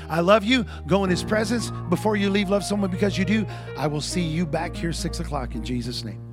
I 0.09 0.21
love 0.21 0.43
you. 0.43 0.67
Go 0.89 1.05
in 1.05 1.11
His 1.11 1.23
presence. 1.23 1.71
Before 1.89 2.17
you 2.17 2.31
leave, 2.31 2.51
love 2.51 2.65
someone 2.65 2.91
because 2.91 3.17
you 3.17 3.25
do. 3.25 3.47
I 3.79 3.87
will 3.87 4.01
see 4.01 4.23
you 4.23 4.45
back 4.45 4.75
here 4.75 4.93
six 4.93 5.21
o'clock 5.21 5.55
in 5.55 5.65
Jesus' 5.65 6.05
name. 6.05 6.30